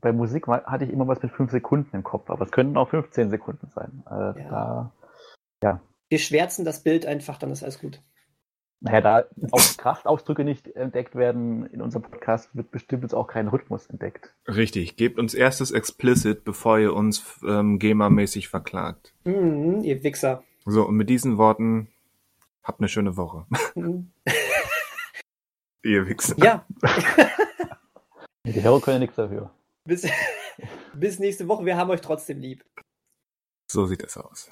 Bei 0.00 0.12
Musik 0.12 0.46
hatte 0.46 0.84
ich 0.84 0.90
immer 0.92 1.08
was 1.08 1.22
mit 1.22 1.32
5 1.32 1.50
Sekunden 1.50 1.94
im 1.96 2.02
Kopf, 2.04 2.30
aber 2.30 2.44
es 2.44 2.50
könnten 2.52 2.76
auch 2.76 2.88
15 2.90 3.30
Sekunden 3.30 3.68
sein. 3.68 4.04
Äh, 4.10 4.40
Ja. 4.42 4.92
Da, 5.60 5.80
Wir 6.08 6.18
schwärzen 6.18 6.64
das 6.64 6.82
Bild 6.84 7.04
einfach, 7.04 7.36
dann 7.38 7.50
ist 7.50 7.62
alles 7.64 7.80
gut. 7.80 8.00
naja, 8.80 9.00
da 9.00 9.24
auch 9.50 9.76
Kraftausdrücke 9.76 10.44
nicht 10.44 10.68
entdeckt 10.76 11.16
werden 11.16 11.66
in 11.66 11.82
unserem 11.82 12.04
Podcast, 12.04 12.54
wird 12.54 12.70
bestimmt 12.70 13.02
jetzt 13.02 13.14
auch 13.14 13.26
kein 13.26 13.48
Rhythmus 13.48 13.86
entdeckt. 13.86 14.34
Richtig. 14.46 14.96
Gebt 14.96 15.18
uns 15.18 15.34
erstes 15.34 15.72
Explicit, 15.72 16.44
bevor 16.44 16.78
ihr 16.78 16.94
uns 16.94 17.40
ähm, 17.44 17.78
GEMA-mäßig 17.80 18.48
verklagt. 18.48 19.14
Mhm, 19.24 19.80
ihr 19.82 20.02
Wichser. 20.04 20.44
So, 20.64 20.86
und 20.86 20.94
mit 20.96 21.10
diesen 21.10 21.38
Worten 21.38 21.88
habt 22.68 22.80
eine 22.80 22.88
schöne 22.88 23.16
Woche. 23.16 23.46
Mhm. 23.74 24.12
ihr 25.82 26.06
Wichser. 26.06 26.36
ja, 26.38 26.64
Die 28.46 28.62
Hörer 28.62 28.80
können 28.80 28.96
ja 28.96 28.98
nichts 29.00 29.16
dafür. 29.16 29.50
bis, 29.84 30.06
bis 30.94 31.18
nächste 31.18 31.48
Woche. 31.48 31.64
Wir 31.64 31.76
haben 31.76 31.90
euch 31.90 32.00
trotzdem 32.00 32.40
lieb. 32.40 32.64
So 33.70 33.86
sieht 33.86 34.02
es 34.04 34.16
aus. 34.16 34.48